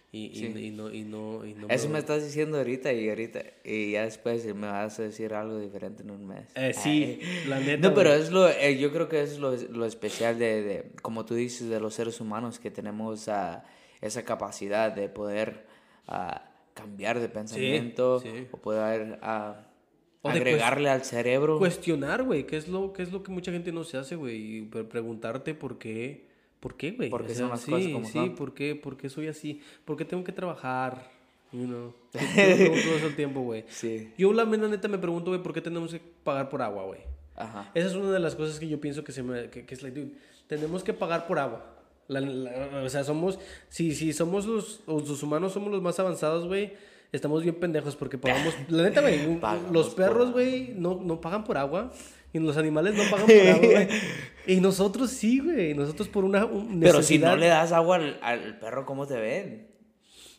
Y, 0.09 0.45
y, 0.45 0.71
no, 0.71 0.89
y, 0.89 1.03
no, 1.03 1.45
y 1.45 1.53
no 1.53 1.67
Eso 1.67 1.89
me... 1.89 1.99
estás 1.99 2.23
diciendo 2.23 2.57
ahorita 2.57 2.93
y 2.93 3.09
ahorita. 3.09 3.41
Y 3.65 3.91
ya 3.91 4.03
después 4.03 4.45
me 4.55 4.67
vas 4.67 4.97
a 4.99 5.03
decir 5.03 5.33
algo 5.33 5.59
diferente 5.59 6.01
en 6.03 6.11
un 6.11 6.25
mes. 6.25 6.45
Eh, 6.55 6.73
sí, 6.73 7.19
la 7.47 7.59
neta. 7.59 7.89
No, 7.89 7.93
pero 7.93 8.13
es 8.13 8.31
lo, 8.31 8.47
eh, 8.47 8.77
yo 8.77 8.91
creo 8.93 9.09
que 9.09 9.21
es 9.21 9.37
lo, 9.37 9.53
lo 9.53 9.85
especial 9.85 10.39
de, 10.39 10.63
de, 10.63 10.91
como 11.01 11.25
tú 11.25 11.35
dices, 11.35 11.67
de 11.69 11.81
los 11.81 11.93
seres 11.93 12.21
humanos, 12.21 12.57
que 12.57 12.71
tenemos 12.71 13.27
uh, 13.27 13.57
esa 13.99 14.23
capacidad 14.23 14.93
de 14.93 15.09
poder 15.09 15.65
uh, 16.07 16.39
cambiar 16.73 17.19
de 17.19 17.27
pensamiento 17.27 18.23
o 18.51 18.57
poder 18.57 19.19
uh, 19.21 20.27
agregarle 20.27 20.89
al 20.89 21.03
cerebro. 21.03 21.59
Cuestionar, 21.59 22.23
güey, 22.23 22.45
¿qué, 22.45 22.55
es 22.55 22.69
lo, 22.69 22.93
¿qué 22.93 23.03
es 23.03 23.11
lo 23.11 23.23
que 23.23 23.31
mucha 23.33 23.51
gente 23.51 23.73
no 23.73 23.83
se 23.83 23.97
hace, 23.97 24.15
güey? 24.15 24.61
Preguntarte 24.61 25.53
por 25.53 25.77
qué 25.77 26.26
¿Por 26.59 26.75
qué, 26.75 26.91
güey? 26.91 27.09
Porque 27.09 27.35
son 27.35 27.49
las 27.49 27.61
sí, 27.61 27.71
cosas 27.71 27.91
como 27.91 28.05
sí, 28.05 28.13
son. 28.13 28.35
¿por 28.35 28.53
qué? 28.53 28.75
¿Por 28.75 28.97
qué 28.97 29.09
soy 29.09 29.27
así? 29.27 29.61
¿Por 29.85 29.97
qué 29.97 30.05
tengo 30.05 30.23
que 30.23 30.31
trabajar? 30.31 31.11
You 31.51 31.65
know, 31.65 31.93
todo, 32.11 33.07
el 33.07 33.15
tiempo, 33.15 33.41
güey. 33.41 33.63
Sí. 33.69 34.11
Yo 34.17 34.33
la 34.33 34.45
neta 34.45 34.87
me 34.87 34.97
pregunto, 34.97 35.31
güey, 35.31 35.41
¿por 35.41 35.53
qué 35.53 35.61
tenemos 35.61 35.93
que 35.93 36.01
pagar 36.23 36.49
por 36.49 36.61
agua, 36.61 36.83
güey? 36.83 36.99
Ajá. 37.35 37.71
Esa 37.73 37.87
es 37.87 37.93
una 37.93 38.11
de 38.11 38.19
las 38.19 38.35
cosas 38.35 38.59
que 38.59 38.67
yo 38.67 38.81
pienso 38.81 39.03
que 39.03 39.11
se 39.11 39.23
me... 39.23 39.49
Que, 39.49 39.65
que 39.65 39.73
es 39.73 39.81
like, 39.81 39.97
dude, 39.97 40.11
tenemos 40.47 40.83
que 40.83 40.93
pagar 40.93 41.25
por 41.25 41.39
agua. 41.39 41.65
o 42.09 42.89
sea, 42.89 43.03
somos... 43.05 43.39
Si, 43.69 43.95
si 43.95 44.11
somos 44.11 44.45
los, 44.45 44.81
los 44.87 45.23
humanos, 45.23 45.53
somos 45.53 45.71
los 45.71 45.81
más 45.81 45.99
avanzados, 45.99 46.47
güey 46.47 46.73
estamos 47.11 47.43
bien 47.43 47.55
pendejos 47.55 47.95
porque 47.95 48.17
pagamos. 48.17 48.53
La 48.69 48.83
neta, 48.83 49.01
güey, 49.01 49.39
los 49.71 49.89
perros, 49.93 50.31
güey, 50.31 50.73
no, 50.75 50.99
no 51.01 51.21
pagan 51.21 51.43
por 51.43 51.57
agua. 51.57 51.91
Y 52.37 52.45
los 52.45 52.57
animales 52.57 52.95
no 52.95 53.03
pagan 53.09 53.27
por 53.27 53.47
agua, 53.47 53.67
güey. 53.67 53.87
Y 54.47 54.61
nosotros 54.61 55.09
sí, 55.09 55.39
güey. 55.39 55.73
Nosotros 55.73 56.07
por 56.07 56.23
una 56.23 56.45
necesidad. 56.45 56.79
Pero 56.79 57.03
si 57.03 57.19
no 57.19 57.35
le 57.35 57.47
das 57.47 57.73
agua 57.73 57.99
al, 58.21 58.59
perro, 58.59 58.85
¿cómo 58.85 59.05
te 59.05 59.19
ven? 59.19 59.67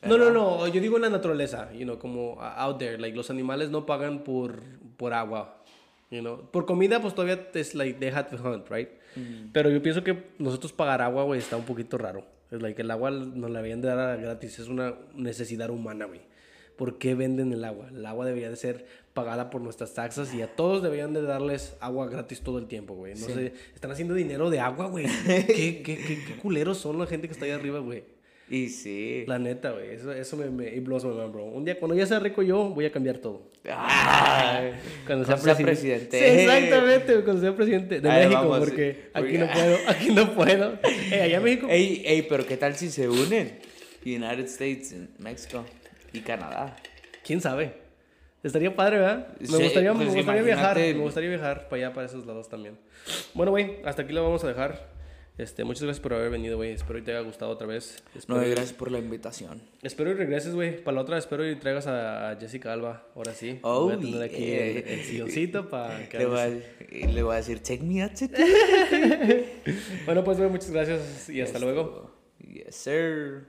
No, 0.02 0.16
no, 0.16 0.30
no. 0.30 0.66
Yo 0.68 0.80
digo 0.80 0.96
en 0.96 1.02
la 1.02 1.10
naturaleza, 1.10 1.70
you 1.72 1.84
know, 1.84 1.98
como 1.98 2.40
out 2.40 2.78
there. 2.78 2.96
Like, 2.96 3.16
los 3.16 3.28
animales 3.28 3.68
no 3.70 3.84
pagan 3.84 4.24
por, 4.24 4.62
por 4.96 5.12
agua. 5.12 5.62
You 6.10 6.20
know? 6.20 6.50
Por 6.50 6.64
comida, 6.64 7.02
pues 7.02 7.14
todavía 7.14 7.48
es 7.52 7.74
like 7.74 7.98
they 7.98 8.08
had 8.08 8.28
to 8.28 8.36
hunt, 8.36 8.70
right? 8.70 8.88
Mm. 9.14 9.50
Pero 9.52 9.68
yo 9.70 9.82
pienso 9.82 10.02
que 10.02 10.30
nosotros 10.38 10.72
pagar 10.72 11.02
agua, 11.02 11.24
güey, 11.24 11.40
está 11.40 11.58
un 11.58 11.64
poquito 11.64 11.98
raro. 11.98 12.24
Es 12.50 12.62
like 12.62 12.80
el 12.80 12.90
agua 12.90 13.10
nos 13.10 13.50
la 13.50 13.58
habían 13.58 13.82
de 13.82 13.88
dar 13.88 14.18
gratis. 14.18 14.58
Es 14.58 14.68
una 14.68 14.94
necesidad 15.14 15.68
humana, 15.68 16.06
güey 16.06 16.22
¿por 16.78 16.96
qué 16.96 17.14
venden 17.14 17.52
el 17.52 17.64
agua? 17.64 17.88
El 17.90 18.06
agua 18.06 18.24
debería 18.24 18.48
de 18.48 18.56
ser 18.56 18.86
pagada 19.18 19.50
por 19.50 19.60
nuestras 19.60 19.94
taxas 19.94 20.32
y 20.32 20.42
a 20.42 20.46
todos 20.54 20.80
deberían 20.80 21.12
de 21.12 21.22
darles 21.22 21.74
agua 21.80 22.08
gratis 22.08 22.40
todo 22.40 22.58
el 22.58 22.66
tiempo, 22.68 22.94
güey. 22.94 23.14
No 23.14 23.26
sé, 23.26 23.52
están 23.74 23.90
haciendo 23.90 24.14
dinero 24.14 24.48
de 24.48 24.60
agua, 24.60 24.86
güey. 24.86 25.06
¿Qué, 25.26 25.82
qué, 25.84 25.96
qué, 25.96 26.24
qué 26.24 26.34
culeros 26.40 26.78
son 26.78 26.98
la 27.00 27.06
gente 27.06 27.26
que 27.26 27.32
está 27.32 27.44
ahí 27.46 27.50
arriba, 27.50 27.80
güey. 27.80 28.04
Y 28.48 28.68
sí. 28.68 29.24
La 29.26 29.38
neta, 29.40 29.72
güey. 29.72 29.90
Eso, 29.90 30.12
eso 30.12 30.36
me, 30.36 30.48
me 30.50 30.68
it 30.74 30.84
blows 30.84 31.04
my 31.04 31.10
mind, 31.10 31.32
bro. 31.32 31.44
Un 31.46 31.64
día, 31.64 31.78
cuando 31.80 31.96
ya 31.96 32.06
sea 32.06 32.20
rico 32.20 32.42
yo, 32.42 32.70
voy 32.70 32.84
a 32.86 32.92
cambiar 32.92 33.18
todo. 33.18 33.42
Ah, 33.68 34.70
Cuando 35.06 35.26
Cuando 35.26 35.44
sea 35.44 35.56
presidente. 35.56 36.18
Sí, 36.18 36.24
exactamente, 36.24 37.24
cuando 37.24 37.42
sea 37.42 37.56
presidente 37.56 38.00
de 38.00 38.08
Ahí 38.10 38.26
México, 38.28 38.48
vamos, 38.48 38.58
porque 38.60 39.10
porque- 39.12 39.28
aquí 39.28 39.38
no 39.38 39.52
puedo, 39.52 39.76
aquí 39.88 40.10
no 40.12 40.34
puedo. 40.34 40.78
Eh, 41.10 41.22
allá 41.22 41.36
en 41.38 41.42
México. 41.42 41.66
Ey, 41.68 42.02
ey, 42.06 42.22
pero 42.22 42.46
¿qué 42.46 42.56
tal 42.56 42.76
si 42.76 42.88
se 42.90 43.08
unen? 43.08 43.58
United 44.06 44.44
States, 44.46 44.94
México 45.18 45.64
y 46.12 46.20
Canadá. 46.20 46.76
¿Quién 47.26 47.40
sabe? 47.42 47.87
Estaría 48.42 48.74
padre, 48.76 48.98
¿verdad? 48.98 49.28
Me 49.40 49.46
Sí, 49.46 49.62
gustaría, 49.62 49.92
pues 49.94 50.08
me 50.08 50.14
gustaría 50.14 50.42
viajar. 50.42 50.76
Me 50.76 50.92
gustaría 50.94 51.28
viajar 51.30 51.68
para 51.68 51.82
allá, 51.86 51.92
para 51.94 52.06
esos 52.06 52.24
lados 52.26 52.48
también. 52.48 52.78
Bueno, 53.34 53.50
güey, 53.50 53.78
hasta 53.84 54.02
aquí 54.02 54.12
lo 54.12 54.22
vamos 54.22 54.44
a 54.44 54.48
dejar. 54.48 54.96
Este, 55.38 55.62
muchas 55.62 55.84
gracias 55.84 56.00
por 56.02 56.14
haber 56.14 56.30
venido, 56.30 56.56
güey. 56.56 56.72
Espero 56.72 56.98
que 56.98 57.04
te 57.04 57.10
haya 57.12 57.20
gustado 57.20 57.52
otra 57.52 57.66
vez. 57.68 58.02
Espero, 58.14 58.40
No, 58.40 58.46
y 58.46 58.50
gracias 58.50 58.72
por 58.72 58.90
la 58.90 58.98
invitación. 58.98 59.62
espero 59.82 60.10
y 60.10 60.14
regreses, 60.14 60.52
güey. 60.54 60.82
Para 60.82 60.96
la 60.96 61.02
otra, 61.02 61.16
espero 61.18 61.48
y 61.48 61.54
traigas 61.56 61.86
a 61.86 62.36
Jessica 62.40 62.72
Alba. 62.72 63.06
Ahora 63.14 63.32
sí. 63.34 63.58
Oh, 63.62 63.84
voy 63.84 63.94
a 63.94 63.98
tener 63.98 64.22
aquí 64.22 64.36
yeah. 64.44 64.66
el, 64.66 64.76
el 64.88 65.00
silloncito 65.04 65.68
para 65.68 66.08
que 66.08 66.18
Le 66.18 66.26
voy, 66.26 66.38
a, 66.40 66.48
le 67.06 67.22
voy 67.22 67.34
a 67.34 67.36
decir, 67.36 67.62
check 67.62 67.82
me 67.82 68.02
out. 68.02 68.14
check 68.14 68.32
Bueno, 70.06 70.24
pues, 70.24 70.38
güey, 70.38 70.50
muchas 70.50 70.70
gracias 70.72 71.28
y 71.28 71.40
hasta 71.40 71.58
luego. 71.60 72.10
Yes, 72.40 72.74
sir. 72.74 73.46